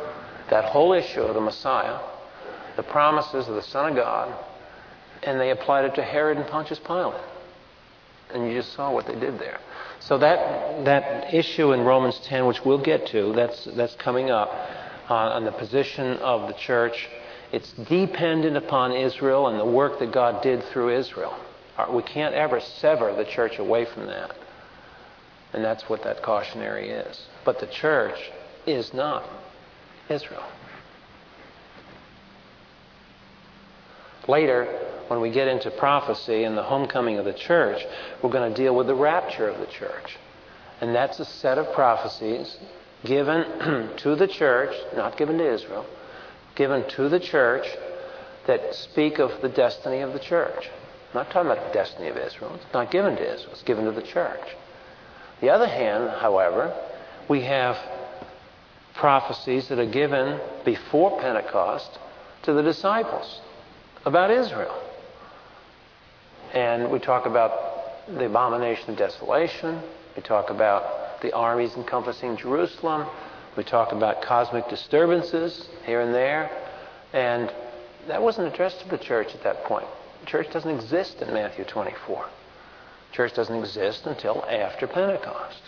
that 0.50 0.66
whole 0.66 0.94
issue 0.94 1.22
of 1.22 1.36
the 1.36 1.42
Messiah, 1.42 2.00
the 2.76 2.84
promises 2.84 3.48
of 3.48 3.56
the 3.56 3.62
Son 3.62 3.90
of 3.90 3.96
God, 3.96 4.34
and 5.24 5.40
they 5.40 5.52
applied 5.52 5.86
it 5.86 5.96
to 5.96 6.04
Herod 6.04 6.38
and 6.38 6.48
Pontius 6.48 6.80
Pilate. 6.80 7.22
And 8.34 8.48
you 8.48 8.54
just 8.54 8.74
saw 8.74 8.92
what 8.92 9.08
they 9.08 9.20
did 9.20 9.40
there. 9.40 9.60
So 10.00 10.18
that 10.18 10.86
that 10.86 11.34
issue 11.34 11.74
in 11.74 11.82
Romans 11.82 12.20
10, 12.26 12.46
which 12.48 12.66
we'll 12.66 12.84
get 12.84 13.08
to, 13.08 13.34
that's 13.34 13.66
that's 13.76 13.96
coming 13.96 14.32
up 14.32 14.50
uh, 15.10 15.14
on 15.14 15.46
the 15.46 15.52
position 15.52 16.18
of 16.18 16.48
the 16.48 16.54
church. 16.54 17.08
It's 17.52 17.72
dependent 17.74 18.56
upon 18.56 18.94
Israel 18.94 19.48
and 19.48 19.60
the 19.60 19.66
work 19.66 20.00
that 20.00 20.12
God 20.12 20.42
did 20.42 20.64
through 20.66 20.98
Israel. 20.98 21.38
Uh, 21.78 21.88
we 21.92 22.02
can't 22.04 22.34
ever 22.34 22.60
sever 22.60 23.14
the 23.14 23.26
church 23.26 23.60
away 23.60 23.86
from 23.86 24.08
that. 24.08 24.36
And 25.54 25.64
that's 25.64 25.90
what 25.90 26.04
that 26.04 26.24
cautionary 26.24 26.90
is. 26.90 27.28
But 27.44 27.60
the 27.60 27.68
church 27.68 28.18
is 28.66 28.94
not 28.94 29.24
Israel. 30.10 30.46
Later, 34.28 34.91
when 35.12 35.20
we 35.20 35.30
get 35.30 35.50
into 35.50 35.70
prophecy 35.72 36.46
and 36.46 36.58
the 36.58 36.64
homecoming 36.64 37.18
of 37.18 37.26
the 37.26 37.34
church, 37.34 37.86
we're 38.24 38.30
going 38.30 38.50
to 38.50 38.56
deal 38.56 38.74
with 38.74 38.88
the 38.88 38.96
rapture 38.96 39.46
of 39.50 39.60
the 39.60 39.66
church. 39.66 40.18
And 40.80 40.96
that's 40.96 41.20
a 41.20 41.26
set 41.26 41.58
of 41.58 41.74
prophecies 41.74 42.56
given 43.04 43.90
to 43.98 44.16
the 44.16 44.26
church, 44.26 44.74
not 44.96 45.18
given 45.18 45.38
to 45.40 45.54
Israel, 45.54 45.86
given 46.56 46.88
to 46.92 47.10
the 47.10 47.20
church 47.20 47.68
that 48.48 48.74
speak 48.74 49.20
of 49.20 49.42
the 49.42 49.50
destiny 49.50 50.00
of 50.00 50.14
the 50.14 50.20
church. 50.20 50.70
I'm 51.10 51.26
not 51.26 51.30
talking 51.30 51.52
about 51.52 51.68
the 51.68 51.74
destiny 51.74 52.08
of 52.08 52.16
Israel. 52.16 52.56
It's 52.56 52.74
not 52.74 52.90
given 52.90 53.18
to 53.18 53.34
Israel, 53.34 53.52
it's 53.52 53.64
given 53.64 53.84
to 53.84 53.92
the 53.92 54.08
church. 54.08 54.56
The 55.42 55.50
other 55.50 55.68
hand, 55.68 56.10
however, 56.22 56.74
we 57.28 57.42
have 57.42 57.78
prophecies 58.96 59.68
that 59.68 59.78
are 59.78 59.92
given 59.92 60.40
before 60.64 61.20
Pentecost 61.20 62.00
to 62.44 62.54
the 62.54 62.64
disciples 62.64 63.42
about 64.06 64.32
Israel. 64.32 64.82
And 66.54 66.92
we 66.92 67.00
talk 67.00 67.26
about 67.26 68.08
the 68.08 68.26
abomination 68.26 68.90
of 68.90 68.98
desolation. 68.98 69.82
We 70.16 70.22
talk 70.22 70.50
about 70.50 71.22
the 71.22 71.34
armies 71.34 71.76
encompassing 71.76 72.36
Jerusalem. 72.38 73.08
We 73.56 73.64
talk 73.64 73.92
about 73.92 74.22
cosmic 74.22 74.68
disturbances 74.70 75.70
here 75.86 76.02
and 76.02 76.14
there. 76.14 76.50
And 77.14 77.52
that 78.08 78.22
wasn't 78.22 78.54
addressed 78.54 78.82
to 78.82 78.90
the 78.90 78.98
church 78.98 79.34
at 79.34 79.44
that 79.44 79.64
point. 79.64 79.88
The 80.22 80.26
church 80.26 80.52
doesn't 80.52 80.70
exist 80.70 81.22
in 81.22 81.34
Matthew 81.34 81.64
24. 81.64 82.26
The 83.10 83.16
church 83.16 83.34
doesn't 83.34 83.56
exist 83.56 84.06
until 84.06 84.44
after 84.46 84.88
Pentecost. 84.88 85.62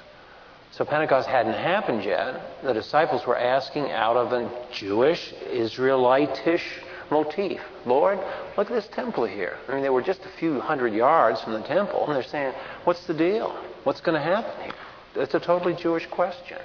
So 0.72 0.84
Pentecost 0.86 1.30
hadn't 1.30 1.54
happened 1.54 2.04
yet. 2.04 2.64
The 2.64 2.74
disciples 2.74 3.26
were 3.28 3.38
asking 3.38 3.92
out 3.92 4.18
of 4.18 4.34
a 4.34 4.50
Jewish, 4.72 5.34
Israelitish 5.52 6.66
motif. 7.14 7.62
Lord, 7.86 8.20
look 8.58 8.70
at 8.70 8.74
this 8.74 8.88
temple 8.88 9.26
here. 9.26 9.58
I 9.68 9.74
mean, 9.74 9.84
they 9.84 9.90
were 9.90 10.02
just 10.02 10.22
a 10.22 10.38
few 10.40 10.60
hundred 10.60 10.94
yards 10.94 11.42
from 11.42 11.54
the 11.54 11.62
temple, 11.62 12.06
and 12.06 12.16
they're 12.16 12.24
saying, 12.24 12.54
What's 12.84 13.06
the 13.06 13.14
deal? 13.14 13.50
What's 13.84 14.02
going 14.02 14.20
to 14.20 14.24
happen 14.24 14.64
here? 14.64 14.74
It's 15.16 15.34
a 15.34 15.40
totally 15.40 15.76
Jewish 15.76 16.08
question. 16.08 16.58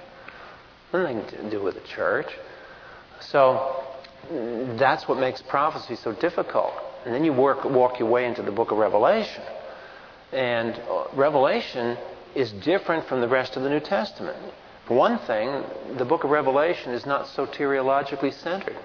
Nothing 0.93 1.25
to 1.27 1.51
do 1.51 1.62
with 1.62 1.75
the 1.75 1.87
church. 1.87 2.27
So 3.20 3.85
that's 4.31 5.07
what 5.07 5.19
makes 5.19 5.43
prophecy 5.43 5.97
so 5.97 6.12
difficult. 6.12 6.73
And 7.05 7.15
then 7.15 7.25
you 7.25 7.33
work, 7.33 7.65
walk 7.65 7.99
your 7.99 8.09
way 8.09 8.27
into 8.27 8.43
the 8.43 8.51
book 8.51 8.70
of 8.70 8.79
Revelation. 8.79 9.43
And 10.33 10.75
uh, 10.75 11.05
Revelation 11.15 11.97
is 12.35 12.53
different 12.53 13.07
from 13.07 13.20
the 13.20 13.29
rest 13.29 13.57
of 13.57 13.62
the 13.62 13.70
New 13.70 13.81
Testament. 13.81 14.39
For 14.87 14.97
one 14.97 15.19
thing, 15.19 15.65
the 15.97 16.05
book 16.05 16.25
of 16.25 16.31
Revelation 16.31 16.93
is 16.93 17.07
not 17.07 17.27
soteriologically 17.27 18.33
centered. 18.33 18.77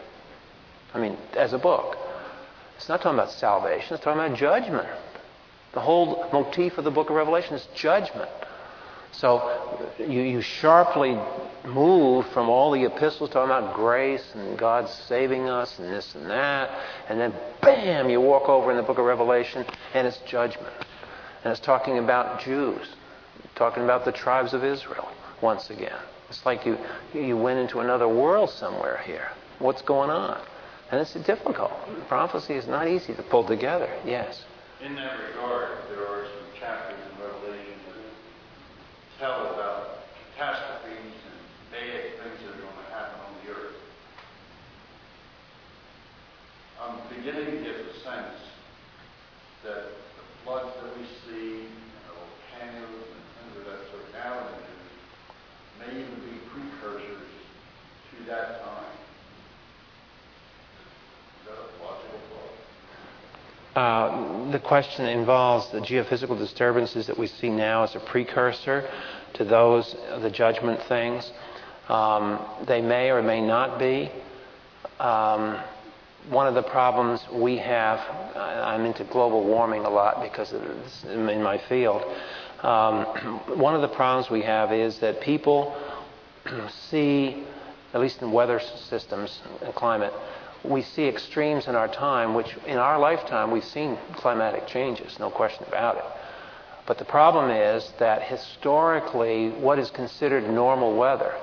I 0.94 1.00
mean, 1.00 1.18
as 1.36 1.54
a 1.54 1.58
book. 1.58 1.98
It's 2.78 2.90
not 2.90 3.02
talking 3.02 3.20
about 3.20 3.32
salvation, 3.32 3.94
it's 3.94 4.04
talking 4.04 4.24
about 4.24 4.38
judgment. 4.38 4.88
The 5.74 5.80
whole 5.80 6.28
motif 6.32 6.78
of 6.78 6.84
the 6.84 6.92
book 6.92 7.10
of 7.10 7.16
Revelation 7.16 7.56
is 7.56 7.68
judgment. 7.76 8.30
So 9.12 9.88
you, 10.00 10.22
you 10.22 10.42
sharply 10.42 11.18
move 11.66 12.26
from 12.28 12.50
all 12.50 12.72
the 12.72 12.84
epistles 12.84 13.30
talking 13.30 13.52
about 13.52 13.76
grace 13.76 14.34
and 14.36 14.58
God 14.58 14.90
saving 14.90 15.48
us 15.48 15.80
and 15.80 15.92
this 15.92 16.16
and 16.16 16.30
that, 16.30 16.70
and 17.08 17.20
then 17.20 17.34
bam, 17.62 18.10
you 18.10 18.20
walk 18.20 18.50
over 18.50 18.72
in 18.72 18.78
the 18.78 18.84
book 18.84 18.98
of 18.98 19.06
Revelation 19.06 19.66
and 19.94 20.08
it's 20.08 20.18
judgment. 20.28 20.74
And 21.44 21.52
it's 21.52 21.60
talking 21.60 22.00
about 22.00 22.42
Jews, 22.42 22.96
talking 23.56 23.84
about 23.84 24.04
the 24.04 24.12
tribes 24.12 24.54
of 24.54 24.64
Israel 24.64 25.08
once 25.42 25.70
again. 25.70 26.00
It's 26.30 26.46
like 26.46 26.66
you, 26.66 26.78
you 27.14 27.38
went 27.38 27.60
into 27.60 27.80
another 27.80 28.08
world 28.08 28.50
somewhere 28.50 29.02
here. 29.06 29.30
What's 29.60 29.82
going 29.82 30.10
on? 30.10 30.42
And 30.94 31.02
it's 31.02 31.16
difficult. 31.26 31.72
Prophecy 32.08 32.54
is 32.54 32.68
not 32.68 32.88
easy 32.88 33.16
to 33.16 33.24
pull 33.24 33.44
together. 33.44 33.90
Yes. 34.06 34.46
In 34.80 34.94
that 34.94 35.18
regard, 35.28 35.70
there 35.90 36.06
are 36.06 36.26
some 36.30 36.46
chapters 36.60 37.00
in 37.10 37.18
Revelation 37.18 37.82
that 37.88 39.18
tell 39.18 39.56
about 39.56 40.06
catastrophes 40.38 41.18
and 41.26 41.38
bad 41.74 42.14
things 42.22 42.38
that 42.46 42.54
are 42.54 42.62
going 42.62 42.78
to 42.78 42.94
happen 42.94 43.18
on 43.26 43.34
the 43.42 43.58
earth. 43.58 43.74
I'm 46.80 47.02
beginning 47.10 47.58
to 47.58 47.64
get 47.66 47.92
the 47.92 48.00
sense 48.06 48.38
that 49.64 49.98
the 49.98 50.26
floods 50.46 50.78
that 50.78 50.94
we 50.94 51.10
see, 51.26 51.66
and 51.66 52.06
the 52.06 52.14
volcanoes 52.22 53.02
and 53.02 53.24
things 53.34 53.54
of 53.58 53.66
that 53.66 53.82
sort 53.90 54.06
now 54.14 54.46
in 54.46 54.46
the 54.46 54.62
news, 54.62 54.94
may 55.82 55.90
even 56.06 56.22
be 56.22 56.38
precursors 56.54 57.34
to 58.14 58.30
that 58.30 58.62
time. 58.62 58.94
Is 61.44 61.50
that 61.50 61.60
a 61.60 61.84
logical 61.84 62.24
thought? 62.32 62.56
Uh, 63.76 64.52
the 64.52 64.60
question 64.60 65.06
involves 65.06 65.72
the 65.72 65.80
geophysical 65.80 66.38
disturbances 66.38 67.08
that 67.08 67.18
we 67.18 67.26
see 67.26 67.50
now 67.50 67.84
as 67.84 67.96
a 67.96 68.00
precursor 68.00 68.88
to 69.34 69.44
those, 69.44 69.96
the 70.22 70.30
judgment 70.30 70.80
things. 70.84 71.32
Um, 71.90 72.40
they 72.68 72.82
may 72.82 73.10
or 73.10 73.24
may 73.24 73.42
not 73.42 73.80
be. 73.80 74.12
Um, 75.00 75.60
one 76.30 76.48
of 76.48 76.54
the 76.54 76.62
problems 76.62 77.22
we 77.32 77.58
have, 77.58 78.00
I'm 78.36 78.86
into 78.86 79.04
global 79.06 79.44
warming 79.44 79.86
a 79.86 79.90
lot 79.90 80.22
because 80.22 80.54
it's 80.54 81.04
in 81.06 81.42
my 81.42 81.58
field. 81.58 82.04
Um, 82.62 83.06
one 83.58 83.74
of 83.74 83.82
the 83.82 83.90
problems 83.90 84.30
we 84.30 84.44
have 84.44 84.72
is 84.72 85.00
that 85.00 85.20
people 85.20 85.76
see, 86.70 87.44
at 87.94 88.00
least 88.00 88.22
in 88.22 88.32
weather 88.32 88.60
systems 88.60 89.42
and 89.64 89.74
climate, 89.74 90.14
we 90.64 90.82
see 90.82 91.06
extremes 91.06 91.68
in 91.68 91.76
our 91.76 91.88
time, 91.88 92.34
which 92.34 92.56
in 92.66 92.78
our 92.78 92.98
lifetime 92.98 93.52
we've 93.52 93.64
seen 93.64 93.98
climatic 94.16 94.68
changes, 94.68 95.18
no 95.20 95.30
question 95.30 95.66
about 95.68 95.98
it. 95.98 96.04
But 96.86 96.98
the 96.98 97.06
problem 97.06 97.50
is 97.50 97.92
that 98.00 98.24
historically, 98.24 99.50
what 99.50 99.80
is 99.80 99.90
considered 99.92 100.50
normal 100.50 100.98
weather 100.98 101.34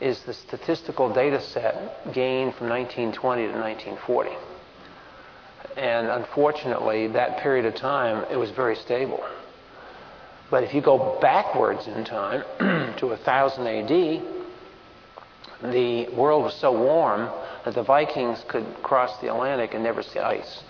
is 0.00 0.20
the 0.22 0.34
statistical 0.34 1.12
data 1.12 1.40
set 1.40 2.12
gained 2.12 2.54
from 2.54 2.68
1920 2.68 3.42
to 3.42 3.52
1940. 3.52 4.30
And 5.76 6.08
unfortunately, 6.08 7.08
that 7.08 7.38
period 7.38 7.66
of 7.66 7.74
time, 7.74 8.24
it 8.30 8.36
was 8.36 8.50
very 8.50 8.76
stable. 8.76 9.22
But 10.50 10.64
if 10.64 10.74
you 10.74 10.80
go 10.80 11.18
backwards 11.20 11.86
in 11.86 12.04
time 12.04 12.42
to 12.98 13.06
1000 13.06 13.66
AD, 13.66 14.39
the 15.62 16.08
world 16.14 16.44
was 16.44 16.54
so 16.54 16.72
warm 16.72 17.28
that 17.64 17.74
the 17.74 17.82
Vikings 17.82 18.44
could 18.48 18.66
cross 18.82 19.20
the 19.20 19.28
Atlantic 19.28 19.74
and 19.74 19.82
never 19.84 20.02
see 20.02 20.18
ice. 20.18 20.62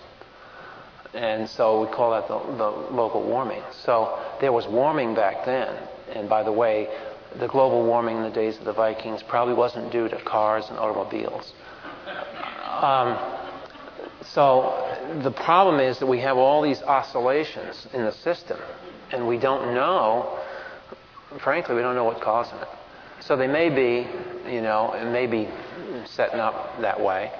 And 1.13 1.49
so 1.49 1.81
we 1.81 1.93
call 1.93 2.11
that 2.11 2.27
the, 2.27 2.39
the 2.57 2.69
local 2.93 3.21
warming. 3.23 3.63
So 3.83 4.19
there 4.39 4.51
was 4.51 4.67
warming 4.67 5.13
back 5.13 5.45
then. 5.45 5.75
And 6.13 6.29
by 6.29 6.43
the 6.43 6.51
way, 6.51 6.87
the 7.39 7.47
global 7.47 7.85
warming 7.85 8.17
in 8.17 8.23
the 8.23 8.29
days 8.29 8.57
of 8.57 8.65
the 8.65 8.73
Vikings 8.73 9.23
probably 9.23 9.53
wasn't 9.53 9.91
due 9.91 10.07
to 10.09 10.17
cars 10.23 10.65
and 10.69 10.77
automobiles. 10.77 11.53
Um, 12.67 13.17
so 14.23 15.19
the 15.23 15.31
problem 15.31 15.79
is 15.79 15.99
that 15.99 16.05
we 16.05 16.19
have 16.19 16.37
all 16.37 16.61
these 16.61 16.81
oscillations 16.81 17.87
in 17.93 18.03
the 18.03 18.11
system, 18.11 18.59
and 19.11 19.27
we 19.27 19.37
don't 19.37 19.73
know, 19.73 20.39
frankly, 21.39 21.75
we 21.75 21.81
don't 21.81 21.95
know 21.95 22.05
what's 22.05 22.23
causing 22.23 22.57
it. 22.59 22.67
So 23.21 23.35
they 23.35 23.47
may 23.47 23.69
be, 23.69 24.07
you 24.51 24.61
know, 24.61 24.93
it 24.93 25.09
may 25.11 25.27
be 25.27 25.47
setting 26.05 26.39
up 26.39 26.81
that 26.81 26.99
way. 26.99 27.31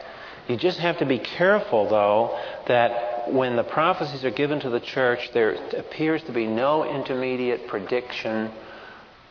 You 0.47 0.57
just 0.57 0.79
have 0.79 0.97
to 0.99 1.05
be 1.05 1.19
careful, 1.19 1.89
though, 1.89 2.39
that 2.67 3.31
when 3.31 3.55
the 3.55 3.63
prophecies 3.63 4.23
are 4.25 4.31
given 4.31 4.59
to 4.61 4.69
the 4.69 4.79
church, 4.79 5.31
there 5.33 5.53
appears 5.77 6.23
to 6.23 6.31
be 6.31 6.45
no 6.47 6.83
intermediate 6.83 7.67
prediction 7.67 8.51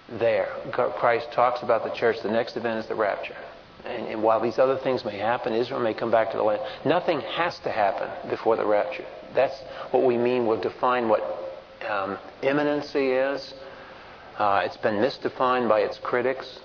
there. 0.09 0.49
Christ 0.73 1.31
talks 1.33 1.63
about 1.63 1.85
the 1.85 1.91
church. 1.91 2.21
The 2.23 2.31
next 2.31 2.57
event 2.57 2.79
is 2.81 2.87
the 2.87 2.95
rapture. 2.95 3.37
And, 3.85 4.23
while 4.23 4.41
these 4.41 4.59
other 4.59 4.77
things 4.77 5.05
may 5.05 5.19
happen, 5.19 5.53
Israel 5.53 5.81
may 5.81 5.95
come 5.95 6.11
back 6.11 6.31
to 6.33 6.37
the 6.37 6.43
land. 6.43 6.63
Nothing 6.85 7.21
has 7.21 7.59
to 7.61 7.71
happen 7.71 8.09
before 8.29 8.57
the 8.57 8.67
rapture. 8.67 9.07
That's 9.35 9.59
what 9.91 10.05
we 10.05 10.17
mean. 10.17 10.47
We'll 10.47 10.61
define 10.61 11.09
what 11.09 11.23
um, 11.89 12.19
imminency 12.43 13.11
is. 13.11 13.55
Uh, 14.41 14.62
it's 14.65 14.79
been 14.79 14.95
misdefined 14.95 15.69
by 15.69 15.81
its 15.81 15.99
critics. 15.99 16.61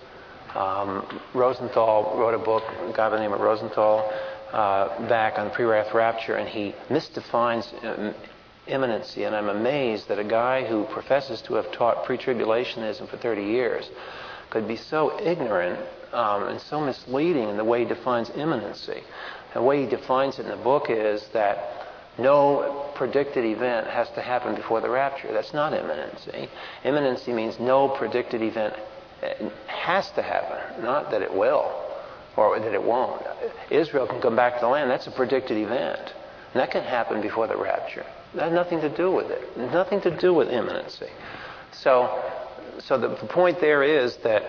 Um, 0.55 1.19
Rosenthal 1.33 2.17
wrote 2.17 2.33
a 2.33 2.37
book, 2.37 2.63
a 2.63 2.93
guy 2.95 3.09
by 3.09 3.17
the 3.17 3.19
name 3.19 3.33
of 3.33 3.41
Rosenthal, 3.41 4.09
uh, 4.53 5.09
back 5.09 5.37
on 5.37 5.51
pre-wrath 5.51 5.93
rapture, 5.93 6.35
and 6.35 6.47
he 6.47 6.73
misdefines 6.89 7.73
um, 7.83 8.15
imminency. 8.67 9.25
And 9.25 9.35
I'm 9.35 9.49
amazed 9.49 10.07
that 10.07 10.19
a 10.19 10.23
guy 10.23 10.65
who 10.65 10.85
professes 10.85 11.41
to 11.41 11.55
have 11.55 11.69
taught 11.73 12.05
pre-tribulationism 12.05 13.09
for 13.09 13.17
30 13.17 13.43
years 13.43 13.89
could 14.51 14.69
be 14.69 14.77
so 14.77 15.19
ignorant 15.19 15.77
um, 16.13 16.47
and 16.47 16.61
so 16.61 16.79
misleading 16.79 17.49
in 17.49 17.57
the 17.57 17.65
way 17.65 17.79
he 17.79 17.85
defines 17.85 18.29
imminency. 18.37 19.03
The 19.53 19.61
way 19.61 19.83
he 19.83 19.89
defines 19.89 20.39
it 20.39 20.43
in 20.43 20.49
the 20.49 20.63
book 20.63 20.85
is 20.89 21.27
that 21.33 21.84
no 22.17 22.91
predicted 22.95 23.45
event 23.45 23.87
has 23.87 24.09
to 24.11 24.21
happen 24.21 24.55
before 24.55 24.81
the 24.81 24.89
rapture. 24.89 25.31
That's 25.31 25.53
not 25.53 25.73
imminency. 25.73 26.49
Imminency 26.83 27.33
means 27.33 27.59
no 27.59 27.89
predicted 27.89 28.41
event 28.41 28.73
eh, 29.21 29.49
has 29.67 30.11
to 30.11 30.21
happen, 30.21 30.83
not 30.83 31.11
that 31.11 31.21
it 31.21 31.33
will 31.33 31.81
or 32.37 32.59
that 32.59 32.73
it 32.73 32.83
won't. 32.83 33.21
Israel 33.69 34.07
can 34.07 34.21
come 34.21 34.35
back 34.35 34.55
to 34.55 34.61
the 34.61 34.67
land. 34.67 34.89
That's 34.89 35.07
a 35.07 35.11
predicted 35.11 35.57
event. 35.57 36.13
And 36.53 36.61
that 36.61 36.71
can 36.71 36.83
happen 36.83 37.21
before 37.21 37.47
the 37.47 37.57
rapture. 37.57 38.05
That 38.33 38.43
has 38.43 38.53
nothing 38.53 38.81
to 38.81 38.89
do 38.89 39.11
with 39.11 39.29
it. 39.29 39.57
Nothing 39.57 40.01
to 40.01 40.17
do 40.17 40.33
with 40.33 40.49
imminency. 40.49 41.07
So, 41.71 42.23
so 42.79 42.97
the, 42.97 43.09
the 43.09 43.27
point 43.27 43.59
there 43.61 43.83
is 43.83 44.17
that 44.17 44.43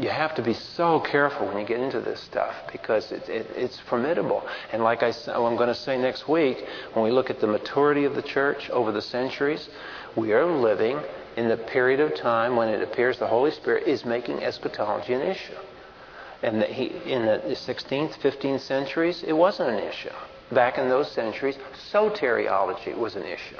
you 0.00 0.08
have 0.10 0.34
to 0.36 0.42
be 0.42 0.54
so 0.54 1.00
careful 1.00 1.46
when 1.46 1.58
you 1.58 1.66
get 1.66 1.80
into 1.80 2.00
this 2.00 2.20
stuff 2.20 2.54
because 2.70 3.10
it, 3.10 3.28
it, 3.28 3.46
it's 3.56 3.78
formidable. 3.80 4.46
And 4.72 4.82
like 4.82 5.02
I, 5.02 5.12
oh, 5.28 5.46
I'm 5.46 5.56
going 5.56 5.68
to 5.68 5.74
say 5.74 5.98
next 5.98 6.28
week, 6.28 6.64
when 6.92 7.04
we 7.04 7.10
look 7.10 7.30
at 7.30 7.40
the 7.40 7.46
maturity 7.46 8.04
of 8.04 8.14
the 8.14 8.22
church 8.22 8.70
over 8.70 8.92
the 8.92 9.02
centuries, 9.02 9.68
we 10.16 10.32
are 10.32 10.44
living 10.44 10.98
in 11.36 11.48
the 11.48 11.56
period 11.56 12.00
of 12.00 12.14
time 12.14 12.56
when 12.56 12.68
it 12.68 12.82
appears 12.82 13.18
the 13.18 13.26
Holy 13.26 13.50
Spirit 13.50 13.86
is 13.86 14.04
making 14.04 14.42
eschatology 14.42 15.14
an 15.14 15.22
issue. 15.22 15.56
And 16.42 16.62
he, 16.62 16.86
in 17.04 17.26
the 17.26 17.40
16th, 17.48 18.18
15th 18.18 18.60
centuries, 18.60 19.24
it 19.24 19.32
wasn't 19.32 19.70
an 19.70 19.78
issue. 19.78 20.12
Back 20.52 20.78
in 20.78 20.88
those 20.88 21.10
centuries, 21.10 21.58
soteriology 21.92 22.96
was 22.96 23.16
an 23.16 23.24
issue. 23.24 23.58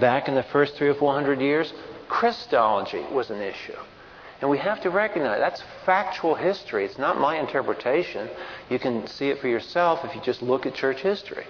Back 0.00 0.28
in 0.28 0.34
the 0.34 0.42
first 0.42 0.74
three 0.74 0.88
or 0.88 0.94
four 0.94 1.14
hundred 1.14 1.40
years, 1.40 1.72
Christology 2.08 3.04
was 3.12 3.30
an 3.30 3.40
issue. 3.40 3.76
And 4.40 4.50
we 4.50 4.58
have 4.58 4.82
to 4.82 4.90
recognize 4.90 5.38
that's 5.38 5.62
factual 5.84 6.34
history. 6.34 6.84
It's 6.84 6.98
not 6.98 7.18
my 7.18 7.38
interpretation. 7.38 8.28
You 8.68 8.78
can 8.78 9.06
see 9.06 9.28
it 9.28 9.40
for 9.40 9.48
yourself 9.48 10.04
if 10.04 10.14
you 10.14 10.20
just 10.20 10.42
look 10.42 10.66
at 10.66 10.74
church 10.74 11.00
history. 11.00 11.46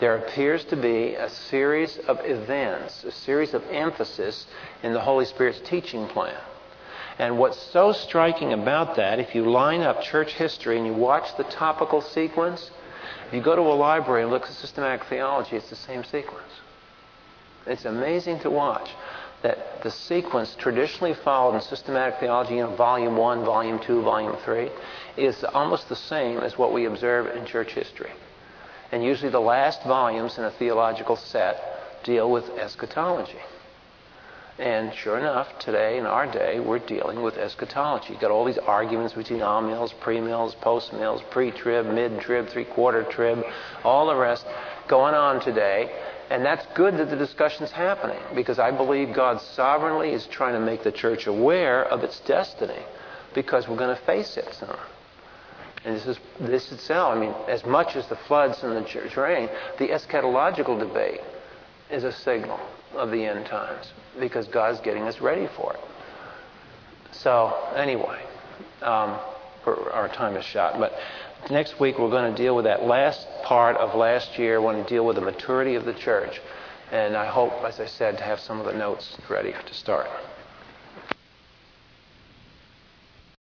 There 0.00 0.16
appears 0.16 0.64
to 0.66 0.76
be 0.76 1.14
a 1.14 1.28
series 1.28 1.98
of 2.08 2.20
events, 2.24 3.04
a 3.04 3.12
series 3.12 3.54
of 3.54 3.62
emphasis 3.70 4.46
in 4.82 4.92
the 4.92 5.00
Holy 5.00 5.24
Spirit's 5.24 5.60
teaching 5.60 6.08
plan. 6.08 6.38
And 7.18 7.38
what's 7.38 7.58
so 7.58 7.92
striking 7.92 8.54
about 8.54 8.96
that, 8.96 9.18
if 9.18 9.34
you 9.34 9.50
line 9.50 9.82
up 9.82 10.02
church 10.02 10.32
history 10.32 10.78
and 10.78 10.86
you 10.86 10.94
watch 10.94 11.36
the 11.36 11.44
topical 11.44 12.00
sequence, 12.00 12.70
if 13.26 13.34
you 13.34 13.42
go 13.42 13.54
to 13.54 13.62
a 13.62 13.76
library 13.76 14.22
and 14.22 14.30
look 14.30 14.44
at 14.44 14.52
systematic 14.52 15.04
theology, 15.06 15.56
it's 15.56 15.68
the 15.68 15.76
same 15.76 16.02
sequence. 16.04 16.48
It's 17.66 17.84
amazing 17.84 18.40
to 18.40 18.50
watch 18.50 18.90
that 19.42 19.82
the 19.82 19.90
sequence 19.90 20.54
traditionally 20.58 21.14
followed 21.14 21.54
in 21.54 21.60
systematic 21.62 22.20
theology, 22.20 22.56
you 22.56 22.62
know, 22.62 22.76
volume 22.76 23.16
1, 23.16 23.44
volume 23.44 23.78
2, 23.78 24.02
volume 24.02 24.36
3, 24.44 24.70
is 25.16 25.44
almost 25.44 25.88
the 25.88 25.96
same 25.96 26.38
as 26.38 26.58
what 26.58 26.72
we 26.72 26.84
observe 26.84 27.34
in 27.34 27.46
church 27.46 27.72
history. 27.72 28.10
And 28.92 29.04
usually 29.04 29.30
the 29.30 29.40
last 29.40 29.82
volumes 29.84 30.36
in 30.36 30.44
a 30.44 30.50
theological 30.50 31.16
set 31.16 32.02
deal 32.04 32.30
with 32.30 32.48
eschatology. 32.50 33.38
And 34.58 34.92
sure 34.94 35.16
enough, 35.16 35.58
today 35.58 35.96
in 35.96 36.04
our 36.04 36.30
day, 36.30 36.60
we're 36.60 36.80
dealing 36.80 37.22
with 37.22 37.38
eschatology. 37.38 38.08
You've 38.10 38.20
got 38.20 38.30
all 38.30 38.44
these 38.44 38.58
arguments 38.58 39.14
between 39.14 39.40
amillennials, 39.40 39.94
premillennials, 39.94 40.54
postmillennials, 40.56 41.22
pre-trib, 41.30 41.86
mid-trib, 41.86 42.48
three-quarter 42.48 43.04
trib, 43.04 43.42
all 43.84 44.08
the 44.08 44.16
rest 44.16 44.44
going 44.86 45.14
on 45.14 45.40
today. 45.40 45.90
And 46.30 46.44
that's 46.44 46.64
good 46.76 46.96
that 46.98 47.10
the 47.10 47.16
discussion's 47.16 47.72
happening 47.72 48.20
because 48.36 48.60
I 48.60 48.70
believe 48.70 49.12
God 49.12 49.40
sovereignly 49.40 50.12
is 50.12 50.26
trying 50.28 50.54
to 50.54 50.60
make 50.60 50.84
the 50.84 50.92
church 50.92 51.26
aware 51.26 51.84
of 51.84 52.04
its 52.04 52.20
destiny 52.20 52.82
because 53.34 53.68
we're 53.68 53.76
going 53.76 53.96
to 53.96 54.02
face 54.04 54.36
it 54.36 54.48
soon. 54.54 54.76
And 55.84 55.96
this 55.96 56.06
is 56.06 56.18
this 56.38 56.70
itself. 56.70 57.16
I 57.16 57.18
mean, 57.18 57.34
as 57.48 57.64
much 57.64 57.96
as 57.96 58.06
the 58.06 58.16
floods 58.28 58.62
and 58.62 58.76
the 58.76 58.88
church 58.88 59.16
reign, 59.16 59.48
the 59.78 59.88
eschatological 59.88 60.78
debate 60.78 61.20
is 61.90 62.04
a 62.04 62.12
signal 62.12 62.60
of 62.94 63.10
the 63.10 63.24
end 63.24 63.46
times 63.46 63.92
because 64.20 64.46
God's 64.46 64.80
getting 64.80 65.04
us 65.04 65.20
ready 65.20 65.48
for 65.56 65.72
it. 65.72 65.80
So 67.12 67.52
anyway, 67.74 68.22
um, 68.82 69.18
our 69.66 70.08
time 70.12 70.36
is 70.36 70.44
shot, 70.44 70.78
but 70.78 70.92
next 71.48 71.80
week 71.80 71.98
we're 71.98 72.10
going 72.10 72.34
to 72.34 72.42
deal 72.42 72.54
with 72.54 72.64
that 72.64 72.84
last 72.84 73.26
part 73.42 73.76
of 73.76 73.94
last 73.94 74.38
year. 74.38 74.60
We're 74.60 74.72
going 74.72 74.84
to 74.84 74.90
deal 74.90 75.06
with 75.06 75.16
the 75.16 75.22
maturity 75.22 75.74
of 75.74 75.84
the 75.84 75.94
church, 75.94 76.40
and 76.92 77.16
I 77.16 77.26
hope, 77.26 77.52
as 77.64 77.80
I 77.80 77.86
said, 77.86 78.18
to 78.18 78.24
have 78.24 78.40
some 78.40 78.60
of 78.60 78.66
the 78.66 78.72
notes 78.72 79.16
ready 79.28 79.52
to 79.52 79.74
start. 79.74 80.08